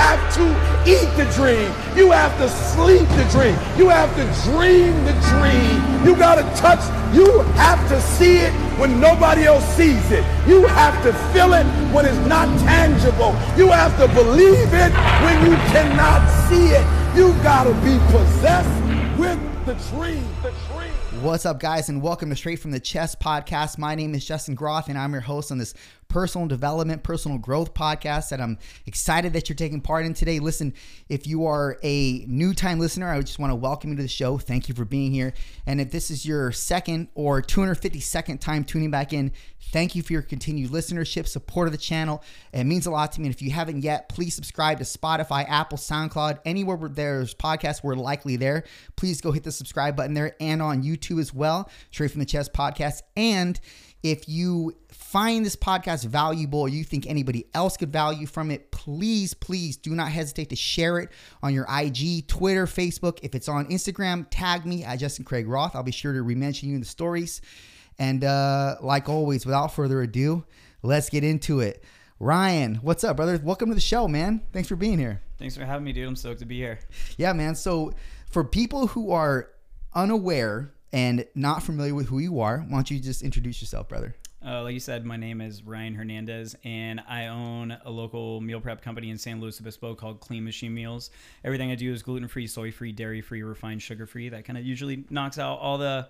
have 0.00 0.34
to 0.34 0.44
eat 0.88 1.10
the 1.20 1.30
dream. 1.36 1.68
You 1.94 2.10
have 2.10 2.34
to 2.38 2.48
sleep 2.48 3.06
the 3.20 3.26
dream. 3.30 3.54
You 3.76 3.90
have 3.90 4.10
to 4.16 4.24
dream 4.48 4.94
the 5.04 5.12
dream. 5.28 6.06
You 6.06 6.16
got 6.16 6.36
to 6.36 6.44
touch. 6.58 6.80
You 7.14 7.42
have 7.60 7.86
to 7.90 8.00
see 8.00 8.36
it 8.38 8.52
when 8.78 8.98
nobody 8.98 9.44
else 9.44 9.64
sees 9.76 10.10
it. 10.10 10.24
You 10.48 10.66
have 10.68 10.96
to 11.04 11.12
feel 11.32 11.52
it 11.52 11.66
when 11.92 12.06
it's 12.06 12.26
not 12.26 12.46
tangible. 12.60 13.32
You 13.58 13.70
have 13.70 13.94
to 13.98 14.08
believe 14.14 14.72
it 14.72 14.92
when 15.24 15.36
you 15.44 15.56
cannot 15.68 16.22
see 16.48 16.68
it. 16.68 16.86
You 17.14 17.34
got 17.42 17.64
to 17.64 17.74
be 17.84 17.98
possessed 18.10 19.18
with 19.18 19.38
the 19.66 19.74
dream. 19.90 20.24
The 20.42 20.52
dream. 20.72 20.92
What's 21.22 21.44
up, 21.44 21.60
guys, 21.60 21.90
and 21.90 22.00
welcome 22.00 22.30
to 22.30 22.36
Straight 22.36 22.60
from 22.60 22.70
the 22.70 22.80
Chest 22.80 23.20
podcast. 23.20 23.76
My 23.76 23.94
name 23.94 24.14
is 24.14 24.24
Justin 24.24 24.54
Groth, 24.54 24.88
and 24.88 24.96
I'm 24.96 25.12
your 25.12 25.20
host 25.20 25.52
on 25.52 25.58
this 25.58 25.74
personal 26.10 26.46
development, 26.46 27.02
personal 27.02 27.38
growth 27.38 27.72
podcast 27.72 28.28
that 28.28 28.40
I'm 28.40 28.58
excited 28.84 29.32
that 29.32 29.48
you're 29.48 29.56
taking 29.56 29.80
part 29.80 30.04
in 30.04 30.12
today. 30.12 30.40
Listen, 30.40 30.74
if 31.08 31.26
you 31.26 31.46
are 31.46 31.78
a 31.82 32.26
new 32.26 32.52
time 32.52 32.78
listener, 32.78 33.10
I 33.10 33.20
just 33.20 33.38
want 33.38 33.52
to 33.52 33.54
welcome 33.54 33.90
you 33.90 33.96
to 33.96 34.02
the 34.02 34.08
show. 34.08 34.36
Thank 34.36 34.68
you 34.68 34.74
for 34.74 34.84
being 34.84 35.12
here. 35.12 35.32
And 35.66 35.80
if 35.80 35.90
this 35.90 36.10
is 36.10 36.26
your 36.26 36.52
second 36.52 37.08
or 37.14 37.40
252nd 37.40 38.40
time 38.40 38.64
tuning 38.64 38.90
back 38.90 39.12
in, 39.12 39.32
thank 39.72 39.94
you 39.94 40.02
for 40.02 40.12
your 40.12 40.22
continued 40.22 40.70
listenership, 40.70 41.26
support 41.26 41.68
of 41.68 41.72
the 41.72 41.78
channel. 41.78 42.22
It 42.52 42.64
means 42.64 42.86
a 42.86 42.90
lot 42.90 43.12
to 43.12 43.20
me. 43.20 43.28
And 43.28 43.34
if 43.34 43.40
you 43.40 43.52
haven't 43.52 43.82
yet, 43.82 44.08
please 44.08 44.34
subscribe 44.34 44.78
to 44.78 44.84
Spotify, 44.84 45.48
Apple, 45.48 45.78
SoundCloud, 45.78 46.40
anywhere 46.44 46.76
where 46.76 46.90
there's 46.90 47.34
podcasts, 47.34 47.82
we're 47.84 47.94
likely 47.94 48.36
there. 48.36 48.64
Please 48.96 49.20
go 49.20 49.30
hit 49.30 49.44
the 49.44 49.52
subscribe 49.52 49.96
button 49.96 50.14
there 50.14 50.34
and 50.40 50.60
on 50.60 50.82
YouTube 50.82 51.20
as 51.20 51.32
well, 51.32 51.70
Straight 51.92 52.10
from 52.10 52.18
the 52.18 52.26
Chest 52.26 52.52
podcast. 52.52 53.02
And 53.16 53.58
if 54.02 54.28
you 54.28 54.74
find 55.10 55.44
this 55.44 55.56
podcast 55.56 56.04
valuable 56.04 56.60
or 56.60 56.68
you 56.68 56.84
think 56.84 57.04
anybody 57.04 57.44
else 57.52 57.76
could 57.76 57.92
value 57.92 58.28
from 58.28 58.48
it, 58.48 58.70
please, 58.70 59.34
please 59.34 59.76
do 59.76 59.90
not 59.90 60.08
hesitate 60.08 60.50
to 60.50 60.54
share 60.54 61.00
it 61.00 61.08
on 61.42 61.52
your 61.52 61.66
IG, 61.68 62.28
Twitter, 62.28 62.64
Facebook. 62.64 63.18
If 63.24 63.34
it's 63.34 63.48
on 63.48 63.66
Instagram, 63.66 64.24
tag 64.30 64.64
me 64.64 64.84
at 64.84 65.00
Justin 65.00 65.24
Craig 65.24 65.48
Roth. 65.48 65.74
I'll 65.74 65.82
be 65.82 65.90
sure 65.90 66.12
to 66.12 66.22
re-mention 66.22 66.68
you 66.68 66.76
in 66.76 66.80
the 66.80 66.86
stories. 66.86 67.40
And 67.98 68.22
uh, 68.22 68.76
like 68.82 69.08
always, 69.08 69.44
without 69.44 69.74
further 69.74 70.00
ado, 70.00 70.44
let's 70.80 71.08
get 71.08 71.24
into 71.24 71.58
it. 71.58 71.82
Ryan, 72.20 72.76
what's 72.76 73.02
up, 73.02 73.16
brother? 73.16 73.40
Welcome 73.42 73.70
to 73.70 73.74
the 73.74 73.80
show, 73.80 74.06
man. 74.06 74.42
Thanks 74.52 74.68
for 74.68 74.76
being 74.76 74.98
here. 75.00 75.22
Thanks 75.38 75.56
for 75.56 75.64
having 75.64 75.82
me, 75.82 75.92
dude. 75.92 76.06
I'm 76.06 76.14
stoked 76.14 76.38
to 76.38 76.46
be 76.46 76.58
here. 76.58 76.78
Yeah, 77.16 77.32
man. 77.32 77.56
So 77.56 77.94
for 78.30 78.44
people 78.44 78.86
who 78.86 79.10
are 79.10 79.50
unaware 79.92 80.72
and 80.92 81.26
not 81.34 81.64
familiar 81.64 81.96
with 81.96 82.06
who 82.06 82.20
you 82.20 82.38
are, 82.38 82.58
why 82.58 82.76
don't 82.76 82.90
you 82.92 83.00
just 83.00 83.22
introduce 83.22 83.60
yourself, 83.60 83.88
brother? 83.88 84.14
Uh, 84.44 84.62
like 84.62 84.72
you 84.72 84.80
said, 84.80 85.04
my 85.04 85.18
name 85.18 85.42
is 85.42 85.62
Ryan 85.62 85.94
Hernandez, 85.94 86.56
and 86.64 87.02
I 87.06 87.26
own 87.26 87.76
a 87.84 87.90
local 87.90 88.40
meal 88.40 88.58
prep 88.58 88.80
company 88.80 89.10
in 89.10 89.18
San 89.18 89.38
Luis 89.38 89.60
Obispo 89.60 89.94
called 89.94 90.20
Clean 90.20 90.42
Machine 90.42 90.72
Meals. 90.72 91.10
Everything 91.44 91.70
I 91.70 91.74
do 91.74 91.92
is 91.92 92.02
gluten 92.02 92.26
free, 92.26 92.46
soy 92.46 92.72
free, 92.72 92.90
dairy 92.90 93.20
free, 93.20 93.42
refined 93.42 93.82
sugar 93.82 94.06
free. 94.06 94.30
That 94.30 94.46
kind 94.46 94.56
of 94.58 94.64
usually 94.64 95.04
knocks 95.10 95.38
out 95.38 95.58
all 95.58 95.76
the 95.76 96.08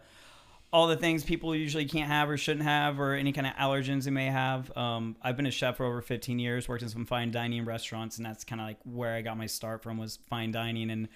all 0.73 0.87
the 0.87 0.97
things 0.97 1.25
people 1.25 1.57
usually 1.57 1.85
can't 1.87 2.07
have 2.07 2.31
or 2.31 2.37
shouldn't 2.37 2.65
have, 2.65 3.01
or 3.01 3.15
any 3.15 3.33
kind 3.33 3.49
of 3.49 3.55
allergens 3.55 4.05
they 4.05 4.13
may 4.13 4.27
have. 4.27 4.77
Um, 4.77 5.17
I've 5.21 5.37
been 5.37 5.47
a 5.47 5.51
chef 5.51 5.79
for 5.79 5.85
over 5.85 6.01
15 6.01 6.39
years, 6.39 6.69
worked 6.69 6.85
in 6.85 6.89
some 6.89 7.07
fine 7.07 7.33
dining 7.33 7.65
restaurants, 7.65 8.19
and 8.19 8.25
that's 8.25 8.45
kind 8.45 8.61
of 8.61 8.69
like 8.69 8.79
where 8.85 9.17
I 9.17 9.23
got 9.23 9.37
my 9.37 9.47
start 9.47 9.83
from 9.83 9.99
was 9.99 10.21
fine 10.29 10.53
dining 10.53 10.93
and 10.93 11.09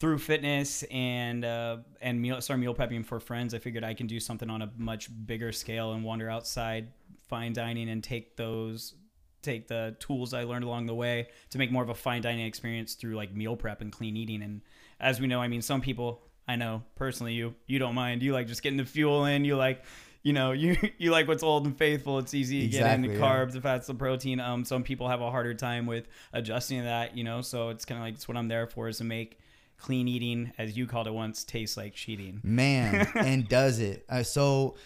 through 0.00 0.18
fitness 0.18 0.84
and 0.90 1.44
uh, 1.44 1.78
and 2.00 2.20
meal 2.20 2.40
start 2.40 2.60
meal 2.60 2.74
prepping 2.74 3.04
for 3.04 3.20
friends, 3.20 3.54
I 3.54 3.58
figured 3.58 3.84
I 3.84 3.94
can 3.94 4.06
do 4.06 4.20
something 4.20 4.48
on 4.50 4.62
a 4.62 4.70
much 4.76 5.08
bigger 5.26 5.52
scale 5.52 5.92
and 5.92 6.04
wander 6.04 6.30
outside 6.30 6.88
fine 7.28 7.52
dining 7.52 7.88
and 7.90 8.02
take 8.02 8.36
those 8.36 8.94
take 9.42 9.68
the 9.68 9.96
tools 10.00 10.34
I 10.34 10.44
learned 10.44 10.64
along 10.64 10.86
the 10.86 10.94
way 10.94 11.28
to 11.50 11.58
make 11.58 11.70
more 11.70 11.82
of 11.82 11.88
a 11.88 11.94
fine 11.94 12.22
dining 12.22 12.46
experience 12.46 12.94
through 12.94 13.14
like 13.14 13.34
meal 13.34 13.56
prep 13.56 13.80
and 13.80 13.92
clean 13.92 14.16
eating. 14.16 14.42
And 14.42 14.62
as 14.98 15.20
we 15.20 15.26
know, 15.26 15.40
I 15.40 15.48
mean, 15.48 15.62
some 15.62 15.80
people 15.80 16.22
I 16.46 16.56
know 16.56 16.82
personally, 16.96 17.34
you 17.34 17.54
you 17.66 17.78
don't 17.78 17.94
mind. 17.94 18.22
You 18.22 18.32
like 18.32 18.46
just 18.46 18.62
getting 18.62 18.78
the 18.78 18.84
fuel 18.84 19.26
in. 19.26 19.44
You 19.44 19.56
like 19.56 19.82
you 20.22 20.32
know, 20.32 20.52
you 20.62 20.76
you 20.98 21.10
like 21.10 21.28
what's 21.28 21.42
old 21.42 21.66
and 21.66 21.76
faithful. 21.76 22.18
It's 22.18 22.34
easy 22.34 22.60
to 22.60 22.66
Exactly, 22.66 22.88
get 22.88 22.94
in 22.94 23.02
the 23.02 23.18
yeah. 23.18 23.24
carbs, 23.24 23.52
the 23.52 23.60
fats, 23.60 23.86
the 23.86 23.94
protein. 23.94 24.40
Um, 24.40 24.64
some 24.64 24.82
people 24.82 25.08
have 25.08 25.20
a 25.20 25.30
harder 25.30 25.54
time 25.54 25.86
with 25.86 26.08
adjusting 26.32 26.78
to 26.78 26.84
that. 26.84 27.16
You 27.16 27.24
know, 27.24 27.40
so 27.42 27.68
it's 27.70 27.84
kind 27.84 27.98
of 28.00 28.04
like 28.04 28.14
it's 28.14 28.26
what 28.28 28.36
I'm 28.36 28.48
there 28.48 28.66
for 28.66 28.88
is 28.88 28.98
to 28.98 29.04
make 29.04 29.38
clean 29.78 30.08
eating, 30.08 30.52
as 30.58 30.76
you 30.76 30.86
called 30.86 31.06
it 31.06 31.14
once, 31.14 31.44
tastes 31.44 31.76
like 31.76 31.94
cheating. 31.94 32.40
man 32.42 33.06
and 33.14 33.48
does 33.48 33.78
it. 33.78 34.04
Uh, 34.08 34.22
so 34.22 34.76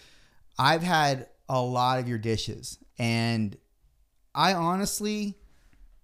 i've 0.59 0.83
had 0.83 1.27
a 1.49 1.59
lot 1.59 1.97
of 1.99 2.07
your 2.07 2.19
dishes 2.19 2.77
and 2.99 3.57
i 4.35 4.53
honestly 4.53 5.35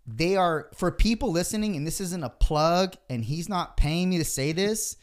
they 0.08 0.36
are 0.36 0.70
for 0.74 0.92
people 0.92 1.32
listening 1.32 1.76
and 1.76 1.86
this 1.86 2.02
isn't 2.02 2.24
a 2.24 2.30
plug 2.30 2.96
and 3.12 3.24
he's 3.24 3.48
not 3.48 3.78
paying 3.78 4.10
me 4.10 4.18
to 4.18 4.26
say 4.26 4.52
this 4.52 4.98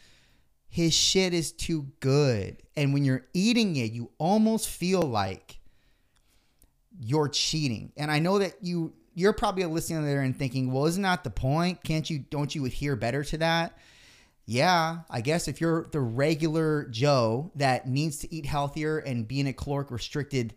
his 0.69 0.93
shit 0.93 1.33
is 1.33 1.53
too 1.53 1.87
good. 2.01 2.61
And 2.75 2.93
when 2.93 3.05
you're 3.05 3.25
eating 3.33 3.77
it 3.77 3.93
you 3.93 4.11
almost 4.17 4.69
feel 4.69 5.01
like 5.01 5.59
you're 6.99 7.29
cheating. 7.29 7.93
And 7.95 8.11
i 8.11 8.19
know 8.19 8.39
that 8.39 8.55
you 8.61 8.93
you're 9.17 9.33
probably 9.33 9.65
listening 9.65 10.05
there 10.05 10.21
and 10.21 10.37
thinking 10.37 10.71
well 10.71 10.85
isn't 10.85 11.03
that 11.03 11.23
the 11.23 11.29
point 11.29 11.83
can't 11.83 12.09
you 12.09 12.19
don't 12.19 12.53
you 12.53 12.65
adhere 12.65 12.95
better 12.95 13.23
to 13.23 13.37
that 13.37 13.77
yeah, 14.49 14.99
I 15.09 15.19
guess 15.19 15.49
if 15.49 15.59
you're 15.59 15.87
the 15.91 15.99
regular 15.99 16.85
Joe 16.85 17.51
that 17.55 17.85
needs 17.85 18.19
to 18.19 18.33
eat 18.33 18.45
healthier 18.45 18.97
and 18.97 19.27
be 19.27 19.41
in 19.41 19.47
a 19.47 19.53
caloric 19.53 19.91
restricted, 19.91 20.55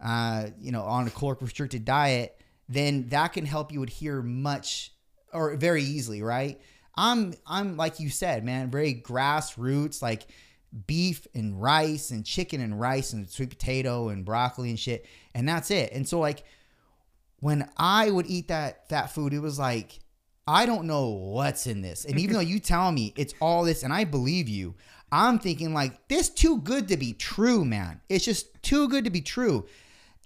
uh, 0.00 0.46
you 0.60 0.70
know, 0.70 0.82
on 0.82 1.08
a 1.08 1.10
caloric 1.10 1.42
restricted 1.42 1.84
diet, 1.84 2.40
then 2.68 3.08
that 3.08 3.32
can 3.32 3.44
help 3.44 3.72
you 3.72 3.82
adhere 3.82 4.22
much 4.22 4.92
or 5.32 5.56
very 5.56 5.82
easily, 5.82 6.22
right? 6.22 6.60
I'm 6.94 7.34
I'm 7.44 7.76
like 7.76 7.98
you 7.98 8.08
said, 8.08 8.44
man, 8.44 8.70
very 8.70 8.94
grassroots, 8.94 10.00
like 10.00 10.28
beef 10.86 11.26
and 11.34 11.60
rice 11.60 12.12
and 12.12 12.24
chicken 12.24 12.60
and 12.60 12.80
rice 12.80 13.12
and 13.12 13.28
sweet 13.28 13.50
potato 13.50 14.10
and 14.10 14.24
broccoli 14.24 14.70
and 14.70 14.78
shit, 14.78 15.06
and 15.34 15.48
that's 15.48 15.72
it. 15.72 15.92
And 15.92 16.08
so 16.08 16.20
like 16.20 16.44
when 17.44 17.68
I 17.76 18.10
would 18.10 18.24
eat 18.26 18.48
that 18.48 18.88
that 18.88 19.10
food, 19.10 19.34
it 19.34 19.40
was 19.40 19.58
like 19.58 20.00
I 20.48 20.64
don't 20.64 20.86
know 20.86 21.08
what's 21.08 21.66
in 21.66 21.82
this. 21.82 22.06
And 22.06 22.18
even 22.18 22.34
though 22.34 22.40
you 22.40 22.58
tell 22.58 22.90
me 22.90 23.12
it's 23.16 23.34
all 23.38 23.64
this 23.64 23.82
and 23.82 23.92
I 23.92 24.04
believe 24.04 24.48
you, 24.48 24.74
I'm 25.12 25.38
thinking 25.38 25.74
like 25.74 26.08
this 26.08 26.30
too 26.30 26.62
good 26.62 26.88
to 26.88 26.96
be 26.96 27.12
true, 27.12 27.62
man. 27.62 28.00
It's 28.08 28.24
just 28.24 28.62
too 28.62 28.88
good 28.88 29.04
to 29.04 29.10
be 29.10 29.20
true. 29.20 29.66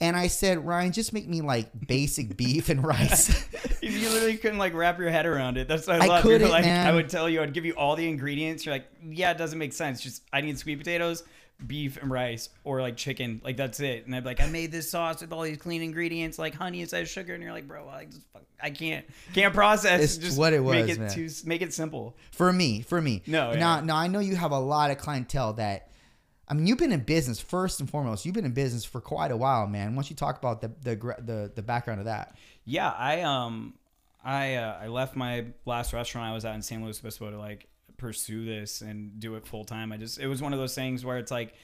And 0.00 0.16
I 0.16 0.28
said, 0.28 0.64
Ryan, 0.64 0.92
just 0.92 1.12
make 1.12 1.28
me 1.28 1.40
like 1.40 1.88
basic 1.88 2.36
beef 2.36 2.68
and 2.68 2.86
rice. 2.86 3.48
you 3.82 4.10
literally 4.10 4.36
couldn't 4.36 4.58
like 4.58 4.74
wrap 4.74 4.96
your 5.00 5.10
head 5.10 5.26
around 5.26 5.58
it. 5.58 5.66
That's 5.66 5.88
what 5.88 6.00
I, 6.00 6.04
I 6.04 6.06
love. 6.06 6.22
Couldn't, 6.22 6.50
like, 6.50 6.64
man. 6.64 6.86
I 6.86 6.94
would 6.94 7.08
tell 7.08 7.28
you, 7.28 7.42
I'd 7.42 7.52
give 7.52 7.64
you 7.64 7.72
all 7.72 7.96
the 7.96 8.08
ingredients. 8.08 8.64
You're 8.64 8.76
like, 8.76 8.86
yeah, 9.04 9.32
it 9.32 9.38
doesn't 9.38 9.58
make 9.58 9.72
sense. 9.72 10.00
Just 10.00 10.22
I 10.32 10.40
need 10.40 10.56
sweet 10.56 10.78
potatoes, 10.78 11.24
beef 11.66 11.96
and 12.00 12.10
rice, 12.10 12.48
or 12.64 12.80
like 12.80 12.96
chicken. 12.96 13.40
Like 13.44 13.56
that's 13.56 13.80
it. 13.80 14.06
And 14.06 14.14
I'd 14.14 14.22
be 14.22 14.30
like, 14.30 14.40
I 14.40 14.46
made 14.46 14.70
this 14.72 14.90
sauce 14.90 15.20
with 15.20 15.32
all 15.32 15.42
these 15.42 15.58
clean 15.58 15.82
ingredients, 15.82 16.38
like 16.38 16.54
honey 16.54 16.80
instead 16.80 17.02
of 17.02 17.08
sugar. 17.08 17.34
And 17.34 17.42
you're 17.42 17.52
like, 17.52 17.66
bro, 17.66 17.88
I 17.88 18.04
just 18.06 18.22
fuck, 18.32 18.42
I 18.62 18.70
can't 18.70 19.04
can't 19.34 19.52
process. 19.54 20.00
It's 20.02 20.16
just 20.18 20.38
what 20.38 20.52
it 20.52 20.60
Make 20.62 20.86
was, 20.86 20.96
it 20.96 21.00
man. 21.00 21.10
too 21.10 21.28
make 21.44 21.62
it 21.62 21.72
simple. 21.74 22.16
for 22.32 22.52
me, 22.52 22.82
for 22.82 23.00
me. 23.00 23.22
No, 23.26 23.52
Now, 23.54 23.76
yeah. 23.76 23.80
now 23.84 23.96
I 23.96 24.06
know 24.06 24.20
you 24.20 24.36
have 24.36 24.52
a 24.52 24.58
lot 24.58 24.90
of 24.90 24.98
clientele 24.98 25.54
that. 25.54 25.86
I 26.50 26.54
mean, 26.54 26.66
you've 26.66 26.78
been 26.78 26.92
in 26.92 27.00
business 27.00 27.38
first 27.40 27.78
and 27.78 27.90
foremost. 27.90 28.24
You've 28.24 28.34
been 28.34 28.46
in 28.46 28.52
business 28.52 28.82
for 28.82 29.02
quite 29.02 29.30
a 29.30 29.36
while, 29.36 29.66
man. 29.66 29.94
Once 29.94 30.08
you 30.08 30.16
talk 30.16 30.38
about 30.38 30.62
the 30.62 30.68
the 30.82 30.96
the, 31.18 31.52
the 31.56 31.62
background 31.62 32.00
of 32.00 32.06
that? 32.06 32.36
Yeah, 32.64 32.88
I 32.88 33.20
um 33.20 33.74
I 34.24 34.54
uh, 34.54 34.78
I 34.80 34.86
left 34.86 35.14
my 35.14 35.46
last 35.66 35.92
restaurant 35.92 36.26
I 36.26 36.32
was 36.32 36.44
at 36.46 36.54
in 36.54 36.62
San 36.62 36.82
Luis 36.82 37.00
Obispo 37.00 37.30
to 37.30 37.38
like 37.38 37.66
pursue 37.98 38.44
this 38.44 38.80
and 38.80 39.20
do 39.20 39.34
it 39.34 39.46
full 39.46 39.64
time. 39.64 39.92
I 39.92 39.98
just 39.98 40.18
it 40.18 40.26
was 40.26 40.40
one 40.40 40.54
of 40.54 40.58
those 40.58 40.74
things 40.74 41.04
where 41.04 41.18
it's 41.18 41.30
like 41.30 41.54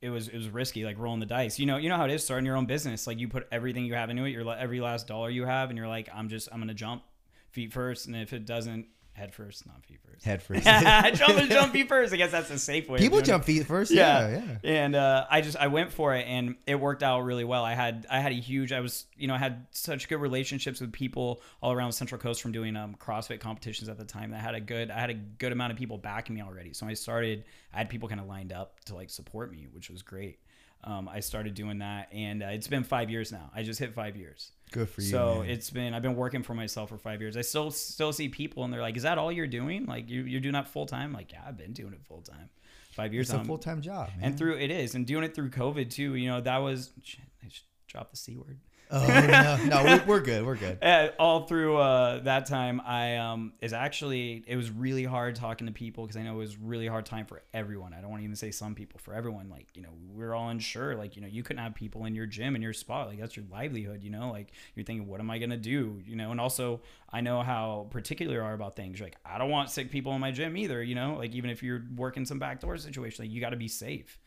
it 0.00 0.08
was 0.08 0.28
it 0.28 0.36
was 0.36 0.48
risky 0.48 0.84
like 0.84 0.98
rolling 0.98 1.20
the 1.20 1.26
dice. 1.26 1.58
You 1.58 1.66
know, 1.66 1.76
you 1.76 1.90
know 1.90 1.96
how 1.96 2.06
it 2.06 2.10
is 2.10 2.24
starting 2.24 2.46
your 2.46 2.56
own 2.56 2.66
business. 2.66 3.06
Like 3.06 3.18
you 3.18 3.28
put 3.28 3.46
everything 3.52 3.84
you 3.84 3.94
have 3.94 4.08
into 4.08 4.24
it, 4.24 4.30
your 4.30 4.50
every 4.54 4.80
last 4.80 5.06
dollar 5.06 5.28
you 5.28 5.44
have 5.44 5.68
and 5.68 5.76
you're 5.76 5.88
like 5.88 6.08
I'm 6.14 6.28
just 6.28 6.48
I'm 6.50 6.66
to 6.66 6.74
jump 6.74 7.02
feet 7.50 7.72
first 7.72 8.06
and 8.06 8.16
if 8.16 8.32
it 8.32 8.46
doesn't 8.46 8.86
head 9.14 9.34
first, 9.34 9.66
not 9.66 9.84
feet 9.84 9.98
first. 10.08 10.24
Head 10.24 10.42
first. 10.42 10.64
jump 10.64 11.38
and 11.38 11.50
jump 11.50 11.72
feet 11.72 11.88
first. 11.88 12.12
I 12.12 12.16
guess 12.16 12.30
that's 12.30 12.50
a 12.50 12.58
safe 12.58 12.88
way. 12.88 12.98
People 12.98 13.18
doing 13.18 13.24
it 13.24 13.26
jump 13.26 13.44
feet 13.44 13.66
first. 13.66 13.90
Yeah, 13.90 14.42
yeah. 14.62 14.70
and 14.70 14.94
uh, 14.94 15.26
I 15.30 15.40
just 15.40 15.56
I 15.56 15.68
went 15.68 15.92
for 15.92 16.14
it, 16.14 16.26
and 16.26 16.56
it 16.66 16.76
worked 16.76 17.02
out 17.02 17.20
really 17.20 17.44
well. 17.44 17.64
I 17.64 17.74
had 17.74 18.06
I 18.10 18.20
had 18.20 18.32
a 18.32 18.36
huge 18.36 18.72
I 18.72 18.80
was 18.80 19.06
you 19.16 19.28
know 19.28 19.34
I 19.34 19.38
had 19.38 19.66
such 19.70 20.08
good 20.08 20.20
relationships 20.20 20.80
with 20.80 20.92
people 20.92 21.42
all 21.62 21.72
around 21.72 21.88
the 21.88 21.96
Central 21.96 22.20
Coast 22.20 22.42
from 22.42 22.52
doing 22.52 22.76
um, 22.76 22.96
CrossFit 22.98 23.40
competitions 23.40 23.88
at 23.88 23.98
the 23.98 24.04
time. 24.04 24.30
That 24.30 24.40
had 24.40 24.54
a 24.54 24.60
good 24.60 24.90
I 24.90 24.98
had 24.98 25.10
a 25.10 25.14
good 25.14 25.52
amount 25.52 25.72
of 25.72 25.78
people 25.78 25.98
backing 25.98 26.34
me 26.34 26.42
already. 26.42 26.72
So 26.72 26.86
I 26.86 26.94
started 26.94 27.44
I 27.72 27.78
had 27.78 27.90
people 27.90 28.08
kind 28.08 28.20
of 28.20 28.26
lined 28.26 28.52
up 28.52 28.80
to 28.86 28.94
like 28.94 29.10
support 29.10 29.50
me, 29.50 29.66
which 29.72 29.90
was 29.90 30.02
great. 30.02 30.38
Um, 30.84 31.08
I 31.08 31.20
started 31.20 31.54
doing 31.54 31.78
that, 31.78 32.08
and 32.12 32.42
uh, 32.42 32.46
it's 32.46 32.66
been 32.66 32.82
five 32.82 33.08
years 33.08 33.30
now. 33.30 33.50
I 33.54 33.62
just 33.62 33.78
hit 33.78 33.94
five 33.94 34.16
years. 34.16 34.50
Good 34.72 34.88
for 34.88 35.00
you. 35.02 35.08
So 35.08 35.36
man. 35.40 35.50
it's 35.50 35.70
been 35.70 35.94
I've 35.94 36.02
been 36.02 36.16
working 36.16 36.42
for 36.42 36.54
myself 36.54 36.88
for 36.88 36.98
five 36.98 37.20
years. 37.20 37.36
I 37.36 37.42
still 37.42 37.70
still 37.70 38.12
see 38.12 38.28
people 38.28 38.64
and 38.64 38.72
they're 38.72 38.80
like, 38.80 38.96
"Is 38.96 39.02
that 39.04 39.18
all 39.18 39.30
you're 39.30 39.46
doing? 39.46 39.86
Like 39.86 40.08
you 40.08 40.22
you're 40.22 40.40
doing 40.40 40.54
that 40.54 40.68
full 40.68 40.86
time?" 40.86 41.12
Like, 41.12 41.32
yeah, 41.32 41.42
I've 41.46 41.56
been 41.56 41.72
doing 41.72 41.92
it 41.92 42.02
full 42.04 42.22
time. 42.22 42.48
Five 42.92 43.14
years 43.14 43.30
it's 43.30 43.38
a 43.40 43.44
full 43.44 43.58
time 43.58 43.80
job, 43.80 44.08
man. 44.16 44.28
and 44.28 44.38
through 44.38 44.58
it 44.58 44.70
is 44.70 44.94
and 44.94 45.06
doing 45.06 45.24
it 45.24 45.34
through 45.34 45.50
COVID 45.50 45.90
too. 45.90 46.14
You 46.14 46.28
know 46.28 46.40
that 46.40 46.58
was 46.58 46.90
shit, 47.02 47.24
I 47.42 47.48
just 47.48 47.64
dropped 47.86 48.10
the 48.10 48.16
c 48.16 48.36
word. 48.36 48.58
Oh 48.92 49.06
no, 49.06 49.56
no, 49.64 50.04
we're, 50.06 50.20
good. 50.20 50.44
We're 50.44 50.56
good. 50.56 50.78
All 51.18 51.46
through 51.46 51.78
uh, 51.78 52.20
that 52.20 52.44
time, 52.44 52.80
I 52.84 53.16
um 53.16 53.54
is 53.62 53.72
actually 53.72 54.44
it 54.46 54.56
was 54.56 54.70
really 54.70 55.04
hard 55.04 55.34
talking 55.34 55.66
to 55.66 55.72
people 55.72 56.04
because 56.04 56.16
I 56.16 56.22
know 56.22 56.34
it 56.34 56.38
was 56.38 56.58
really 56.58 56.86
hard 56.86 57.06
time 57.06 57.24
for 57.24 57.42
everyone. 57.54 57.94
I 57.94 58.02
don't 58.02 58.10
want 58.10 58.20
to 58.20 58.24
even 58.24 58.36
say 58.36 58.50
some 58.50 58.74
people 58.74 59.00
for 59.02 59.14
everyone. 59.14 59.48
Like 59.48 59.68
you 59.74 59.82
know 59.82 59.88
we're 60.12 60.34
all 60.34 60.50
unsure. 60.50 60.94
Like 60.94 61.16
you 61.16 61.22
know 61.22 61.28
you 61.28 61.42
couldn't 61.42 61.62
have 61.62 61.74
people 61.74 62.04
in 62.04 62.14
your 62.14 62.26
gym 62.26 62.54
in 62.54 62.60
your 62.60 62.74
spot. 62.74 63.08
Like 63.08 63.18
that's 63.18 63.34
your 63.34 63.46
livelihood. 63.50 64.02
You 64.02 64.10
know 64.10 64.30
like 64.30 64.52
you're 64.74 64.84
thinking 64.84 65.06
what 65.06 65.20
am 65.20 65.30
I 65.30 65.38
gonna 65.38 65.56
do? 65.56 66.00
You 66.04 66.16
know 66.16 66.30
and 66.30 66.40
also 66.40 66.82
I 67.10 67.22
know 67.22 67.42
how 67.42 67.86
particular 67.90 68.42
are 68.42 68.52
about 68.52 68.76
things. 68.76 68.98
You're 68.98 69.06
like 69.06 69.16
I 69.24 69.38
don't 69.38 69.50
want 69.50 69.70
sick 69.70 69.90
people 69.90 70.12
in 70.12 70.20
my 70.20 70.32
gym 70.32 70.54
either. 70.56 70.82
You 70.82 70.94
know 70.96 71.14
like 71.16 71.34
even 71.34 71.48
if 71.48 71.62
you're 71.62 71.82
working 71.96 72.26
some 72.26 72.38
backdoor 72.38 72.76
situation, 72.76 73.24
like 73.24 73.32
you 73.32 73.40
got 73.40 73.50
to 73.50 73.56
be 73.56 73.68
safe 73.68 74.18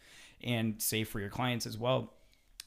and 0.44 0.82
safe 0.82 1.10
for 1.10 1.20
your 1.20 1.30
clients 1.30 1.68
as 1.68 1.78
well 1.78 2.12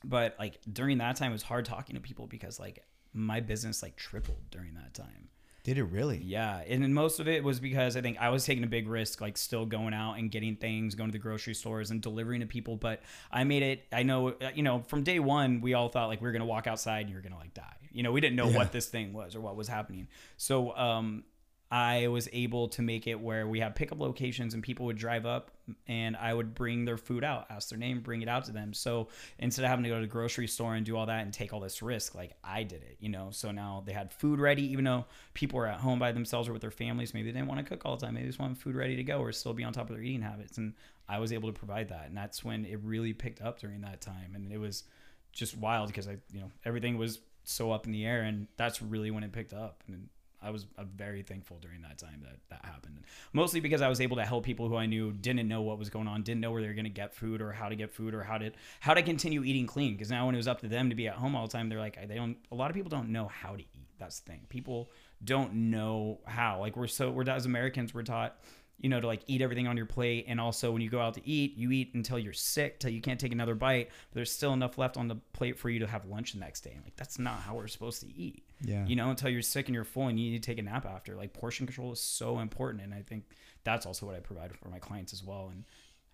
but 0.04 0.36
like 0.38 0.58
during 0.72 0.98
that 0.98 1.16
time 1.16 1.30
it 1.30 1.34
was 1.34 1.42
hard 1.42 1.64
talking 1.64 1.94
to 1.94 2.00
people 2.00 2.26
because 2.26 2.58
like 2.60 2.84
my 3.12 3.40
business 3.40 3.82
like 3.82 3.96
tripled 3.96 4.38
during 4.50 4.74
that 4.74 4.94
time 4.94 5.28
Did 5.64 5.78
it 5.78 5.84
really? 5.84 6.18
yeah 6.24 6.62
and 6.68 6.82
then 6.82 6.92
most 6.94 7.20
of 7.20 7.26
it 7.28 7.42
was 7.42 7.58
because 7.58 7.96
i 7.96 8.00
think 8.00 8.16
i 8.20 8.28
was 8.28 8.44
taking 8.44 8.62
a 8.64 8.68
big 8.68 8.86
risk 8.88 9.20
like 9.20 9.36
still 9.36 9.66
going 9.66 9.94
out 9.94 10.14
and 10.14 10.30
getting 10.30 10.56
things 10.56 10.94
going 10.94 11.08
to 11.10 11.12
the 11.12 11.18
grocery 11.18 11.54
stores 11.54 11.90
and 11.90 12.00
delivering 12.00 12.40
to 12.40 12.46
people 12.46 12.76
but 12.76 13.02
i 13.32 13.42
made 13.44 13.62
it 13.62 13.84
i 13.92 14.02
know 14.02 14.28
uh, 14.28 14.50
you 14.54 14.62
know 14.62 14.82
from 14.86 15.02
day 15.02 15.18
one 15.18 15.60
we 15.60 15.74
all 15.74 15.88
thought 15.88 16.06
like 16.08 16.20
we 16.20 16.26
were 16.28 16.32
gonna 16.32 16.44
walk 16.46 16.66
outside 16.66 17.00
and 17.06 17.10
you're 17.10 17.22
gonna 17.22 17.36
like 17.38 17.54
die 17.54 17.76
you 17.90 18.02
know 18.02 18.12
we 18.12 18.20
didn't 18.20 18.36
know 18.36 18.48
Yeah. 18.48 18.58
what 18.58 18.72
this 18.72 18.86
thing 18.86 19.12
was 19.12 19.34
or 19.34 19.40
what 19.40 19.56
was 19.56 19.66
happening 19.68 20.06
so 20.36 20.76
um 20.76 21.24
I 21.70 22.08
was 22.08 22.30
able 22.32 22.68
to 22.68 22.82
make 22.82 23.06
it 23.06 23.20
where 23.20 23.46
we 23.46 23.60
had 23.60 23.76
pickup 23.76 24.00
locations 24.00 24.54
and 24.54 24.62
people 24.62 24.86
would 24.86 24.96
drive 24.96 25.26
up 25.26 25.50
and 25.86 26.16
I 26.16 26.32
would 26.32 26.54
bring 26.54 26.86
their 26.86 26.96
food 26.96 27.22
out, 27.22 27.46
ask 27.50 27.68
their 27.68 27.78
name, 27.78 28.00
bring 28.00 28.22
it 28.22 28.28
out 28.28 28.46
to 28.46 28.52
them. 28.52 28.72
So 28.72 29.08
instead 29.38 29.64
of 29.64 29.68
having 29.68 29.82
to 29.82 29.90
go 29.90 29.96
to 29.96 30.00
the 30.00 30.06
grocery 30.06 30.46
store 30.46 30.76
and 30.76 30.86
do 30.86 30.96
all 30.96 31.04
that 31.04 31.22
and 31.24 31.32
take 31.32 31.52
all 31.52 31.60
this 31.60 31.82
risk, 31.82 32.14
like 32.14 32.32
I 32.42 32.62
did 32.62 32.82
it, 32.82 32.96
you 33.00 33.10
know. 33.10 33.28
So 33.32 33.50
now 33.50 33.82
they 33.84 33.92
had 33.92 34.14
food 34.14 34.40
ready, 34.40 34.62
even 34.72 34.84
though 34.84 35.04
people 35.34 35.58
were 35.58 35.66
at 35.66 35.78
home 35.80 35.98
by 35.98 36.10
themselves 36.10 36.48
or 36.48 36.54
with 36.54 36.62
their 36.62 36.70
families. 36.70 37.12
Maybe 37.12 37.30
they 37.30 37.38
didn't 37.38 37.48
want 37.48 37.60
to 37.60 37.66
cook 37.66 37.82
all 37.84 37.96
the 37.96 38.06
time. 38.06 38.14
Maybe 38.14 38.24
they 38.24 38.30
just 38.30 38.40
wanted 38.40 38.56
food 38.56 38.74
ready 38.74 38.96
to 38.96 39.04
go 39.04 39.20
or 39.20 39.30
still 39.32 39.52
be 39.52 39.64
on 39.64 39.74
top 39.74 39.90
of 39.90 39.96
their 39.96 40.04
eating 40.04 40.22
habits. 40.22 40.56
And 40.56 40.72
I 41.06 41.18
was 41.18 41.34
able 41.34 41.52
to 41.52 41.58
provide 41.58 41.90
that. 41.90 42.06
And 42.06 42.16
that's 42.16 42.42
when 42.42 42.64
it 42.64 42.80
really 42.82 43.12
picked 43.12 43.42
up 43.42 43.60
during 43.60 43.82
that 43.82 44.00
time. 44.00 44.32
And 44.34 44.50
it 44.50 44.58
was 44.58 44.84
just 45.32 45.54
wild 45.54 45.88
because 45.88 46.08
I, 46.08 46.16
you 46.32 46.40
know, 46.40 46.50
everything 46.64 46.96
was 46.96 47.18
so 47.44 47.72
up 47.72 47.84
in 47.84 47.92
the 47.92 48.06
air. 48.06 48.22
And 48.22 48.46
that's 48.56 48.80
really 48.80 49.10
when 49.10 49.22
it 49.22 49.32
picked 49.32 49.52
up. 49.52 49.84
And 49.86 50.08
I 50.40 50.50
was 50.50 50.66
uh, 50.76 50.84
very 50.96 51.22
thankful 51.22 51.58
during 51.60 51.82
that 51.82 51.98
time 51.98 52.22
that 52.22 52.38
that 52.50 52.64
happened. 52.64 52.98
Mostly 53.32 53.60
because 53.60 53.82
I 53.82 53.88
was 53.88 54.00
able 54.00 54.16
to 54.16 54.24
help 54.24 54.44
people 54.44 54.68
who 54.68 54.76
I 54.76 54.86
knew 54.86 55.12
didn't 55.12 55.48
know 55.48 55.62
what 55.62 55.78
was 55.78 55.90
going 55.90 56.06
on, 56.06 56.22
didn't 56.22 56.40
know 56.40 56.52
where 56.52 56.62
they 56.62 56.68
were 56.68 56.74
going 56.74 56.84
to 56.84 56.90
get 56.90 57.14
food 57.14 57.40
or 57.40 57.52
how 57.52 57.68
to 57.68 57.76
get 57.76 57.92
food 57.92 58.14
or 58.14 58.22
how 58.22 58.38
to 58.38 58.52
how 58.80 58.94
to 58.94 59.02
continue 59.02 59.42
eating 59.42 59.66
clean. 59.66 59.92
Because 59.92 60.10
now 60.10 60.26
when 60.26 60.34
it 60.34 60.38
was 60.38 60.48
up 60.48 60.60
to 60.60 60.68
them 60.68 60.90
to 60.90 60.94
be 60.94 61.08
at 61.08 61.14
home 61.14 61.34
all 61.34 61.46
the 61.46 61.52
time, 61.52 61.68
they're 61.68 61.80
like 61.80 62.08
they 62.08 62.14
don't. 62.14 62.36
A 62.52 62.54
lot 62.54 62.70
of 62.70 62.76
people 62.76 62.90
don't 62.90 63.10
know 63.10 63.28
how 63.28 63.56
to 63.56 63.62
eat. 63.62 63.88
That's 63.98 64.20
the 64.20 64.32
thing. 64.32 64.40
People 64.48 64.90
don't 65.24 65.52
know 65.54 66.20
how. 66.24 66.60
Like 66.60 66.76
we're 66.76 66.86
so 66.86 67.10
we're 67.10 67.28
as 67.28 67.46
Americans 67.46 67.92
we're 67.92 68.02
taught 68.02 68.36
you 68.80 68.88
know, 68.88 69.00
to 69.00 69.06
like 69.06 69.22
eat 69.26 69.42
everything 69.42 69.66
on 69.66 69.76
your 69.76 69.86
plate. 69.86 70.26
And 70.28 70.40
also 70.40 70.70
when 70.70 70.80
you 70.80 70.88
go 70.88 71.00
out 71.00 71.14
to 71.14 71.28
eat, 71.28 71.56
you 71.56 71.72
eat 71.72 71.94
until 71.94 72.18
you're 72.18 72.32
sick, 72.32 72.78
till 72.78 72.90
you 72.90 73.00
can't 73.00 73.18
take 73.18 73.32
another 73.32 73.54
bite. 73.54 73.88
But 74.10 74.14
there's 74.14 74.30
still 74.30 74.52
enough 74.52 74.78
left 74.78 74.96
on 74.96 75.08
the 75.08 75.16
plate 75.32 75.58
for 75.58 75.68
you 75.68 75.80
to 75.80 75.86
have 75.86 76.06
lunch 76.06 76.32
the 76.32 76.38
next 76.38 76.60
day. 76.60 76.72
And 76.74 76.84
like 76.84 76.96
that's 76.96 77.18
not 77.18 77.40
how 77.40 77.56
we're 77.56 77.66
supposed 77.66 78.00
to 78.02 78.16
eat. 78.16 78.44
Yeah. 78.60 78.84
You 78.86 78.96
know, 78.96 79.10
until 79.10 79.30
you're 79.30 79.42
sick 79.42 79.66
and 79.66 79.74
you're 79.74 79.84
full 79.84 80.08
and 80.08 80.18
you 80.18 80.30
need 80.30 80.42
to 80.42 80.46
take 80.46 80.58
a 80.58 80.62
nap 80.62 80.86
after. 80.86 81.14
Like 81.14 81.32
portion 81.32 81.66
control 81.66 81.92
is 81.92 82.00
so 82.00 82.40
important. 82.40 82.82
And 82.82 82.92
I 82.92 83.02
think 83.02 83.24
that's 83.64 83.86
also 83.86 84.06
what 84.06 84.14
I 84.14 84.20
provide 84.20 84.56
for 84.56 84.68
my 84.68 84.78
clients 84.78 85.12
as 85.12 85.22
well. 85.22 85.50
And 85.52 85.64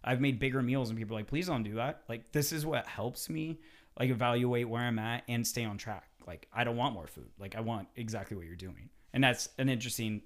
I've 0.02 0.20
made 0.20 0.38
bigger 0.38 0.62
meals 0.62 0.90
and 0.90 0.98
people 0.98 1.16
are 1.16 1.20
like, 1.20 1.26
please 1.26 1.46
don't 1.46 1.62
do 1.62 1.74
that. 1.74 2.02
Like 2.08 2.32
this 2.32 2.52
is 2.52 2.66
what 2.66 2.86
helps 2.86 3.30
me 3.30 3.58
like 3.98 4.10
evaluate 4.10 4.68
where 4.68 4.82
I'm 4.82 4.98
at 4.98 5.24
and 5.28 5.46
stay 5.46 5.64
on 5.64 5.78
track. 5.78 6.08
Like 6.26 6.46
I 6.52 6.64
don't 6.64 6.76
want 6.76 6.94
more 6.94 7.06
food. 7.06 7.30
Like 7.38 7.54
I 7.56 7.60
want 7.60 7.88
exactly 7.96 8.36
what 8.36 8.46
you're 8.46 8.56
doing. 8.56 8.90
And 9.12 9.22
that's 9.22 9.48
an 9.58 9.68
interesting 9.68 10.22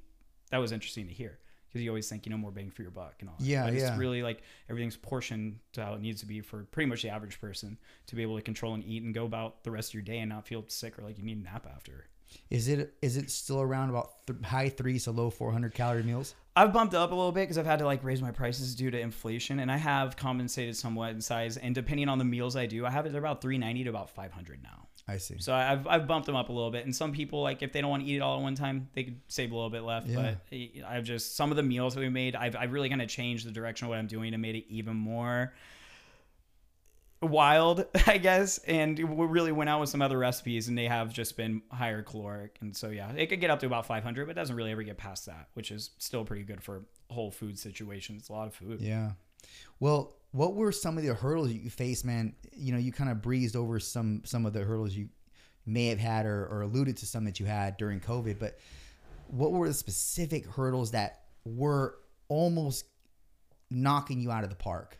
that 0.50 0.58
was 0.58 0.72
interesting 0.72 1.06
to 1.08 1.12
hear 1.12 1.38
because 1.68 1.82
you 1.82 1.90
always 1.90 2.08
think 2.08 2.26
you 2.26 2.30
know 2.30 2.38
more 2.38 2.50
bang 2.50 2.70
for 2.70 2.82
your 2.82 2.90
buck 2.90 3.16
and 3.20 3.28
all 3.28 3.36
that. 3.38 3.44
Yeah, 3.44 3.64
but 3.64 3.74
yeah. 3.74 3.88
it's 3.88 3.98
really 3.98 4.22
like 4.22 4.42
everything's 4.68 4.96
portioned 4.96 5.58
to 5.72 5.84
how 5.84 5.94
it 5.94 6.00
needs 6.00 6.20
to 6.20 6.26
be 6.26 6.40
for 6.40 6.64
pretty 6.64 6.88
much 6.88 7.02
the 7.02 7.10
average 7.10 7.40
person 7.40 7.78
to 8.06 8.16
be 8.16 8.22
able 8.22 8.36
to 8.36 8.42
control 8.42 8.74
and 8.74 8.84
eat 8.84 9.02
and 9.02 9.14
go 9.14 9.24
about 9.24 9.62
the 9.64 9.70
rest 9.70 9.90
of 9.90 9.94
your 9.94 10.02
day 10.02 10.18
and 10.18 10.28
not 10.30 10.46
feel 10.46 10.64
sick 10.68 10.98
or 10.98 11.02
like 11.02 11.18
you 11.18 11.24
need 11.24 11.38
a 11.38 11.42
nap 11.42 11.66
after. 11.74 12.06
Is 12.50 12.68
it 12.68 12.94
is 13.02 13.16
it 13.16 13.30
still 13.30 13.60
around 13.60 13.90
about 13.90 14.26
th- 14.26 14.42
high 14.42 14.68
threes 14.68 15.04
to 15.04 15.10
low 15.10 15.30
400 15.30 15.74
calorie 15.74 16.02
meals? 16.02 16.34
I've 16.56 16.72
bumped 16.72 16.94
up 16.94 17.12
a 17.12 17.14
little 17.14 17.32
bit 17.32 17.42
because 17.42 17.58
I've 17.58 17.66
had 17.66 17.78
to 17.78 17.86
like 17.86 18.02
raise 18.02 18.20
my 18.20 18.32
prices 18.32 18.74
due 18.74 18.90
to 18.90 18.98
inflation, 18.98 19.60
and 19.60 19.70
I 19.70 19.76
have 19.76 20.16
compensated 20.16 20.76
somewhat 20.76 21.10
in 21.10 21.20
size. 21.20 21.56
And 21.56 21.74
depending 21.74 22.08
on 22.08 22.18
the 22.18 22.24
meals 22.24 22.56
I 22.56 22.66
do, 22.66 22.84
I 22.84 22.90
have 22.90 23.06
it 23.06 23.10
at 23.10 23.14
about 23.14 23.40
390 23.40 23.84
to 23.84 23.90
about 23.90 24.10
500 24.10 24.62
now. 24.62 24.88
I 25.08 25.16
see. 25.16 25.36
So 25.38 25.54
I've, 25.54 25.86
I've 25.86 26.06
bumped 26.06 26.26
them 26.26 26.36
up 26.36 26.50
a 26.50 26.52
little 26.52 26.70
bit. 26.70 26.84
And 26.84 26.94
some 26.94 27.12
people, 27.12 27.42
like, 27.42 27.62
if 27.62 27.72
they 27.72 27.80
don't 27.80 27.88
want 27.90 28.04
to 28.04 28.08
eat 28.08 28.16
it 28.16 28.20
all 28.20 28.36
at 28.36 28.42
one 28.42 28.54
time, 28.54 28.88
they 28.92 29.04
could 29.04 29.18
save 29.28 29.52
a 29.52 29.54
little 29.54 29.70
bit 29.70 29.82
left. 29.82 30.06
Yeah. 30.06 30.16
But 30.16 30.38
eh, 30.52 30.68
I've 30.86 31.04
just, 31.04 31.34
some 31.34 31.50
of 31.50 31.56
the 31.56 31.62
meals 31.62 31.94
that 31.94 32.00
we 32.00 32.10
made, 32.10 32.36
I've, 32.36 32.54
I've 32.54 32.72
really 32.72 32.90
kind 32.90 33.00
of 33.00 33.08
changed 33.08 33.46
the 33.46 33.50
direction 33.50 33.86
of 33.86 33.88
what 33.88 33.98
I'm 33.98 34.06
doing 34.06 34.34
and 34.34 34.42
made 34.42 34.54
it 34.54 34.66
even 34.68 34.96
more 34.96 35.54
wild, 37.22 37.86
I 38.06 38.18
guess. 38.18 38.58
And 38.58 38.98
we 38.98 39.26
really 39.26 39.52
went 39.52 39.70
out 39.70 39.80
with 39.80 39.88
some 39.88 40.02
other 40.02 40.18
recipes 40.18 40.68
and 40.68 40.76
they 40.76 40.86
have 40.86 41.12
just 41.12 41.36
been 41.36 41.62
higher 41.70 42.02
caloric. 42.02 42.56
And 42.60 42.76
so, 42.76 42.90
yeah, 42.90 43.10
it 43.12 43.26
could 43.26 43.40
get 43.40 43.50
up 43.50 43.60
to 43.60 43.66
about 43.66 43.86
500, 43.86 44.26
but 44.26 44.32
it 44.32 44.34
doesn't 44.34 44.54
really 44.54 44.72
ever 44.72 44.82
get 44.82 44.98
past 44.98 45.26
that, 45.26 45.48
which 45.54 45.70
is 45.70 45.90
still 45.98 46.24
pretty 46.24 46.44
good 46.44 46.62
for 46.62 46.82
whole 47.10 47.30
food 47.30 47.58
situations. 47.58 48.22
It's 48.22 48.28
a 48.28 48.32
lot 48.32 48.46
of 48.46 48.54
food. 48.54 48.80
Yeah. 48.82 49.12
Well, 49.80 50.17
what 50.32 50.54
were 50.54 50.72
some 50.72 50.98
of 50.98 51.04
the 51.04 51.14
hurdles 51.14 51.50
you 51.50 51.70
faced, 51.70 52.04
man? 52.04 52.34
You 52.52 52.72
know, 52.72 52.78
you 52.78 52.92
kind 52.92 53.10
of 53.10 53.22
breezed 53.22 53.56
over 53.56 53.80
some 53.80 54.22
some 54.24 54.46
of 54.46 54.52
the 54.52 54.60
hurdles 54.60 54.94
you 54.94 55.08
may 55.66 55.86
have 55.86 55.98
had 55.98 56.26
or, 56.26 56.46
or 56.46 56.62
alluded 56.62 56.96
to 56.98 57.06
some 57.06 57.24
that 57.24 57.38
you 57.40 57.46
had 57.46 57.76
during 57.76 58.00
COVID, 58.00 58.38
but 58.38 58.58
what 59.28 59.52
were 59.52 59.68
the 59.68 59.74
specific 59.74 60.46
hurdles 60.46 60.92
that 60.92 61.24
were 61.44 61.96
almost 62.28 62.86
knocking 63.70 64.20
you 64.20 64.30
out 64.30 64.44
of 64.44 64.50
the 64.50 64.56
park? 64.56 64.96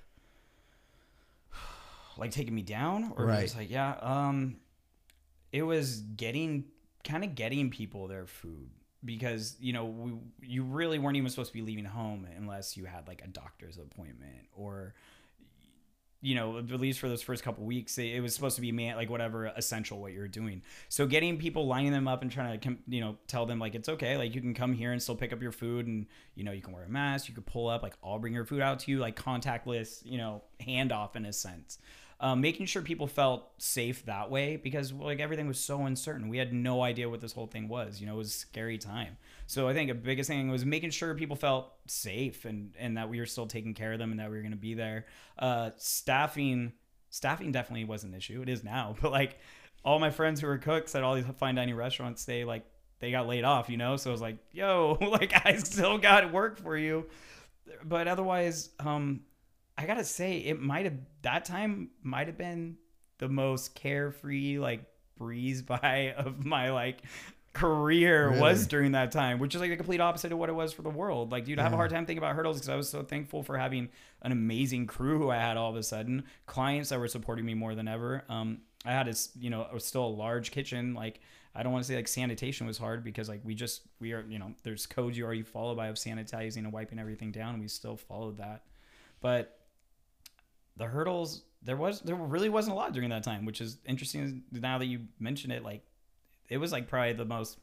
like 2.19 2.31
taking 2.31 2.55
me 2.55 2.63
down 2.63 3.13
or 3.17 3.27
Right. 3.27 3.43
just 3.43 3.57
like 3.57 3.71
yeah 3.71 3.95
um 4.01 4.57
it 5.53 5.63
was 5.63 6.01
getting 6.01 6.65
kind 7.05 7.25
of 7.25 7.35
getting 7.35 7.71
people 7.71 8.09
their 8.09 8.27
food 8.27 8.71
because 9.05 9.57
you 9.61 9.73
know 9.73 9.85
we, 9.87 10.13
you 10.43 10.63
really 10.65 10.99
weren't 10.99 11.17
even 11.17 11.31
supposed 11.31 11.51
to 11.51 11.55
be 11.55 11.63
leaving 11.63 11.85
home 11.85 12.27
unless 12.37 12.77
you 12.77 12.85
had 12.85 13.07
like 13.07 13.23
a 13.25 13.29
doctor's 13.29 13.79
appointment 13.79 14.47
or 14.53 14.95
you 16.21 16.35
know 16.35 16.59
at 16.59 16.69
least 16.81 16.99
for 16.99 17.09
those 17.09 17.23
first 17.23 17.45
couple 17.45 17.65
weeks 17.65 17.97
it, 17.99 18.21
was 18.21 18.35
supposed 18.35 18.57
to 18.57 18.61
be 18.61 18.73
man 18.73 18.97
like 18.97 19.09
whatever 19.09 19.47
essential 19.57 20.01
what 20.01 20.13
you're 20.13 20.27
doing 20.27 20.63
so 20.89 21.07
getting 21.07 21.39
people 21.39 21.67
lining 21.67 21.93
them 21.93 22.09
up 22.09 22.23
and 22.23 22.31
trying 22.31 22.59
to 22.59 22.77
you 22.89 23.01
know 23.01 23.17
tell 23.29 23.47
them 23.47 23.59
like 23.59 23.75
it's 23.75 23.89
okay 23.89 24.17
like 24.17 24.35
you 24.35 24.41
can 24.41 24.55
come 24.55 24.73
here 24.73 24.93
and 24.93 25.01
still 25.01 25.15
pick 25.15 25.33
up 25.33 25.41
your 25.41 25.53
food 25.53 25.87
and 25.87 26.07
you 26.35 26.43
know 26.43 26.53
you 26.53 26.61
can 26.61 26.73
wear 26.73 26.85
a 26.85 26.89
mask 26.89 27.29
you 27.29 27.35
could 27.35 27.47
pull 27.47 27.69
up 27.69 27.83
like 27.83 27.95
i'll 28.03 28.19
bring 28.19 28.35
your 28.35 28.45
food 28.45 28.61
out 28.61 28.81
to 28.81 28.91
you 28.91 28.99
like 28.99 29.17
contactless 29.17 30.05
you 30.05 30.19
know 30.19 30.43
handoff 30.61 31.15
in 31.15 31.25
a 31.25 31.33
sense 31.33 31.79
um, 32.21 32.41
making 32.41 32.67
sure 32.67 32.83
people 32.83 33.07
felt 33.07 33.51
safe 33.59 34.05
that 34.07 34.31
way 34.31 34.57
because 34.57 34.93
like 34.93 35.21
everything 35.21 35.47
was 35.47 35.61
so 35.61 35.85
uncertain. 35.85 36.29
We 36.29 36.39
had 36.39 36.53
no 36.53 36.83
idea 36.83 37.09
what 37.09 37.21
this 37.21 37.33
whole 37.33 37.47
thing 37.47 37.69
was. 37.69 38.01
You 38.01 38.09
know, 38.09 38.15
it 38.15 38.19
was 38.19 38.35
a 38.35 38.39
scary 38.39 38.77
time. 38.77 39.17
So 39.49 39.67
I 39.67 39.73
think 39.73 39.89
the 39.89 39.95
biggest 39.95 40.29
thing 40.29 40.51
was 40.51 40.67
making 40.67 40.91
sure 40.91 41.15
people 41.15 41.35
felt 41.35 41.73
safe 41.87 42.45
and 42.45 42.75
and 42.79 42.99
that 42.99 43.09
we 43.09 43.19
were 43.19 43.25
still 43.25 43.47
taking 43.47 43.73
care 43.73 43.95
of 43.95 43.99
them 43.99 44.11
and 44.11 44.21
that 44.21 44.31
we 44.31 44.37
were 44.37 44.43
going 44.43 44.53
to 44.53 44.59
be 44.59 44.75
there. 44.75 45.07
Uh, 45.39 45.71
staffing 45.79 46.75
staffing 47.09 47.51
definitely 47.51 47.85
was 47.85 48.05
an 48.05 48.13
issue. 48.13 48.43
It 48.43 48.51
is 48.51 48.63
now, 48.63 48.95
but 49.03 49.11
like 49.11 49.39
all 49.83 49.99
my 49.99 50.11
friends 50.11 50.43
who 50.43 50.49
are 50.49 50.59
cooks 50.59 50.95
at 50.95 51.03
all 51.03 51.15
these 51.15 51.25
fine 51.39 51.55
dining 51.55 51.75
restaurants, 51.75 52.27
they 52.27 52.45
like 52.45 52.67
they 53.01 53.11
got 53.11 53.27
laid 53.27 53.43
off. 53.43 53.71
You 53.71 53.79
know, 53.79 53.97
so 53.97 54.11
I 54.11 54.13
was 54.13 54.21
like, 54.21 54.37
yo, 54.53 54.99
like 55.01 55.33
I 55.47 55.57
still 55.57 55.97
got 55.97 56.31
work 56.31 56.59
for 56.59 56.77
you. 56.77 57.07
But 57.83 58.07
otherwise, 58.07 58.69
um, 58.79 59.23
I 59.79 59.87
gotta 59.87 60.05
say, 60.05 60.41
it 60.41 60.61
might 60.61 60.85
have 60.85 60.99
that 61.23 61.47
time 61.47 61.89
might 62.03 62.27
have 62.27 62.37
been 62.37 62.77
the 63.17 63.31
most 63.31 63.75
carefree, 63.75 64.59
like 64.59 64.85
breeze 65.17 65.63
by 65.83 66.13
of 66.19 66.45
my 66.45 66.71
like 66.71 67.01
career 67.53 68.29
Really? 68.29 68.41
was 68.41 68.67
during 68.67 68.93
that 68.93 69.11
time, 69.11 69.39
which 69.39 69.55
is 69.55 69.61
like 69.61 69.71
the 69.71 69.77
complete 69.77 70.01
opposite 70.01 70.33
of 70.33 70.39
what 70.39 70.49
it 70.49 70.55
was 70.55 70.73
for 70.73 70.83
the 70.83 70.91
world. 70.91 71.33
Like, 71.33 71.45
dude, 71.45 71.59
I 71.59 71.63
have 71.63 71.73
a 71.73 71.77
hard 71.77 71.91
time 71.91 72.07
thinking 72.07 72.19
about 72.19 72.37
hurdles 72.37 72.57
because 72.59 72.69
I 72.69 72.77
was 72.77 72.89
so 72.89 73.03
thankful 73.03 73.43
for 73.43 73.59
having 73.59 73.89
an 74.23 74.33
amazing 74.33 74.87
crew 74.87 75.19
who 75.19 75.31
I 75.31 75.37
had 75.37 75.57
all 75.57 75.71
of 75.71 75.77
a 75.77 75.83
sudden, 75.83 76.25
clients 76.47 76.91
that 76.91 76.99
were 77.01 77.09
supporting 77.09 77.45
me 77.45 77.55
more 77.55 77.75
than 77.75 77.89
ever. 77.89 78.25
Um, 78.29 78.59
I 78.85 78.93
had 78.93 79.09
a, 79.09 79.15
you 79.39 79.51
know, 79.51 79.63
it 79.63 79.73
was 79.75 79.85
still 79.85 80.05
a 80.05 80.09
large 80.09 80.51
kitchen. 80.51 80.95
Like, 80.95 81.21
I 81.55 81.63
don't 81.65 81.73
want 81.73 81.85
to 81.85 81.89
say 81.89 81.97
like 81.97 82.07
sanitation 82.07 82.67
was 82.67 82.79
hard 82.79 83.03
because 83.03 83.29
like 83.29 83.41
we 83.43 83.55
just 83.55 83.83
we 83.99 84.13
are, 84.13 84.25
you 84.29 84.39
know, 84.39 84.53
there's 84.63 84.87
codes 84.87 85.19
you 85.19 85.25
already 85.25 85.43
follow 85.43 85.75
by 85.75 85.89
of 85.89 85.97
sanitizing 85.97 86.59
and 86.59 86.73
wiping 86.73 86.99
everything 87.01 87.33
down. 87.33 87.59
We 87.59 87.67
still 87.67 87.97
followed 87.97 88.37
that, 88.39 88.63
but 89.21 89.59
the 90.77 90.85
hurdles 90.85 91.43
there 91.63 91.77
was 91.77 92.01
there 92.03 92.15
really 92.15 92.49
wasn't 92.49 92.75
a 92.75 92.79
lot 92.79 92.93
during 92.93 93.09
that 93.11 93.25
time, 93.25 93.45
which 93.45 93.61
is 93.61 93.79
interesting 93.85 94.45
now 94.53 94.79
that 94.79 94.87
you 94.87 95.01
mention 95.19 95.51
it. 95.51 95.65
Like, 95.65 95.83
it 96.49 96.59
was 96.59 96.73
like 96.73 96.89
probably 96.89 97.13
the 97.15 97.25
most 97.25 97.59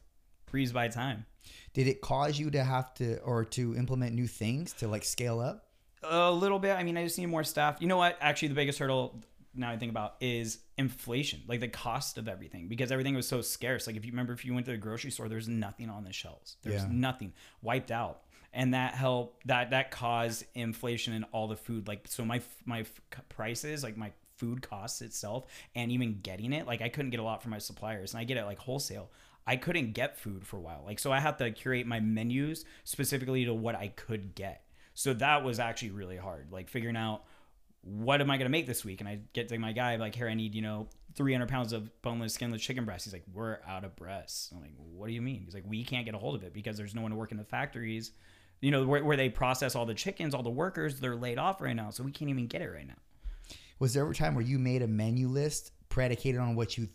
freeze 0.46 0.72
by 0.72 0.88
time. 0.88 1.26
Did 1.74 1.86
it 1.88 2.00
cause 2.00 2.38
you 2.38 2.50
to 2.50 2.62
have 2.64 2.92
to 2.94 3.18
or 3.20 3.44
to 3.46 3.76
implement 3.76 4.14
new 4.14 4.26
things 4.26 4.72
to 4.74 4.88
like 4.88 5.04
scale 5.04 5.40
up? 5.40 5.64
A 6.02 6.30
little 6.30 6.58
bit. 6.58 6.72
I 6.76 6.82
mean, 6.82 6.96
I 6.96 7.04
just 7.04 7.18
need 7.18 7.26
more 7.26 7.44
staff. 7.44 7.78
You 7.80 7.88
know 7.88 7.96
what? 7.96 8.16
Actually, 8.20 8.48
the 8.48 8.54
biggest 8.54 8.78
hurdle 8.78 9.22
now 9.54 9.70
I 9.70 9.76
think 9.78 9.90
about 9.90 10.16
is 10.20 10.58
inflation, 10.76 11.40
like 11.48 11.60
the 11.60 11.68
cost 11.68 12.18
of 12.18 12.28
everything, 12.28 12.68
because 12.68 12.92
everything 12.92 13.14
was 13.14 13.26
so 13.26 13.40
scarce. 13.40 13.86
Like 13.86 13.96
if 13.96 14.04
you 14.04 14.12
remember, 14.12 14.32
if 14.34 14.44
you 14.44 14.52
went 14.54 14.66
to 14.66 14.72
the 14.72 14.78
grocery 14.78 15.10
store, 15.10 15.28
there's 15.28 15.48
nothing 15.48 15.88
on 15.88 16.04
the 16.04 16.12
shelves. 16.12 16.56
There's 16.62 16.82
Yeah. 16.82 16.88
nothing 16.90 17.32
wiped 17.62 17.90
out, 17.90 18.22
and 18.52 18.74
that 18.74 18.94
helped 18.94 19.46
that 19.46 19.70
that 19.70 19.90
caused 19.90 20.44
inflation 20.54 21.14
in 21.14 21.24
all 21.24 21.48
the 21.48 21.56
food. 21.56 21.88
Like 21.88 22.06
so, 22.06 22.24
my 22.24 22.42
my 22.66 22.84
prices, 23.30 23.82
like 23.82 23.96
my 23.96 24.12
food 24.36 24.62
costs 24.62 25.02
itself, 25.02 25.46
and 25.74 25.90
even 25.90 26.20
getting 26.22 26.52
it, 26.52 26.66
like 26.66 26.82
I 26.82 26.88
couldn't 26.88 27.10
get 27.10 27.20
a 27.20 27.24
lot 27.24 27.42
from 27.42 27.50
my 27.50 27.58
suppliers, 27.58 28.12
and 28.12 28.20
I 28.20 28.24
get 28.24 28.36
it 28.36 28.44
like 28.44 28.58
wholesale. 28.58 29.10
I 29.46 29.56
couldn't 29.56 29.92
get 29.92 30.18
food 30.18 30.46
for 30.46 30.56
a 30.56 30.60
while, 30.60 30.82
like 30.84 30.98
so 30.98 31.12
I 31.12 31.20
have 31.20 31.36
to 31.38 31.50
curate 31.50 31.86
my 31.86 32.00
menus 32.00 32.64
specifically 32.84 33.44
to 33.44 33.54
what 33.54 33.74
I 33.74 33.88
could 33.88 34.34
get. 34.34 34.62
So 34.94 35.12
that 35.14 35.44
was 35.44 35.60
actually 35.60 35.90
really 35.90 36.16
hard, 36.16 36.50
like 36.50 36.68
figuring 36.68 36.96
out 36.96 37.22
what 37.86 38.20
am 38.20 38.30
I 38.30 38.36
going 38.36 38.46
to 38.46 38.50
make 38.50 38.66
this 38.66 38.84
week? 38.84 39.00
And 39.00 39.08
I 39.08 39.20
get 39.32 39.48
to 39.48 39.58
my 39.58 39.72
guy, 39.72 39.96
like, 39.96 40.14
here, 40.14 40.28
I 40.28 40.34
need, 40.34 40.54
you 40.54 40.62
know, 40.62 40.88
300 41.14 41.48
pounds 41.48 41.72
of 41.72 41.90
boneless, 42.02 42.34
skinless 42.34 42.60
chicken 42.60 42.84
breast. 42.84 43.04
He's 43.04 43.12
like, 43.12 43.22
we're 43.32 43.58
out 43.66 43.84
of 43.84 43.94
breasts. 43.94 44.50
I'm 44.52 44.60
like, 44.60 44.72
what 44.76 45.06
do 45.06 45.12
you 45.12 45.22
mean? 45.22 45.42
He's 45.44 45.54
like, 45.54 45.64
we 45.66 45.84
can't 45.84 46.04
get 46.04 46.14
a 46.14 46.18
hold 46.18 46.34
of 46.34 46.42
it 46.42 46.52
because 46.52 46.76
there's 46.76 46.96
no 46.96 47.02
one 47.02 47.12
to 47.12 47.16
work 47.16 47.30
in 47.30 47.38
the 47.38 47.44
factories, 47.44 48.10
you 48.60 48.72
know, 48.72 48.84
where, 48.84 49.04
where 49.04 49.16
they 49.16 49.28
process 49.28 49.76
all 49.76 49.86
the 49.86 49.94
chickens, 49.94 50.34
all 50.34 50.42
the 50.42 50.50
workers, 50.50 50.98
they're 50.98 51.14
laid 51.14 51.38
off 51.38 51.60
right 51.60 51.76
now. 51.76 51.90
So 51.90 52.02
we 52.02 52.10
can't 52.10 52.28
even 52.28 52.48
get 52.48 52.60
it 52.60 52.70
right 52.70 52.86
now. 52.86 52.94
Was 53.78 53.94
there 53.94 54.02
ever 54.02 54.12
a 54.12 54.14
time 54.14 54.34
where 54.34 54.44
you 54.44 54.58
made 54.58 54.82
a 54.82 54.86
menu 54.88 55.28
list 55.28 55.72
predicated 55.88 56.40
on 56.40 56.56
what 56.56 56.76
you 56.78 56.88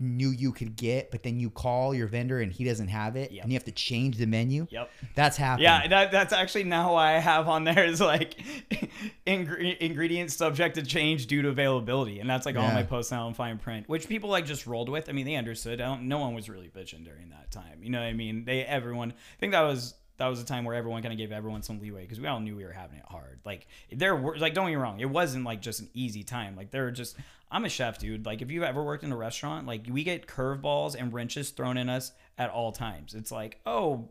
knew 0.00 0.30
you 0.30 0.52
could 0.52 0.76
get, 0.76 1.10
but 1.10 1.24
then 1.24 1.40
you 1.40 1.50
call 1.50 1.92
your 1.92 2.06
vendor 2.06 2.38
and 2.40 2.52
he 2.52 2.62
doesn't 2.62 2.86
have 2.86 3.16
it, 3.16 3.32
Yep. 3.32 3.42
and 3.42 3.52
you 3.52 3.56
have 3.56 3.64
to 3.64 3.72
change 3.72 4.16
the 4.16 4.26
menu? 4.26 4.66
Yep. 4.70 4.90
That's 5.16 5.36
happened. 5.36 5.64
Yeah, 5.64 5.88
that, 5.88 6.12
that's 6.12 6.32
actually 6.32 6.62
now 6.64 6.92
why 6.92 7.16
I 7.16 7.18
have 7.18 7.48
on 7.48 7.64
there 7.64 7.84
is 7.84 8.00
like 8.00 8.34
ingre- 9.26 9.76
ingredients 9.78 10.36
subject 10.36 10.76
to 10.76 10.82
change 10.82 11.26
due 11.26 11.42
to 11.42 11.48
availability, 11.48 12.20
and 12.20 12.30
that's 12.30 12.46
like 12.46 12.56
all 12.56 12.70
my 12.70 12.82
posts 12.84 13.10
now 13.10 13.26
in 13.28 13.34
fine 13.34 13.58
print, 13.58 13.88
which 13.88 14.08
people 14.08 14.30
like 14.30 14.46
just 14.46 14.66
rolled 14.68 14.88
with. 14.88 15.08
I 15.08 15.12
mean, 15.12 15.26
they 15.26 15.34
understood. 15.34 15.80
I 15.80 15.86
don't, 15.86 16.02
no 16.08 16.18
one 16.18 16.34
was 16.34 16.48
really 16.48 16.68
bitching 16.68 17.04
during 17.04 17.30
that 17.30 17.50
time. 17.50 17.82
You 17.82 17.90
know 17.90 17.98
what 17.98 18.06
I 18.06 18.12
mean? 18.12 18.44
They 18.44 18.64
everyone. 18.64 19.10
I 19.12 19.40
think 19.40 19.52
that 19.52 19.62
was 19.62 19.94
that 20.18 20.26
was 20.26 20.40
a 20.40 20.44
time 20.44 20.64
where 20.64 20.74
everyone 20.74 21.02
kind 21.02 21.12
of 21.12 21.18
gave 21.18 21.32
everyone 21.32 21.62
some 21.62 21.80
leeway 21.80 22.02
because 22.02 22.20
we 22.20 22.26
all 22.26 22.40
knew 22.40 22.56
we 22.56 22.64
were 22.64 22.72
having 22.72 22.98
it 22.98 23.04
hard. 23.06 23.40
Like 23.44 23.66
there 23.90 24.14
were 24.14 24.36
like 24.36 24.54
don't 24.54 24.66
get 24.66 24.72
me 24.72 24.76
wrong, 24.76 25.00
it 25.00 25.10
wasn't 25.10 25.44
like 25.44 25.60
just 25.60 25.80
an 25.80 25.88
easy 25.94 26.22
time. 26.22 26.56
Like 26.56 26.70
there 26.70 26.84
were 26.84 26.90
just 26.90 27.16
I'm 27.50 27.64
a 27.64 27.68
chef, 27.68 27.98
dude. 27.98 28.26
Like 28.26 28.42
if 28.42 28.50
you've 28.50 28.64
ever 28.64 28.82
worked 28.82 29.04
in 29.04 29.12
a 29.12 29.16
restaurant, 29.16 29.66
like 29.66 29.86
we 29.88 30.04
get 30.04 30.26
curveballs 30.26 30.94
and 30.94 31.12
wrenches 31.12 31.50
thrown 31.50 31.76
in 31.78 31.88
us 31.88 32.12
at 32.36 32.50
all 32.50 32.72
times. 32.72 33.14
It's 33.14 33.32
like 33.32 33.60
oh 33.64 34.10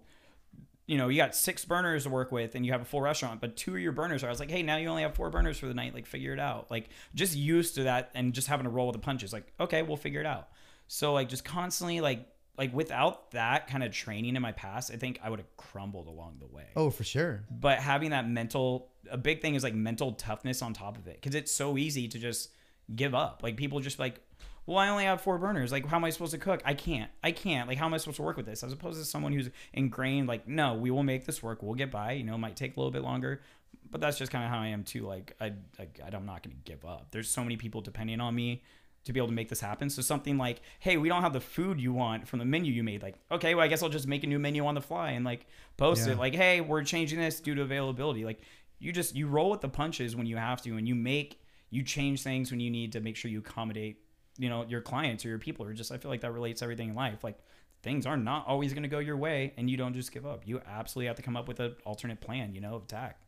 you 0.88 0.98
know, 0.98 1.10
you 1.10 1.18
got 1.18 1.36
six 1.36 1.66
burners 1.66 2.04
to 2.04 2.10
work 2.10 2.32
with 2.32 2.56
and 2.56 2.66
you 2.66 2.72
have 2.72 2.82
a 2.82 2.86
full 2.86 3.02
restaurant, 3.02 3.42
but 3.42 3.58
two 3.58 3.76
of 3.76 3.82
your 3.82 3.92
burners 3.92 4.24
are, 4.24 4.28
I 4.28 4.30
was 4.30 4.40
like, 4.40 4.50
hey, 4.50 4.64
now 4.64 4.78
you 4.78 4.88
only 4.88 5.02
have 5.02 5.16
four 5.16 5.30
burners 5.30 5.60
for 5.60 5.68
the 5.68 5.74
night. 5.74 5.94
Like, 5.94 6.06
figure 6.06 6.32
it 6.32 6.40
out. 6.40 6.72
Like, 6.72 6.88
just 7.14 7.36
used 7.36 7.76
to 7.76 7.84
that 7.84 8.10
and 8.16 8.34
just 8.34 8.48
having 8.48 8.64
to 8.64 8.70
roll 8.70 8.88
with 8.88 8.94
the 8.94 9.02
punches. 9.02 9.34
Like, 9.34 9.52
okay, 9.60 9.82
we'll 9.82 9.98
figure 9.98 10.22
it 10.22 10.26
out. 10.26 10.48
So, 10.88 11.12
like, 11.12 11.28
just 11.28 11.44
constantly, 11.44 12.00
like, 12.00 12.26
like 12.58 12.74
without 12.74 13.32
that 13.32 13.68
kind 13.68 13.84
of 13.84 13.92
training 13.92 14.36
in 14.36 14.42
my 14.42 14.52
past, 14.52 14.92
I 14.92 14.96
think 14.96 15.20
I 15.24 15.30
would 15.30 15.40
have 15.40 15.58
crumbled 15.58 16.08
along 16.08 16.38
the 16.40 16.48
way. 16.48 16.66
Oh, 16.76 16.90
for 16.90 17.04
sure. 17.04 17.44
But 17.52 17.80
having 17.80 18.10
that 18.12 18.28
mental, 18.28 18.90
a 19.10 19.18
big 19.18 19.42
thing 19.42 19.56
is 19.56 19.64
like 19.64 19.76
mental 19.76 20.14
toughness 20.14 20.62
on 20.62 20.74
top 20.74 20.98
of 20.98 21.08
it. 21.08 21.22
Cause 21.22 21.36
it's 21.36 21.52
so 21.52 21.78
easy 21.78 22.08
to 22.08 22.18
just 22.18 22.50
give 22.96 23.14
up. 23.14 23.42
Like, 23.44 23.58
people 23.58 23.80
just 23.80 24.00
like, 24.00 24.22
well, 24.66 24.78
I 24.78 24.90
only 24.90 25.06
have 25.06 25.22
four 25.22 25.38
burners. 25.38 25.72
Like, 25.72 25.86
how 25.86 25.96
am 25.96 26.04
I 26.04 26.10
supposed 26.10 26.34
to 26.34 26.38
cook? 26.38 26.62
I 26.66 26.74
can't. 26.74 27.10
I 27.24 27.32
can't. 27.32 27.70
Like, 27.70 27.78
how 27.78 27.86
am 27.86 27.94
I 27.94 27.98
supposed 27.98 28.18
to 28.18 28.24
work 28.24 28.36
with 28.36 28.46
this? 28.46 28.64
As 28.64 28.74
opposed 28.74 29.00
to 29.00 29.06
someone 29.06 29.32
who's 29.32 29.50
ingrained, 29.74 30.28
like, 30.28 30.48
no, 30.48 30.74
we 30.74 30.92
will 30.92 31.04
make 31.04 31.26
this 31.26 31.42
work. 31.42 31.64
We'll 31.64 31.76
get 31.76 31.90
by. 31.90 32.14
You 32.14 32.26
know, 32.26 32.36
it 32.36 32.40
might 32.40 32.58
take 32.58 32.76
a 32.76 32.80
little 32.80 32.92
bit 32.92 33.02
longer, 33.02 33.42
but 33.90 34.02
that's 34.02 34.18
just 34.18 34.32
kind 34.32 34.44
of 34.44 34.50
how 34.50 34.60
I 34.60 34.68
am 34.68 34.84
too. 34.84 35.06
Like, 35.06 35.36
I, 35.40 35.54
I, 35.80 35.88
I'm 36.12 36.26
not 36.26 36.44
going 36.44 36.56
to 36.56 36.64
give 36.66 36.84
up. 36.84 37.08
There's 37.12 37.30
so 37.30 37.44
many 37.44 37.56
people 37.56 37.80
depending 37.80 38.20
on 38.20 38.36
me 38.36 38.62
to 39.08 39.14
be 39.14 39.20
able 39.20 39.28
to 39.28 39.34
make 39.34 39.50
this 39.50 39.60
happen. 39.60 39.90
So 39.90 40.02
something 40.02 40.38
like, 40.38 40.62
hey, 40.80 40.98
we 40.98 41.10
don't 41.10 41.22
have 41.24 41.34
the 41.34 41.42
food 41.42 41.82
you 41.82 41.92
want 41.92 42.28
from 42.28 42.40
the 42.40 42.46
menu 42.46 42.72
you 42.72 42.84
made. 42.84 43.02
Like, 43.04 43.16
okay, 43.32 43.56
well, 43.56 43.66
I 43.66 43.68
guess 43.68 43.82
I'll 43.84 43.90
just 43.90 44.08
make 44.08 44.24
a 44.24 44.28
new 44.28 44.40
menu 44.40 44.66
on 44.66 44.76
the 44.76 44.82
fly 44.82 45.12
and 45.12 45.26
like 45.26 45.46
post 45.76 46.06
Yeah. 46.08 46.14
it. 46.14 46.20
Like, 46.20 46.36
hey, 46.36 46.62
we're 46.62 46.84
changing 46.84 47.20
this 47.20 47.40
due 47.42 47.56
to 47.56 47.64
availability. 47.64 48.24
Like, 48.24 48.42
you 48.80 48.92
just 48.92 49.16
you 49.16 49.28
roll 49.28 49.50
with 49.50 49.62
the 49.62 49.70
punches 49.70 50.16
when 50.16 50.28
you 50.28 50.38
have 50.38 50.62
to, 50.62 50.78
and 50.78 50.88
you 50.88 50.94
make 50.96 51.42
you 51.72 51.84
change 51.84 52.22
things 52.22 52.52
when 52.52 52.60
you 52.60 52.70
need 52.70 52.92
to 52.94 53.00
make 53.02 53.16
sure 53.16 53.30
you 53.32 53.40
accommodate 53.40 53.98
you 54.40 54.50
know 54.50 54.64
your 54.70 54.82
clients 54.82 55.26
or 55.26 55.30
your 55.30 55.40
people 55.40 55.66
or 55.66 55.74
just 55.74 55.92
i 55.92 55.98
feel 55.98 56.12
like 56.12 56.22
that 56.22 56.32
relates 56.32 56.60
to 56.60 56.64
everything 56.66 56.90
in 56.90 56.96
life 56.96 57.24
like 57.24 57.40
things 57.82 58.06
are 58.06 58.16
not 58.16 58.46
always 58.48 58.72
going 58.72 58.84
to 58.84 58.88
go 58.88 59.00
your 59.00 59.18
way 59.18 59.52
and 59.58 59.68
you 59.68 59.76
don't 59.76 59.96
just 59.96 60.12
give 60.12 60.28
up 60.28 60.44
you 60.46 60.62
absolutely 60.68 61.08
have 61.08 61.16
to 61.16 61.24
come 61.24 61.36
up 61.36 61.48
with 61.48 61.60
an 61.60 61.76
alternate 61.86 62.22
plan 62.22 62.54
you 62.54 62.62
know 62.62 62.76
of 62.76 62.84
attack 62.84 63.20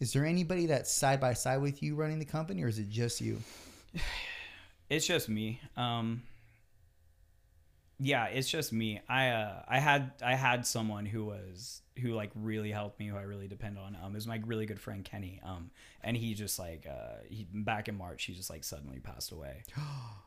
Is 0.00 0.14
there 0.14 0.24
anybody 0.24 0.64
that's 0.64 0.90
side 0.90 1.20
by 1.20 1.34
side 1.34 1.58
with 1.60 1.82
you 1.82 1.94
running 1.94 2.18
the 2.18 2.24
company, 2.24 2.64
or 2.64 2.68
is 2.68 2.78
it 2.78 2.88
just 2.88 3.20
you? 3.20 3.38
It's 4.88 5.06
just 5.06 5.28
me. 5.28 5.60
Um 5.76 6.22
yeah 7.98 8.26
it's 8.26 8.48
just 8.50 8.72
me. 8.72 9.00
I 9.08 9.28
uh 9.30 9.62
i 9.68 9.78
had 9.78 10.12
i 10.22 10.34
had 10.34 10.66
someone 10.66 11.06
who 11.06 11.24
was 11.24 11.80
who 11.98 12.12
like 12.12 12.30
really 12.34 12.70
helped 12.70 13.00
me 13.00 13.06
who 13.06 13.16
i 13.16 13.22
really 13.22 13.48
depend 13.48 13.78
on. 13.78 13.96
Um 14.02 14.12
it 14.12 14.16
was 14.16 14.26
my 14.26 14.40
really 14.44 14.66
good 14.66 14.80
friend 14.80 15.04
kenny. 15.04 15.40
Um 15.44 15.70
and 16.02 16.16
he 16.16 16.34
just 16.34 16.58
like 16.58 16.86
uh 16.88 17.22
he 17.28 17.46
back 17.52 17.88
in 17.88 17.96
march 17.96 18.24
he 18.24 18.34
just 18.34 18.50
like 18.50 18.64
suddenly 18.64 18.98
passed 18.98 19.32
away. 19.32 19.62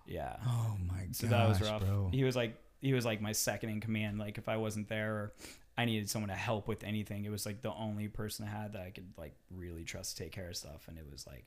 Yeah. 0.08 0.38
Oh 0.44 0.76
my 0.88 1.02
god. 1.02 1.16
so 1.16 1.28
that 1.28 1.48
was 1.48 1.62
rough. 1.62 1.82
bro. 1.86 2.10
he 2.12 2.24
was 2.24 2.36
like 2.36 2.56
he 2.82 2.94
was 2.94 3.06
like 3.06 3.22
my 3.22 3.32
second 3.32 3.70
in 3.70 3.80
command. 3.80 4.18
Like 4.18 4.40
if 4.40 4.50
i 4.50 4.58
wasn't 4.58 4.90
there 4.90 5.14
or 5.14 5.34
i 5.78 5.86
needed 5.86 6.10
someone 6.10 6.30
to 6.30 6.36
help 6.36 6.68
with 6.68 6.84
anything. 6.84 7.26
It 7.26 7.30
was 7.32 7.46
like 7.46 7.62
the 7.62 7.72
only 7.74 8.08
person 8.08 8.46
i 8.46 8.50
had 8.50 8.74
that 8.74 8.82
i 8.82 8.90
could 8.90 9.06
like 9.18 9.36
really 9.56 9.84
trust 9.84 10.18
to 10.18 10.24
take 10.24 10.32
care 10.32 10.50
of 10.50 10.58
stuff. 10.58 10.88
And 10.88 10.98
it 10.98 11.06
was 11.12 11.28
like 11.28 11.46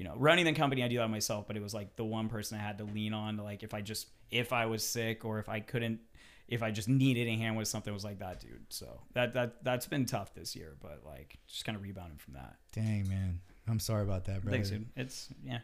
you 0.00 0.06
know 0.06 0.14
running 0.16 0.46
the 0.46 0.52
company 0.54 0.82
i 0.82 0.88
do 0.88 0.96
that 0.96 1.10
myself 1.10 1.46
but 1.46 1.58
it 1.58 1.62
was 1.62 1.74
like 1.74 1.94
the 1.96 2.04
one 2.04 2.30
person 2.30 2.58
i 2.58 2.62
had 2.62 2.78
to 2.78 2.84
lean 2.84 3.12
on 3.12 3.36
to 3.36 3.42
like 3.42 3.62
if 3.62 3.74
i 3.74 3.82
just 3.82 4.08
if 4.30 4.50
i 4.50 4.64
was 4.64 4.82
sick 4.82 5.26
or 5.26 5.38
if 5.38 5.48
i 5.50 5.60
couldn't 5.60 6.00
if 6.48 6.62
i 6.62 6.70
just 6.70 6.88
needed 6.88 7.28
a 7.28 7.36
hand 7.36 7.54
with 7.54 7.68
something 7.68 7.92
was 7.92 8.02
like 8.02 8.18
that 8.18 8.40
dude. 8.40 8.64
So 8.70 9.02
that 9.12 9.34
that 9.34 9.62
that's 9.62 9.86
been 9.86 10.06
tough 10.06 10.32
this 10.34 10.56
year 10.56 10.74
but 10.80 11.02
like 11.04 11.38
just 11.46 11.66
kind 11.66 11.76
of 11.76 11.82
rebounding 11.82 12.16
from 12.16 12.34
that. 12.34 12.56
Dang 12.72 13.08
man, 13.08 13.40
I'm 13.68 13.78
sorry 13.78 14.02
about 14.02 14.24
that, 14.24 14.40
brother. 14.40 14.56
thanks 14.56 14.70
dude. 14.70 14.86
It's 14.96 15.28
yeah. 15.44 15.58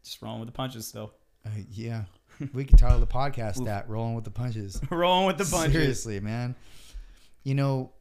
It's 0.00 0.10
just 0.10 0.22
rolling 0.22 0.40
with 0.40 0.48
the 0.48 0.52
punches 0.52 0.86
still. 0.86 1.14
Uh, 1.46 1.50
yeah, 1.70 2.04
we 2.52 2.66
could 2.66 2.78
title 2.78 3.00
the 3.00 3.06
podcast 3.06 3.64
that 3.64 3.88
"Rolling 3.88 4.14
with 4.14 4.24
the 4.24 4.30
Punches." 4.30 4.78
rolling 4.90 5.26
with 5.26 5.38
the 5.38 5.44
punches. 5.44 5.72
Seriously, 5.72 6.20
man. 6.20 6.54
You 7.42 7.54
know, 7.54 7.92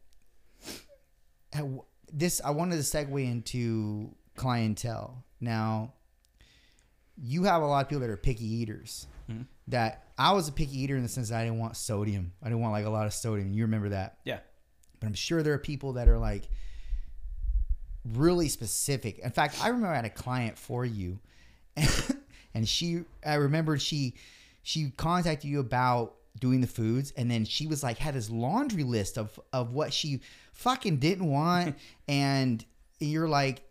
this 2.11 2.41
I 2.43 2.51
wanted 2.51 2.75
to 2.75 2.81
segue 2.81 3.25
into 3.25 4.13
clientele. 4.35 5.23
Now, 5.39 5.93
you 7.17 7.43
have 7.43 7.61
a 7.61 7.65
lot 7.65 7.85
of 7.85 7.89
people 7.89 8.01
that 8.01 8.09
are 8.09 8.17
picky 8.17 8.45
eaters. 8.45 9.07
Mhm. 9.29 9.45
That 9.67 10.07
I 10.17 10.33
was 10.33 10.47
a 10.47 10.51
picky 10.51 10.79
eater 10.81 10.95
in 10.97 11.03
the 11.03 11.09
sense 11.09 11.29
that 11.29 11.39
I 11.39 11.43
didn't 11.45 11.59
want 11.59 11.77
sodium. 11.77 12.33
I 12.41 12.47
didn't 12.49 12.61
want 12.61 12.73
like 12.73 12.85
a 12.85 12.89
lot 12.89 13.05
of 13.05 13.13
sodium. 13.13 13.53
You 13.53 13.63
remember 13.63 13.89
that? 13.89 14.17
yeah 14.25 14.39
But 14.99 15.07
I'm 15.07 15.13
sure 15.13 15.41
there 15.43 15.53
are 15.53 15.59
people 15.59 15.93
that 15.93 16.07
are 16.09 16.17
like 16.17 16.49
really 18.05 18.49
specific. 18.49 19.19
In 19.19 19.31
fact, 19.31 19.57
I 19.63 19.67
remember 19.67 19.87
I 19.87 19.95
had 19.95 20.05
a 20.05 20.09
client 20.09 20.57
for 20.57 20.85
you, 20.85 21.19
and 22.53 22.67
she, 22.67 23.05
I 23.25 23.35
remembered 23.35 23.81
she, 23.81 24.15
she 24.61 24.91
contacted 24.91 25.49
you 25.49 25.59
about 25.59 26.15
doing 26.39 26.61
the 26.61 26.67
foods, 26.67 27.13
and 27.15 27.29
then 27.31 27.45
she 27.45 27.65
was 27.67 27.83
like 27.83 27.97
had 27.97 28.15
this 28.15 28.29
laundry 28.29 28.83
list 28.83 29.17
of 29.17 29.39
of 29.53 29.71
what 29.71 29.93
she 29.93 30.21
fucking 30.53 30.97
didn't 30.97 31.27
want, 31.29 31.77
and 32.07 32.65
you're 32.99 33.27
like, 33.29 33.63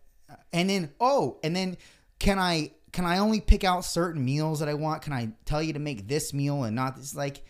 and 0.53 0.69
then 0.71 0.91
oh, 1.01 1.39
and 1.43 1.55
then 1.55 1.77
can 2.19 2.39
I 2.39 2.73
can 2.93 3.05
I 3.07 3.19
only 3.19 3.41
pick 3.41 3.65
out 3.65 3.85
certain 3.85 4.25
meals 4.25 4.61
that 4.61 4.69
I 4.69 4.75
want? 4.75 5.03
Can 5.03 5.13
I 5.13 5.31
tell 5.45 5.63
you 5.63 5.73
to 5.73 5.79
make 5.79 6.09
this 6.09 6.33
meal 6.35 6.65
and 6.65 6.77
not 6.77 6.97
this? 6.97 7.15
Like, 7.15 7.43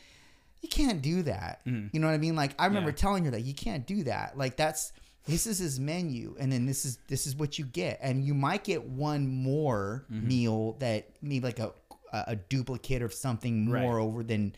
you 0.60 0.68
can't 0.68 1.02
do 1.02 1.22
that. 1.24 1.60
You 1.64 1.88
know 2.00 2.06
what 2.06 2.14
I 2.14 2.18
mean? 2.18 2.36
Like 2.36 2.54
I 2.58 2.66
remember 2.66 2.90
Yeah. 2.90 2.96
telling 2.96 3.24
her 3.24 3.32
that 3.32 3.42
you 3.42 3.54
can't 3.54 3.86
do 3.86 4.04
that. 4.04 4.36
Like 4.38 4.56
that's 4.56 4.92
this 5.26 5.46
is 5.46 5.58
his 5.58 5.78
menu, 5.78 6.34
and 6.40 6.50
then 6.50 6.66
this 6.66 6.84
is 6.84 6.98
this 7.08 7.26
is 7.26 7.36
what 7.36 7.58
you 7.58 7.64
get, 7.64 7.98
and 8.02 8.24
you 8.24 8.34
might 8.34 8.64
get 8.64 8.84
one 8.84 9.28
more 9.28 10.04
meal 10.08 10.74
that 10.80 11.10
maybe 11.22 11.40
like 11.46 11.58
a 11.58 11.72
a 12.12 12.36
duplicate 12.36 13.00
of 13.02 13.12
something 13.14 13.64
more 13.64 13.96
Right. 13.96 14.02
over 14.02 14.22
than 14.22 14.54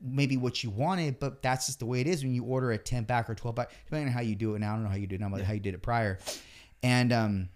maybe 0.00 0.36
what 0.36 0.62
you 0.62 0.68
wanted, 0.70 1.18
but 1.18 1.42
that's 1.42 1.66
just 1.66 1.78
the 1.78 1.86
way 1.86 2.00
it 2.00 2.06
is 2.06 2.22
when 2.22 2.34
you 2.34 2.44
order 2.44 2.70
a 2.70 2.76
10 2.78 3.06
pack 3.06 3.30
or 3.30 3.34
12 3.34 3.56
pack, 3.56 3.70
depending 3.86 4.08
on 4.08 4.12
how 4.12 4.20
you 4.20 4.34
do 4.36 4.54
it 4.54 4.58
now. 4.58 4.72
I 4.72 4.74
don't 4.76 4.84
know 4.84 4.90
how 4.90 4.96
you 4.96 5.06
do 5.06 5.14
it 5.14 5.20
now, 5.22 5.28
but 5.30 5.40
how 5.42 5.54
you 5.54 5.58
did 5.60 5.72
it 5.74 5.80
prior. 5.82 6.18
And 6.82 7.12
um, 7.12 7.48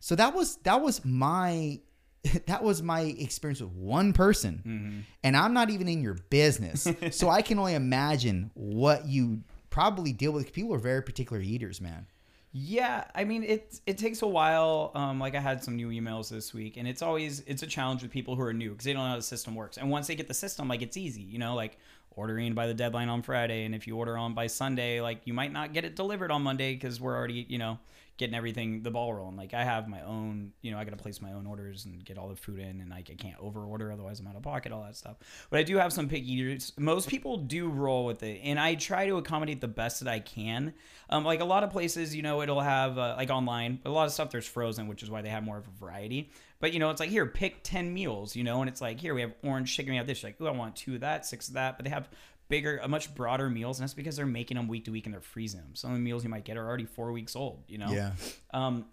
so 0.00 0.16
that 0.16 0.34
was 0.34 0.56
that 0.56 0.80
was 0.80 1.04
my 1.04 1.80
that 2.46 2.62
was 2.62 2.82
my 2.82 3.02
experience 3.02 3.60
with 3.60 3.72
one 3.72 4.12
person. 4.12 5.06
And 5.22 5.36
I'm 5.36 5.54
not 5.54 5.70
even 5.70 5.88
in 5.88 6.02
your 6.02 6.16
business. 6.30 6.88
so 7.12 7.28
I 7.28 7.42
can 7.42 7.58
only 7.58 7.74
imagine 7.74 8.50
what 8.54 9.06
you 9.06 9.42
probably 9.70 10.12
deal 10.12 10.32
with. 10.32 10.52
People 10.52 10.74
are 10.74 10.78
very 10.78 11.02
particular 11.02 11.40
eaters, 11.40 11.80
man. 11.80 12.06
Yeah, 12.52 13.04
I 13.14 13.22
mean 13.24 13.44
it. 13.44 13.80
It 13.86 13.96
takes 13.96 14.22
a 14.22 14.26
while. 14.26 14.90
Um, 14.94 15.20
like 15.20 15.36
I 15.36 15.40
had 15.40 15.62
some 15.62 15.76
new 15.76 15.90
emails 15.90 16.28
this 16.28 16.52
week, 16.52 16.76
and 16.78 16.88
it's 16.88 17.00
always 17.00 17.40
it's 17.46 17.62
a 17.62 17.66
challenge 17.66 18.02
with 18.02 18.10
people 18.10 18.34
who 18.34 18.42
are 18.42 18.52
new 18.52 18.70
because 18.70 18.84
they 18.84 18.92
don't 18.92 19.04
know 19.04 19.10
how 19.10 19.16
the 19.16 19.22
system 19.22 19.54
works. 19.54 19.78
And 19.78 19.88
once 19.88 20.08
they 20.08 20.16
get 20.16 20.26
the 20.26 20.34
system, 20.34 20.66
like 20.66 20.82
it's 20.82 20.96
easy, 20.96 21.22
you 21.22 21.38
know, 21.38 21.54
like 21.54 21.78
ordering 22.10 22.54
by 22.54 22.66
the 22.66 22.74
deadline 22.74 23.08
on 23.08 23.22
Friday, 23.22 23.64
and 23.64 23.74
if 23.74 23.86
you 23.86 23.96
order 23.96 24.18
on 24.18 24.34
by 24.34 24.48
Sunday, 24.48 25.00
like 25.00 25.20
you 25.26 25.32
might 25.32 25.52
not 25.52 25.72
get 25.72 25.84
it 25.84 25.94
delivered 25.94 26.32
on 26.32 26.42
Monday 26.42 26.74
because 26.74 27.00
we're 27.00 27.16
already, 27.16 27.46
you 27.48 27.58
know, 27.58 27.78
getting 28.20 28.34
everything 28.34 28.82
the 28.82 28.90
ball 28.90 29.14
rolling. 29.14 29.34
Like 29.34 29.54
I 29.54 29.64
have 29.64 29.88
my 29.88 30.02
own, 30.02 30.52
you 30.60 30.70
know, 30.70 30.78
I 30.78 30.84
got 30.84 30.90
to 30.90 31.02
place 31.02 31.22
my 31.22 31.32
own 31.32 31.46
orders 31.46 31.86
and 31.86 32.04
get 32.04 32.18
all 32.18 32.28
the 32.28 32.36
food 32.36 32.58
in, 32.58 32.82
and 32.82 32.90
like 32.90 33.08
I 33.10 33.14
can't 33.14 33.38
over 33.40 33.64
order, 33.64 33.90
otherwise 33.90 34.20
I'm 34.20 34.26
out 34.26 34.36
of 34.36 34.42
pocket, 34.42 34.72
all 34.72 34.82
that 34.82 34.94
stuff. 34.94 35.16
But 35.48 35.58
I 35.58 35.62
do 35.62 35.78
have 35.78 35.90
some 35.90 36.06
picky 36.06 36.30
eaters. 36.30 36.74
Most 36.78 37.08
people 37.08 37.38
do 37.38 37.70
roll 37.70 38.04
with 38.04 38.22
it, 38.22 38.42
and 38.44 38.60
I 38.60 38.74
try 38.74 39.06
to 39.06 39.16
accommodate 39.16 39.62
the 39.62 39.68
best 39.68 40.04
that 40.04 40.08
I 40.12 40.20
can. 40.20 40.74
Um, 41.08 41.24
like 41.24 41.40
a 41.40 41.46
lot 41.46 41.64
of 41.64 41.70
places, 41.70 42.14
you 42.14 42.20
know, 42.20 42.42
it'll 42.42 42.60
have 42.60 42.98
uh, 42.98 43.14
like 43.16 43.30
online, 43.30 43.80
a 43.86 43.90
lot 43.90 44.06
of 44.06 44.12
stuff 44.12 44.30
there's 44.30 44.46
frozen, 44.46 44.86
which 44.86 45.02
is 45.02 45.10
why 45.10 45.22
they 45.22 45.30
have 45.30 45.42
more 45.42 45.56
of 45.56 45.66
a 45.66 45.70
variety. 45.82 46.30
But 46.60 46.74
you 46.74 46.78
know, 46.78 46.90
it's 46.90 47.00
like 47.00 47.08
here, 47.08 47.24
pick 47.24 47.62
ten 47.62 47.94
meals, 47.94 48.36
you 48.36 48.44
know, 48.44 48.60
and 48.60 48.68
it's 48.68 48.82
like 48.82 49.00
here 49.00 49.14
we 49.14 49.22
have 49.22 49.32
orange 49.42 49.74
chicken, 49.74 49.92
we 49.92 49.96
have 49.96 50.06
this. 50.06 50.22
You're 50.22 50.28
like, 50.28 50.36
oh, 50.42 50.46
I 50.46 50.50
want 50.50 50.76
two 50.76 50.96
of 50.96 51.00
that, 51.00 51.24
six 51.24 51.48
of 51.48 51.54
that. 51.54 51.78
But 51.78 51.84
they 51.84 51.90
have 51.90 52.10
bigger, 52.50 52.78
a 52.82 52.88
much 52.88 53.14
broader 53.14 53.48
meals, 53.48 53.78
and 53.78 53.84
that's 53.84 53.94
because 53.94 54.16
they're 54.16 54.26
making 54.26 54.58
them 54.58 54.68
week 54.68 54.84
to 54.84 54.90
week 54.90 55.06
and 55.06 55.14
they're 55.14 55.22
freezing 55.22 55.60
them. 55.60 55.74
Some 55.74 55.92
of 55.92 55.96
the 55.96 56.02
meals 56.02 56.22
you 56.22 56.28
might 56.28 56.44
get 56.44 56.58
are 56.58 56.66
already 56.66 56.84
four 56.84 57.12
weeks 57.12 57.34
old, 57.34 57.62
you 57.66 57.78
know. 57.78 57.90
Yeah. 57.90 58.12
Um, 58.52 58.84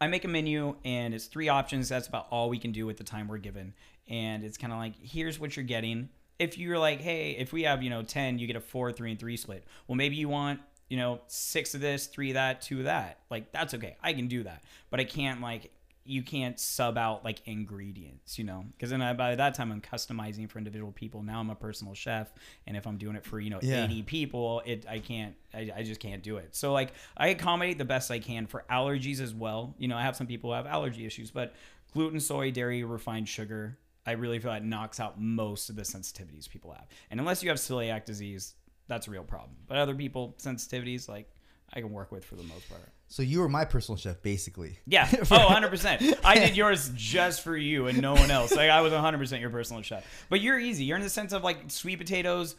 I 0.00 0.06
make 0.06 0.24
a 0.24 0.28
menu 0.28 0.76
and 0.84 1.12
it's 1.12 1.24
three 1.26 1.48
options. 1.48 1.88
That's 1.88 2.06
about 2.06 2.28
all 2.30 2.48
we 2.48 2.58
can 2.58 2.70
do 2.70 2.86
with 2.86 2.98
the 2.98 3.04
time 3.04 3.26
we're 3.26 3.38
given. 3.38 3.74
And 4.08 4.44
it's 4.44 4.56
kind 4.56 4.72
of 4.72 4.78
like, 4.78 4.94
here's 5.02 5.40
what 5.40 5.56
you're 5.56 5.64
getting. 5.64 6.10
If 6.38 6.56
you're 6.56 6.78
like, 6.78 7.00
hey, 7.00 7.32
if 7.32 7.52
we 7.52 7.64
have, 7.64 7.82
you 7.82 7.90
know, 7.90 8.02
10, 8.02 8.38
you 8.38 8.46
get 8.46 8.54
a 8.54 8.60
four, 8.60 8.92
three, 8.92 9.10
and 9.10 9.18
three 9.18 9.36
split. 9.36 9.64
Well, 9.88 9.96
maybe 9.96 10.14
you 10.14 10.28
want, 10.28 10.60
you 10.88 10.96
know, 10.96 11.20
six 11.26 11.74
of 11.74 11.80
this, 11.80 12.06
three 12.06 12.30
of 12.30 12.34
that, 12.34 12.62
two 12.62 12.78
of 12.78 12.84
that. 12.84 13.18
Like, 13.28 13.50
that's 13.50 13.74
okay. 13.74 13.96
I 14.02 14.12
can 14.12 14.28
do 14.28 14.44
that. 14.44 14.62
But 14.88 15.00
I 15.00 15.04
can't, 15.04 15.40
like, 15.40 15.72
you 16.08 16.22
can't 16.22 16.58
sub 16.58 16.96
out 16.96 17.22
like 17.24 17.46
ingredients, 17.46 18.38
you 18.38 18.44
know, 18.44 18.64
because 18.72 18.88
then 18.90 19.02
I, 19.02 19.12
by 19.12 19.34
that 19.34 19.54
time 19.54 19.70
I'm 19.70 19.82
customizing 19.82 20.48
for 20.48 20.56
individual 20.58 20.90
people. 20.90 21.22
Now 21.22 21.38
I'm 21.40 21.50
a 21.50 21.54
personal 21.54 21.92
chef, 21.94 22.32
and 22.66 22.76
if 22.76 22.86
I'm 22.86 22.96
doing 22.96 23.14
it 23.14 23.24
for 23.24 23.38
you 23.38 23.50
know 23.50 23.60
Yeah. 23.62 23.84
80 23.84 24.02
people, 24.04 24.62
it 24.64 24.86
I 24.88 25.00
can't, 25.00 25.34
I, 25.52 25.70
I 25.76 25.82
just 25.82 26.00
can't 26.00 26.22
do 26.22 26.38
it. 26.38 26.56
So 26.56 26.72
like 26.72 26.92
I 27.16 27.28
accommodate 27.28 27.76
the 27.78 27.84
best 27.84 28.10
I 28.10 28.18
can 28.18 28.46
for 28.46 28.64
allergies 28.70 29.20
as 29.20 29.34
well. 29.34 29.74
You 29.78 29.88
know, 29.88 29.96
I 29.96 30.02
have 30.02 30.16
some 30.16 30.26
people 30.26 30.50
who 30.50 30.56
have 30.56 30.66
allergy 30.66 31.04
issues, 31.04 31.30
but 31.30 31.54
gluten, 31.92 32.20
soy, 32.20 32.50
dairy, 32.50 32.84
refined 32.84 33.28
sugar, 33.28 33.78
I 34.06 34.12
really 34.12 34.38
feel 34.38 34.50
that 34.52 34.64
knocks 34.64 35.00
out 35.00 35.20
most 35.20 35.68
of 35.68 35.76
the 35.76 35.82
sensitivities 35.82 36.48
people 36.48 36.72
have. 36.72 36.86
And 37.10 37.20
unless 37.20 37.42
you 37.42 37.50
have 37.50 37.58
celiac 37.58 38.06
disease, 38.06 38.54
that's 38.86 39.08
a 39.08 39.10
real 39.10 39.24
problem. 39.24 39.56
But 39.66 39.76
other 39.76 39.94
people 39.94 40.34
sensitivities 40.38 41.08
like 41.08 41.30
I 41.74 41.80
can 41.82 41.92
work 41.92 42.10
with 42.10 42.24
for 42.24 42.36
the 42.36 42.44
most 42.44 42.66
part. 42.70 42.92
So 43.10 43.22
you 43.22 43.40
were 43.40 43.48
my 43.48 43.64
personal 43.64 43.96
chef, 43.96 44.20
basically. 44.22 44.78
Yeah. 44.86 45.08
Oh, 45.30 45.48
100%. 45.48 46.18
I 46.24 46.34
did 46.38 46.56
yours 46.62 46.90
just 46.94 47.42
for 47.42 47.56
you 47.56 47.86
and 47.86 48.00
no 48.02 48.12
one 48.14 48.30
else. 48.30 48.54
Like 48.54 48.70
I 48.70 48.80
was 48.82 48.92
100% 48.92 49.40
your 49.40 49.50
personal 49.50 49.82
chef. 49.82 50.04
But 50.28 50.40
you're 50.40 50.58
easy. 50.58 50.84
You're 50.84 50.98
in 50.98 51.02
the 51.02 51.08
sense 51.10 51.32
of 51.32 51.42
like 51.42 51.58
sweet 51.68 51.96
potatoes 51.98 52.54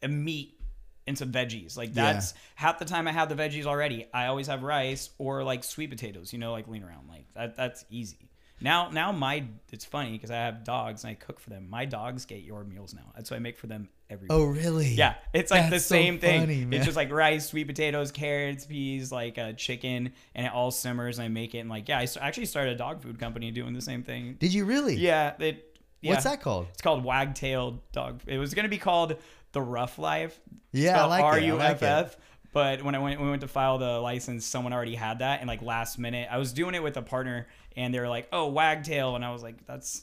and 0.00 0.24
meat 0.24 0.58
and 1.06 1.16
some 1.18 1.30
veggies. 1.30 1.76
Like 1.76 1.90
Yeah. 1.94 2.12
that's 2.14 2.32
half 2.54 2.78
the 2.78 2.84
time 2.86 3.06
I 3.06 3.12
have 3.12 3.28
the 3.28 3.34
veggies 3.34 3.66
already. 3.66 4.06
I 4.14 4.26
always 4.26 4.46
have 4.46 4.62
rice 4.62 5.10
or 5.18 5.44
like 5.44 5.62
sweet 5.62 5.90
potatoes, 5.90 6.32
you 6.32 6.38
know, 6.38 6.52
like 6.52 6.68
lean 6.68 6.82
around. 6.84 7.08
Like 7.08 7.26
that 7.34 7.56
that's 7.56 7.84
easy. 7.90 8.30
Now 8.62 8.90
now 8.90 9.12
my 9.12 9.44
it's 9.72 9.84
funny 9.84 10.12
because 10.12 10.30
I 10.30 10.36
have 10.36 10.64
dogs 10.64 11.04
and 11.04 11.10
I 11.10 11.14
cook 11.14 11.40
for 11.40 11.50
them. 11.50 11.68
My 11.68 11.84
dogs 11.84 12.24
get 12.24 12.42
your 12.42 12.64
meals 12.64 12.94
now. 12.94 13.12
That's 13.14 13.30
what 13.30 13.36
I 13.36 13.40
make 13.40 13.58
for 13.58 13.66
them 13.66 13.88
every 14.10 14.28
Oh, 14.30 14.48
week. 14.50 14.62
really? 14.62 14.88
Yeah, 14.88 15.14
it's 15.32 15.50
like 15.50 15.64
the 15.64 15.70
That's 15.72 15.86
so 15.86 15.94
same 15.94 16.18
thing. 16.18 16.40
funny. 16.40 16.76
It's 16.76 16.84
just 16.84 16.96
like 16.96 17.10
rice, 17.10 17.48
sweet 17.48 17.66
potatoes, 17.66 18.12
carrots, 18.12 18.66
peas, 18.66 19.10
like 19.10 19.38
uh, 19.38 19.52
chicken, 19.54 20.12
and 20.34 20.46
it 20.46 20.52
all 20.52 20.70
simmers. 20.70 21.18
And 21.18 21.24
I 21.24 21.28
make 21.28 21.54
it. 21.54 21.58
And 21.58 21.70
like, 21.70 21.88
yeah, 21.88 21.98
I 21.98 22.06
actually 22.20 22.46
started 22.46 22.74
a 22.74 22.76
dog 22.76 23.02
food 23.02 23.18
company 23.18 23.50
doing 23.50 23.72
the 23.72 23.82
same 23.82 24.02
thing. 24.02 24.36
Did 24.38 24.52
you 24.54 24.64
really? 24.64 24.96
Yeah, 24.96 25.34
it. 25.38 25.68
Yeah. 26.00 26.10
What's 26.12 26.24
that 26.24 26.40
called? 26.40 26.66
It's 26.72 26.82
called 26.82 27.04
Wagtail 27.04 27.80
Dog. 27.92 28.22
It 28.26 28.38
was 28.38 28.54
gonna 28.54 28.68
be 28.68 28.78
called 28.78 29.16
the 29.52 29.62
Ruff 29.62 29.98
Life. 29.98 30.40
Yeah, 30.72 31.02
I 31.02 31.06
like 31.06 31.24
R 31.24 31.38
U 31.38 31.60
F. 31.60 31.82
F. 31.82 32.16
But 32.52 32.82
when 32.82 32.94
I 32.94 32.98
went, 32.98 33.18
we 33.18 33.30
went 33.30 33.40
to 33.40 33.48
file 33.48 33.78
the 33.78 33.98
license, 33.98 34.44
someone 34.44 34.74
already 34.74 34.94
had 34.94 35.20
that, 35.20 35.40
and 35.40 35.48
like 35.48 35.62
last 35.62 35.98
minute, 35.98 36.28
I 36.30 36.36
was 36.36 36.52
doing 36.52 36.74
it 36.74 36.82
with 36.82 36.98
a 36.98 37.02
partner, 37.02 37.46
and 37.76 37.92
they 37.94 38.00
were 38.00 38.08
like, 38.08 38.28
"Oh, 38.32 38.48
Wagtail," 38.48 39.14
and 39.16 39.24
I 39.24 39.30
was 39.32 39.42
like, 39.42 39.66
"That's 39.66 40.02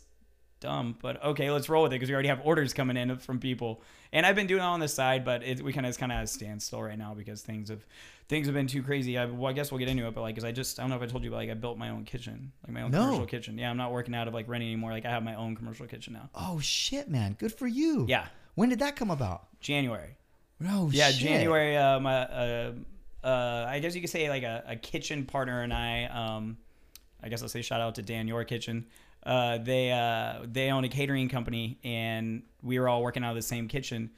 dumb," 0.59 0.97
but 1.01 1.23
okay, 1.23 1.51
let's 1.51 1.69
roll 1.69 1.83
with 1.83 1.91
it 1.91 1.95
because 1.95 2.09
we 2.09 2.13
already 2.13 2.29
have 2.29 2.41
orders 2.43 2.73
coming 2.73 2.97
in 2.97 3.17
from 3.17 3.39
people, 3.39 3.81
and 4.11 4.25
I've 4.25 4.35
been 4.35 4.47
doing 4.47 4.61
it 4.61 4.65
on 4.65 4.79
the 4.79 4.87
side, 4.87 5.23
but 5.25 5.43
it, 5.43 5.61
we 5.61 5.71
kind 5.73 5.85
of 5.85 5.89
it's 5.89 5.97
kind 5.97 6.11
of 6.11 6.27
standstill 6.29 6.81
right 6.83 6.97
now 6.97 7.13
because 7.13 7.41
things 7.41 7.69
have 7.69 7.85
things 8.27 8.45
have 8.47 8.53
been 8.53 8.67
too 8.67 8.83
crazy. 8.83 9.17
I, 9.17 9.25
well, 9.25 9.49
I 9.49 9.53
guess 9.53 9.71
we'll 9.71 9.79
get 9.79 9.87
into 9.87 10.05
it, 10.07 10.13
but 10.13 10.21
like, 10.21 10.35
cause 10.35 10.43
I 10.43 10.51
just 10.51 10.79
I 10.79 10.83
don't 10.83 10.89
know 10.91 10.97
if 10.97 11.01
I 11.01 11.07
told 11.07 11.23
you, 11.23 11.29
but 11.31 11.37
like 11.37 11.49
I 11.49 11.53
built 11.53 11.77
my 11.77 11.89
own 11.89 12.03
kitchen, 12.03 12.51
like 12.65 12.73
my 12.73 12.81
own 12.81 12.91
No. 12.91 13.03
commercial 13.05 13.25
kitchen. 13.25 13.57
Yeah, 13.57 13.69
I'm 13.71 13.77
not 13.77 13.91
working 13.91 14.13
out 14.15 14.27
of 14.27 14.33
like 14.33 14.47
renting 14.47 14.69
anymore. 14.69 14.91
Like 14.91 15.05
I 15.05 15.09
have 15.09 15.23
my 15.23 15.35
own 15.35 15.55
commercial 15.55 15.87
kitchen 15.87 16.13
now. 16.13 16.29
Oh 16.35 16.59
shit, 16.59 17.09
man! 17.09 17.35
Good 17.39 17.53
for 17.53 17.67
you. 17.67 18.05
Yeah, 18.07 18.27
When 18.55 18.69
did 18.69 18.79
that 18.79 18.95
come 18.95 19.11
about? 19.11 19.47
January. 19.61 20.15
Oh 20.69 20.89
Yeah, 20.91 21.09
shit. 21.09 21.21
January. 21.21 21.77
Uh, 21.77 21.99
my, 22.01 22.15
uh, 22.23 22.71
uh, 23.23 23.65
I 23.69 23.79
guess 23.79 23.95
you 23.95 24.01
could 24.01 24.09
say 24.09 24.29
like 24.29 24.43
a, 24.43 24.63
a 24.67 24.75
kitchen 24.75 25.25
partner 25.25 25.61
and 25.61 25.73
I. 25.73 26.05
Um, 26.05 26.57
I 27.23 27.29
guess 27.29 27.41
I'll 27.41 27.49
say 27.49 27.61
shout 27.61 27.81
out 27.81 27.95
to 27.95 28.01
Dan 28.01 28.27
Your 28.27 28.43
Kitchen. 28.43 28.85
Uh, 29.23 29.57
they 29.57 29.91
uh, 29.91 30.45
they 30.45 30.71
own 30.71 30.83
a 30.85 30.89
catering 30.89 31.27
company 31.29 31.77
and 31.83 32.43
we 32.63 32.79
were 32.79 32.87
all 32.87 33.03
working 33.03 33.23
out 33.23 33.31
of 33.31 33.35
the 33.35 33.41
same 33.41 33.67
kitchen. 33.67 34.11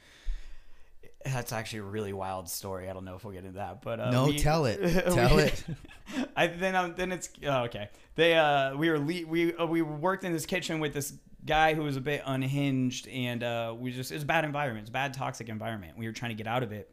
That's 1.24 1.52
actually 1.52 1.80
a 1.80 1.84
really 1.84 2.14
wild 2.14 2.50
story. 2.50 2.90
I 2.90 2.94
don't 2.94 3.06
know 3.06 3.16
if 3.16 3.24
we'll 3.24 3.34
get 3.34 3.44
into 3.44 3.58
that, 3.58 3.82
but 3.84 4.00
uh, 4.00 4.10
No, 4.10 4.26
we- 4.26 4.40
tell 4.40 4.66
it. 4.66 4.80
Tell 5.14 5.36
we- 5.36 5.44
it. 5.44 5.64
I 6.36 6.48
then 6.48 6.76
um, 6.76 6.94
then 6.96 7.12
it's 7.12 7.30
oh, 7.46 7.64
okay. 7.64 7.90
They 8.16 8.36
uh 8.36 8.76
we 8.76 8.90
were 8.90 9.00
le- 9.00 9.26
we 9.28 9.56
uh, 9.56 9.66
we 9.66 9.82
worked 9.82 10.24
in 10.24 10.34
this 10.34 10.46
kitchen 10.46 10.80
with 10.80 10.94
this 10.94 11.14
guy 11.46 11.74
who 11.74 11.82
was 11.84 11.96
a 11.98 12.02
bit 12.02 12.22
unhinged 12.26 13.08
and 13.08 13.44
uh 13.44 13.74
we 13.78 13.92
just 13.92 14.12
it 14.12 14.16
was 14.16 14.24
a 14.24 14.28
bad 14.28 14.46
environment. 14.46 14.84
It's 14.84 14.90
a 14.90 14.94
bad 14.94 15.14
toxic 15.14 15.50
environment. 15.50 15.98
We 15.98 16.06
were 16.06 16.14
trying 16.14 16.32
to 16.32 16.36
get 16.36 16.48
out 16.48 16.64
of 16.64 16.72
it. 16.72 16.92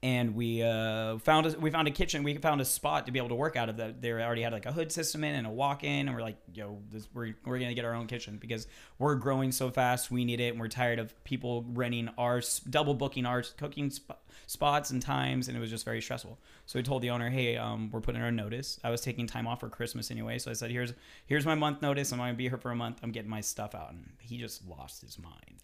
And 0.00 0.36
we 0.36 0.62
uh, 0.62 1.18
found 1.18 1.46
a, 1.46 1.58
we 1.58 1.72
found 1.72 1.88
a 1.88 1.90
kitchen. 1.90 2.22
We 2.22 2.36
found 2.36 2.60
a 2.60 2.64
spot 2.64 3.06
to 3.06 3.12
be 3.12 3.18
able 3.18 3.30
to 3.30 3.34
work 3.34 3.56
out 3.56 3.68
of. 3.68 3.78
That 3.78 4.00
they 4.00 4.12
already 4.12 4.42
had 4.42 4.52
like 4.52 4.66
a 4.66 4.70
hood 4.70 4.92
system 4.92 5.24
in 5.24 5.34
and 5.34 5.44
a 5.44 5.50
walk-in. 5.50 6.06
And 6.06 6.14
we're 6.14 6.22
like, 6.22 6.36
yo, 6.54 6.78
this, 6.92 7.08
we're 7.12 7.34
we're 7.44 7.58
gonna 7.58 7.74
get 7.74 7.84
our 7.84 7.94
own 7.94 8.06
kitchen 8.06 8.36
because 8.36 8.68
we're 9.00 9.16
growing 9.16 9.50
so 9.50 9.70
fast. 9.70 10.08
We 10.08 10.24
need 10.24 10.38
it, 10.38 10.50
and 10.50 10.60
we're 10.60 10.68
tired 10.68 11.00
of 11.00 11.12
people 11.24 11.64
renting 11.72 12.10
our 12.16 12.40
double 12.70 12.94
booking 12.94 13.26
our 13.26 13.42
cooking 13.56 13.90
sp- 13.90 14.22
spots 14.46 14.90
and 14.90 15.02
times, 15.02 15.48
and 15.48 15.56
it 15.56 15.60
was 15.60 15.70
just 15.70 15.84
very 15.84 16.00
stressful. 16.00 16.38
So 16.66 16.78
we 16.78 16.84
told 16.84 17.02
the 17.02 17.10
owner, 17.10 17.28
hey, 17.28 17.56
um, 17.56 17.90
we're 17.90 18.00
putting 18.00 18.22
our 18.22 18.30
notice. 18.30 18.78
I 18.84 18.90
was 18.90 19.00
taking 19.00 19.26
time 19.26 19.48
off 19.48 19.58
for 19.58 19.68
Christmas 19.68 20.12
anyway, 20.12 20.38
so 20.38 20.50
I 20.52 20.54
said, 20.54 20.70
here's 20.70 20.92
here's 21.26 21.44
my 21.44 21.56
month 21.56 21.82
notice. 21.82 22.12
I'm 22.12 22.18
gonna 22.18 22.34
be 22.34 22.48
here 22.48 22.58
for 22.58 22.70
a 22.70 22.76
month. 22.76 23.00
I'm 23.02 23.10
getting 23.10 23.30
my 23.30 23.40
stuff 23.40 23.74
out, 23.74 23.90
and 23.90 24.12
he 24.20 24.38
just 24.38 24.64
lost 24.68 25.00
his 25.02 25.18
mind. 25.18 25.56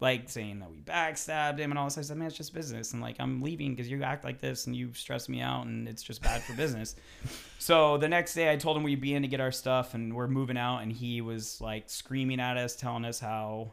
Like 0.00 0.28
saying 0.28 0.60
that 0.60 0.70
we 0.70 0.78
backstabbed 0.78 1.58
him 1.58 1.72
and 1.72 1.78
all 1.78 1.86
this. 1.86 1.98
I 1.98 2.02
said, 2.02 2.16
man, 2.16 2.28
it's 2.28 2.36
just 2.36 2.54
business. 2.54 2.92
And 2.92 3.02
like, 3.02 3.16
I'm 3.18 3.42
leaving 3.42 3.74
because 3.74 3.90
you 3.90 4.02
act 4.04 4.24
like 4.24 4.40
this 4.40 4.66
and 4.66 4.76
you 4.76 4.92
stress 4.94 5.28
me 5.28 5.40
out 5.40 5.66
and 5.66 5.88
it's 5.88 6.02
just 6.02 6.22
bad 6.22 6.42
for 6.42 6.54
business. 6.54 6.96
So 7.60 7.98
the 7.98 8.08
next 8.08 8.34
day, 8.34 8.52
I 8.52 8.56
told 8.56 8.76
him 8.76 8.84
we'd 8.84 9.00
be 9.00 9.14
in 9.14 9.22
to 9.22 9.28
get 9.28 9.40
our 9.40 9.50
stuff 9.50 9.94
and 9.94 10.14
we're 10.14 10.28
moving 10.28 10.56
out. 10.56 10.78
And 10.78 10.92
he 10.92 11.20
was 11.20 11.60
like 11.60 11.90
screaming 11.90 12.38
at 12.38 12.56
us, 12.56 12.76
telling 12.76 13.04
us 13.04 13.18
how 13.18 13.72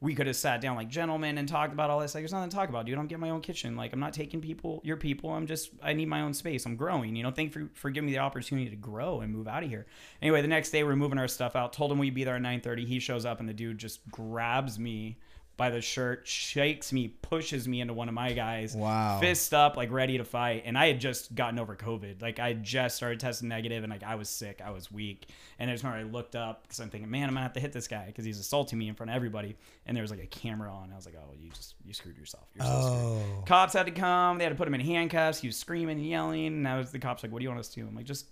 we 0.00 0.14
could 0.14 0.26
have 0.26 0.36
sat 0.36 0.60
down 0.60 0.76
like 0.76 0.88
gentlemen 0.88 1.38
and 1.38 1.48
talked 1.48 1.72
about 1.72 1.88
all 1.88 2.00
this. 2.00 2.14
Like, 2.14 2.22
there's 2.22 2.32
nothing 2.32 2.50
to 2.50 2.56
talk 2.56 2.68
about, 2.68 2.84
dude. 2.84 2.98
I'm 2.98 3.06
getting 3.06 3.20
my 3.20 3.30
own 3.30 3.40
kitchen. 3.40 3.76
Like, 3.76 3.92
I'm 3.92 4.00
not 4.00 4.12
taking 4.12 4.40
people, 4.40 4.80
your 4.84 4.96
people. 4.96 5.30
I'm 5.30 5.46
just, 5.46 5.70
I 5.82 5.94
need 5.94 6.06
my 6.06 6.20
own 6.20 6.34
space. 6.34 6.66
I'm 6.66 6.76
growing. 6.76 7.16
You 7.16 7.22
know, 7.22 7.30
thank 7.30 7.52
for 7.52 7.70
for 7.74 7.90
giving 7.90 8.06
me 8.06 8.12
the 8.12 8.18
opportunity 8.18 8.68
to 8.68 8.76
grow 8.76 9.20
and 9.20 9.32
move 9.32 9.48
out 9.48 9.62
of 9.62 9.70
here. 9.70 9.86
Anyway, 10.20 10.42
the 10.42 10.48
next 10.48 10.70
day 10.70 10.84
we're 10.84 10.96
moving 10.96 11.18
our 11.18 11.28
stuff 11.28 11.56
out. 11.56 11.72
Told 11.72 11.90
him 11.90 11.98
we'd 11.98 12.14
be 12.14 12.24
there 12.24 12.36
at 12.36 12.42
9:30. 12.42 12.86
He 12.86 12.98
shows 12.98 13.24
up 13.24 13.40
and 13.40 13.48
the 13.48 13.54
dude 13.54 13.78
just 13.78 14.08
grabs 14.10 14.78
me 14.78 15.18
by 15.56 15.70
the 15.70 15.80
shirt, 15.80 16.26
shakes 16.26 16.92
me, 16.92 17.08
pushes 17.08 17.66
me 17.66 17.80
into 17.80 17.94
one 17.94 18.08
of 18.08 18.14
my 18.14 18.32
guys. 18.32 18.74
Wow. 18.76 19.18
Fist 19.20 19.54
up, 19.54 19.76
like 19.76 19.90
ready 19.90 20.18
to 20.18 20.24
fight. 20.24 20.64
And 20.66 20.76
I 20.76 20.88
had 20.88 21.00
just 21.00 21.34
gotten 21.34 21.58
over 21.58 21.74
COVID. 21.74 22.20
Like 22.20 22.38
I 22.38 22.52
just 22.52 22.96
started 22.96 23.20
testing 23.20 23.48
negative 23.48 23.82
and 23.82 23.90
like 23.90 24.02
I 24.02 24.16
was 24.16 24.28
sick. 24.28 24.60
I 24.64 24.70
was 24.70 24.92
weak. 24.92 25.28
And 25.58 25.70
I 25.70 25.74
just 25.74 25.82
remember 25.82 26.06
I 26.06 26.10
looked 26.10 26.36
up 26.36 26.62
because 26.62 26.78
I'm 26.80 26.90
thinking, 26.90 27.10
man, 27.10 27.28
I'm 27.28 27.30
gonna 27.30 27.42
have 27.42 27.54
to 27.54 27.60
hit 27.60 27.72
this 27.72 27.88
guy 27.88 28.04
because 28.06 28.26
he's 28.26 28.38
assaulting 28.38 28.78
me 28.78 28.88
in 28.88 28.94
front 28.94 29.10
of 29.10 29.16
everybody. 29.16 29.56
And 29.86 29.96
there 29.96 30.02
was 30.02 30.10
like 30.10 30.22
a 30.22 30.26
camera 30.26 30.70
on. 30.70 30.92
I 30.92 30.96
was 30.96 31.06
like, 31.06 31.16
oh, 31.18 31.32
you 31.40 31.48
just 31.50 31.74
you 31.86 31.94
screwed 31.94 32.18
yourself. 32.18 32.44
You're 32.54 32.66
so 32.66 32.80
screwed. 32.80 33.38
Oh. 33.38 33.44
Cops 33.46 33.72
had 33.72 33.86
to 33.86 33.92
come. 33.92 34.36
They 34.36 34.44
had 34.44 34.50
to 34.50 34.56
put 34.56 34.68
him 34.68 34.74
in 34.74 34.80
handcuffs. 34.82 35.40
He 35.40 35.48
was 35.48 35.56
screaming 35.56 35.96
and 35.96 36.06
yelling. 36.06 36.48
And 36.48 36.68
I 36.68 36.76
was 36.76 36.92
the 36.92 36.98
cops 36.98 37.22
like, 37.22 37.32
"What 37.32 37.38
do 37.38 37.44
you 37.44 37.48
want 37.48 37.60
us 37.60 37.68
to 37.68 37.80
do?" 37.80 37.86
I'm 37.86 37.94
like, 37.96 38.04
"Just 38.04 38.26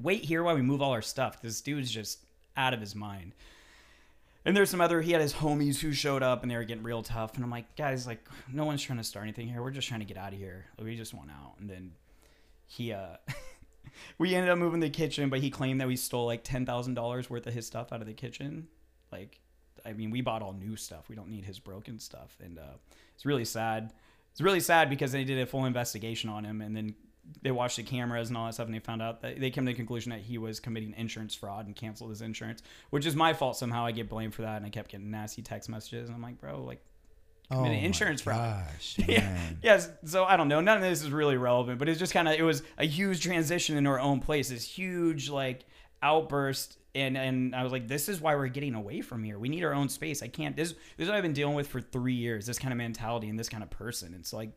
wait 0.00 0.24
here 0.24 0.44
while 0.44 0.54
we 0.54 0.62
move 0.62 0.80
all 0.80 0.92
our 0.92 1.02
stuff." 1.02 1.42
This 1.42 1.60
dude's 1.60 1.90
just 1.90 2.20
out 2.56 2.72
of 2.72 2.80
his 2.80 2.94
mind. 2.94 3.32
And 4.44 4.56
there's 4.56 4.70
some 4.70 4.80
other. 4.80 5.00
He 5.00 5.12
had 5.12 5.20
his 5.20 5.34
homies 5.34 5.78
who 5.78 5.92
showed 5.92 6.22
up, 6.22 6.42
and 6.42 6.50
they 6.50 6.56
were 6.56 6.64
getting 6.64 6.82
real 6.82 7.02
tough. 7.02 7.34
And 7.36 7.44
I'm 7.44 7.50
like, 7.50 7.76
guys, 7.76 8.06
like, 8.06 8.26
no 8.52 8.64
one's 8.64 8.82
trying 8.82 8.98
to 8.98 9.04
start 9.04 9.24
anything 9.24 9.48
here. 9.48 9.62
We're 9.62 9.70
just 9.70 9.86
trying 9.86 10.00
to 10.00 10.06
get 10.06 10.16
out 10.16 10.32
of 10.32 10.38
here. 10.38 10.66
We 10.82 10.96
just 10.96 11.14
want 11.14 11.30
out. 11.30 11.54
And 11.60 11.70
then 11.70 11.92
he, 12.66 12.92
uh, 12.92 13.16
we 14.18 14.34
ended 14.34 14.50
up 14.50 14.58
moving 14.58 14.80
the 14.80 14.90
kitchen, 14.90 15.28
but 15.28 15.40
he 15.40 15.50
claimed 15.50 15.80
that 15.80 15.86
we 15.86 15.96
stole 15.96 16.26
like 16.26 16.42
ten 16.42 16.66
thousand 16.66 16.94
dollars 16.94 17.30
worth 17.30 17.46
of 17.46 17.54
his 17.54 17.66
stuff 17.66 17.92
out 17.92 18.00
of 18.00 18.06
the 18.06 18.14
kitchen. 18.14 18.66
Like, 19.12 19.40
I 19.84 19.92
mean, 19.92 20.10
we 20.10 20.22
bought 20.22 20.42
all 20.42 20.54
new 20.54 20.76
stuff. 20.76 21.08
We 21.08 21.14
don't 21.14 21.28
need 21.28 21.44
his 21.44 21.58
broken 21.58 22.00
stuff, 22.00 22.36
and 22.42 22.58
uh, 22.58 22.78
it's 23.14 23.24
really 23.24 23.44
sad. 23.44 23.92
It's 24.32 24.40
really 24.40 24.60
sad 24.60 24.88
because 24.90 25.12
they 25.12 25.24
did 25.24 25.38
a 25.38 25.46
full 25.46 25.66
investigation 25.66 26.30
on 26.30 26.44
him, 26.44 26.62
and 26.62 26.74
then 26.74 26.94
they 27.42 27.50
watched 27.50 27.76
the 27.76 27.82
cameras 27.82 28.28
and 28.28 28.36
all 28.36 28.46
that 28.46 28.54
stuff, 28.54 28.66
and 28.66 28.74
they 28.74 28.80
found 28.80 29.02
out 29.02 29.20
that 29.22 29.40
they 29.40 29.50
came 29.50 29.64
to 29.64 29.72
the 29.72 29.76
conclusion 29.76 30.10
that 30.10 30.20
he 30.20 30.38
was 30.38 30.60
committing 30.60 30.94
insurance 30.96 31.34
fraud 31.34 31.66
and 31.66 31.76
canceled 31.76 32.10
his 32.10 32.22
insurance, 32.22 32.62
which 32.90 33.06
is 33.06 33.14
my 33.14 33.32
fault 33.32 33.56
somehow. 33.56 33.84
I 33.84 33.92
get 33.92 34.08
blamed 34.08 34.34
for 34.34 34.42
that, 34.42 34.56
and 34.56 34.66
I 34.66 34.70
kept 34.70 34.90
getting 34.90 35.10
nasty 35.10 35.42
text 35.42 35.68
messages, 35.68 36.08
and 36.08 36.16
I'm 36.16 36.22
like, 36.22 36.40
bro, 36.40 36.62
like, 36.62 36.82
commit 37.50 37.72
Oh 37.72 37.84
insurance 37.86 38.22
fraud. 38.22 38.64
gosh, 38.66 38.98
Yeah. 39.08 39.38
Yes. 39.62 39.90
So 40.04 40.24
I 40.24 40.36
don't 40.36 40.48
know. 40.48 40.60
None 40.60 40.76
of 40.78 40.82
this 40.82 41.02
is 41.02 41.10
really 41.10 41.36
relevant, 41.36 41.78
but 41.78 41.88
it's 41.88 41.98
just 41.98 42.12
kind 42.12 42.28
of 42.28 42.34
it 42.34 42.42
was 42.42 42.62
a 42.78 42.86
huge 42.86 43.22
transition 43.22 43.76
in 43.76 43.86
our 43.86 44.00
own 44.00 44.20
place. 44.20 44.48
This 44.48 44.64
huge 44.64 45.28
like 45.28 45.64
outburst, 46.02 46.78
and 46.94 47.16
and 47.16 47.54
I 47.54 47.62
was 47.62 47.72
like, 47.72 47.88
this 47.88 48.08
is 48.08 48.20
why 48.20 48.34
we're 48.34 48.48
getting 48.48 48.74
away 48.74 49.00
from 49.00 49.22
here. 49.22 49.38
We 49.38 49.48
need 49.48 49.64
our 49.64 49.74
own 49.74 49.88
space. 49.88 50.22
I 50.22 50.28
can't. 50.28 50.56
This, 50.56 50.70
this 50.72 51.04
is 51.04 51.08
what 51.08 51.16
I've 51.16 51.22
been 51.22 51.32
dealing 51.32 51.54
with 51.54 51.68
for 51.68 51.80
three 51.80 52.14
years. 52.14 52.46
This 52.46 52.58
kind 52.58 52.72
of 52.72 52.78
mentality 52.78 53.28
and 53.28 53.38
this 53.38 53.48
kind 53.48 53.62
of 53.62 53.70
person. 53.70 54.14
It's 54.18 54.32
like. 54.32 54.50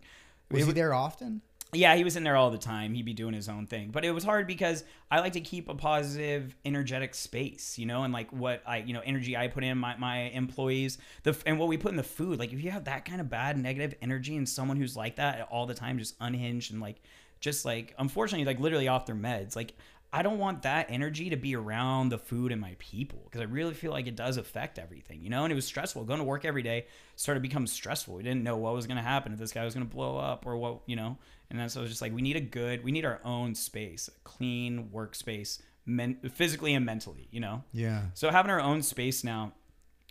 Was 0.52 0.64
it 0.64 0.68
he 0.68 0.72
there 0.74 0.94
often? 0.94 1.42
Yeah, 1.78 1.96
he 1.96 2.04
was 2.04 2.16
in 2.16 2.24
there 2.24 2.36
all 2.36 2.52
the 2.52 2.58
time. 2.58 2.94
He'd 2.94 3.06
be 3.06 3.14
doing 3.14 3.34
his 3.34 3.50
own 3.50 3.68
thing. 3.68 3.90
But 3.92 4.06
it 4.06 4.12
was 4.12 4.24
hard 4.24 4.48
because 4.48 4.84
I 5.10 5.20
like 5.20 5.34
to 5.34 5.42
keep 5.42 5.70
a 5.70 5.76
positive, 5.76 6.56
energetic 6.66 7.16
space, 7.16 7.78
you 7.78 7.86
know, 7.86 8.04
and 8.04 8.14
like 8.14 8.32
what 8.32 8.62
I, 8.66 8.78
you 8.78 8.94
know, 8.94 9.02
energy 9.06 9.38
I 9.38 9.48
put 9.48 9.64
in 9.64 9.78
my, 9.78 9.96
my 9.98 10.24
employees, 10.30 10.98
the 11.24 11.36
and 11.46 11.60
what 11.60 11.68
we 11.68 11.78
put 11.78 11.92
in 11.92 11.98
the 11.98 12.04
food. 12.04 12.40
Like 12.40 12.54
if 12.54 12.64
you 12.64 12.72
have 12.72 12.86
that 12.86 13.06
kind 13.06 13.22
of 13.22 13.30
bad 13.30 13.58
negative 13.58 13.96
energy 14.02 14.36
and 14.36 14.48
someone 14.48 14.78
who's 14.78 14.96
like 14.96 15.16
that 15.18 15.48
all 15.52 15.66
the 15.66 15.74
time, 15.74 15.98
just 15.98 16.16
unhinged 16.20 16.72
and 16.72 16.82
like 16.82 17.02
just 17.40 17.66
like 17.66 17.94
unfortunately 18.00 18.46
like 18.46 18.60
literally 18.60 18.88
off 18.88 19.06
their 19.06 19.16
meds, 19.16 19.56
like 19.56 19.74
I 20.16 20.22
don't 20.22 20.38
want 20.38 20.62
that 20.62 20.88
energy 20.90 21.30
to 21.32 21.36
be 21.36 21.58
around 21.58 22.08
the 22.08 22.18
food 22.18 22.54
and 22.54 22.62
my 22.62 22.78
people 22.80 23.20
because 23.26 23.42
I 23.42 23.44
really 23.44 23.74
feel 23.74 23.92
like 23.92 24.08
it 24.08 24.16
does 24.16 24.38
affect 24.38 24.80
everything, 24.80 25.22
you 25.22 25.30
know. 25.30 25.44
And 25.44 25.52
it 25.52 25.56
was 25.56 25.66
stressful. 25.66 26.06
Going 26.06 26.20
to 26.20 26.24
work 26.24 26.46
every 26.46 26.64
day 26.64 26.86
started 27.18 27.42
to 27.42 27.42
become 27.42 27.68
stressful. 27.68 28.16
We 28.16 28.24
didn't 28.24 28.42
know 28.42 28.56
what 28.56 28.74
was 28.74 28.88
going 28.88 28.96
to 28.96 29.04
happen 29.04 29.34
if 29.34 29.40
this 29.40 29.52
guy 29.52 29.66
was 29.66 29.74
going 29.74 29.86
to 29.86 29.94
blow 29.94 30.18
up 30.18 30.46
or 30.46 30.56
what, 30.56 30.84
you 30.86 30.96
know. 30.96 31.18
And 31.50 31.60
then 31.60 31.68
so 31.68 31.82
I 31.82 31.84
was 31.84 31.92
just 31.92 32.02
like 32.02 32.14
we 32.14 32.22
need 32.22 32.38
a 32.38 32.42
good, 32.42 32.82
we 32.82 32.94
need 32.94 33.04
our 33.04 33.20
own 33.26 33.56
space, 33.56 34.08
a 34.08 34.18
clean 34.24 34.90
workspace, 34.94 35.62
men- 35.86 36.18
physically 36.34 36.74
and 36.76 36.86
mentally, 36.86 37.28
you 37.30 37.42
know. 37.42 37.66
Yeah. 37.74 38.04
So 38.14 38.30
having 38.30 38.52
our 38.52 38.62
own 38.62 38.84
space 38.84 39.22
now 39.26 39.52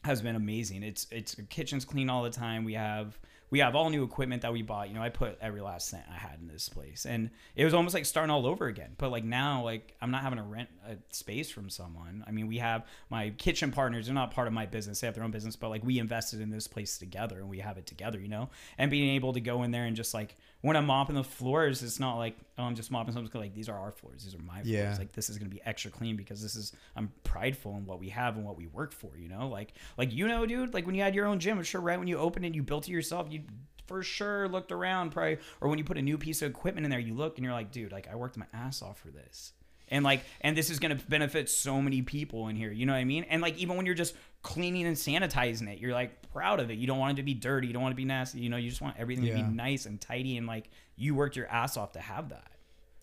has 0.05 0.21
been 0.21 0.37
amazing. 0.37 0.83
It's 0.83 1.07
it's 1.11 1.35
kitchen's 1.49 1.87
clean 1.87 2.11
all 2.11 2.25
the 2.25 2.31
time. 2.31 2.65
We 2.65 2.75
have 2.75 3.19
we 3.51 3.61
have 3.61 3.75
all 3.75 3.91
new 3.91 4.03
equipment 4.03 4.43
that 4.43 4.53
we 4.53 4.63
bought. 4.63 4.89
You 4.89 4.95
know, 4.95 5.03
I 5.03 5.11
put 5.11 5.39
every 5.41 5.61
last 5.61 5.89
cent 5.89 6.05
I 6.11 6.17
had 6.17 6.39
in 6.41 6.49
this 6.49 6.69
place, 6.69 7.07
and 7.07 7.31
it 7.55 7.65
was 7.65 7.75
almost 7.75 7.95
like 7.95 8.07
starting 8.07 8.31
all 8.31 8.47
over 8.47 8.67
again. 8.67 8.95
But 8.99 9.11
like 9.11 9.25
now, 9.25 9.63
like 9.63 9.95
I'm 10.01 10.11
not 10.11 10.23
having 10.23 10.39
to 10.39 10.45
rent 10.45 10.69
a 10.89 10.97
space 11.11 11.51
from 11.51 11.71
someone. 11.71 12.25
I 12.27 12.31
mean, 12.31 12.47
we 12.47 12.59
have 12.59 12.87
my 13.11 13.31
kitchen 13.31 13.71
partners. 13.71 14.07
They're 14.07 14.15
not 14.15 14.33
part 14.33 14.47
of 14.47 14.53
my 14.53 14.67
business. 14.67 15.01
They 15.01 15.07
have 15.07 15.15
their 15.15 15.25
own 15.25 15.31
business, 15.31 15.57
but 15.57 15.69
like 15.69 15.85
we 15.85 15.99
invested 15.99 16.41
in 16.41 16.51
this 16.51 16.67
place 16.67 16.99
together, 16.99 17.39
and 17.39 17.49
we 17.49 17.61
have 17.61 17.79
it 17.79 17.87
together. 17.87 18.19
You 18.19 18.29
know, 18.29 18.51
and 18.79 18.91
being 18.91 19.15
able 19.15 19.33
to 19.33 19.41
go 19.41 19.63
in 19.63 19.71
there 19.71 19.85
and 19.85 19.97
just 19.97 20.15
like 20.15 20.37
when 20.65 20.79
I'm 20.79 20.87
mopping 20.87 21.15
the 21.15 21.23
floors, 21.23 21.83
it's 21.83 22.01
not 22.01 22.17
like 22.17 22.39
oh 22.57 22.63
I'm 22.63 22.75
just 22.75 22.91
mopping 22.91 23.13
something. 23.13 23.39
Like 23.39 23.53
these 23.53 23.69
are 23.69 23.77
our 23.79 23.93
floors. 23.93 24.25
These 24.25 24.35
are 24.35 24.43
my 24.43 24.63
floors. 24.63 24.99
Like 24.99 25.13
this 25.13 25.29
is 25.29 25.37
gonna 25.37 25.51
be 25.51 25.61
extra 25.67 25.91
clean 25.91 26.17
because 26.17 26.41
this 26.41 26.57
is 26.57 26.73
I'm 26.97 27.13
prideful 27.23 27.77
in 27.77 27.85
what 27.85 28.01
we 28.01 28.09
have 28.09 28.37
and 28.37 28.47
what 28.47 28.57
we 28.57 28.67
work 28.69 28.95
for. 28.95 29.15
You 29.19 29.29
know, 29.29 29.49
like 29.49 29.75
like 29.99 30.11
you 30.11 30.27
know, 30.27 30.47
dude. 30.47 30.73
Like 30.73 30.87
when 30.87 30.95
you 30.95 31.03
had 31.03 31.15
your 31.15 31.27
own 31.27 31.39
gym, 31.39 31.59
I'm 31.59 31.65
sure 31.65 31.83
right 31.83 31.99
when 31.99 32.09
you 32.09 32.17
opened 32.17 32.47
it, 32.47 32.55
you 32.55 32.63
built 32.63 32.89
it 32.89 32.93
yourself. 32.93 33.27
You 33.29 33.43
for 33.87 34.03
sure 34.03 34.49
looked 34.49 34.73
around, 34.73 35.11
probably, 35.11 35.37
or 35.61 35.69
when 35.69 35.77
you 35.77 35.85
put 35.85 35.99
a 35.99 36.03
new 36.03 36.17
piece 36.17 36.41
of 36.41 36.51
equipment 36.51 36.87
in 36.87 36.91
there, 36.91 36.99
you 36.99 37.13
look 37.13 37.37
and 37.37 37.45
you're 37.45 37.53
like, 37.53 37.71
dude, 37.71 37.93
like 37.93 38.09
I 38.11 38.15
worked 38.15 38.39
my 38.39 38.47
ass 38.55 38.81
off 38.81 38.99
for 38.99 39.11
this. 39.11 39.53
And 39.89 40.03
like, 40.03 40.23
and 40.41 40.57
this 40.57 40.71
is 40.71 40.79
gonna 40.79 40.95
benefit 40.95 41.51
so 41.51 41.83
many 41.83 42.01
people 42.01 42.49
in 42.49 42.57
here. 42.57 42.73
You 42.73 42.87
know 42.87 42.95
what 42.95 43.01
I 43.01 43.05
mean? 43.05 43.27
And 43.29 43.43
like, 43.43 43.59
even 43.59 43.77
when 43.77 43.85
you're 43.85 43.95
just 43.95 44.15
cleaning 44.41 44.87
and 44.87 44.97
sanitizing 44.97 45.71
it, 45.71 45.79
you're 45.79 45.93
like 45.93 46.24
proud 46.35 46.61
of 46.61 46.71
it. 46.71 46.79
You 46.79 46.87
don't 46.87 46.99
want 46.99 47.17
it 47.17 47.23
to 47.23 47.25
be 47.25 47.33
dirty. 47.33 47.69
You 47.69 47.73
don't 47.73 47.83
want 47.83 47.93
it 47.93 47.95
to 47.95 48.03
be 48.03 48.05
nasty. 48.05 48.41
You 48.41 48.51
know, 48.51 48.57
you 48.57 48.69
just 48.69 48.83
want 48.83 48.97
everything 48.99 49.25
to 49.27 49.35
be 49.35 49.43
nice 49.43 49.87
and 49.87 50.01
tidy. 50.01 50.37
And 50.37 50.47
like, 50.47 50.69
you 50.97 51.15
worked 51.15 51.37
your 51.37 51.47
ass 51.47 51.77
off 51.77 51.93
to 51.93 52.01
have 52.01 52.29
that. 52.29 52.51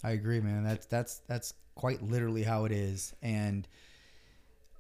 I 0.03 0.11
agree, 0.11 0.39
man. 0.39 0.63
That's 0.63 0.85
that's 0.85 1.21
that's 1.27 1.53
quite 1.75 2.03
literally 2.03 2.43
how 2.43 2.65
it 2.65 2.71
is, 2.71 3.13
and 3.21 3.67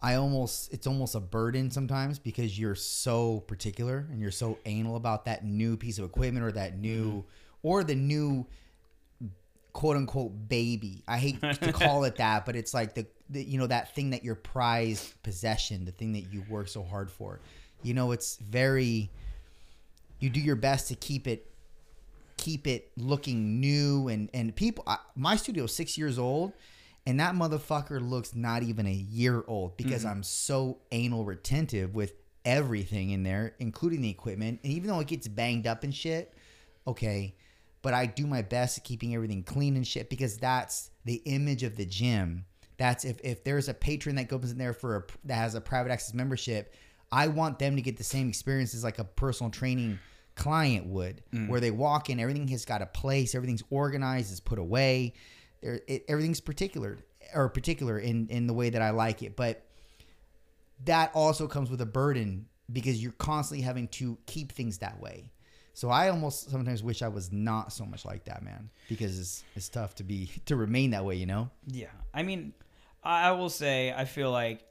I 0.01 0.15
almost 0.15 0.73
it's 0.73 0.87
almost 0.87 1.13
a 1.13 1.19
burden 1.19 1.69
sometimes 1.69 2.17
because 2.17 2.57
you're 2.57 2.75
so 2.75 3.41
particular 3.41 4.07
and 4.11 4.19
you're 4.19 4.31
so 4.31 4.57
anal 4.65 4.95
about 4.95 5.25
that 5.25 5.45
new 5.45 5.77
piece 5.77 5.99
of 5.99 6.05
equipment 6.05 6.43
or 6.43 6.51
that 6.53 6.77
new 6.77 7.05
mm-hmm. 7.05 7.19
or 7.61 7.83
the 7.83 7.95
new 7.95 8.47
quote 9.73 9.95
unquote 9.95 10.49
baby. 10.49 11.03
I 11.07 11.17
hate 11.17 11.39
to 11.41 11.71
call 11.71 12.03
it 12.05 12.15
that, 12.15 12.45
but 12.45 12.55
it's 12.55 12.73
like 12.73 12.95
the, 12.95 13.05
the 13.29 13.43
you 13.43 13.59
know 13.59 13.67
that 13.67 13.93
thing 13.93 14.09
that 14.09 14.23
your 14.23 14.35
prized 14.35 15.21
possession, 15.21 15.85
the 15.85 15.91
thing 15.91 16.13
that 16.13 16.33
you 16.33 16.43
work 16.49 16.67
so 16.67 16.83
hard 16.83 17.11
for. 17.11 17.39
You 17.83 17.93
know, 17.93 18.11
it's 18.11 18.37
very 18.37 19.09
you 20.19 20.29
do 20.29 20.39
your 20.39 20.55
best 20.55 20.87
to 20.89 20.95
keep 20.95 21.27
it 21.27 21.47
keep 22.37 22.65
it 22.65 22.91
looking 22.97 23.59
new 23.59 24.07
and 24.07 24.29
and 24.33 24.55
people 24.55 24.83
I, 24.87 24.97
my 25.15 25.35
studio 25.35 25.65
is 25.65 25.75
six 25.75 25.95
years 25.95 26.17
old 26.17 26.53
and 27.05 27.19
that 27.19 27.35
motherfucker 27.35 28.01
looks 28.07 28.33
not 28.35 28.63
even 28.63 28.87
a 28.87 28.91
year 28.91 29.43
old 29.47 29.77
because 29.77 30.01
mm-hmm. 30.01 30.11
i'm 30.11 30.23
so 30.23 30.79
anal 30.91 31.23
retentive 31.23 31.93
with 31.93 32.13
everything 32.43 33.11
in 33.11 33.21
there 33.21 33.53
including 33.59 34.01
the 34.01 34.09
equipment. 34.09 34.59
And 34.63 34.73
even 34.73 34.89
though 34.89 34.99
it 34.99 35.07
gets 35.07 35.27
banged 35.27 35.67
up 35.67 35.83
and 35.83 35.93
shit 35.93 36.33
okay 36.87 37.35
but 37.83 37.93
i 37.93 38.07
do 38.07 38.25
my 38.25 38.41
best 38.41 38.79
at 38.79 38.83
keeping 38.83 39.13
everything 39.13 39.43
clean 39.43 39.75
and 39.75 39.85
shit 39.85 40.09
because 40.09 40.37
that's 40.37 40.89
the 41.05 41.21
image 41.25 41.63
of 41.63 41.75
the 41.75 41.85
gym. 41.85 42.45
That's 42.77 43.05
if, 43.05 43.19
if 43.23 43.43
there's 43.43 43.69
a 43.69 43.73
patron 43.73 44.15
that 44.15 44.27
goes 44.27 44.51
in 44.51 44.57
there 44.57 44.73
for 44.73 44.97
a 44.97 45.03
that 45.25 45.35
has 45.35 45.55
a 45.55 45.61
private 45.61 45.91
access 45.91 46.13
membership 46.13 46.73
i 47.11 47.27
want 47.27 47.59
them 47.59 47.75
to 47.75 47.81
get 47.81 47.97
the 47.97 48.03
same 48.03 48.29
experience 48.29 48.73
as 48.73 48.83
like 48.83 48.99
a 48.99 49.03
personal 49.03 49.49
training 49.49 49.99
client 50.35 50.87
would, 50.87 51.21
mm. 51.33 51.47
where 51.47 51.59
they 51.59 51.71
walk 51.71 52.09
in, 52.09 52.19
everything 52.19 52.47
has 52.49 52.65
got 52.65 52.81
a 52.81 52.85
place, 52.85 53.35
everything's 53.35 53.63
organized, 53.69 54.31
is 54.31 54.39
put 54.39 54.59
away, 54.59 55.13
there, 55.61 55.81
it, 55.87 56.05
everything's 56.07 56.39
particular 56.39 56.97
or 57.33 57.49
particular 57.49 57.99
in 57.99 58.27
in 58.29 58.47
the 58.47 58.53
way 58.53 58.69
that 58.69 58.81
I 58.81 58.89
like 58.89 59.23
it. 59.23 59.35
But 59.35 59.63
that 60.85 61.11
also 61.13 61.47
comes 61.47 61.69
with 61.69 61.81
a 61.81 61.85
burden 61.85 62.47
because 62.71 63.01
you're 63.01 63.11
constantly 63.13 63.63
having 63.63 63.87
to 63.89 64.17
keep 64.25 64.51
things 64.51 64.79
that 64.79 64.99
way. 64.99 65.31
So 65.73 65.89
I 65.89 66.09
almost 66.09 66.49
sometimes 66.49 66.83
wish 66.83 67.01
I 67.01 67.07
was 67.07 67.31
not 67.31 67.71
so 67.71 67.85
much 67.85 68.03
like 68.03 68.25
that, 68.25 68.43
man, 68.43 68.69
because 68.89 69.19
it's 69.19 69.43
it's 69.55 69.69
tough 69.69 69.95
to 69.95 70.03
be 70.03 70.31
to 70.45 70.55
remain 70.55 70.91
that 70.91 71.05
way, 71.05 71.15
you 71.15 71.25
know. 71.25 71.49
Yeah. 71.67 71.87
I 72.13 72.23
mean, 72.23 72.53
I 73.03 73.31
will 73.31 73.49
say, 73.49 73.93
I 73.95 74.05
feel 74.05 74.31
like 74.31 74.63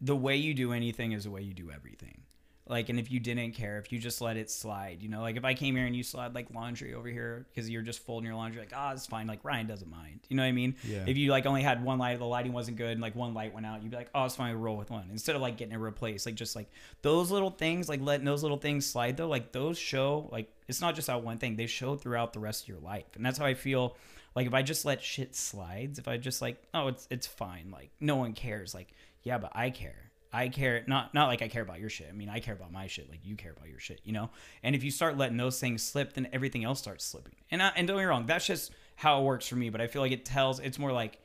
the 0.00 0.16
way 0.16 0.36
you 0.36 0.54
do 0.54 0.72
anything 0.72 1.12
is 1.12 1.24
the 1.24 1.30
way 1.30 1.42
you 1.42 1.54
do 1.54 1.70
everything. 1.70 2.22
Like, 2.70 2.88
and 2.88 3.00
if 3.00 3.10
you 3.10 3.18
didn't 3.18 3.52
care, 3.52 3.78
if 3.80 3.90
you 3.90 3.98
just 3.98 4.20
let 4.20 4.36
it 4.36 4.48
slide, 4.48 5.02
you 5.02 5.08
know, 5.08 5.22
like 5.22 5.36
if 5.36 5.44
I 5.44 5.54
came 5.54 5.74
here 5.74 5.86
and 5.86 5.96
you 5.96 6.04
slide 6.04 6.36
like 6.36 6.54
laundry 6.54 6.94
over 6.94 7.08
here 7.08 7.44
because 7.52 7.68
you're 7.68 7.82
just 7.82 7.98
folding 7.98 8.26
your 8.28 8.36
laundry, 8.36 8.60
like, 8.60 8.72
ah, 8.72 8.92
it's 8.92 9.06
fine. 9.06 9.26
Like 9.26 9.40
Ryan 9.42 9.66
doesn't 9.66 9.90
mind. 9.90 10.20
You 10.28 10.36
know 10.36 10.44
what 10.44 10.50
I 10.50 10.52
mean? 10.52 10.76
Yeah. 10.84 11.04
If 11.04 11.16
you 11.16 11.32
like 11.32 11.46
only 11.46 11.62
had 11.62 11.82
one 11.82 11.98
light, 11.98 12.20
the 12.20 12.26
lighting 12.26 12.52
wasn't 12.52 12.76
good, 12.76 12.92
and 12.92 13.00
like 13.00 13.16
one 13.16 13.34
light 13.34 13.52
went 13.52 13.66
out, 13.66 13.82
you'd 13.82 13.90
be 13.90 13.96
like, 13.96 14.10
oh, 14.14 14.24
it's 14.24 14.36
fine. 14.36 14.52
We'll 14.54 14.62
roll 14.62 14.76
with 14.76 14.88
one 14.88 15.08
instead 15.10 15.34
of 15.34 15.42
like 15.42 15.56
getting 15.56 15.74
it 15.74 15.78
replaced. 15.78 16.26
Like 16.26 16.36
just 16.36 16.54
like 16.54 16.70
those 17.02 17.32
little 17.32 17.50
things, 17.50 17.88
like 17.88 18.02
letting 18.02 18.24
those 18.24 18.44
little 18.44 18.56
things 18.56 18.86
slide 18.86 19.16
though, 19.16 19.26
like 19.26 19.50
those 19.50 19.76
show 19.76 20.28
like 20.30 20.48
it's 20.68 20.80
not 20.80 20.94
just 20.94 21.08
that 21.08 21.24
one 21.24 21.38
thing. 21.38 21.56
They 21.56 21.66
show 21.66 21.96
throughout 21.96 22.32
the 22.32 22.38
rest 22.38 22.62
of 22.62 22.68
your 22.68 22.78
life, 22.78 23.16
and 23.16 23.26
that's 23.26 23.38
how 23.38 23.46
I 23.46 23.54
feel. 23.54 23.96
Like 24.36 24.46
if 24.46 24.54
I 24.54 24.62
just 24.62 24.84
let 24.84 25.02
shit 25.02 25.34
slides, 25.34 25.98
if 25.98 26.06
I 26.06 26.18
just 26.18 26.40
like, 26.40 26.62
oh, 26.72 26.86
it's 26.86 27.08
it's 27.10 27.26
fine. 27.26 27.72
Like 27.72 27.90
no 27.98 28.14
one 28.14 28.32
cares. 28.32 28.74
Like 28.74 28.94
yeah, 29.22 29.38
but 29.38 29.52
I 29.54 29.70
care. 29.70 30.10
I 30.32 30.48
care 30.48 30.84
not 30.86 31.12
not 31.12 31.26
like 31.26 31.42
I 31.42 31.48
care 31.48 31.62
about 31.62 31.80
your 31.80 31.90
shit. 31.90 32.06
I 32.08 32.12
mean, 32.12 32.28
I 32.28 32.38
care 32.38 32.54
about 32.54 32.72
my 32.72 32.86
shit. 32.86 33.10
Like 33.10 33.20
you 33.24 33.34
care 33.34 33.52
about 33.52 33.68
your 33.68 33.80
shit, 33.80 34.00
you 34.04 34.12
know. 34.12 34.30
And 34.62 34.76
if 34.76 34.84
you 34.84 34.90
start 34.90 35.16
letting 35.16 35.36
those 35.36 35.58
things 35.58 35.82
slip, 35.82 36.12
then 36.12 36.28
everything 36.32 36.64
else 36.64 36.78
starts 36.78 37.04
slipping. 37.04 37.34
And 37.50 37.62
I, 37.62 37.72
and 37.76 37.86
don't 37.88 37.96
get 37.96 38.02
me 38.02 38.06
wrong, 38.06 38.26
that's 38.26 38.46
just 38.46 38.72
how 38.94 39.20
it 39.20 39.24
works 39.24 39.48
for 39.48 39.56
me. 39.56 39.70
But 39.70 39.80
I 39.80 39.88
feel 39.88 40.02
like 40.02 40.12
it 40.12 40.24
tells. 40.24 40.60
It's 40.60 40.78
more 40.78 40.92
like 40.92 41.18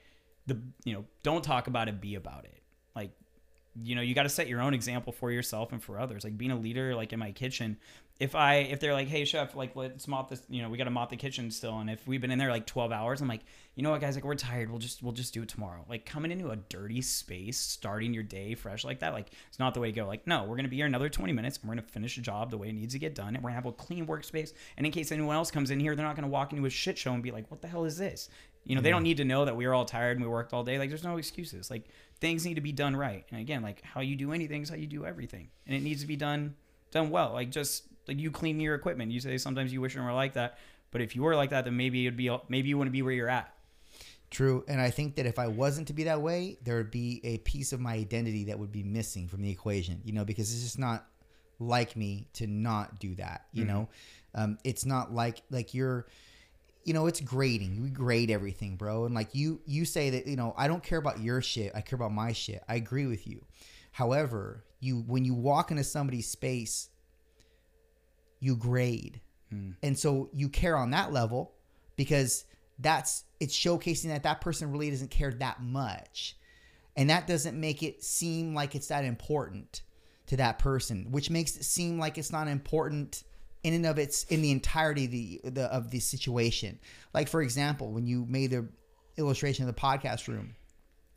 the 0.47 0.59
you 0.83 0.93
know, 0.93 1.05
don't 1.23 1.43
talk 1.43 1.67
about 1.67 1.87
it, 1.87 2.01
be 2.01 2.15
about 2.15 2.45
it. 2.45 2.61
Like 2.95 3.11
you 3.83 3.95
know, 3.95 4.01
you 4.01 4.15
got 4.15 4.23
to 4.23 4.29
set 4.29 4.47
your 4.47 4.61
own 4.61 4.73
example 4.73 5.13
for 5.13 5.31
yourself 5.31 5.71
and 5.71 5.83
for 5.83 5.99
others. 5.99 6.23
Like 6.23 6.37
being 6.37 6.51
a 6.51 6.57
leader, 6.57 6.95
like 6.95 7.13
in 7.13 7.19
my 7.19 7.31
kitchen, 7.31 7.77
if 8.19 8.33
I 8.33 8.55
if 8.55 8.79
they're 8.79 8.93
like, 8.93 9.07
hey 9.07 9.25
chef, 9.25 9.55
like 9.55 9.75
let's 9.75 10.07
mop 10.07 10.29
this, 10.29 10.41
you 10.49 10.61
know, 10.63 10.69
we 10.69 10.77
got 10.77 10.85
to 10.85 10.91
mop 10.91 11.09
the 11.09 11.17
kitchen 11.17 11.51
still. 11.51 11.77
And 11.79 11.89
if 11.89 12.07
we've 12.07 12.21
been 12.21 12.31
in 12.31 12.39
there 12.39 12.49
like 12.49 12.65
twelve 12.65 12.91
hours, 12.91 13.21
I'm 13.21 13.27
like, 13.27 13.43
you 13.75 13.83
know 13.83 13.91
what, 13.91 13.99
guys, 13.99 14.15
like 14.15 14.23
we're 14.23 14.35
tired. 14.35 14.69
We'll 14.69 14.79
just 14.79 15.03
we'll 15.03 15.11
just 15.11 15.33
do 15.33 15.41
it 15.41 15.49
tomorrow. 15.49 15.85
Like 15.89 16.05
coming 16.05 16.31
into 16.31 16.49
a 16.49 16.55
dirty 16.55 17.01
space, 17.01 17.59
starting 17.59 18.13
your 18.13 18.23
day 18.23 18.55
fresh 18.55 18.85
like 18.85 18.99
that, 18.99 19.13
like 19.13 19.27
it's 19.49 19.59
not 19.59 19.73
the 19.73 19.81
way 19.81 19.91
to 19.91 19.95
go. 19.95 20.07
Like 20.07 20.25
no, 20.25 20.45
we're 20.45 20.55
gonna 20.55 20.69
be 20.69 20.77
here 20.77 20.85
another 20.85 21.09
twenty 21.09 21.33
minutes. 21.33 21.57
And 21.57 21.67
we're 21.67 21.75
gonna 21.75 21.87
finish 21.87 22.15
the 22.15 22.21
job 22.21 22.51
the 22.51 22.57
way 22.57 22.69
it 22.69 22.73
needs 22.73 22.93
to 22.93 22.99
get 22.99 23.13
done, 23.13 23.35
and 23.35 23.43
we're 23.43 23.49
gonna 23.49 23.61
have 23.61 23.65
a 23.65 23.73
clean 23.73 24.07
workspace. 24.07 24.53
And 24.77 24.85
in 24.85 24.91
case 24.91 25.11
anyone 25.11 25.35
else 25.35 25.51
comes 25.51 25.71
in 25.71 25.79
here, 25.79 25.95
they're 25.95 26.05
not 26.05 26.15
gonna 26.15 26.27
walk 26.27 26.53
into 26.53 26.65
a 26.65 26.69
shit 26.69 26.97
show 26.97 27.13
and 27.13 27.21
be 27.21 27.31
like, 27.31 27.51
what 27.51 27.61
the 27.61 27.67
hell 27.67 27.85
is 27.85 27.97
this? 27.97 28.29
You 28.63 28.75
know, 28.75 28.81
they 28.81 28.89
don't 28.89 29.03
need 29.03 29.17
to 29.17 29.25
know 29.25 29.45
that 29.45 29.55
we 29.55 29.67
were 29.67 29.75
all 29.75 29.85
tired 29.85 30.17
and 30.17 30.25
we 30.25 30.31
worked 30.31 30.51
all 30.51 30.63
day. 30.63 30.79
Like, 30.79 30.89
there's 30.89 31.03
no 31.03 31.17
excuses. 31.17 31.69
Like, 31.69 31.87
things 32.19 32.45
need 32.45 32.55
to 32.55 32.61
be 32.61 32.71
done 32.71 32.95
right. 32.95 33.25
And 33.29 33.39
again, 33.39 33.61
like 33.61 33.81
how 33.83 34.01
you 34.01 34.15
do 34.15 34.31
anything 34.31 34.61
is 34.61 34.69
how 34.69 34.75
you 34.75 34.87
do 34.87 35.05
everything, 35.05 35.49
and 35.67 35.75
it 35.75 35.83
needs 35.83 36.01
to 36.01 36.07
be 36.07 36.15
done 36.15 36.55
done 36.91 37.09
well. 37.09 37.33
Like 37.33 37.51
just 37.51 37.83
like 38.07 38.19
you 38.19 38.31
clean 38.31 38.59
your 38.59 38.75
equipment. 38.75 39.11
You 39.11 39.19
say 39.19 39.37
sometimes 39.37 39.73
you 39.73 39.81
wish 39.81 39.95
you 39.95 40.01
were 40.01 40.13
like 40.13 40.33
that, 40.33 40.57
but 40.91 41.01
if 41.01 41.15
you 41.15 41.23
were 41.23 41.35
like 41.35 41.49
that, 41.49 41.65
then 41.65 41.75
maybe 41.77 42.05
it'd 42.07 42.17
be 42.17 42.35
maybe 42.49 42.69
you 42.69 42.77
wouldn't 42.77 42.93
be 42.93 43.01
where 43.01 43.13
you're 43.13 43.29
at. 43.29 43.51
True, 44.31 44.65
and 44.67 44.81
I 44.81 44.89
think 44.89 45.15
that 45.15 45.25
if 45.25 45.39
I 45.39 45.47
wasn't 45.47 45.87
to 45.87 45.93
be 45.93 46.03
that 46.05 46.21
way, 46.21 46.57
there 46.63 46.77
would 46.77 46.91
be 46.91 47.21
a 47.23 47.37
piece 47.39 47.71
of 47.73 47.79
my 47.79 47.93
identity 47.93 48.45
that 48.45 48.59
would 48.59 48.71
be 48.71 48.83
missing 48.83 49.27
from 49.27 49.41
the 49.41 49.49
equation. 49.49 50.01
You 50.03 50.13
know, 50.13 50.25
because 50.25 50.51
it's 50.53 50.63
just 50.63 50.79
not 50.79 51.05
like 51.59 51.95
me 51.95 52.27
to 52.33 52.47
not 52.47 52.99
do 52.99 53.15
that. 53.15 53.45
You 53.53 53.65
know, 53.65 53.89
um, 54.33 54.57
it's 54.63 54.85
not 54.85 55.13
like 55.13 55.41
like 55.49 55.73
you're. 55.73 56.07
You 56.83 56.93
know, 56.93 57.07
it's 57.07 57.19
grading. 57.19 57.81
We 57.81 57.89
grade 57.89 58.29
everything, 58.29 58.75
bro. 58.75 59.05
And 59.05 59.15
like 59.15 59.33
you, 59.33 59.59
you 59.65 59.85
say 59.85 60.11
that 60.11 60.27
you 60.27 60.35
know 60.35 60.53
I 60.55 60.67
don't 60.67 60.83
care 60.83 60.99
about 60.99 61.19
your 61.19 61.41
shit. 61.41 61.71
I 61.73 61.81
care 61.81 61.97
about 61.97 62.11
my 62.11 62.31
shit. 62.31 62.63
I 62.67 62.75
agree 62.75 63.07
with 63.07 63.25
you. 63.25 63.43
However, 63.91 64.63
you 64.79 65.03
when 65.07 65.25
you 65.25 65.33
walk 65.33 65.71
into 65.71 65.83
somebody's 65.83 66.29
space, 66.29 66.89
you 68.39 68.55
grade. 68.55 69.21
And 69.83 69.97
so 69.97 70.29
you 70.33 70.49
care 70.49 70.75
on 70.75 70.91
that 70.91 71.13
level 71.13 71.53
because 71.95 72.45
that's 72.79 73.23
it's 73.39 73.57
showcasing 73.57 74.07
that 74.07 74.23
that 74.23 74.41
person 74.41 74.71
really 74.71 74.89
doesn't 74.89 75.11
care 75.11 75.31
that 75.31 75.61
much. 75.61 76.37
And 76.95 77.09
that 77.09 77.27
doesn't 77.27 77.59
make 77.59 77.83
it 77.83 78.03
seem 78.03 78.53
like 78.53 78.75
it's 78.75 78.87
that 78.87 79.03
important 79.03 79.81
to 80.27 80.37
that 80.37 80.59
person, 80.59 81.11
which 81.11 81.29
makes 81.29 81.55
it 81.55 81.65
seem 81.65 81.99
like 81.99 82.17
it's 82.17 82.31
not 82.31 82.47
important 82.47 83.23
in 83.63 83.73
and 83.73 83.85
of 83.85 83.99
its 83.99 84.23
in 84.25 84.41
the 84.41 84.51
entirety 84.51 85.05
of 85.05 85.11
the, 85.11 85.41
the 85.49 85.63
of 85.65 85.91
the 85.91 85.99
situation. 85.99 86.79
Like 87.13 87.27
for 87.27 87.41
example, 87.41 87.91
when 87.91 88.07
you 88.07 88.25
made 88.27 88.51
the 88.51 88.67
illustration 89.17 89.67
of 89.67 89.73
the 89.73 89.79
podcast 89.79 90.27
room, 90.27 90.55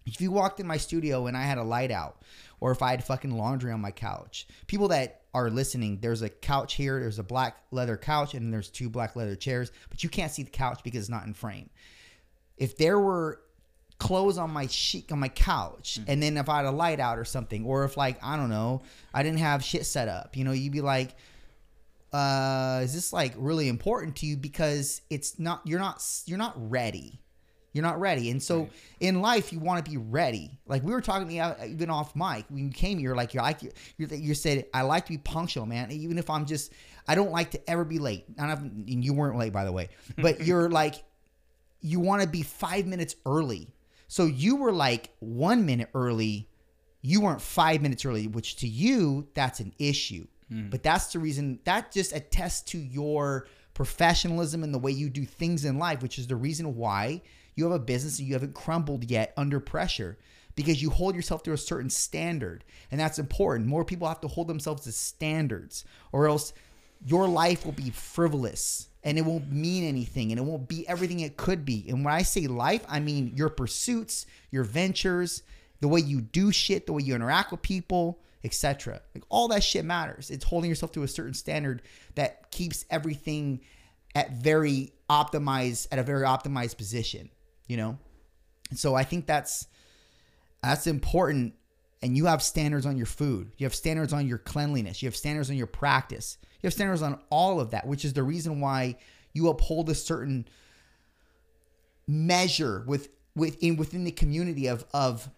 if 0.08 0.20
you 0.20 0.30
walked 0.30 0.60
in 0.60 0.66
my 0.66 0.76
studio 0.76 1.26
and 1.26 1.36
I 1.36 1.42
had 1.42 1.58
a 1.58 1.62
light 1.62 1.90
out, 1.90 2.22
or 2.60 2.72
if 2.72 2.82
I 2.82 2.90
had 2.90 3.04
fucking 3.04 3.30
laundry 3.30 3.72
on 3.72 3.80
my 3.80 3.90
couch, 3.90 4.48
people 4.66 4.88
that 4.88 5.22
are 5.34 5.50
listening, 5.50 5.98
there's 6.00 6.22
a 6.22 6.28
couch 6.28 6.74
here, 6.74 6.98
there's 7.00 7.18
a 7.18 7.24
black 7.24 7.58
leather 7.70 7.96
couch, 7.96 8.34
and 8.34 8.52
there's 8.52 8.70
two 8.70 8.88
black 8.88 9.14
leather 9.14 9.36
chairs, 9.36 9.70
but 9.90 10.02
you 10.02 10.08
can't 10.08 10.32
see 10.32 10.42
the 10.42 10.50
couch 10.50 10.80
because 10.82 11.02
it's 11.02 11.08
not 11.10 11.26
in 11.26 11.34
frame. 11.34 11.70
If 12.56 12.76
there 12.76 12.98
were 12.98 13.40
clothes 13.98 14.38
on 14.38 14.50
my 14.50 14.66
sheet 14.66 15.12
on 15.12 15.20
my 15.20 15.28
couch, 15.28 16.00
and 16.06 16.22
then 16.22 16.36
if 16.36 16.48
I 16.48 16.56
had 16.56 16.64
a 16.64 16.70
light 16.70 17.00
out 17.00 17.18
or 17.18 17.24
something, 17.24 17.64
or 17.64 17.84
if 17.84 17.96
like 17.96 18.18
I 18.22 18.36
don't 18.36 18.50
know, 18.50 18.82
I 19.12 19.22
didn't 19.22 19.40
have 19.40 19.62
shit 19.62 19.86
set 19.86 20.08
up, 20.08 20.36
you 20.36 20.44
know, 20.44 20.52
you'd 20.52 20.72
be 20.72 20.80
like, 20.80 21.14
uh, 22.12 22.80
is 22.82 22.94
this 22.94 23.12
like 23.12 23.34
really 23.36 23.68
important 23.68 24.16
to 24.16 24.26
you 24.26 24.36
because 24.36 25.02
it's 25.10 25.38
not 25.38 25.60
you're 25.64 25.78
not 25.78 26.02
you're 26.26 26.38
not 26.38 26.54
ready 26.70 27.20
you're 27.78 27.86
not 27.86 28.00
ready. 28.00 28.30
And 28.30 28.42
so 28.42 28.68
in 28.98 29.20
life 29.20 29.52
you 29.52 29.60
want 29.60 29.84
to 29.84 29.88
be 29.88 29.96
ready. 29.96 30.58
Like 30.66 30.82
we 30.82 30.90
were 30.90 31.00
talking 31.00 31.30
even 31.30 31.90
off 31.90 32.16
mic 32.16 32.44
when 32.48 32.64
you 32.64 32.70
came 32.70 32.98
here 32.98 33.14
like 33.14 33.34
you're 33.34 33.42
like 33.44 33.62
you 33.62 33.70
you 33.96 34.34
said 34.34 34.66
i 34.74 34.82
like 34.82 35.06
to 35.06 35.12
be 35.12 35.18
punctual 35.18 35.64
man. 35.64 35.92
Even 35.92 36.18
if 36.18 36.28
i'm 36.28 36.44
just 36.44 36.72
i 37.06 37.14
don't 37.14 37.30
like 37.30 37.52
to 37.52 37.70
ever 37.70 37.84
be 37.84 38.00
late. 38.00 38.24
I've, 38.36 38.58
and 38.58 39.04
you 39.04 39.14
weren't 39.14 39.38
late 39.38 39.52
by 39.52 39.64
the 39.64 39.70
way. 39.70 39.90
But 40.18 40.44
you're 40.44 40.68
like 40.68 40.96
you 41.80 42.00
want 42.00 42.22
to 42.22 42.28
be 42.28 42.42
five 42.42 42.84
minutes 42.84 43.14
early. 43.24 43.72
So 44.08 44.26
you 44.26 44.56
were 44.56 44.72
like 44.72 45.10
one 45.20 45.64
minute 45.64 45.90
early. 45.94 46.48
You 47.00 47.20
weren't 47.20 47.40
five 47.40 47.80
minutes 47.80 48.04
early 48.04 48.26
which 48.26 48.56
to 48.56 48.66
you 48.66 49.28
that's 49.34 49.60
an 49.60 49.72
issue. 49.78 50.26
Hmm. 50.48 50.68
But 50.70 50.82
that's 50.82 51.12
the 51.12 51.20
reason 51.20 51.60
that 51.62 51.92
just 51.92 52.12
attests 52.12 52.62
to 52.72 52.78
your 52.78 53.46
professionalism 53.78 54.64
and 54.64 54.74
the 54.74 54.78
way 54.78 54.90
you 54.90 55.08
do 55.08 55.24
things 55.24 55.64
in 55.64 55.78
life, 55.78 56.02
which 56.02 56.18
is 56.18 56.26
the 56.26 56.34
reason 56.34 56.74
why 56.74 57.22
you 57.58 57.64
have 57.64 57.72
a 57.72 57.78
business 57.78 58.18
and 58.18 58.28
you 58.28 58.34
haven't 58.34 58.54
crumbled 58.54 59.10
yet 59.10 59.32
under 59.36 59.58
pressure 59.58 60.16
because 60.54 60.80
you 60.80 60.90
hold 60.90 61.14
yourself 61.14 61.42
to 61.42 61.52
a 61.52 61.58
certain 61.58 61.90
standard. 61.90 62.64
And 62.90 63.00
that's 63.00 63.18
important. 63.18 63.68
More 63.68 63.84
people 63.84 64.06
have 64.06 64.20
to 64.20 64.28
hold 64.28 64.46
themselves 64.48 64.84
to 64.84 64.92
standards, 64.92 65.84
or 66.12 66.28
else 66.28 66.52
your 67.04 67.28
life 67.28 67.64
will 67.64 67.72
be 67.72 67.90
frivolous 67.90 68.88
and 69.04 69.18
it 69.18 69.22
won't 69.22 69.50
mean 69.50 69.84
anything 69.84 70.30
and 70.30 70.38
it 70.38 70.44
won't 70.44 70.68
be 70.68 70.86
everything 70.88 71.20
it 71.20 71.36
could 71.36 71.64
be. 71.64 71.84
And 71.88 72.04
when 72.04 72.14
I 72.14 72.22
say 72.22 72.46
life, 72.46 72.84
I 72.88 73.00
mean 73.00 73.32
your 73.34 73.48
pursuits, 73.48 74.26
your 74.50 74.64
ventures, 74.64 75.42
the 75.80 75.88
way 75.88 76.00
you 76.00 76.20
do 76.20 76.52
shit, 76.52 76.86
the 76.86 76.92
way 76.92 77.02
you 77.02 77.14
interact 77.14 77.50
with 77.50 77.62
people, 77.62 78.20
etc. 78.44 79.00
Like 79.14 79.24
all 79.28 79.48
that 79.48 79.64
shit 79.64 79.84
matters. 79.84 80.30
It's 80.30 80.44
holding 80.44 80.70
yourself 80.70 80.92
to 80.92 81.02
a 81.02 81.08
certain 81.08 81.34
standard 81.34 81.82
that 82.14 82.50
keeps 82.50 82.84
everything 82.90 83.60
at 84.14 84.32
very 84.32 84.92
optimized 85.08 85.88
at 85.92 85.98
a 85.98 86.02
very 86.02 86.24
optimized 86.24 86.76
position, 86.76 87.30
you 87.68 87.76
know? 87.76 87.98
So 88.74 88.94
I 88.94 89.04
think 89.04 89.26
that's 89.26 89.66
that's 90.62 90.86
important 90.86 91.54
and 92.02 92.16
you 92.16 92.26
have 92.26 92.42
standards 92.42 92.86
on 92.86 92.96
your 92.96 93.06
food. 93.06 93.52
You 93.58 93.66
have 93.66 93.74
standards 93.74 94.12
on 94.12 94.26
your 94.26 94.38
cleanliness. 94.38 95.02
You 95.02 95.08
have 95.08 95.16
standards 95.16 95.50
on 95.50 95.56
your 95.56 95.66
practice. 95.66 96.38
You 96.60 96.66
have 96.66 96.74
standards 96.74 97.02
on 97.02 97.20
all 97.30 97.60
of 97.60 97.70
that, 97.70 97.86
which 97.86 98.04
is 98.04 98.12
the 98.12 98.22
reason 98.22 98.60
why 98.60 98.96
you 99.32 99.48
uphold 99.48 99.88
a 99.90 99.94
certain 99.94 100.48
measure 102.06 102.84
with 102.86 103.10
within 103.36 103.76
within 103.76 104.04
the 104.04 104.10
community 104.10 104.66
of 104.66 104.84
of 104.92 105.28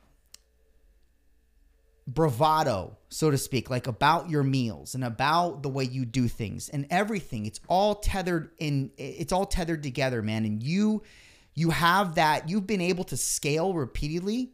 bravado, 2.07 2.97
so 3.09 3.31
to 3.31 3.39
speak, 3.39 3.71
like 3.71 3.87
about 3.87 4.31
your 4.31 4.43
meals 4.43 4.95
and 4.95 5.05
about 5.05 5.63
the 5.63 5.69
way 5.69 5.85
you 5.85 6.05
do 6.05 6.29
things 6.29 6.69
and 6.69 6.87
everything. 6.91 7.47
It's 7.47 7.61
all 7.69 7.97
tethered 7.97 8.51
in 8.59 8.91
it's 8.97 9.33
all 9.33 9.47
tethered 9.47 9.83
together, 9.83 10.23
man. 10.23 10.45
And 10.45 10.63
you 10.63 11.03
you 11.55 11.71
have 11.71 12.15
that 12.15 12.49
you've 12.49 12.67
been 12.67 12.81
able 12.81 13.05
to 13.05 13.17
scale 13.17 13.75
repeatedly 13.75 14.53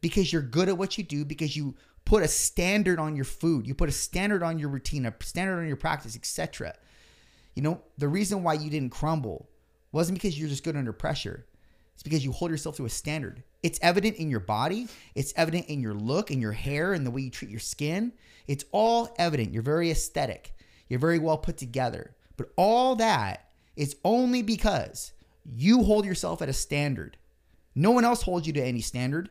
because 0.00 0.32
you're 0.32 0.42
good 0.42 0.68
at 0.68 0.78
what 0.78 0.98
you 0.98 1.04
do 1.04 1.24
because 1.24 1.56
you 1.56 1.74
put 2.04 2.22
a 2.22 2.28
standard 2.28 2.98
on 2.98 3.14
your 3.14 3.24
food, 3.24 3.66
you 3.66 3.74
put 3.74 3.88
a 3.88 3.92
standard 3.92 4.42
on 4.42 4.58
your 4.58 4.70
routine, 4.70 5.04
a 5.06 5.14
standard 5.20 5.58
on 5.58 5.66
your 5.66 5.76
practice, 5.76 6.16
etc. 6.16 6.74
You 7.54 7.62
know, 7.62 7.82
the 7.98 8.08
reason 8.08 8.42
why 8.42 8.54
you 8.54 8.70
didn't 8.70 8.90
crumble 8.90 9.48
wasn't 9.92 10.18
because 10.18 10.38
you're 10.38 10.48
just 10.48 10.64
good 10.64 10.76
under 10.76 10.92
pressure. 10.92 11.46
It's 11.94 12.02
because 12.02 12.24
you 12.24 12.32
hold 12.32 12.50
yourself 12.50 12.76
to 12.76 12.86
a 12.86 12.90
standard. 12.90 13.42
It's 13.62 13.80
evident 13.82 14.16
in 14.16 14.30
your 14.30 14.40
body, 14.40 14.86
it's 15.14 15.34
evident 15.36 15.66
in 15.66 15.80
your 15.80 15.94
look, 15.94 16.30
in 16.30 16.40
your 16.40 16.52
hair, 16.52 16.92
and 16.92 17.04
the 17.04 17.10
way 17.10 17.22
you 17.22 17.30
treat 17.30 17.50
your 17.50 17.60
skin. 17.60 18.12
It's 18.46 18.64
all 18.70 19.14
evident. 19.18 19.52
You're 19.52 19.62
very 19.62 19.90
aesthetic. 19.90 20.54
You're 20.88 21.00
very 21.00 21.18
well 21.18 21.36
put 21.36 21.56
together. 21.56 22.14
But 22.36 22.50
all 22.56 22.94
that 22.96 23.50
is 23.76 23.96
only 24.04 24.42
because 24.42 25.12
you 25.54 25.82
hold 25.84 26.04
yourself 26.04 26.42
at 26.42 26.48
a 26.48 26.52
standard. 26.52 27.16
No 27.74 27.90
one 27.90 28.04
else 28.04 28.22
holds 28.22 28.46
you 28.46 28.52
to 28.54 28.62
any 28.62 28.80
standard. 28.80 29.30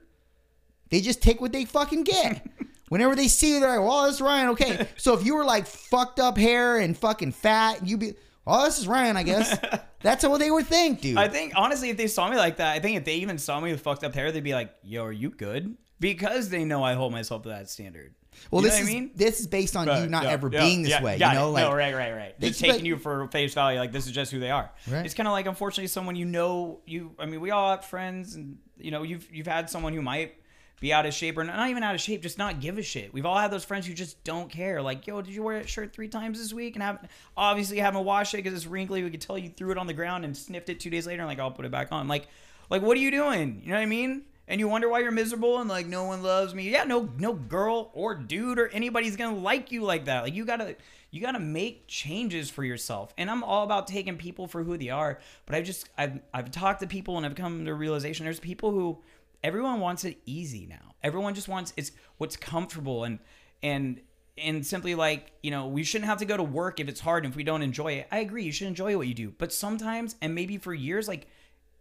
They 0.90 1.02
just 1.02 1.22
take 1.22 1.42
what 1.42 1.52
they 1.52 1.66
fucking 1.66 2.04
get. 2.04 2.48
Whenever 2.90 3.16
they 3.16 3.28
see 3.28 3.54
you, 3.54 3.60
they're 3.60 3.80
like, 3.80 3.88
well, 3.88 4.06
this 4.06 4.16
is 4.16 4.22
Ryan. 4.22 4.50
Okay. 4.50 4.88
So 4.98 5.14
if 5.14 5.26
you 5.26 5.36
were 5.36 5.44
like 5.46 5.68
fucked 5.68 6.20
up 6.20 6.38
hair 6.38 6.78
and 6.80 6.98
fucking 6.98 7.34
fat, 7.34 7.86
you'd 7.86 8.00
be, 8.00 8.14
oh, 8.46 8.66
this 8.66 8.80
is 8.80 8.88
Ryan, 8.88 9.18
I 9.18 9.24
guess. 9.24 9.58
That's 10.02 10.26
what 10.26 10.40
they 10.40 10.50
would 10.50 10.68
think, 10.68 11.02
dude. 11.02 11.18
I 11.18 11.28
think 11.28 11.54
honestly, 11.56 11.90
if 11.90 11.98
they 11.98 12.08
saw 12.08 12.30
me 12.30 12.38
like 12.38 12.58
that, 12.58 12.74
I 12.74 12.80
think 12.80 12.98
if 12.98 13.06
they 13.06 13.16
even 13.16 13.38
saw 13.38 13.60
me 13.60 13.72
with 13.72 13.82
fucked 13.82 14.04
up 14.04 14.14
hair, 14.14 14.32
they'd 14.32 14.44
be 14.44 14.54
like, 14.54 14.74
"Yo, 14.84 15.04
are 15.04 15.12
you 15.12 15.32
good?" 15.32 15.76
Because 16.00 16.50
they 16.50 16.64
know 16.64 16.84
I 16.84 16.94
hold 16.94 17.12
myself 17.12 17.44
to 17.44 17.50
that 17.50 17.70
standard. 17.70 18.14
well, 18.52 18.62
You 18.62 18.68
know 18.68 18.74
this 18.76 18.80
what 18.84 18.88
is 18.90 18.96
I 18.96 19.00
mean? 19.00 19.12
this 19.16 19.40
is 19.40 19.48
based 19.48 19.76
on 19.76 19.88
you 19.88 20.08
not 20.10 20.24
yeah, 20.26 20.30
ever 20.30 20.50
yeah, 20.52 20.60
being 20.60 20.84
this 20.84 20.92
yeah, 20.92 21.02
way. 21.04 21.18
got 21.18 21.34
You 21.34 21.40
know, 21.40 21.48
it. 21.50 21.52
like 21.54 21.64
no, 21.66 21.74
right, 21.74 21.96
right, 21.96 22.14
right. 22.14 22.40
They 22.40 22.50
Just 22.50 22.60
expect- 22.62 22.74
taking 22.80 22.86
you 22.86 22.98
for 22.98 23.28
face 23.30 23.54
value, 23.56 23.80
like 23.80 23.92
this 23.92 24.06
is 24.06 24.12
just 24.12 24.32
who 24.32 24.40
they 24.40 24.52
are. 24.52 24.70
Right. 24.88 25.04
It's 25.06 25.16
kind 25.16 25.28
of 25.28 25.32
like, 25.32 25.48
unfortunately, 25.48 25.88
someone 25.88 26.16
you 26.16 26.26
know. 26.26 26.82
You, 26.86 27.16
I 27.18 27.26
mean, 27.26 27.42
we 27.42 27.50
all 27.52 27.72
have 27.72 27.84
friends, 27.86 28.36
and 28.36 28.58
you 28.78 28.92
know, 28.92 29.02
you've 29.04 29.28
you've 29.34 29.48
had 29.48 29.70
someone 29.72 29.94
who 29.94 30.02
might 30.04 30.36
be 30.80 30.94
out 30.94 31.08
of 31.08 31.14
shape 31.16 31.36
or 31.40 31.44
not 31.44 31.68
even 31.72 31.82
out 31.82 31.96
of 31.96 32.02
shape, 32.02 32.22
just 32.22 32.38
not 32.38 32.60
give 32.62 32.78
a 32.78 32.84
shit. 32.84 33.12
We've 33.12 33.26
all 33.26 33.40
had 33.40 33.50
those 33.50 33.64
friends 33.66 33.88
who 33.88 33.96
just 33.96 34.24
don't 34.24 34.48
care. 34.52 34.80
Like, 34.84 35.08
yo, 35.08 35.24
did 35.24 35.34
you 35.34 35.42
wear 35.42 35.58
that 35.58 35.68
shirt 35.68 35.92
three 35.92 36.08
times 36.08 36.38
this 36.38 36.54
week? 36.54 36.76
And 36.76 36.84
have 36.84 37.10
obviously 37.36 37.80
haven't 37.80 38.06
washed 38.06 38.36
it 38.36 38.38
because 38.38 38.54
it's 38.54 38.68
wrinkly. 38.68 39.02
We 39.02 39.10
could 39.10 39.22
tell 39.22 39.40
you 39.40 39.50
threw 39.50 39.72
it 39.72 39.80
on 39.80 39.88
the 39.88 39.94
ground 39.96 40.24
and 40.26 40.38
sniffed 40.38 40.70
it 40.70 40.80
two 40.80 40.92
days 40.92 41.08
later, 41.08 41.22
and 41.24 41.28
like, 41.28 41.40
I'll 41.40 41.50
put 41.50 41.66
it 41.66 41.72
back 41.72 41.92
on. 41.92 42.08
Like, 42.08 42.28
like 42.70 42.84
what 42.84 42.96
are 42.96 43.00
you 43.00 43.10
doing? 43.10 43.62
You 43.64 43.70
know 43.72 43.78
what 43.78 43.82
I 43.82 43.88
mean? 43.88 44.26
And 44.48 44.60
you 44.60 44.68
wonder 44.68 44.88
why 44.88 45.00
you're 45.00 45.12
miserable 45.12 45.60
and 45.60 45.70
like 45.70 45.88
no 45.88 46.06
one 46.06 46.24
loves 46.24 46.54
me. 46.54 46.70
Yeah, 46.70 46.84
no, 46.84 47.10
no 47.18 47.34
girl 47.34 47.92
or 47.94 48.16
dude 48.16 48.60
or 48.60 48.68
anybody's 48.70 49.16
gonna 49.16 49.38
like 49.38 49.72
you 49.72 49.84
like 49.84 50.06
that. 50.06 50.24
Like 50.24 50.34
you 50.34 50.46
gotta, 50.46 50.76
you 51.12 51.22
gotta 51.22 51.40
make 51.40 51.88
changes 51.88 52.50
for 52.50 52.64
yourself. 52.64 53.14
And 53.18 53.30
I'm 53.30 53.44
all 53.44 53.64
about 53.64 53.88
taking 53.88 54.18
people 54.18 54.48
for 54.48 54.64
who 54.64 54.78
they 54.78 54.90
are. 54.90 55.20
But 55.46 55.56
I've 55.56 55.66
just, 55.66 55.90
I've, 55.98 56.20
I've 56.34 56.52
talked 56.52 56.80
to 56.82 56.88
people 56.88 57.18
and 57.18 57.26
I've 57.26 57.36
come 57.36 57.66
to 57.66 57.72
a 57.72 57.74
realization. 57.74 58.24
There's 58.26 58.40
people 58.40 58.72
who, 58.72 59.00
everyone 59.44 59.80
wants 59.80 60.04
it 60.04 60.18
easy 60.26 60.66
now. 60.66 60.96
Everyone 61.04 61.36
just 61.36 61.48
wants 61.48 61.74
it's 61.78 61.92
what's 62.18 62.36
comfortable 62.36 63.04
and 63.04 63.20
and 63.64 64.02
and 64.38 64.66
simply 64.66 64.96
like 64.96 65.32
you 65.42 65.52
know 65.52 65.68
we 65.68 65.84
shouldn't 65.84 66.10
have 66.10 66.20
to 66.20 66.26
go 66.26 66.38
to 66.38 66.44
work 66.44 66.80
if 66.80 66.88
it's 66.88 67.00
hard 67.00 67.24
and 67.24 67.34
if 67.34 67.38
we 67.38 67.44
don't 67.44 67.62
enjoy 67.62 67.94
it. 67.94 68.08
I 68.12 68.20
agree, 68.20 68.44
you 68.44 68.52
should 68.52 68.68
enjoy 68.68 68.98
what 68.98 69.08
you 69.08 69.14
do. 69.14 69.34
But 69.38 69.54
sometimes 69.54 70.16
and 70.22 70.34
maybe 70.36 70.58
for 70.58 70.74
years, 70.74 71.08
like 71.08 71.28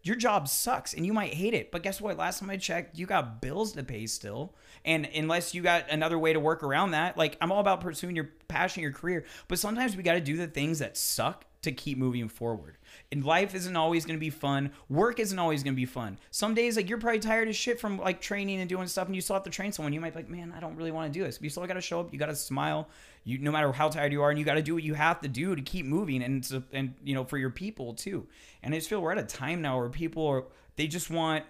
your 0.06 0.16
job 0.16 0.48
sucks 0.48 0.94
and 0.94 1.04
you 1.04 1.12
might 1.12 1.34
hate 1.34 1.54
it. 1.54 1.72
But 1.72 1.82
guess 1.82 2.00
what? 2.00 2.16
Last 2.16 2.40
time 2.40 2.50
I 2.50 2.56
checked, 2.56 2.98
you 2.98 3.06
got 3.06 3.42
bills 3.42 3.72
to 3.72 3.82
pay 3.82 4.06
still. 4.06 4.54
And 4.84 5.08
unless 5.14 5.54
you 5.54 5.62
got 5.62 5.90
another 5.90 6.18
way 6.18 6.32
to 6.32 6.38
work 6.38 6.62
around 6.62 6.92
that, 6.92 7.16
like 7.18 7.36
I'm 7.40 7.50
all 7.50 7.60
about 7.60 7.80
pursuing 7.80 8.14
your 8.14 8.30
passion, 8.46 8.82
your 8.82 8.92
career. 8.92 9.24
But 9.48 9.58
sometimes 9.58 9.96
we 9.96 10.02
got 10.02 10.14
to 10.14 10.20
do 10.20 10.36
the 10.36 10.46
things 10.46 10.78
that 10.78 10.96
suck 10.96 11.44
to 11.66 11.72
keep 11.72 11.98
moving 11.98 12.28
forward. 12.28 12.78
And 13.12 13.24
life 13.24 13.54
isn't 13.54 13.76
always 13.76 14.04
going 14.04 14.16
to 14.16 14.20
be 14.20 14.30
fun. 14.30 14.72
Work 14.88 15.20
isn't 15.20 15.38
always 15.38 15.62
going 15.62 15.74
to 15.74 15.76
be 15.80 15.86
fun. 15.86 16.18
Some 16.30 16.54
days, 16.54 16.76
like 16.76 16.88
you're 16.88 16.98
probably 16.98 17.20
tired 17.20 17.48
as 17.48 17.56
shit 17.56 17.78
from 17.78 17.98
like 17.98 18.20
training 18.20 18.60
and 18.60 18.68
doing 18.68 18.88
stuff, 18.88 19.06
and 19.06 19.14
you 19.14 19.20
still 19.20 19.34
have 19.34 19.44
to 19.44 19.50
train 19.50 19.72
someone. 19.72 19.92
You 19.92 20.00
might 20.00 20.14
be 20.14 20.20
like, 20.20 20.28
man, 20.28 20.52
I 20.56 20.60
don't 20.60 20.76
really 20.76 20.90
want 20.90 21.12
to 21.12 21.18
do 21.18 21.24
this. 21.24 21.38
But 21.38 21.44
you 21.44 21.50
still 21.50 21.66
got 21.66 21.74
to 21.74 21.80
show 21.80 22.00
up. 22.00 22.12
You 22.12 22.18
got 22.18 22.26
to 22.26 22.36
smile. 22.36 22.88
You 23.24 23.38
no 23.38 23.50
matter 23.50 23.70
how 23.72 23.88
tired 23.88 24.12
you 24.12 24.22
are, 24.22 24.30
and 24.30 24.38
you 24.38 24.44
got 24.44 24.54
to 24.54 24.62
do 24.62 24.74
what 24.74 24.82
you 24.82 24.94
have 24.94 25.20
to 25.20 25.28
do 25.28 25.54
to 25.54 25.62
keep 25.62 25.86
moving, 25.86 26.22
and 26.22 26.44
so- 26.44 26.62
and 26.72 26.94
you 27.04 27.14
know 27.14 27.24
for 27.24 27.38
your 27.38 27.50
people 27.50 27.94
too. 27.94 28.26
And 28.62 28.74
I 28.74 28.78
just 28.78 28.88
feel 28.88 29.00
we're 29.00 29.12
at 29.12 29.18
a 29.18 29.24
time 29.24 29.62
now 29.62 29.78
where 29.78 29.88
people 29.88 30.26
are 30.26 30.44
they 30.76 30.86
just 30.86 31.10
want 31.10 31.44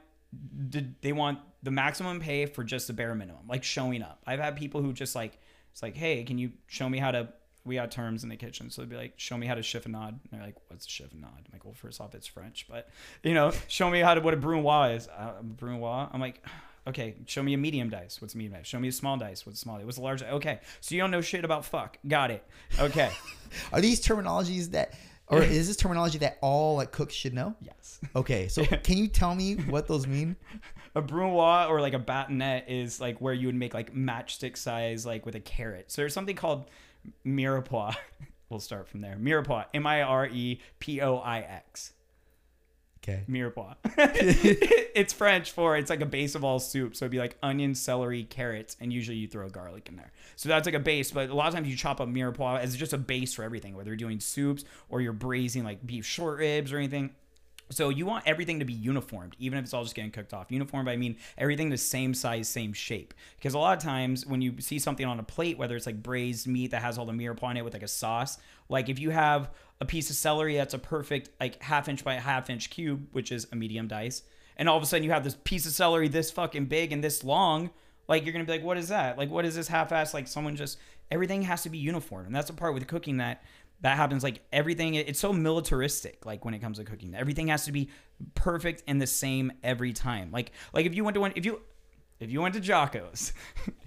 the, 0.70 0.86
they 1.02 1.12
want 1.12 1.38
the 1.62 1.70
maximum 1.70 2.20
pay 2.20 2.46
for 2.46 2.64
just 2.64 2.86
the 2.86 2.92
bare 2.92 3.14
minimum, 3.14 3.42
like 3.48 3.64
showing 3.64 4.02
up. 4.02 4.22
I've 4.26 4.40
had 4.40 4.56
people 4.56 4.82
who 4.82 4.92
just 4.92 5.14
like 5.14 5.38
it's 5.72 5.82
like, 5.82 5.96
hey, 5.96 6.24
can 6.24 6.38
you 6.38 6.52
show 6.68 6.88
me 6.88 6.98
how 6.98 7.10
to 7.10 7.28
we 7.66 7.74
got 7.74 7.90
terms 7.90 8.22
in 8.22 8.28
the 8.28 8.36
kitchen, 8.36 8.70
so 8.70 8.82
they'd 8.82 8.90
be 8.90 8.96
like, 8.96 9.14
"Show 9.16 9.36
me 9.36 9.46
how 9.46 9.54
to 9.54 9.60
chiffonade." 9.60 10.08
And 10.08 10.20
they're 10.30 10.42
like, 10.42 10.56
"What's 10.68 10.86
a 10.86 10.88
chiffonade?" 10.88 11.24
I'm 11.24 11.52
like, 11.52 11.64
"Well, 11.64 11.74
first 11.74 12.00
off, 12.00 12.14
it's 12.14 12.26
French, 12.26 12.66
but 12.70 12.88
you 13.22 13.34
know, 13.34 13.52
show 13.68 13.90
me 13.90 14.00
how 14.00 14.14
to 14.14 14.20
what 14.20 14.34
a 14.34 14.36
brunoise 14.36 15.02
is." 15.02 15.08
Uh, 15.08 15.42
brunoise. 15.42 16.08
I'm 16.12 16.20
like, 16.20 16.42
Okay, 16.88 17.16
show 17.26 17.42
me 17.42 17.52
a 17.52 17.58
medium 17.58 17.90
dice. 17.90 18.20
What's 18.22 18.34
a 18.34 18.38
medium 18.38 18.54
dice? 18.54 18.66
Show 18.66 18.78
me 18.78 18.88
a 18.88 18.92
small 18.92 19.16
dice. 19.16 19.44
What's 19.44 19.58
a 19.58 19.62
small 19.62 19.76
dice? 19.76 19.86
What's 19.86 19.98
a 19.98 20.02
large? 20.02 20.22
Okay, 20.22 20.60
so 20.80 20.94
you 20.94 21.00
don't 21.00 21.10
know 21.10 21.20
shit 21.20 21.44
about 21.44 21.64
fuck. 21.64 21.98
Got 22.06 22.30
it. 22.30 22.44
Okay. 22.78 23.10
Are 23.72 23.80
these 23.80 24.00
terminologies 24.00 24.70
that, 24.70 24.94
or 25.26 25.42
is 25.42 25.66
this 25.66 25.76
terminology 25.76 26.18
that 26.18 26.38
all 26.40 26.76
like 26.76 26.92
cooks 26.92 27.14
should 27.14 27.34
know? 27.34 27.56
yes. 27.60 27.98
Okay, 28.14 28.46
so 28.46 28.64
can 28.64 28.98
you 28.98 29.08
tell 29.08 29.34
me 29.34 29.54
what 29.54 29.88
those 29.88 30.06
mean? 30.06 30.36
A 30.94 31.02
brunoise 31.02 31.68
or 31.68 31.80
like 31.80 31.94
a 31.94 31.98
batonette 31.98 32.68
is 32.68 33.00
like 33.00 33.20
where 33.20 33.34
you 33.34 33.48
would 33.48 33.56
make 33.56 33.74
like 33.74 33.92
matchstick 33.92 34.56
size 34.56 35.04
like 35.04 35.26
with 35.26 35.34
a 35.34 35.40
carrot. 35.40 35.90
So 35.90 36.02
there's 36.02 36.14
something 36.14 36.36
called 36.36 36.70
mirepoix. 37.24 37.94
we'll 38.48 38.60
start 38.60 38.88
from 38.88 39.00
there. 39.00 39.16
Mirepoix. 39.16 39.66
M 39.74 39.86
I 39.86 40.02
R 40.02 40.26
E 40.26 40.60
P 40.78 41.00
O 41.00 41.16
I 41.16 41.40
X. 41.40 41.92
Okay. 43.02 43.22
Mirepoix. 43.28 43.76
it's 44.94 45.12
French 45.12 45.52
for 45.52 45.76
it's 45.76 45.90
like 45.90 46.00
a 46.00 46.06
base 46.06 46.34
of 46.34 46.44
all 46.44 46.58
soup. 46.58 46.96
So 46.96 47.04
it'd 47.04 47.12
be 47.12 47.18
like 47.18 47.36
onion, 47.42 47.74
celery, 47.74 48.24
carrots, 48.24 48.76
and 48.80 48.92
usually 48.92 49.16
you 49.16 49.28
throw 49.28 49.48
garlic 49.48 49.88
in 49.88 49.96
there. 49.96 50.10
So 50.34 50.48
that's 50.48 50.66
like 50.66 50.74
a 50.74 50.80
base. 50.80 51.12
But 51.12 51.30
a 51.30 51.34
lot 51.34 51.48
of 51.48 51.54
times 51.54 51.68
you 51.68 51.76
chop 51.76 52.00
up 52.00 52.08
mirepoix 52.08 52.58
as 52.60 52.76
just 52.76 52.92
a 52.92 52.98
base 52.98 53.34
for 53.34 53.44
everything, 53.44 53.76
whether 53.76 53.90
you're 53.90 53.96
doing 53.96 54.18
soups 54.18 54.64
or 54.88 55.00
you're 55.00 55.12
braising 55.12 55.62
like 55.62 55.86
beef 55.86 56.04
short 56.04 56.38
ribs 56.38 56.72
or 56.72 56.78
anything. 56.78 57.10
So 57.70 57.88
you 57.88 58.06
want 58.06 58.26
everything 58.26 58.60
to 58.60 58.64
be 58.64 58.72
uniformed, 58.72 59.34
even 59.38 59.58
if 59.58 59.64
it's 59.64 59.74
all 59.74 59.82
just 59.82 59.96
getting 59.96 60.12
cooked 60.12 60.32
off. 60.32 60.50
Uniformed, 60.50 60.88
I 60.88 60.96
mean 60.96 61.16
everything 61.36 61.68
the 61.68 61.76
same 61.76 62.14
size, 62.14 62.48
same 62.48 62.72
shape. 62.72 63.12
Because 63.36 63.54
a 63.54 63.58
lot 63.58 63.76
of 63.76 63.82
times 63.82 64.24
when 64.24 64.40
you 64.40 64.60
see 64.60 64.78
something 64.78 65.04
on 65.04 65.18
a 65.18 65.24
plate, 65.24 65.58
whether 65.58 65.76
it's 65.76 65.86
like 65.86 66.02
braised 66.02 66.46
meat 66.46 66.70
that 66.70 66.82
has 66.82 66.96
all 66.96 67.06
the 67.06 67.12
mirepoix 67.12 67.50
in 67.50 67.56
it 67.56 67.64
with 67.64 67.72
like 67.72 67.82
a 67.82 67.88
sauce, 67.88 68.38
like 68.68 68.88
if 68.88 68.98
you 68.98 69.10
have 69.10 69.50
a 69.80 69.84
piece 69.84 70.10
of 70.10 70.16
celery 70.16 70.56
that's 70.56 70.74
a 70.74 70.78
perfect 70.78 71.30
like 71.40 71.60
half 71.62 71.88
inch 71.88 72.04
by 72.04 72.14
half 72.14 72.48
inch 72.50 72.70
cube, 72.70 73.08
which 73.12 73.32
is 73.32 73.48
a 73.52 73.56
medium 73.56 73.88
dice, 73.88 74.22
and 74.56 74.68
all 74.68 74.76
of 74.76 74.82
a 74.82 74.86
sudden 74.86 75.04
you 75.04 75.10
have 75.10 75.24
this 75.24 75.36
piece 75.44 75.66
of 75.66 75.72
celery 75.72 76.08
this 76.08 76.30
fucking 76.30 76.66
big 76.66 76.92
and 76.92 77.02
this 77.02 77.24
long, 77.24 77.70
like 78.08 78.24
you're 78.24 78.32
gonna 78.32 78.44
be 78.44 78.52
like, 78.52 78.64
what 78.64 78.78
is 78.78 78.88
that? 78.88 79.18
Like 79.18 79.30
what 79.30 79.44
is 79.44 79.56
this 79.56 79.68
half-ass? 79.68 80.14
Like 80.14 80.28
someone 80.28 80.54
just 80.54 80.78
everything 81.10 81.42
has 81.42 81.62
to 81.64 81.68
be 81.68 81.78
uniform, 81.78 82.26
and 82.26 82.34
that's 82.34 82.48
the 82.48 82.52
part 82.52 82.74
with 82.74 82.86
cooking 82.86 83.16
that 83.16 83.42
that 83.80 83.96
happens 83.96 84.22
like 84.22 84.40
everything 84.52 84.94
it's 84.94 85.18
so 85.18 85.32
militaristic 85.32 86.24
like 86.24 86.44
when 86.44 86.54
it 86.54 86.60
comes 86.60 86.78
to 86.78 86.84
cooking 86.84 87.14
everything 87.14 87.48
has 87.48 87.64
to 87.64 87.72
be 87.72 87.90
perfect 88.34 88.82
and 88.86 89.00
the 89.00 89.06
same 89.06 89.52
every 89.62 89.92
time 89.92 90.30
like 90.32 90.52
like 90.72 90.86
if 90.86 90.94
you 90.94 91.04
went 91.04 91.14
to 91.14 91.20
one 91.20 91.32
if 91.36 91.44
you 91.44 91.60
if 92.18 92.30
you 92.30 92.40
went 92.40 92.54
to 92.54 92.60
Jocko's, 92.60 93.32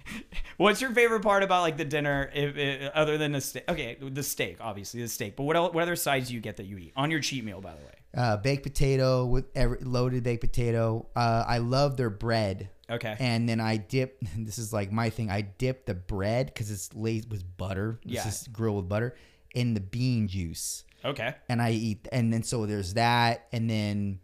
what's 0.56 0.80
your 0.80 0.92
favorite 0.92 1.20
part 1.20 1.42
about 1.42 1.62
like 1.62 1.76
the 1.76 1.84
dinner, 1.84 2.30
if, 2.32 2.56
if, 2.56 2.92
other 2.94 3.18
than 3.18 3.32
the 3.32 3.40
steak? 3.40 3.64
Okay, 3.68 3.96
the 4.00 4.22
steak, 4.22 4.58
obviously 4.60 5.02
the 5.02 5.08
steak. 5.08 5.36
But 5.36 5.44
what 5.44 5.56
el 5.56 5.72
what 5.72 5.82
other 5.82 5.96
sides 5.96 6.28
do 6.28 6.34
you 6.34 6.40
get 6.40 6.56
that 6.58 6.66
you 6.66 6.78
eat 6.78 6.92
on 6.96 7.10
your 7.10 7.20
cheat 7.20 7.44
meal, 7.44 7.60
by 7.60 7.74
the 7.74 7.82
way? 7.82 7.94
Uh, 8.16 8.36
baked 8.36 8.62
potato 8.62 9.24
with 9.24 9.46
every, 9.54 9.78
loaded 9.80 10.22
baked 10.22 10.42
potato. 10.42 11.08
Uh, 11.16 11.44
I 11.46 11.58
love 11.58 11.96
their 11.96 12.10
bread. 12.10 12.70
Okay. 12.88 13.16
And 13.18 13.48
then 13.48 13.60
I 13.60 13.76
dip. 13.76 14.22
This 14.36 14.58
is 14.58 14.72
like 14.72 14.92
my 14.92 15.10
thing. 15.10 15.30
I 15.30 15.40
dip 15.42 15.86
the 15.86 15.94
bread 15.94 16.46
because 16.46 16.70
it's 16.70 16.94
laced 16.94 17.28
with 17.30 17.56
butter. 17.56 17.98
It's 18.04 18.12
Yeah. 18.14 18.24
just 18.24 18.52
grilled 18.52 18.76
with 18.76 18.88
butter 18.88 19.16
in 19.54 19.74
the 19.74 19.80
bean 19.80 20.28
juice, 20.28 20.84
Okay. 21.04 21.34
and 21.48 21.60
I 21.60 21.72
eat. 21.72 22.08
And 22.12 22.32
then 22.32 22.42
so 22.42 22.66
there's 22.66 22.94
that, 22.94 23.46
and 23.52 23.68
then. 23.68 24.20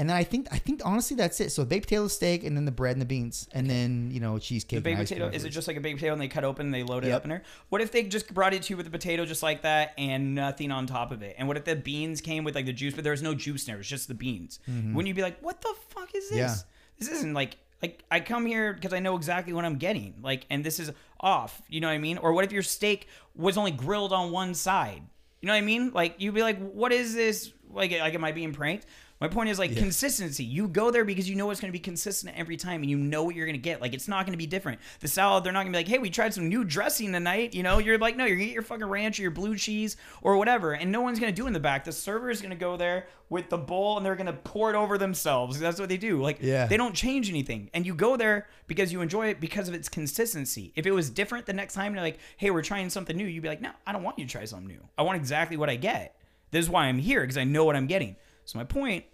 And 0.00 0.08
then 0.08 0.16
I 0.16 0.22
think 0.22 0.46
I 0.52 0.58
think 0.58 0.80
honestly 0.84 1.16
that's 1.16 1.40
it. 1.40 1.50
So 1.50 1.64
baked 1.64 1.86
potato 1.86 2.06
steak, 2.06 2.44
and 2.44 2.56
then 2.56 2.64
the 2.64 2.70
bread 2.70 2.92
and 2.92 3.02
the 3.02 3.06
beans, 3.06 3.48
and 3.52 3.68
then 3.68 4.10
you 4.12 4.20
know 4.20 4.38
cheesecake. 4.38 4.78
The 4.78 4.80
baked 4.94 5.00
potato 5.00 5.28
is 5.28 5.42
it 5.44 5.48
just 5.50 5.66
like 5.66 5.76
a 5.76 5.80
baked 5.80 5.96
potato 5.98 6.12
and 6.12 6.22
they 6.22 6.28
cut 6.28 6.44
open 6.44 6.66
and 6.66 6.74
they 6.74 6.84
load 6.84 7.02
it 7.04 7.08
Yep. 7.08 7.16
up 7.16 7.24
in 7.24 7.30
there? 7.30 7.42
What 7.68 7.80
if 7.80 7.90
they 7.90 8.04
just 8.04 8.32
brought 8.32 8.54
it 8.54 8.62
to 8.62 8.70
you 8.72 8.76
with 8.76 8.86
the 8.86 8.92
potato 8.92 9.24
just 9.26 9.42
like 9.42 9.62
that 9.62 9.94
and 9.98 10.36
nothing 10.36 10.70
on 10.70 10.86
top 10.86 11.10
of 11.10 11.22
it? 11.22 11.34
And 11.36 11.48
what 11.48 11.56
if 11.56 11.64
the 11.64 11.74
beans 11.74 12.20
came 12.20 12.44
with 12.44 12.54
like 12.54 12.66
the 12.66 12.72
juice, 12.72 12.94
but 12.94 13.02
there 13.02 13.10
was 13.10 13.22
no 13.24 13.34
juice 13.34 13.64
in 13.66 13.72
there? 13.72 13.74
It 13.74 13.78
was 13.78 13.88
just 13.88 14.06
the 14.06 14.14
beans. 14.14 14.60
Wouldn't 14.68 15.08
you 15.08 15.14
be 15.14 15.22
like, 15.22 15.40
what 15.40 15.60
the 15.62 15.74
fuck 15.88 16.14
is 16.14 16.28
this? 16.30 16.38
Mm-hmm. 16.38 16.38
Yeah. 16.38 16.54
This 17.00 17.08
isn't 17.08 17.34
like 17.34 17.56
like 17.82 18.04
I 18.08 18.20
come 18.20 18.46
here 18.46 18.74
because 18.74 18.92
I 18.92 19.00
know 19.00 19.16
exactly 19.16 19.52
what 19.52 19.64
I'm 19.64 19.78
getting. 19.78 20.14
Like, 20.22 20.46
and 20.48 20.62
this 20.62 20.78
is 20.78 20.92
off. 21.20 21.62
You 21.68 21.80
know 21.80 21.88
what 21.88 21.94
I 21.94 21.98
mean? 21.98 22.18
Or 22.18 22.32
what 22.32 22.44
if 22.44 22.52
your 22.52 22.62
steak 22.62 23.08
was 23.34 23.56
only 23.56 23.70
grilled 23.70 24.12
on 24.12 24.30
one 24.30 24.54
side? 24.54 25.02
You 25.40 25.46
know 25.46 25.52
what 25.52 25.58
I 25.58 25.62
mean? 25.62 25.92
Like 25.92 26.16
you'd 26.18 26.34
be 26.34 26.42
like, 26.42 26.58
what 26.58 26.92
is 26.92 27.14
this? 27.14 27.52
Like, 27.70 27.92
like 27.92 28.14
am 28.14 28.24
I 28.24 28.32
being 28.32 28.52
pranked? 28.52 28.86
My 29.20 29.26
point 29.26 29.48
is 29.48 29.58
like 29.58 29.74
consistency. 29.76 30.44
You 30.44 30.68
go 30.68 30.92
there 30.92 31.04
because 31.04 31.28
you 31.28 31.34
know 31.34 31.50
it's 31.50 31.60
going 31.60 31.70
to 31.72 31.76
be 31.76 31.80
consistent 31.82 32.36
every 32.36 32.56
time, 32.56 32.82
and 32.82 32.90
you 32.90 32.96
know 32.96 33.24
what 33.24 33.34
you're 33.34 33.46
going 33.46 33.56
to 33.58 33.62
get. 33.62 33.80
Like 33.80 33.92
it's 33.92 34.06
not 34.06 34.24
going 34.26 34.32
to 34.32 34.38
be 34.38 34.46
different. 34.46 34.80
The 35.00 35.08
salad, 35.08 35.42
they're 35.42 35.52
not 35.52 35.64
going 35.64 35.72
to 35.72 35.76
be 35.78 35.84
like, 35.84 35.88
"Hey, 35.88 35.98
we 35.98 36.08
tried 36.08 36.34
some 36.34 36.48
new 36.48 36.62
dressing 36.62 37.10
tonight." 37.12 37.52
You 37.52 37.64
know, 37.64 37.78
you're 37.78 37.98
like, 37.98 38.16
no, 38.16 38.24
you're 38.24 38.36
going 38.36 38.46
to 38.46 38.46
get 38.46 38.54
your 38.54 38.62
fucking 38.62 38.86
ranch 38.86 39.18
or 39.18 39.22
your 39.22 39.32
blue 39.32 39.56
cheese 39.56 39.96
or 40.22 40.36
whatever, 40.36 40.72
and 40.72 40.92
no 40.92 41.00
one's 41.00 41.18
going 41.18 41.32
to 41.32 41.36
do 41.36 41.44
it 41.46 41.48
in 41.48 41.52
the 41.52 41.58
back. 41.60 41.84
The 41.84 41.90
server 41.92 42.30
is 42.30 42.40
going 42.40 42.50
to 42.50 42.56
go 42.56 42.76
there 42.76 43.06
with 43.28 43.50
the 43.50 43.58
bowl 43.58 43.96
and 43.96 44.06
they're 44.06 44.14
going 44.16 44.26
to 44.26 44.32
pour 44.32 44.70
it 44.70 44.76
over 44.76 44.96
themselves. 44.96 45.58
That's 45.58 45.78
what 45.80 45.88
they 45.88 45.96
do. 45.98 46.22
Like 46.22 46.38
Yeah. 46.40 46.66
they 46.66 46.76
don't 46.76 46.94
change 46.94 47.28
anything, 47.28 47.70
and 47.74 47.84
you 47.84 47.94
go 47.96 48.16
there 48.16 48.46
because 48.68 48.92
you 48.92 49.00
enjoy 49.00 49.28
it 49.30 49.40
because 49.40 49.68
of 49.68 49.74
its 49.74 49.88
consistency. 49.88 50.72
If 50.76 50.86
it 50.86 50.92
was 50.92 51.10
different 51.10 51.46
the 51.46 51.52
next 51.54 51.74
time, 51.74 51.92
you're 51.92 52.04
like, 52.04 52.18
"Hey, 52.36 52.50
we're 52.50 52.62
trying 52.62 52.88
something 52.88 53.16
new," 53.16 53.26
you'd 53.26 53.42
be 53.42 53.48
like, 53.48 53.60
"No, 53.60 53.70
I 53.84 53.90
don't 53.92 54.04
want 54.04 54.18
you 54.18 54.26
to 54.26 54.30
try 54.30 54.44
something 54.44 54.68
new. 54.68 54.80
I 54.96 55.02
want 55.02 55.16
exactly 55.16 55.56
what 55.56 55.68
I 55.68 55.74
get. 55.76 56.14
This 56.52 56.64
is 56.66 56.70
why 56.70 56.84
I'm 56.84 56.98
here 56.98 57.20
because 57.22 57.36
I 57.36 57.42
know 57.44 57.64
what 57.64 57.74
I'm 57.74 57.88
getting." 57.88 58.14
So 58.48 58.56
my 58.56 58.64
point 58.64 59.04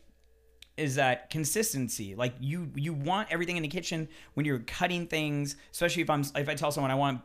is 0.77 0.97
that 0.97 1.29
consistency 1.31 2.17
like 2.17 2.35
you 2.41 2.71
you 2.75 2.93
want 2.93 3.29
everything 3.31 3.57
in 3.57 3.63
the 3.63 3.69
kitchen 3.69 4.09
when 4.35 4.45
you're 4.45 4.59
cutting 4.59 5.07
things 5.07 5.55
especially 5.71 6.03
if 6.03 6.11
i'm 6.11 6.23
if 6.35 6.49
i 6.49 6.55
tell 6.57 6.73
someone 6.73 6.91
i 6.91 6.97
want 6.97 7.21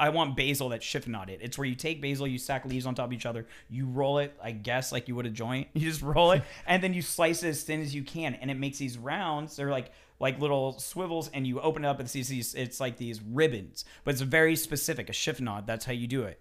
i 0.00 0.08
want 0.08 0.34
basil 0.34 0.70
that's 0.70 0.86
chiffonaded. 0.86 1.36
It's 1.42 1.58
where 1.58 1.66
you 1.66 1.74
take 1.74 2.00
basil 2.00 2.26
you 2.26 2.38
stack 2.38 2.64
leaves 2.64 2.86
on 2.86 2.94
top 2.94 3.08
of 3.08 3.12
each 3.12 3.26
other 3.26 3.46
you 3.68 3.84
roll 3.84 4.20
it 4.20 4.34
i 4.42 4.52
guess 4.52 4.90
like 4.90 5.06
you 5.06 5.14
would 5.16 5.26
a 5.26 5.30
joint 5.30 5.68
you 5.74 5.86
just 5.86 6.00
roll 6.00 6.30
it 6.30 6.42
and 6.66 6.82
then 6.82 6.94
you 6.94 7.02
slice 7.02 7.42
it 7.42 7.48
as 7.48 7.62
thin 7.62 7.82
as 7.82 7.94
you 7.94 8.02
can 8.02 8.36
and 8.36 8.50
it 8.50 8.54
makes 8.54 8.78
these 8.78 8.96
rounds 8.96 9.54
they're 9.54 9.70
like 9.70 9.90
like 10.18 10.40
little 10.40 10.78
swivels 10.78 11.28
and 11.34 11.46
you 11.46 11.60
open 11.60 11.84
it 11.84 11.88
up 11.88 12.00
and 12.00 12.08
see 12.08 12.22
these 12.22 12.54
it's 12.54 12.80
like 12.80 12.96
these 12.96 13.20
ribbons 13.20 13.84
but 14.04 14.14
it's 14.14 14.22
very 14.22 14.56
specific 14.56 15.10
a 15.10 15.12
chiffonade 15.12 15.66
that's 15.66 15.84
how 15.84 15.92
you 15.92 16.06
do 16.06 16.22
it. 16.22 16.40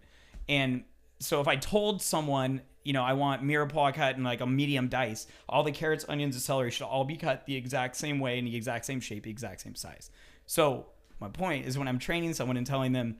And 0.49 0.83
so 1.23 1.41
if 1.41 1.47
I 1.47 1.55
told 1.55 2.01
someone, 2.01 2.61
you 2.83 2.93
know, 2.93 3.03
I 3.03 3.13
want 3.13 3.43
mirepoix 3.43 3.93
cut 3.93 4.17
in 4.17 4.23
like 4.23 4.41
a 4.41 4.47
medium 4.47 4.87
dice, 4.87 5.27
all 5.47 5.63
the 5.63 5.71
carrots, 5.71 6.05
onions, 6.09 6.35
and 6.35 6.41
celery 6.41 6.71
should 6.71 6.85
all 6.85 7.05
be 7.05 7.15
cut 7.15 7.45
the 7.45 7.55
exact 7.55 7.95
same 7.95 8.19
way 8.19 8.37
in 8.37 8.45
the 8.45 8.55
exact 8.55 8.85
same 8.85 8.99
shape, 8.99 9.23
the 9.23 9.29
exact 9.29 9.61
same 9.61 9.75
size. 9.75 10.11
So 10.45 10.87
my 11.19 11.29
point 11.29 11.65
is 11.65 11.77
when 11.77 11.87
I'm 11.87 11.99
training 11.99 12.33
someone 12.33 12.57
and 12.57 12.67
telling 12.67 12.91
them 12.91 13.17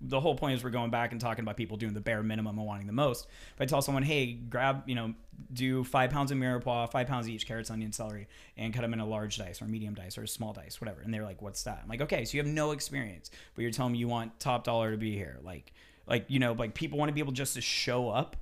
the 0.00 0.20
whole 0.20 0.36
point 0.36 0.54
is 0.54 0.62
we're 0.62 0.70
going 0.70 0.90
back 0.90 1.12
and 1.12 1.20
talking 1.20 1.42
about 1.42 1.56
people 1.56 1.76
doing 1.76 1.94
the 1.94 2.00
bare 2.00 2.22
minimum 2.22 2.58
and 2.58 2.66
wanting 2.66 2.86
the 2.86 2.92
most. 2.92 3.26
If 3.54 3.60
I 3.60 3.66
tell 3.66 3.82
someone, 3.82 4.02
hey, 4.02 4.32
grab, 4.32 4.82
you 4.86 4.94
know, 4.94 5.14
do 5.52 5.82
five 5.82 6.10
pounds 6.10 6.30
of 6.30 6.38
mirepoix, 6.38 6.90
five 6.90 7.06
pounds 7.06 7.28
each, 7.28 7.46
carrots, 7.46 7.70
onion, 7.70 7.92
celery, 7.92 8.28
and 8.56 8.72
cut 8.72 8.82
them 8.82 8.92
in 8.92 9.00
a 9.00 9.06
large 9.06 9.38
dice 9.38 9.60
or 9.60 9.64
medium 9.64 9.94
dice 9.94 10.16
or 10.18 10.22
a 10.22 10.28
small 10.28 10.52
dice, 10.52 10.80
whatever. 10.80 11.00
And 11.00 11.12
they're 11.12 11.24
like, 11.24 11.42
what's 11.42 11.62
that? 11.64 11.80
I'm 11.82 11.88
like, 11.88 12.02
okay, 12.02 12.24
so 12.24 12.36
you 12.36 12.42
have 12.42 12.52
no 12.52 12.70
experience, 12.70 13.30
but 13.54 13.62
you're 13.62 13.70
telling 13.70 13.92
me 13.92 13.98
you 13.98 14.08
want 14.08 14.38
top 14.38 14.64
dollar 14.64 14.92
to 14.92 14.96
be 14.96 15.16
here. 15.16 15.38
Like, 15.42 15.72
like, 16.06 16.26
you 16.28 16.38
know, 16.38 16.52
like 16.52 16.74
people 16.74 16.98
want 16.98 17.08
to 17.08 17.14
be 17.14 17.20
able 17.20 17.32
just 17.32 17.54
to 17.54 17.60
show 17.60 18.08
up 18.08 18.36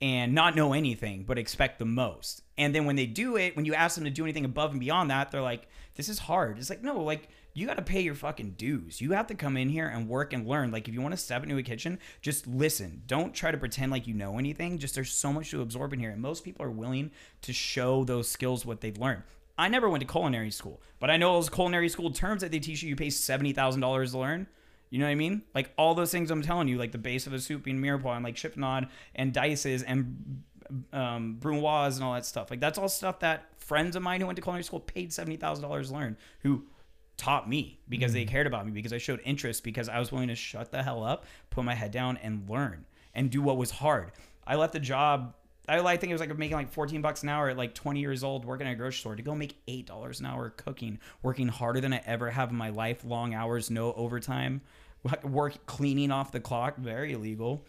and 0.00 0.34
not 0.34 0.56
know 0.56 0.72
anything 0.72 1.24
but 1.24 1.38
expect 1.38 1.78
the 1.78 1.84
most. 1.84 2.42
And 2.58 2.74
then 2.74 2.84
when 2.84 2.96
they 2.96 3.06
do 3.06 3.36
it, 3.36 3.56
when 3.56 3.64
you 3.64 3.74
ask 3.74 3.94
them 3.94 4.04
to 4.04 4.10
do 4.10 4.24
anything 4.24 4.44
above 4.44 4.72
and 4.72 4.80
beyond 4.80 5.10
that, 5.10 5.30
they're 5.30 5.40
like, 5.40 5.68
this 5.94 6.08
is 6.08 6.18
hard. 6.18 6.58
It's 6.58 6.70
like, 6.70 6.82
no, 6.82 7.00
like 7.00 7.28
you 7.54 7.66
got 7.66 7.76
to 7.76 7.82
pay 7.82 8.00
your 8.00 8.14
fucking 8.14 8.54
dues. 8.58 9.00
You 9.00 9.12
have 9.12 9.26
to 9.28 9.34
come 9.34 9.56
in 9.56 9.68
here 9.68 9.86
and 9.86 10.08
work 10.08 10.32
and 10.32 10.46
learn. 10.46 10.70
Like 10.70 10.88
if 10.88 10.94
you 10.94 11.00
want 11.00 11.12
to 11.12 11.18
step 11.18 11.42
into 11.42 11.56
a 11.56 11.62
kitchen, 11.62 11.98
just 12.20 12.46
listen. 12.46 13.02
Don't 13.06 13.34
try 13.34 13.50
to 13.50 13.58
pretend 13.58 13.92
like 13.92 14.06
you 14.06 14.14
know 14.14 14.38
anything. 14.38 14.78
Just 14.78 14.94
there's 14.94 15.12
so 15.12 15.32
much 15.32 15.50
to 15.50 15.62
absorb 15.62 15.92
in 15.92 16.00
here. 16.00 16.10
And 16.10 16.20
most 16.20 16.44
people 16.44 16.64
are 16.64 16.70
willing 16.70 17.10
to 17.42 17.52
show 17.52 18.04
those 18.04 18.28
skills 18.28 18.66
what 18.66 18.80
they've 18.80 18.98
learned. 18.98 19.22
I 19.58 19.68
never 19.68 19.88
went 19.88 20.00
to 20.00 20.06
culinary 20.06 20.50
school, 20.50 20.80
but 20.98 21.10
I 21.10 21.18
know 21.18 21.34
those 21.34 21.50
culinary 21.50 21.88
school 21.88 22.10
terms 22.10 22.40
that 22.40 22.50
they 22.50 22.58
teach 22.58 22.82
you, 22.82 22.88
you 22.88 22.96
pay 22.96 23.08
$70,000 23.08 24.10
to 24.10 24.18
learn. 24.18 24.46
You 24.92 24.98
know 24.98 25.06
what 25.06 25.12
I 25.12 25.14
mean? 25.14 25.40
Like 25.54 25.72
all 25.78 25.94
those 25.94 26.12
things 26.12 26.30
I'm 26.30 26.42
telling 26.42 26.68
you, 26.68 26.76
like 26.76 26.92
the 26.92 26.98
base 26.98 27.26
of 27.26 27.32
a 27.32 27.38
soup 27.38 27.62
being 27.62 27.78
mirepoix 27.78 28.14
and 28.14 28.22
like 28.22 28.34
chiffonade 28.34 28.90
and 29.14 29.32
dices 29.32 29.82
and 29.82 30.42
um, 30.92 31.38
brunoise 31.40 31.96
and 31.96 32.04
all 32.04 32.12
that 32.12 32.26
stuff. 32.26 32.50
Like 32.50 32.60
that's 32.60 32.78
all 32.78 32.90
stuff 32.90 33.20
that 33.20 33.46
friends 33.56 33.96
of 33.96 34.02
mine 34.02 34.20
who 34.20 34.26
went 34.26 34.36
to 34.36 34.42
culinary 34.42 34.64
school 34.64 34.80
paid 34.80 35.10
seventy 35.10 35.38
thousand 35.38 35.62
dollars 35.62 35.88
to 35.88 35.94
learn. 35.94 36.18
Who 36.40 36.64
taught 37.16 37.48
me 37.48 37.80
because 37.88 38.12
they 38.12 38.26
cared 38.26 38.46
about 38.46 38.66
me 38.66 38.72
because 38.72 38.92
I 38.92 38.98
showed 38.98 39.22
interest 39.24 39.64
because 39.64 39.88
I 39.88 39.98
was 39.98 40.12
willing 40.12 40.28
to 40.28 40.34
shut 40.34 40.70
the 40.70 40.82
hell 40.82 41.02
up, 41.02 41.24
put 41.48 41.64
my 41.64 41.74
head 41.74 41.90
down, 41.90 42.18
and 42.18 42.46
learn 42.46 42.84
and 43.14 43.30
do 43.30 43.40
what 43.40 43.56
was 43.56 43.70
hard. 43.70 44.12
I 44.46 44.56
left 44.56 44.74
a 44.74 44.80
job. 44.80 45.32
I 45.66 45.80
like 45.80 46.02
think 46.02 46.10
it 46.10 46.14
was 46.14 46.20
like 46.20 46.36
making 46.36 46.58
like 46.58 46.70
14 46.70 47.00
bucks 47.00 47.22
an 47.22 47.30
hour 47.30 47.48
at 47.48 47.56
like 47.56 47.74
20 47.74 47.98
years 47.98 48.22
old 48.22 48.44
working 48.44 48.66
at 48.66 48.74
a 48.74 48.76
grocery 48.76 48.98
store 48.98 49.16
to 49.16 49.22
go 49.22 49.34
make 49.34 49.56
eight 49.68 49.86
dollars 49.86 50.20
an 50.20 50.26
hour 50.26 50.50
cooking, 50.50 50.98
working 51.22 51.48
harder 51.48 51.80
than 51.80 51.94
I 51.94 52.02
ever 52.04 52.28
have 52.28 52.50
in 52.50 52.56
my 52.56 52.68
life, 52.68 53.06
long 53.06 53.32
hours, 53.32 53.70
no 53.70 53.94
overtime, 53.94 54.60
work 55.24 55.66
cleaning 55.66 56.10
off 56.10 56.32
the 56.32 56.40
clock, 56.40 56.76
very 56.76 57.12
illegal. 57.12 57.64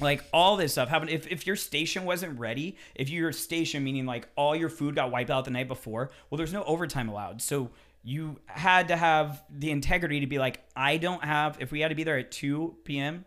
Like 0.00 0.24
all 0.32 0.56
this 0.56 0.72
stuff 0.72 0.88
happened. 0.88 1.10
If, 1.10 1.26
if 1.26 1.46
your 1.46 1.56
station 1.56 2.04
wasn't 2.04 2.38
ready 2.38 2.76
if 2.94 3.10
your 3.10 3.32
station 3.32 3.82
meaning 3.82 4.06
like 4.06 4.28
all 4.36 4.54
your 4.54 4.68
food 4.68 4.94
got 4.94 5.10
wiped 5.10 5.30
out 5.30 5.44
the 5.44 5.50
night 5.50 5.66
before 5.66 6.10
well 6.30 6.36
there's 6.36 6.52
no 6.52 6.62
overtime 6.62 7.08
allowed. 7.08 7.42
So 7.42 7.70
you 8.04 8.38
had 8.46 8.88
to 8.88 8.96
have 8.96 9.42
the 9.50 9.70
integrity 9.70 10.20
to 10.20 10.26
be 10.26 10.38
like 10.38 10.64
i 10.74 10.96
don't 10.96 11.22
have 11.22 11.58
if 11.60 11.70
we 11.70 11.80
had 11.80 11.88
to 11.88 11.94
be 11.94 12.02
there 12.02 12.16
at 12.16 12.30
2 12.30 12.76
p.m 12.82 13.26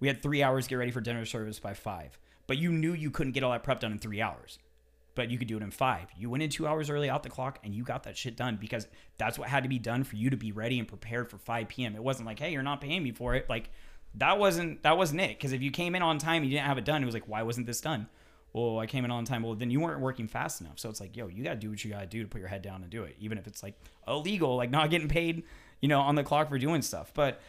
we 0.00 0.08
had 0.08 0.22
three 0.22 0.42
hours 0.42 0.64
to 0.64 0.70
get 0.70 0.76
ready 0.76 0.90
for 0.90 1.00
dinner 1.00 1.24
service 1.24 1.60
by 1.60 1.74
five. 1.74 2.18
But 2.46 2.58
you 2.58 2.72
knew 2.72 2.94
you 2.94 3.10
couldn't 3.10 3.32
get 3.32 3.44
all 3.44 3.52
that 3.52 3.62
prep 3.62 3.80
done 3.80 3.92
in 3.92 3.98
three 3.98 4.20
hours 4.20 4.58
but 5.14 5.30
you 5.30 5.38
could 5.38 5.48
do 5.48 5.56
it 5.56 5.62
in 5.62 5.70
five. 5.70 6.06
You 6.16 6.30
went 6.30 6.42
in 6.42 6.50
two 6.50 6.66
hours 6.66 6.90
early 6.90 7.10
out 7.10 7.22
the 7.22 7.30
clock 7.30 7.58
and 7.64 7.74
you 7.74 7.82
got 7.82 8.04
that 8.04 8.16
shit 8.16 8.36
done 8.36 8.56
because 8.60 8.86
that's 9.18 9.38
what 9.38 9.48
had 9.48 9.62
to 9.64 9.68
be 9.68 9.78
done 9.78 10.04
for 10.04 10.16
you 10.16 10.30
to 10.30 10.36
be 10.36 10.52
ready 10.52 10.78
and 10.78 10.86
prepared 10.86 11.30
for 11.30 11.38
5 11.38 11.68
p.m. 11.68 11.94
It 11.94 12.02
wasn't 12.02 12.26
like, 12.26 12.38
hey, 12.38 12.52
you're 12.52 12.62
not 12.62 12.80
paying 12.80 13.02
me 13.02 13.12
for 13.12 13.34
it. 13.34 13.48
Like 13.48 13.70
that 14.14 14.38
wasn't 14.38 14.82
that 14.82 14.96
wasn't 14.96 15.20
it. 15.20 15.36
Because 15.36 15.52
if 15.52 15.62
you 15.62 15.70
came 15.70 15.94
in 15.94 16.02
on 16.02 16.18
time 16.18 16.42
and 16.42 16.46
you 16.46 16.56
didn't 16.56 16.66
have 16.66 16.78
it 16.78 16.84
done, 16.84 17.02
it 17.02 17.06
was 17.06 17.14
like, 17.14 17.28
why 17.28 17.42
wasn't 17.42 17.66
this 17.66 17.80
done? 17.80 18.08
Well, 18.52 18.80
I 18.80 18.86
came 18.86 19.04
in 19.04 19.10
on 19.10 19.24
time. 19.24 19.42
Well, 19.42 19.54
then 19.54 19.70
you 19.70 19.80
weren't 19.80 20.00
working 20.00 20.26
fast 20.26 20.60
enough. 20.60 20.78
So 20.78 20.88
it's 20.88 21.00
like, 21.00 21.16
yo, 21.16 21.28
you 21.28 21.44
got 21.44 21.50
to 21.50 21.56
do 21.56 21.70
what 21.70 21.84
you 21.84 21.92
got 21.92 22.00
to 22.00 22.06
do 22.06 22.22
to 22.22 22.28
put 22.28 22.40
your 22.40 22.48
head 22.48 22.62
down 22.62 22.82
and 22.82 22.90
do 22.90 23.04
it, 23.04 23.14
even 23.20 23.38
if 23.38 23.46
it's 23.46 23.62
like 23.62 23.74
illegal, 24.08 24.56
like 24.56 24.70
not 24.70 24.90
getting 24.90 25.08
paid, 25.08 25.44
you 25.80 25.88
know, 25.88 26.00
on 26.00 26.16
the 26.16 26.24
clock 26.24 26.48
for 26.48 26.58
doing 26.58 26.82
stuff. 26.82 27.12
But 27.14 27.40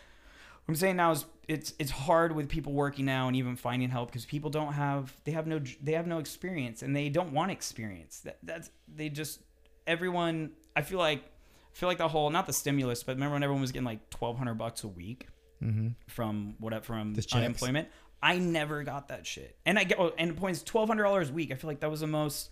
I'm 0.68 0.76
saying 0.76 0.96
now 0.96 1.12
is 1.12 1.26
it's 1.48 1.74
it's 1.80 1.92
hard 1.92 2.34
with 2.34 2.48
people 2.48 2.74
working 2.74 3.06
now 3.06 3.28
and 3.28 3.36
even 3.36 3.56
finding 3.56 3.90
help 3.90 4.10
because 4.10 4.26
people 4.26 4.50
don't 4.50 4.74
have 4.74 5.14
they 5.26 5.32
have 5.32 5.48
no 5.48 5.60
they 5.82 5.94
have 5.94 6.08
no 6.08 6.20
experience 6.20 6.82
and 6.82 6.96
they 6.96 7.10
don't 7.10 7.34
want 7.34 7.52
experience. 7.52 8.22
That 8.22 8.38
that's 8.44 8.70
they 8.88 9.10
just 9.10 9.42
everyone. 9.88 10.52
I 10.76 10.82
feel 10.82 11.00
like 11.00 11.20
I 11.20 11.74
feel 11.78 11.90
like 11.90 11.98
the 11.98 12.08
whole 12.08 12.30
not 12.30 12.48
the 12.48 12.54
stimulus, 12.54 13.04
but 13.04 13.16
remember 13.16 13.34
when 13.34 13.44
everyone 13.44 13.62
was 13.62 13.72
getting 13.72 13.86
like 13.86 14.10
twelve 14.10 14.38
hundred 14.38 14.56
bucks 14.56 14.84
a 14.84 14.88
week 14.88 15.28
mm-hmm. 15.62 15.90
from 16.08 16.56
what 16.60 16.86
from 16.86 17.14
The 17.14 17.22
checks. 17.22 17.36
unemployment. 17.36 17.90
I 18.24 18.38
never 18.38 18.84
got 18.84 19.08
that 19.08 19.26
shit, 19.26 19.58
and 19.66 19.80
I 19.80 19.84
get 19.84 20.00
oh, 20.00 20.14
and 20.18 20.32
the 20.32 20.36
point 20.36 20.56
is 20.56 20.64
twelve 20.64 20.88
hundred 20.88 21.04
dollars 21.04 21.32
a 21.32 21.34
week. 21.34 21.52
I 21.52 21.56
feel 21.56 21.70
like 21.70 21.80
that 21.80 21.90
was 21.90 22.02
the 22.02 22.08
most 22.08 22.52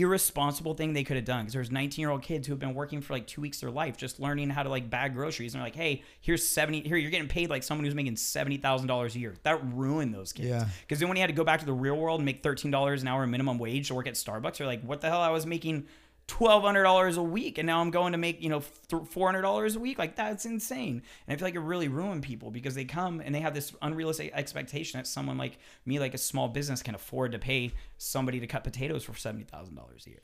irresponsible 0.00 0.74
thing 0.74 0.92
they 0.92 1.04
could 1.04 1.16
have 1.16 1.24
done 1.24 1.40
because 1.44 1.54
there's 1.54 1.70
19 1.70 2.02
year 2.02 2.10
old 2.10 2.22
kids 2.22 2.46
who 2.46 2.52
have 2.52 2.58
been 2.60 2.74
working 2.74 3.00
for 3.00 3.12
like 3.12 3.26
two 3.26 3.40
weeks 3.40 3.58
of 3.58 3.62
their 3.62 3.70
life 3.70 3.96
just 3.96 4.20
learning 4.20 4.50
how 4.50 4.62
to 4.62 4.68
like 4.68 4.88
bag 4.90 5.14
groceries 5.14 5.54
and 5.54 5.60
they're 5.60 5.66
like 5.66 5.74
hey 5.76 6.02
here's 6.20 6.46
70 6.46 6.80
here 6.82 6.96
you're 6.96 7.10
getting 7.10 7.28
paid 7.28 7.50
like 7.50 7.62
someone 7.62 7.84
who's 7.84 7.94
making 7.94 8.14
$70000 8.14 9.14
a 9.14 9.18
year 9.18 9.34
that 9.42 9.60
ruined 9.74 10.14
those 10.14 10.32
kids 10.32 10.48
Yeah. 10.48 10.66
because 10.82 10.98
then 11.00 11.08
when 11.08 11.16
you 11.16 11.22
had 11.22 11.28
to 11.28 11.34
go 11.34 11.44
back 11.44 11.60
to 11.60 11.66
the 11.66 11.72
real 11.72 11.96
world 11.96 12.20
and 12.20 12.24
make 12.26 12.42
$13 12.42 13.00
an 13.00 13.08
hour 13.08 13.26
minimum 13.26 13.58
wage 13.58 13.88
to 13.88 13.94
work 13.94 14.06
at 14.06 14.14
starbucks 14.14 14.58
you're 14.58 14.68
like 14.68 14.82
what 14.82 15.00
the 15.00 15.08
hell 15.08 15.20
i 15.20 15.30
was 15.30 15.46
making 15.46 15.86
$1200 16.28 17.16
a 17.18 17.22
week 17.22 17.58
and 17.58 17.66
now 17.66 17.80
i'm 17.80 17.90
going 17.90 18.12
to 18.12 18.18
make 18.18 18.40
you 18.42 18.48
know 18.48 18.60
$400 18.60 19.76
a 19.76 19.78
week 19.78 19.98
like 19.98 20.16
that's 20.16 20.46
insane 20.46 21.02
and 21.26 21.34
i 21.34 21.36
feel 21.36 21.46
like 21.46 21.54
it 21.54 21.60
really 21.60 21.88
ruined 21.88 22.22
people 22.22 22.50
because 22.50 22.74
they 22.74 22.86
come 22.86 23.20
and 23.20 23.34
they 23.34 23.40
have 23.40 23.52
this 23.52 23.74
unrealistic 23.82 24.32
expectation 24.34 24.98
that 24.98 25.06
someone 25.06 25.36
like 25.36 25.58
me 25.84 26.00
like 26.00 26.14
a 26.14 26.18
small 26.18 26.48
business 26.48 26.82
can 26.82 26.94
afford 26.94 27.32
to 27.32 27.38
pay 27.38 27.72
somebody 27.98 28.40
to 28.40 28.46
cut 28.46 28.64
potatoes 28.64 29.04
for 29.04 29.12
$70000 29.12 30.06
a 30.06 30.10
year 30.10 30.20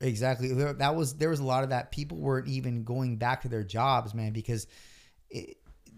Exactly. 0.00 0.52
That 0.52 0.94
was 0.94 1.14
there 1.14 1.30
was 1.30 1.40
a 1.40 1.44
lot 1.44 1.64
of 1.64 1.70
that. 1.70 1.90
People 1.90 2.18
weren't 2.18 2.48
even 2.48 2.84
going 2.84 3.16
back 3.16 3.42
to 3.42 3.48
their 3.48 3.64
jobs, 3.64 4.14
man, 4.14 4.32
because 4.32 4.66
it, 5.30 5.56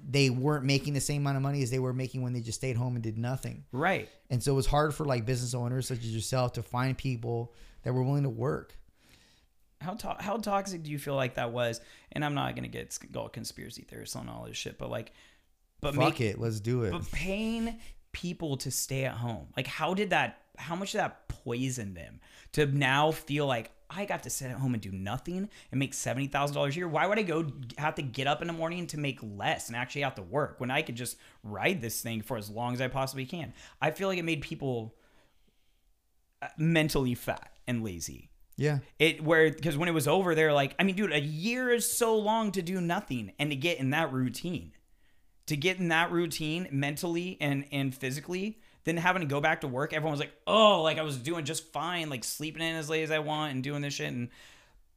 they 0.09 0.31
weren't 0.31 0.64
making 0.64 0.95
the 0.95 1.01
same 1.01 1.22
amount 1.22 1.37
of 1.37 1.43
money 1.43 1.62
as 1.62 1.70
they 1.70 1.79
were 1.79 1.93
making 1.93 2.22
when 2.22 2.33
they 2.33 2.41
just 2.41 2.59
stayed 2.59 2.76
home 2.76 2.95
and 2.95 3.03
did 3.03 3.18
nothing. 3.18 3.64
right 3.72 4.09
And 4.31 4.43
so 4.43 4.53
it 4.53 4.57
was 4.57 4.66
hard 4.66 4.95
for 4.95 5.05
like 5.05 5.26
business 5.26 5.55
owners 5.55 5.89
such 5.89 5.99
as 5.99 6.14
yourself 6.14 6.53
to 6.53 6.62
find 6.62 6.97
people 6.97 7.55
that 7.83 7.93
were 7.93 8.03
willing 8.03 8.22
to 8.22 8.31
work. 8.31 8.78
How 9.81 9.95
to- 9.95 10.16
how 10.20 10.37
toxic 10.39 10.83
do 10.83 10.91
you 10.91 10.99
feel 10.99 11.14
like 11.14 11.35
that 11.35 11.53
was? 11.53 11.81
And 12.12 12.24
I'm 12.24 12.35
not 12.35 12.55
gonna 12.57 12.68
get 12.68 12.97
go 13.12 13.29
conspiracy 13.29 13.83
theorists 13.83 14.16
on 14.16 14.29
all 14.29 14.45
this 14.45 14.57
shit, 14.57 14.79
but 14.79 14.91
like, 14.91 15.12
but 15.81 15.95
Fuck 15.95 16.05
make 16.05 16.20
it, 16.20 16.39
let's 16.41 16.61
do 16.61 16.83
it. 16.83 16.91
but 16.93 17.11
paying 17.12 17.79
people 18.12 18.57
to 18.59 18.70
stay 18.70 19.05
at 19.05 19.14
home, 19.14 19.49
like, 19.57 19.66
how 19.66 19.95
did 19.95 20.11
that? 20.11 20.43
How 20.57 20.74
much 20.74 20.91
did 20.93 20.99
that 20.99 21.29
poison 21.29 21.95
them 21.95 22.20
to 22.53 22.66
now 22.66 23.12
feel 23.12 23.47
like 23.47 23.70
I 23.91 24.05
got 24.05 24.24
to 24.24 24.31
sit 24.31 24.51
at 24.51 24.57
home 24.59 24.74
and 24.74 24.83
do 24.83 24.91
nothing 24.91 25.49
and 25.70 25.79
make 25.79 25.95
seventy 25.95 26.26
thousand 26.26 26.57
dollars 26.57 26.74
a 26.74 26.79
year? 26.79 26.89
Why 26.89 27.07
would 27.07 27.16
I 27.18 27.22
go 27.22 27.53
have 27.79 27.95
to 27.95 28.03
get 28.03 28.26
up 28.26 28.41
in 28.43 28.49
the 28.49 28.53
morning 28.53 28.89
to 28.89 28.99
make 28.99 29.20
less 29.22 29.68
and 29.68 29.76
actually 29.76 30.03
have 30.03 30.16
to 30.16 30.22
work 30.22 30.59
when 30.59 30.70
I 30.72 30.83
could 30.83 30.97
just 30.97 31.16
ride 31.45 31.81
this 31.81 32.01
thing 32.03 32.22
for 32.22 32.37
as 32.37 32.51
long 32.51 32.74
as 32.74 32.81
I 32.81 32.89
possibly 32.89 33.24
can? 33.24 33.53
I 33.81 33.93
feel 33.93 34.09
like 34.09 34.18
it 34.18 34.24
made 34.24 34.43
people 34.43 34.97
uh, 36.43 36.49
mentally 36.59 37.14
fat 37.14 37.53
and 37.68 37.85
lazy. 37.85 38.28
Yeah. 38.59 38.79
It 38.99 39.23
where 39.23 39.51
because 39.51 39.79
when 39.79 39.89
it 39.89 39.93
was 39.93 40.09
over, 40.09 40.35
they're 40.35 40.53
like, 40.53 40.75
I 40.79 40.83
mean, 40.83 40.97
dude, 40.97 41.13
a 41.13 41.21
year 41.21 41.71
is 41.71 41.91
so 41.91 42.19
long 42.19 42.51
to 42.53 42.61
do 42.61 42.81
nothing 42.81 43.33
and 43.39 43.51
to 43.51 43.57
get 43.57 43.79
in 43.79 43.91
that 43.91 44.13
routine, 44.13 44.73
to 45.47 45.57
get 45.57 45.79
in 45.79 45.89
that 45.89 46.11
routine 46.11 46.69
mentally 46.73 47.39
and 47.41 47.65
and 47.71 47.95
physically, 47.95 48.59
then 48.85 48.97
having 48.97 49.23
to 49.23 49.29
go 49.29 49.41
back 49.41 49.61
to 49.61 49.69
work, 49.69 49.93
everyone 49.93 50.11
was 50.11 50.21
like, 50.21 50.35
oh, 50.47 50.83
like 50.83 50.99
I 50.99 51.03
was 51.03 51.17
doing 51.17 51.45
just 51.45 51.73
fine, 51.73 52.11
like 52.11 52.25
sleeping 52.25 52.61
in 52.61 52.75
as 52.75 52.91
late 52.91 53.05
as 53.05 53.13
I 53.13 53.21
want 53.21 53.55
and 53.55 53.63
doing 53.63 53.81
this 53.81 53.95
shit 53.95 54.13
and. 54.13 54.29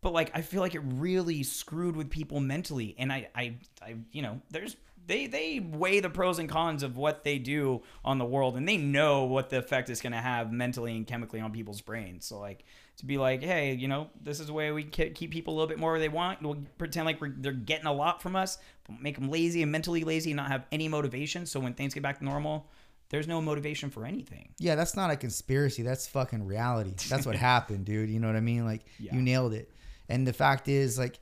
But 0.03 0.13
like, 0.13 0.31
I 0.33 0.41
feel 0.41 0.61
like 0.61 0.73
it 0.73 0.81
really 0.83 1.43
screwed 1.43 1.95
with 1.95 2.09
people 2.09 2.39
mentally, 2.39 2.95
and 2.97 3.13
I, 3.13 3.29
I, 3.35 3.57
I, 3.83 3.97
you 4.11 4.23
know, 4.23 4.41
there's 4.49 4.75
they 5.05 5.27
they 5.27 5.59
weigh 5.59 5.99
the 5.99 6.09
pros 6.09 6.39
and 6.39 6.49
cons 6.49 6.83
of 6.83 6.97
what 6.97 7.23
they 7.23 7.37
do 7.37 7.83
on 8.03 8.17
the 8.17 8.25
world, 8.25 8.55
and 8.55 8.67
they 8.67 8.77
know 8.77 9.25
what 9.25 9.49
the 9.49 9.57
effect 9.57 9.89
it's 9.89 10.01
going 10.01 10.13
to 10.13 10.19
have 10.19 10.51
mentally 10.51 10.95
and 10.95 11.05
chemically 11.05 11.39
on 11.39 11.51
people's 11.51 11.81
brains. 11.81 12.25
So 12.25 12.39
like, 12.39 12.65
to 12.97 13.05
be 13.05 13.17
like, 13.17 13.41
hey, 13.41 13.73
you 13.73 13.87
know, 13.87 14.09
this 14.21 14.39
is 14.39 14.47
the 14.47 14.53
way 14.53 14.71
we 14.71 14.83
ke- 14.83 15.15
keep 15.15 15.31
people 15.31 15.53
a 15.53 15.55
little 15.55 15.67
bit 15.67 15.79
more 15.79 15.91
where 15.91 15.99
they 15.99 16.09
want. 16.09 16.41
We'll 16.41 16.57
pretend 16.77 17.05
like 17.05 17.19
we're, 17.19 17.33
they're 17.35 17.51
getting 17.51 17.87
a 17.87 17.93
lot 17.93 18.21
from 18.21 18.35
us, 18.35 18.57
but 18.87 19.01
make 19.01 19.15
them 19.15 19.29
lazy 19.29 19.63
and 19.63 19.71
mentally 19.71 20.03
lazy 20.03 20.31
and 20.31 20.37
not 20.37 20.49
have 20.49 20.65
any 20.71 20.87
motivation. 20.87 21.45
So 21.45 21.59
when 21.59 21.73
things 21.73 21.93
get 21.93 22.03
back 22.03 22.19
to 22.19 22.25
normal, 22.25 22.67
there's 23.09 23.27
no 23.27 23.41
motivation 23.41 23.89
for 23.89 24.05
anything. 24.05 24.49
Yeah, 24.59 24.75
that's 24.75 24.95
not 24.95 25.09
a 25.09 25.15
conspiracy. 25.15 25.81
That's 25.83 26.07
fucking 26.07 26.45
reality. 26.45 26.93
That's 27.09 27.25
what 27.25 27.35
happened, 27.51 27.85
dude. 27.85 28.09
You 28.09 28.19
know 28.19 28.27
what 28.27 28.35
I 28.35 28.41
mean? 28.41 28.65
Like 28.65 28.81
Yeah. 28.99 29.15
you 29.15 29.21
nailed 29.21 29.53
it. 29.53 29.71
And 30.07 30.27
the 30.27 30.33
fact 30.33 30.67
is, 30.67 30.99
like 30.99 31.19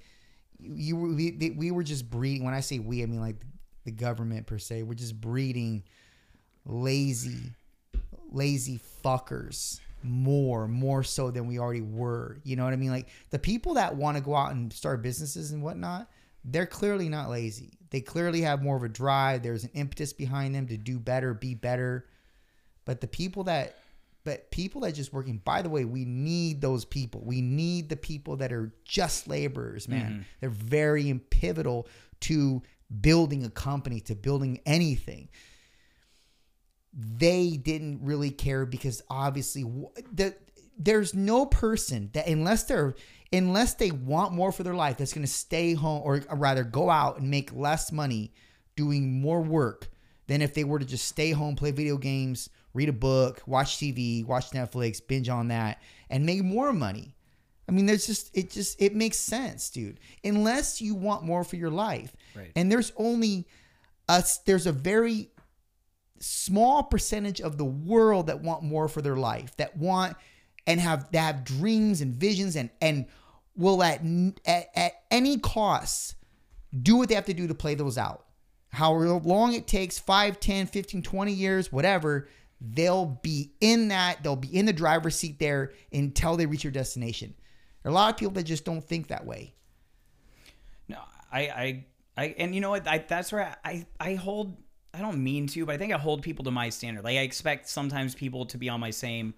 you, 0.59 0.75
you 0.75 0.95
we, 1.39 1.53
we 1.55 1.71
were 1.71 1.83
just 1.83 2.09
breeding. 2.09 2.43
When 2.43 2.53
I 2.53 2.59
say 2.59 2.79
we, 2.79 3.03
I 3.03 3.05
mean 3.05 3.21
like 3.21 3.37
the 3.85 3.91
government 3.91 4.47
per 4.47 4.57
se. 4.57 4.83
We're 4.83 4.95
just 4.95 5.19
breeding 5.21 5.83
lazy, 6.65 7.51
lazy 8.31 8.79
fuckers 9.03 9.79
more, 10.03 10.67
more 10.67 11.03
so 11.03 11.31
than 11.31 11.47
we 11.47 11.59
already 11.59 11.81
were. 11.81 12.37
You 12.43 12.55
know 12.55 12.63
what 12.63 12.73
I 12.73 12.77
mean? 12.77 12.91
Like 12.91 13.09
the 13.29 13.39
people 13.39 13.75
that 13.75 13.95
want 13.95 14.17
to 14.17 14.23
go 14.23 14.35
out 14.35 14.51
and 14.51 14.71
start 14.71 15.01
businesses 15.01 15.51
and 15.51 15.61
whatnot, 15.61 16.09
they're 16.43 16.65
clearly 16.65 17.09
not 17.09 17.29
lazy. 17.29 17.77
They 17.89 18.01
clearly 18.01 18.41
have 18.41 18.61
more 18.61 18.77
of 18.77 18.83
a 18.83 18.89
drive. 18.89 19.43
There's 19.43 19.63
an 19.63 19.71
impetus 19.73 20.13
behind 20.13 20.53
them 20.55 20.67
to 20.67 20.77
do 20.77 20.99
better, 20.99 21.33
be 21.33 21.55
better. 21.55 22.05
But 22.85 23.01
the 23.01 23.07
people 23.07 23.43
that 23.45 23.75
but 24.25 24.51
people 24.51 24.81
that 24.81 24.93
just 24.93 25.13
working 25.13 25.37
by 25.37 25.61
the 25.61 25.69
way 25.69 25.85
we 25.85 26.05
need 26.05 26.61
those 26.61 26.85
people 26.85 27.21
we 27.23 27.41
need 27.41 27.89
the 27.89 27.95
people 27.95 28.35
that 28.35 28.51
are 28.51 28.73
just 28.83 29.27
laborers 29.27 29.87
man 29.87 30.11
mm-hmm. 30.11 30.21
they're 30.41 30.49
very 30.49 31.19
pivotal 31.29 31.87
to 32.19 32.61
building 33.01 33.45
a 33.45 33.49
company 33.49 33.99
to 33.99 34.15
building 34.15 34.59
anything 34.65 35.29
they 36.93 37.51
didn't 37.51 37.99
really 38.01 38.31
care 38.31 38.65
because 38.65 39.01
obviously 39.09 39.63
the, 40.11 40.35
there's 40.77 41.13
no 41.13 41.45
person 41.45 42.09
that 42.13 42.27
unless 42.27 42.63
they're 42.63 42.95
unless 43.31 43.75
they 43.75 43.91
want 43.91 44.33
more 44.33 44.51
for 44.51 44.63
their 44.63 44.73
life 44.73 44.97
that's 44.97 45.13
going 45.13 45.25
to 45.25 45.31
stay 45.31 45.73
home 45.73 46.01
or 46.03 46.21
rather 46.31 46.63
go 46.63 46.89
out 46.89 47.19
and 47.19 47.29
make 47.29 47.53
less 47.53 47.91
money 47.91 48.33
doing 48.75 49.21
more 49.21 49.41
work 49.41 49.87
than 50.27 50.41
if 50.41 50.53
they 50.53 50.63
were 50.63 50.79
to 50.79 50.85
just 50.85 51.05
stay 51.07 51.31
home 51.31 51.55
play 51.55 51.71
video 51.71 51.97
games 51.97 52.49
read 52.73 52.89
a 52.89 52.93
book 52.93 53.41
watch 53.45 53.77
tv 53.77 54.25
watch 54.25 54.49
netflix 54.51 54.99
binge 55.05 55.29
on 55.29 55.49
that 55.49 55.79
and 56.09 56.25
make 56.25 56.43
more 56.43 56.73
money. 56.73 57.15
I 57.67 57.71
mean 57.71 57.85
there's 57.85 58.07
just 58.07 58.35
it 58.35 58.49
just 58.49 58.81
it 58.81 58.95
makes 58.95 59.17
sense 59.17 59.69
dude. 59.69 59.99
Unless 60.23 60.81
you 60.81 60.95
want 60.95 61.23
more 61.23 61.43
for 61.43 61.55
your 61.55 61.69
life. 61.69 62.15
Right. 62.35 62.51
and 62.55 62.71
there's 62.71 62.91
only 62.97 63.47
us 64.07 64.39
there's 64.39 64.65
a 64.65 64.71
very 64.71 65.29
small 66.19 66.83
percentage 66.83 67.41
of 67.41 67.57
the 67.57 67.65
world 67.65 68.27
that 68.27 68.41
want 68.41 68.63
more 68.63 68.87
for 68.87 69.01
their 69.01 69.15
life, 69.15 69.55
that 69.57 69.77
want 69.77 70.15
and 70.67 70.79
have 70.79 71.11
that 71.11 71.21
have 71.21 71.43
dreams 71.43 72.01
and 72.01 72.15
visions 72.15 72.55
and 72.55 72.69
and 72.81 73.05
will 73.55 73.81
at 73.83 74.01
at, 74.45 74.69
at 74.75 74.93
any 75.11 75.37
cost 75.37 76.15
do 76.81 76.97
what 76.97 77.09
they 77.09 77.15
have 77.15 77.25
to 77.25 77.33
do 77.33 77.47
to 77.47 77.55
play 77.55 77.75
those 77.75 77.97
out. 77.97 78.25
However 78.69 79.13
long 79.13 79.53
it 79.53 79.65
takes 79.65 79.97
5, 79.97 80.39
10, 80.39 80.67
15, 80.67 81.01
20 81.01 81.31
years, 81.31 81.71
whatever, 81.71 82.27
they'll 82.61 83.05
be 83.05 83.53
in 83.61 83.87
that, 83.87 84.21
they'll 84.23 84.35
be 84.35 84.55
in 84.55 84.65
the 84.65 84.73
driver's 84.73 85.15
seat 85.15 85.39
there 85.39 85.73
until 85.91 86.37
they 86.37 86.45
reach 86.45 86.63
their 86.63 86.71
destination. 86.71 87.33
There 87.81 87.89
are 87.89 87.93
a 87.93 87.95
lot 87.95 88.13
of 88.13 88.19
people 88.19 88.33
that 88.33 88.43
just 88.43 88.65
don't 88.65 88.83
think 88.83 89.07
that 89.07 89.25
way. 89.25 89.55
No, 90.87 90.99
I, 91.31 91.41
I, 91.41 91.85
I, 92.17 92.35
and 92.37 92.53
you 92.53 92.61
know 92.61 92.71
what? 92.71 92.87
I, 92.87 92.99
that's 92.99 93.31
where 93.31 93.55
I, 93.63 93.85
I 93.99 94.15
hold. 94.15 94.57
I 94.93 94.99
don't 94.99 95.23
mean 95.23 95.47
to, 95.47 95.65
but 95.65 95.75
I 95.75 95.77
think 95.77 95.93
I 95.93 95.97
hold 95.97 96.21
people 96.23 96.45
to 96.45 96.51
my 96.51 96.69
standard. 96.69 97.03
Like 97.03 97.17
I 97.17 97.21
expect 97.21 97.69
sometimes 97.69 98.15
people 98.15 98.45
to 98.47 98.57
be 98.57 98.69
on 98.69 98.79
my 98.79 98.89
same 98.89 99.33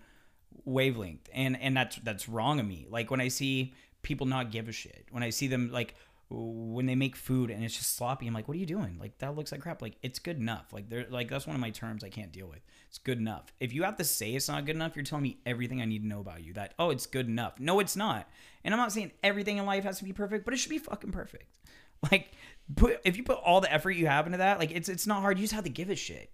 wavelength, 0.65 1.29
and 1.33 1.59
and 1.59 1.75
that's 1.75 1.97
that's 1.97 2.29
wrong 2.29 2.59
of 2.59 2.65
me. 2.65 2.87
Like 2.89 3.11
when 3.11 3.21
I 3.21 3.27
see 3.27 3.73
people 4.01 4.27
not 4.27 4.51
give 4.51 4.67
a 4.67 4.71
shit, 4.71 5.07
when 5.11 5.23
I 5.23 5.29
see 5.29 5.47
them 5.47 5.71
like 5.71 5.95
when 6.33 6.85
they 6.85 6.95
make 6.95 7.15
food 7.15 7.51
and 7.51 7.63
it's 7.63 7.75
just 7.75 7.95
sloppy, 7.95 8.25
I'm 8.25 8.33
like, 8.33 8.47
what 8.47 8.55
are 8.55 8.59
you 8.59 8.65
doing? 8.65 8.97
Like 8.99 9.17
that 9.17 9.35
looks 9.35 9.51
like 9.51 9.61
crap. 9.61 9.81
Like 9.81 9.95
it's 10.01 10.19
good 10.19 10.37
enough. 10.37 10.71
Like 10.71 10.89
they're 10.89 11.05
like 11.09 11.29
that's 11.29 11.45
one 11.45 11.55
of 11.55 11.61
my 11.61 11.71
terms 11.71 12.03
I 12.03 12.09
can't 12.09 12.31
deal 12.31 12.47
with. 12.47 12.61
It's 12.87 12.97
good 12.97 13.17
enough. 13.17 13.53
If 13.59 13.73
you 13.73 13.83
have 13.83 13.97
to 13.97 14.03
say 14.03 14.31
it's 14.31 14.47
not 14.47 14.65
good 14.65 14.75
enough, 14.75 14.95
you're 14.95 15.03
telling 15.03 15.23
me 15.23 15.39
everything 15.45 15.81
I 15.81 15.85
need 15.85 16.01
to 16.01 16.07
know 16.07 16.21
about 16.21 16.43
you. 16.43 16.53
That 16.53 16.73
oh, 16.79 16.89
it's 16.89 17.05
good 17.05 17.27
enough. 17.27 17.59
No, 17.59 17.79
it's 17.79 17.95
not. 17.95 18.29
And 18.63 18.73
I'm 18.73 18.79
not 18.79 18.91
saying 18.91 19.11
everything 19.23 19.57
in 19.57 19.65
life 19.65 19.83
has 19.83 19.97
to 19.97 20.03
be 20.03 20.13
perfect, 20.13 20.45
but 20.45 20.53
it 20.53 20.57
should 20.57 20.69
be 20.69 20.77
fucking 20.77 21.11
perfect. 21.11 21.45
Like 22.11 22.31
put 22.75 22.99
if 23.03 23.17
you 23.17 23.23
put 23.23 23.37
all 23.37 23.61
the 23.61 23.71
effort 23.71 23.91
you 23.91 24.07
have 24.07 24.25
into 24.25 24.39
that, 24.39 24.59
like 24.59 24.71
it's 24.71 24.89
it's 24.89 25.07
not 25.07 25.21
hard. 25.21 25.37
You 25.37 25.43
just 25.43 25.53
have 25.53 25.63
to 25.63 25.69
give 25.69 25.89
a 25.89 25.95
shit. 25.95 26.31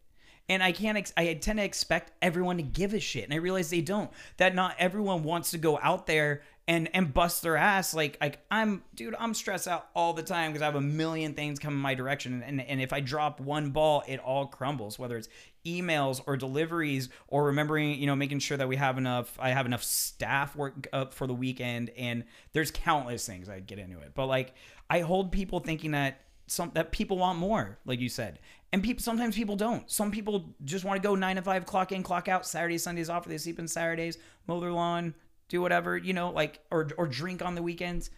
And 0.50 0.64
I 0.64 0.72
can't. 0.72 0.98
Ex- 0.98 1.14
I 1.18 1.34
tend 1.34 1.60
to 1.60 1.66
expect 1.66 2.14
everyone 2.22 2.56
to 2.58 2.64
give 2.64 2.94
a 2.94 3.02
shit, 3.02 3.26
and 3.26 3.34
I 3.34 3.38
realize 3.38 3.70
they 3.70 3.82
don't. 3.82 4.10
That 4.38 4.56
not 4.56 4.76
everyone 4.80 5.24
wants 5.24 5.52
to 5.52 5.58
go 5.58 5.78
out 5.82 6.08
there 6.08 6.42
and 6.70 6.90
and 6.94 7.14
bust 7.14 7.42
their 7.42 7.58
ass. 7.58 7.94
Like 7.94 8.18
like 8.22 8.40
I'm, 8.50 8.84
dude. 8.96 9.16
I'm 9.20 9.34
stressed 9.34 9.68
out 9.68 9.90
all 9.94 10.14
the 10.14 10.24
time 10.24 10.52
because 10.52 10.62
I 10.62 10.66
have 10.66 10.76
a 10.76 10.82
million 10.82 11.34
things 11.34 11.60
coming 11.60 11.80
my 11.80 11.96
direction, 11.96 12.44
and 12.44 12.62
and 12.62 12.82
if 12.82 12.94
I 12.94 13.02
drop 13.02 13.42
one 13.42 13.72
ball, 13.72 14.04
it 14.08 14.20
all 14.20 14.48
crumbles. 14.48 14.98
Whether 14.98 15.18
it's 15.18 15.28
emails 15.66 16.22
or 16.26 16.38
deliveries 16.38 17.10
or 17.28 17.46
remembering, 17.46 18.00
you 18.00 18.08
know, 18.08 18.16
making 18.16 18.40
sure 18.40 18.56
that 18.56 18.70
we 18.70 18.78
have 18.78 18.98
enough. 18.98 19.38
I 19.40 19.50
have 19.50 19.66
enough 19.66 19.84
staff 19.84 20.56
work 20.56 20.88
up 20.94 21.14
for 21.14 21.28
the 21.28 21.34
weekend, 21.34 21.90
and 21.98 22.24
there's 22.54 22.72
countless 22.72 23.26
things 23.26 23.50
I 23.50 23.60
get 23.60 23.80
into 23.80 24.00
it. 24.00 24.12
But 24.16 24.28
like 24.28 24.54
I 24.90 25.02
hold 25.02 25.32
people 25.32 25.60
thinking 25.60 25.92
that 25.92 26.22
some 26.48 26.72
that 26.74 26.92
people 26.92 27.18
want 27.18 27.38
more, 27.38 27.78
like 27.86 28.00
you 28.00 28.10
said, 28.10 28.40
and 28.72 28.84
people 28.84 29.04
sometimes 29.04 29.36
people 29.36 29.56
don't. 29.56 29.90
Some 29.90 30.12
people 30.12 30.54
just 30.66 30.84
want 30.84 31.02
to 31.02 31.08
go 31.08 31.16
nine 31.16 31.36
to 31.36 31.42
five, 31.42 31.66
clock 31.66 31.92
in, 31.92 32.04
clock 32.04 32.28
out, 32.28 32.46
Saturdays, 32.46 32.84
Sundays 32.84 33.10
off. 33.10 33.26
They 33.26 33.38
sleep 33.38 33.60
in 33.60 33.68
Saturdays, 33.68 34.18
mow 34.48 34.60
their 34.60 34.72
lawn, 34.72 35.14
do 35.50 35.62
whatever, 35.62 35.98
you 35.98 36.14
know, 36.14 36.32
like 36.32 36.60
or 36.72 36.90
or 36.98 37.08
drink 37.08 37.44
on 37.44 37.56
the 37.56 37.62
weekends. 37.62 38.10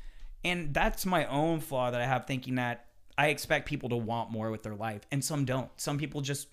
And 0.43 0.73
that's 0.73 1.05
my 1.05 1.25
own 1.25 1.59
flaw 1.59 1.91
that 1.91 1.99
I 1.99 2.05
have 2.05 2.25
thinking 2.25 2.55
that 2.55 2.85
I 3.17 3.27
expect 3.27 3.67
people 3.67 3.89
to 3.89 3.97
want 3.97 4.31
more 4.31 4.49
with 4.51 4.63
their 4.63 4.75
life, 4.75 5.01
and 5.11 5.23
some 5.23 5.43
don't. 5.43 5.69
Some 5.75 5.97
people 5.97 6.21
just 6.21 6.47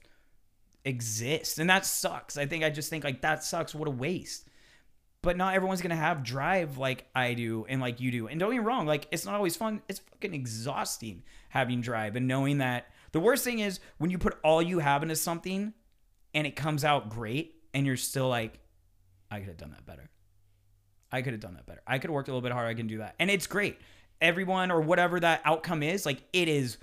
exist, 0.84 1.58
and 1.58 1.70
that 1.70 1.86
sucks. 1.86 2.36
I 2.36 2.46
think 2.46 2.64
I 2.64 2.70
just 2.70 2.90
think 2.90 3.04
like 3.04 3.20
that 3.20 3.44
sucks. 3.44 3.74
What 3.74 3.88
a 3.88 3.92
waste 3.92 4.48
but 5.26 5.36
not 5.36 5.54
everyone's 5.54 5.82
gonna 5.82 5.96
have 5.96 6.22
drive 6.22 6.78
like 6.78 7.08
I 7.12 7.34
do 7.34 7.66
and 7.68 7.80
like 7.80 7.98
you 7.98 8.12
do. 8.12 8.28
And 8.28 8.38
don't 8.38 8.52
get 8.52 8.60
me 8.60 8.64
wrong, 8.64 8.86
like 8.86 9.08
it's 9.10 9.26
not 9.26 9.34
always 9.34 9.56
fun. 9.56 9.82
It's 9.88 9.98
fucking 9.98 10.32
exhausting 10.32 11.24
having 11.48 11.80
drive 11.80 12.14
and 12.14 12.28
knowing 12.28 12.58
that 12.58 12.86
the 13.10 13.18
worst 13.18 13.42
thing 13.42 13.58
is 13.58 13.80
when 13.98 14.12
you 14.12 14.18
put 14.18 14.38
all 14.44 14.62
you 14.62 14.78
have 14.78 15.02
into 15.02 15.16
something 15.16 15.74
and 16.32 16.46
it 16.46 16.54
comes 16.54 16.84
out 16.84 17.10
great 17.10 17.56
and 17.74 17.84
you're 17.84 17.96
still 17.96 18.28
like, 18.28 18.60
I 19.28 19.40
could 19.40 19.48
have 19.48 19.56
done 19.56 19.72
that 19.72 19.84
better. 19.84 20.08
I 21.10 21.22
could 21.22 21.32
have 21.32 21.40
done 21.40 21.54
that 21.54 21.66
better. 21.66 21.82
I 21.88 21.98
could 21.98 22.08
have 22.08 22.14
worked 22.14 22.28
a 22.28 22.30
little 22.30 22.40
bit 22.40 22.52
harder. 22.52 22.68
I 22.68 22.74
can 22.74 22.86
do 22.86 22.98
that. 22.98 23.16
And 23.18 23.28
it's 23.28 23.48
great. 23.48 23.80
Everyone 24.20 24.70
or 24.70 24.80
whatever 24.80 25.18
that 25.18 25.40
outcome 25.44 25.82
is, 25.82 26.06
like 26.06 26.22
it 26.32 26.46
is 26.46 26.78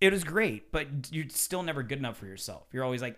it 0.00 0.12
is 0.12 0.22
great, 0.24 0.70
but 0.70 0.86
you're 1.10 1.28
still 1.28 1.62
never 1.62 1.82
good 1.82 1.98
enough 1.98 2.16
for 2.16 2.26
yourself. 2.26 2.62
You're 2.72 2.84
always 2.84 3.02
like, 3.02 3.16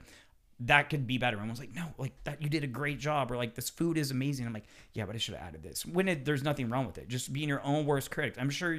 that 0.60 0.90
could 0.90 1.06
be 1.06 1.18
better. 1.18 1.38
And 1.38 1.46
I 1.46 1.50
was 1.50 1.58
like, 1.58 1.74
no, 1.74 1.86
like 1.96 2.12
that 2.24 2.42
you 2.42 2.48
did 2.48 2.64
a 2.64 2.66
great 2.66 2.98
job, 2.98 3.32
or 3.32 3.36
like 3.36 3.54
this 3.54 3.70
food 3.70 3.96
is 3.96 4.10
amazing. 4.10 4.46
I'm 4.46 4.52
like, 4.52 4.66
yeah, 4.92 5.06
but 5.06 5.14
I 5.14 5.18
should 5.18 5.34
have 5.34 5.46
added 5.46 5.62
this. 5.62 5.86
When 5.86 6.08
it, 6.08 6.24
there's 6.24 6.42
nothing 6.42 6.68
wrong 6.68 6.86
with 6.86 6.98
it, 6.98 7.08
just 7.08 7.32
being 7.32 7.48
your 7.48 7.62
own 7.64 7.86
worst 7.86 8.10
critic. 8.10 8.34
I'm 8.38 8.50
sure, 8.50 8.78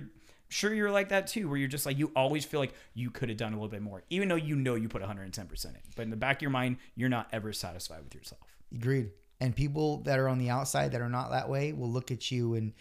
sure 0.50 0.74
you're 0.74 0.92
like 0.92 1.10
that 1.10 1.28
too, 1.28 1.50
where 1.50 1.58
you're 1.58 1.68
just 1.68 1.86
like 1.86 1.98
you 1.98 2.12
always 2.16 2.46
feel 2.46 2.60
like 2.60 2.74
you 2.94 3.10
could 3.10 3.30
have 3.30 3.38
done 3.38 3.54
a 3.54 3.56
little 3.56 3.68
bit 3.68 3.82
more, 3.82 4.04
even 4.10 4.28
though 4.28 4.36
you 4.36 4.56
know 4.56 4.76
you 4.76 4.88
put 4.90 5.02
110 5.02 5.48
percent 5.48 5.76
in. 5.76 5.82
But 5.96 6.04
in 6.04 6.12
the 6.12 6.18
back 6.18 6.38
of 6.38 6.42
your 6.44 6.52
mind, 6.52 6.78
you're 6.96 7.10
not 7.10 7.28
ever 7.34 7.52
satisfied 7.52 8.04
with 8.04 8.14
yourself. 8.14 8.42
Agreed. 8.74 9.10
And 9.40 9.56
people 9.56 10.04
that 10.04 10.20
are 10.20 10.30
on 10.30 10.38
the 10.38 10.52
outside 10.52 10.92
that 10.92 11.02
are 11.02 11.10
not 11.10 11.32
that 11.32 11.50
way 11.50 11.74
will 11.74 11.90
look 11.90 12.12
at 12.12 12.30
you 12.30 12.54
and 12.54 12.74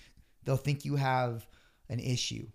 they'll 0.44 0.58
think 0.58 0.84
you 0.84 0.96
have 0.96 1.46
an 1.88 2.00
issue 2.00 2.46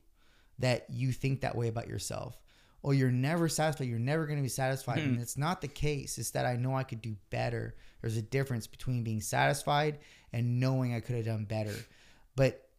that 0.59 0.85
you 0.89 1.11
think 1.11 1.41
that 1.41 1.55
way 1.55 1.67
about 1.67 1.87
yourself 1.87 2.39
oh, 2.85 2.91
you're 2.91 3.11
never 3.11 3.49
satisfied. 3.49 3.87
You're 3.87 3.97
never 3.97 4.27
going 4.27 4.37
to 4.37 4.43
be 4.43 4.47
satisfied. 4.47 4.99
Mm-hmm. 4.99 5.13
And 5.13 5.21
it's 5.21 5.37
not 5.37 5.59
the 5.59 5.67
case. 5.67 6.19
It's 6.19 6.31
that 6.31 6.45
I 6.45 6.55
know 6.55 6.75
I 6.75 6.83
could 6.83 7.01
do 7.01 7.15
better. 7.31 7.75
There's 7.99 8.15
a 8.15 8.21
difference 8.21 8.67
between 8.67 9.03
being 9.03 9.21
satisfied 9.21 9.97
and 10.31 10.59
knowing 10.59 10.93
I 10.93 10.99
could 10.99 11.15
have 11.15 11.25
done 11.25 11.45
better. 11.45 11.73
But 12.35 12.69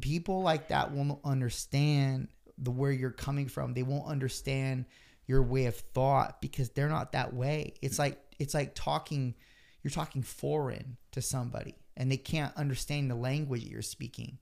people 0.00 0.42
like 0.42 0.68
that 0.68 0.92
won't 0.92 1.18
understand 1.24 2.28
the 2.58 2.70
where 2.70 2.92
you're 2.92 3.10
coming 3.10 3.48
from. 3.48 3.74
They 3.74 3.82
won't 3.82 4.06
understand 4.06 4.84
your 5.26 5.42
way 5.42 5.66
of 5.66 5.74
thought 5.74 6.40
because 6.40 6.70
they're 6.70 6.88
not 6.88 7.12
that 7.12 7.34
way. 7.34 7.74
It's 7.82 7.98
like 7.98 8.20
it's 8.38 8.54
like 8.54 8.74
talking 8.76 9.34
you're 9.82 9.90
talking 9.90 10.22
foreign 10.22 10.96
to 11.12 11.22
somebody 11.22 11.74
and 11.96 12.10
they 12.10 12.16
can't 12.16 12.56
understand 12.56 13.10
the 13.10 13.16
language 13.16 13.64
you're 13.64 13.82
speaking. 13.82 14.38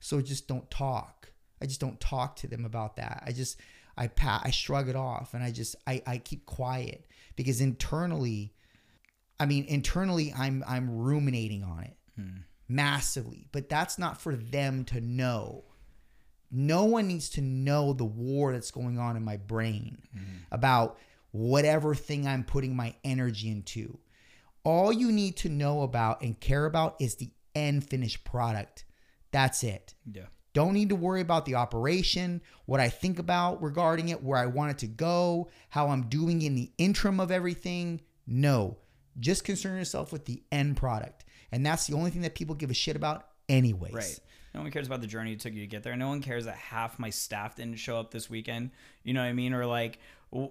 So 0.00 0.20
just 0.20 0.48
don't 0.48 0.68
talk. 0.68 1.30
I 1.62 1.66
just 1.66 1.80
don't 1.80 2.00
talk 2.00 2.36
to 2.36 2.48
them 2.48 2.64
about 2.64 2.96
that. 2.96 3.22
I 3.26 3.32
just 3.32 3.60
I 3.98 4.06
pat, 4.06 4.42
I 4.44 4.50
shrug 4.50 4.88
it 4.88 4.96
off, 4.96 5.34
and 5.34 5.42
I 5.42 5.50
just 5.50 5.76
I, 5.86 6.02
I 6.06 6.18
keep 6.18 6.46
quiet 6.46 7.04
because 7.36 7.60
internally, 7.60 8.54
I 9.38 9.46
mean 9.46 9.64
internally 9.66 10.32
I'm 10.36 10.64
I'm 10.66 10.90
ruminating 10.90 11.64
on 11.64 11.82
it 11.84 11.96
hmm. 12.16 12.38
massively, 12.68 13.48
but 13.52 13.68
that's 13.68 13.98
not 13.98 14.20
for 14.20 14.36
them 14.36 14.84
to 14.86 15.00
know. 15.00 15.64
No 16.50 16.84
one 16.84 17.08
needs 17.08 17.28
to 17.30 17.42
know 17.42 17.92
the 17.92 18.06
war 18.06 18.52
that's 18.52 18.70
going 18.70 18.98
on 18.98 19.16
in 19.16 19.24
my 19.24 19.36
brain 19.36 19.98
hmm. 20.12 20.36
about 20.50 20.98
whatever 21.32 21.94
thing 21.94 22.26
I'm 22.26 22.44
putting 22.44 22.74
my 22.74 22.94
energy 23.04 23.50
into. 23.50 23.98
All 24.64 24.92
you 24.92 25.12
need 25.12 25.36
to 25.38 25.48
know 25.48 25.82
about 25.82 26.22
and 26.22 26.38
care 26.38 26.66
about 26.66 26.96
is 27.00 27.16
the 27.16 27.30
end 27.54 27.88
finished 27.88 28.24
product. 28.24 28.84
That's 29.30 29.62
it. 29.62 29.94
Yeah. 30.10 30.26
Don't 30.58 30.74
need 30.74 30.88
to 30.88 30.96
worry 30.96 31.20
about 31.20 31.46
the 31.46 31.54
operation, 31.54 32.42
what 32.66 32.80
I 32.80 32.88
think 32.88 33.20
about 33.20 33.62
regarding 33.62 34.08
it, 34.08 34.24
where 34.24 34.36
I 34.36 34.46
want 34.46 34.72
it 34.72 34.78
to 34.78 34.88
go, 34.88 35.50
how 35.68 35.86
I'm 35.86 36.08
doing 36.08 36.42
in 36.42 36.56
the 36.56 36.72
interim 36.78 37.20
of 37.20 37.30
everything. 37.30 38.00
No, 38.26 38.76
just 39.20 39.44
concern 39.44 39.78
yourself 39.78 40.10
with 40.10 40.24
the 40.24 40.42
end 40.50 40.76
product. 40.76 41.24
And 41.52 41.64
that's 41.64 41.86
the 41.86 41.94
only 41.94 42.10
thing 42.10 42.22
that 42.22 42.34
people 42.34 42.56
give 42.56 42.72
a 42.72 42.74
shit 42.74 42.96
about, 42.96 43.28
anyways. 43.48 43.94
Right. 43.94 44.18
No 44.52 44.62
one 44.62 44.72
cares 44.72 44.88
about 44.88 45.00
the 45.00 45.06
journey 45.06 45.32
it 45.32 45.38
took 45.38 45.52
you 45.52 45.60
to 45.60 45.68
get 45.68 45.84
there. 45.84 45.94
No 45.94 46.08
one 46.08 46.22
cares 46.22 46.46
that 46.46 46.56
half 46.56 46.98
my 46.98 47.10
staff 47.10 47.54
didn't 47.54 47.76
show 47.76 47.96
up 47.96 48.10
this 48.10 48.28
weekend. 48.28 48.72
You 49.04 49.14
know 49.14 49.20
what 49.20 49.28
I 49.28 49.34
mean? 49.34 49.54
Or 49.54 49.64
like, 49.64 50.00
or 50.32 50.50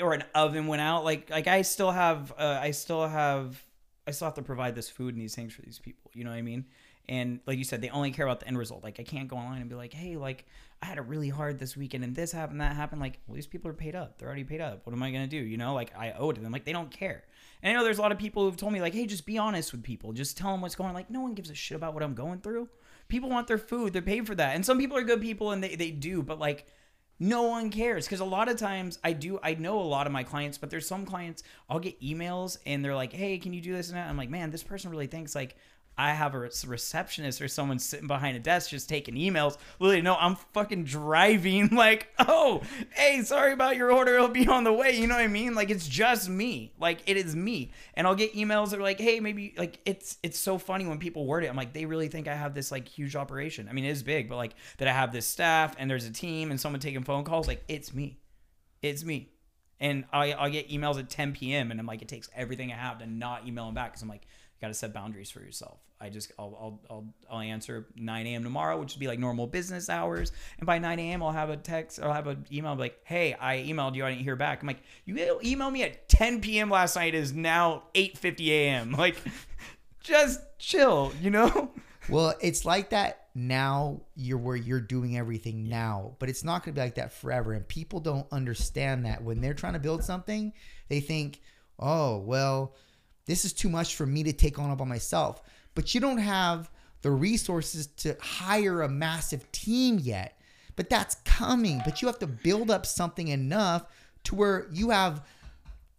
an 0.00 0.22
oven 0.32 0.68
went 0.68 0.80
out. 0.80 1.02
Like, 1.02 1.28
like 1.28 1.48
I 1.48 1.62
still 1.62 1.90
have, 1.90 2.32
uh, 2.38 2.60
I 2.62 2.70
still 2.70 3.08
have, 3.08 3.60
I 4.06 4.12
still 4.12 4.26
have 4.28 4.36
to 4.36 4.42
provide 4.42 4.76
this 4.76 4.88
food 4.88 5.14
and 5.14 5.20
these 5.20 5.34
things 5.34 5.52
for 5.52 5.62
these 5.62 5.80
people. 5.80 6.12
You 6.14 6.22
know 6.22 6.30
what 6.30 6.36
I 6.36 6.42
mean? 6.42 6.66
And 7.08 7.40
like 7.46 7.56
you 7.56 7.64
said, 7.64 7.80
they 7.80 7.88
only 7.88 8.10
care 8.10 8.26
about 8.26 8.40
the 8.40 8.48
end 8.48 8.58
result. 8.58 8.84
Like 8.84 9.00
I 9.00 9.02
can't 9.02 9.28
go 9.28 9.36
online 9.36 9.60
and 9.60 9.70
be 9.70 9.76
like, 9.76 9.94
hey, 9.94 10.16
like 10.16 10.44
I 10.82 10.86
had 10.86 10.98
it 10.98 11.02
really 11.02 11.30
hard 11.30 11.58
this 11.58 11.76
weekend 11.76 12.04
and 12.04 12.14
this 12.14 12.32
happened, 12.32 12.60
that 12.60 12.76
happened. 12.76 13.00
Like, 13.00 13.20
well, 13.26 13.34
these 13.34 13.46
people 13.46 13.70
are 13.70 13.74
paid 13.74 13.94
up. 13.94 14.18
They're 14.18 14.28
already 14.28 14.44
paid 14.44 14.60
up. 14.60 14.84
What 14.84 14.92
am 14.92 15.02
I 15.02 15.10
gonna 15.10 15.26
do? 15.26 15.38
You 15.38 15.56
know, 15.56 15.74
like 15.74 15.96
I 15.96 16.12
owe 16.12 16.30
it 16.30 16.34
to 16.34 16.40
them. 16.40 16.52
Like 16.52 16.64
they 16.64 16.72
don't 16.72 16.90
care. 16.90 17.24
And 17.62 17.70
I 17.70 17.76
know 17.78 17.84
there's 17.84 17.98
a 17.98 18.02
lot 18.02 18.12
of 18.12 18.18
people 18.18 18.44
who've 18.44 18.56
told 18.56 18.72
me 18.72 18.80
like, 18.80 18.94
hey, 18.94 19.06
just 19.06 19.26
be 19.26 19.38
honest 19.38 19.72
with 19.72 19.82
people. 19.82 20.12
Just 20.12 20.36
tell 20.36 20.52
them 20.52 20.60
what's 20.60 20.74
going 20.74 20.88
on. 20.88 20.94
Like 20.94 21.10
no 21.10 21.20
one 21.20 21.34
gives 21.34 21.50
a 21.50 21.54
shit 21.54 21.76
about 21.76 21.94
what 21.94 22.02
I'm 22.02 22.14
going 22.14 22.40
through. 22.40 22.68
People 23.08 23.30
want 23.30 23.46
their 23.46 23.58
food. 23.58 23.94
They're 23.94 24.02
paid 24.02 24.26
for 24.26 24.34
that. 24.34 24.54
And 24.54 24.64
some 24.64 24.78
people 24.78 24.96
are 24.96 25.02
good 25.02 25.22
people 25.22 25.52
and 25.52 25.64
they, 25.64 25.76
they 25.76 25.90
do, 25.90 26.22
but 26.22 26.38
like 26.38 26.66
no 27.20 27.42
one 27.42 27.70
cares 27.70 28.06
because 28.06 28.20
a 28.20 28.24
lot 28.24 28.48
of 28.48 28.56
times 28.56 28.98
i 29.02 29.12
do 29.12 29.38
i 29.42 29.54
know 29.54 29.80
a 29.80 29.82
lot 29.82 30.06
of 30.06 30.12
my 30.12 30.22
clients 30.22 30.56
but 30.56 30.70
there's 30.70 30.86
some 30.86 31.04
clients 31.04 31.42
i'll 31.68 31.80
get 31.80 32.00
emails 32.00 32.58
and 32.64 32.84
they're 32.84 32.94
like 32.94 33.12
hey 33.12 33.38
can 33.38 33.52
you 33.52 33.60
do 33.60 33.72
this 33.72 33.88
and 33.88 33.96
that 33.96 34.08
i'm 34.08 34.16
like 34.16 34.30
man 34.30 34.50
this 34.50 34.62
person 34.62 34.90
really 34.90 35.06
thinks 35.06 35.34
like 35.34 35.56
I 35.98 36.12
have 36.12 36.32
a 36.32 36.38
receptionist 36.38 37.42
or 37.42 37.48
someone 37.48 37.80
sitting 37.80 38.06
behind 38.06 38.36
a 38.36 38.40
desk 38.40 38.70
just 38.70 38.88
taking 38.88 39.16
emails. 39.16 39.56
Literally, 39.80 40.00
no, 40.00 40.14
I'm 40.14 40.36
fucking 40.54 40.84
driving. 40.84 41.70
Like, 41.78 42.08
oh, 42.18 42.62
hey, 42.94 43.22
sorry 43.22 43.52
about 43.52 43.76
your 43.76 43.92
order. 43.92 44.16
It'll 44.16 44.28
be 44.28 44.48
on 44.48 44.64
the 44.64 44.72
way. 44.72 44.98
You 44.98 45.06
know 45.06 45.14
what 45.14 45.22
I 45.22 45.28
mean? 45.28 45.54
Like, 45.54 45.70
it's 45.70 45.86
just 45.86 46.28
me. 46.28 46.72
Like, 46.80 47.00
it 47.06 47.16
is 47.16 47.36
me. 47.36 47.70
And 47.94 48.04
I'll 48.04 48.16
get 48.16 48.34
emails 48.34 48.70
that 48.70 48.80
are 48.80 48.82
like, 48.82 48.98
hey, 48.98 49.20
maybe 49.20 49.54
like 49.56 49.78
it's 49.86 50.18
it's 50.24 50.38
so 50.38 50.58
funny 50.58 50.86
when 50.86 50.98
people 50.98 51.24
word 51.24 51.44
it. 51.44 51.48
I'm 51.48 51.56
like, 51.56 51.72
they 51.72 51.84
really 51.84 52.08
think 52.08 52.26
I 52.26 52.34
have 52.34 52.52
this 52.52 52.72
like 52.72 52.88
huge 52.88 53.14
operation. 53.14 53.68
I 53.68 53.72
mean, 53.72 53.84
it 53.84 53.90
is 53.90 54.02
big, 54.02 54.28
but 54.28 54.36
like 54.36 54.54
that 54.78 54.88
I 54.88 54.92
have 54.92 55.12
this 55.12 55.26
staff 55.26 55.76
and 55.78 55.88
there's 55.88 56.04
a 56.04 56.12
team 56.12 56.50
and 56.50 56.60
someone 56.60 56.80
taking 56.80 57.04
phone 57.04 57.22
calls. 57.24 57.46
Like, 57.46 57.62
it's 57.68 57.94
me. 57.94 58.18
It's 58.82 59.04
me. 59.04 59.30
And 59.78 60.04
I 60.12 60.34
I 60.34 60.50
get 60.50 60.68
emails 60.68 60.98
at 60.98 61.10
10 61.10 61.32
p.m. 61.32 61.70
and 61.70 61.78
I'm 61.78 61.86
like, 61.86 62.02
it 62.02 62.08
takes 62.08 62.28
everything 62.34 62.72
I 62.72 62.76
have 62.76 62.98
to 62.98 63.06
not 63.06 63.46
email 63.46 63.66
them 63.66 63.74
back 63.74 63.92
because 63.92 64.02
I'm 64.02 64.08
like, 64.08 64.22
you 64.24 64.60
got 64.60 64.68
to 64.68 64.74
set 64.74 64.92
boundaries 64.92 65.30
for 65.30 65.40
yourself. 65.40 65.78
I 66.00 66.10
just 66.10 66.32
I'll, 66.38 66.56
I'll 66.60 66.80
I'll 66.90 67.06
I'll 67.30 67.40
answer 67.40 67.86
9 67.96 68.26
a.m. 68.26 68.44
tomorrow, 68.44 68.78
which 68.78 68.94
would 68.94 69.00
be 69.00 69.08
like 69.08 69.18
normal 69.18 69.46
business 69.46 69.88
hours, 69.88 70.32
and 70.58 70.66
by 70.66 70.78
9 70.78 70.98
a.m. 70.98 71.22
I'll 71.22 71.32
have 71.32 71.50
a 71.50 71.56
text, 71.56 72.00
I'll 72.00 72.12
have 72.12 72.28
an 72.28 72.46
email 72.52 72.76
like, 72.76 72.98
"Hey, 73.04 73.34
I 73.34 73.58
emailed 73.58 73.96
you, 73.96 74.04
I 74.04 74.10
didn't 74.10 74.22
hear 74.24 74.36
back." 74.36 74.62
I'm 74.62 74.68
like, 74.68 74.82
"You 75.04 75.16
emailed 75.16 75.72
me 75.72 75.82
at 75.82 76.08
10 76.08 76.40
p.m. 76.40 76.70
last 76.70 76.94
night. 76.94 77.14
Is 77.14 77.32
now 77.32 77.84
8:50 77.94 78.48
a.m. 78.48 78.92
Like, 78.98 79.16
just 80.00 80.40
chill, 80.58 81.12
you 81.20 81.30
know." 81.30 81.70
Well, 82.10 82.34
it's 82.40 82.64
like 82.64 82.88
that 82.90 83.26
now. 83.34 84.00
You're 84.16 84.38
where 84.38 84.56
you're 84.56 84.80
doing 84.80 85.18
everything 85.18 85.68
now, 85.68 86.16
but 86.18 86.30
it's 86.30 86.42
not 86.42 86.64
going 86.64 86.74
to 86.74 86.80
be 86.80 86.82
like 86.82 86.94
that 86.94 87.12
forever. 87.12 87.52
And 87.52 87.68
people 87.68 88.00
don't 88.00 88.26
understand 88.32 89.04
that 89.04 89.22
when 89.22 89.42
they're 89.42 89.52
trying 89.52 89.74
to 89.74 89.78
build 89.78 90.02
something, 90.02 90.54
they 90.88 91.00
think, 91.00 91.42
"Oh, 91.78 92.18
well." 92.20 92.74
This 93.26 93.44
is 93.44 93.52
too 93.52 93.68
much 93.68 93.94
for 93.94 94.06
me 94.06 94.22
to 94.22 94.32
take 94.32 94.58
on 94.58 94.70
all 94.70 94.76
by 94.76 94.86
myself 94.86 95.42
but 95.78 95.94
you 95.94 96.00
don't 96.00 96.18
have 96.18 96.68
the 97.02 97.10
resources 97.12 97.86
to 97.86 98.16
hire 98.20 98.82
a 98.82 98.88
massive 98.88 99.52
team 99.52 100.00
yet. 100.00 100.36
But 100.74 100.90
that's 100.90 101.14
coming. 101.24 101.80
But 101.84 102.02
you 102.02 102.08
have 102.08 102.18
to 102.18 102.26
build 102.26 102.68
up 102.68 102.84
something 102.84 103.28
enough 103.28 103.84
to 104.24 104.34
where 104.34 104.66
you 104.72 104.90
have 104.90 105.24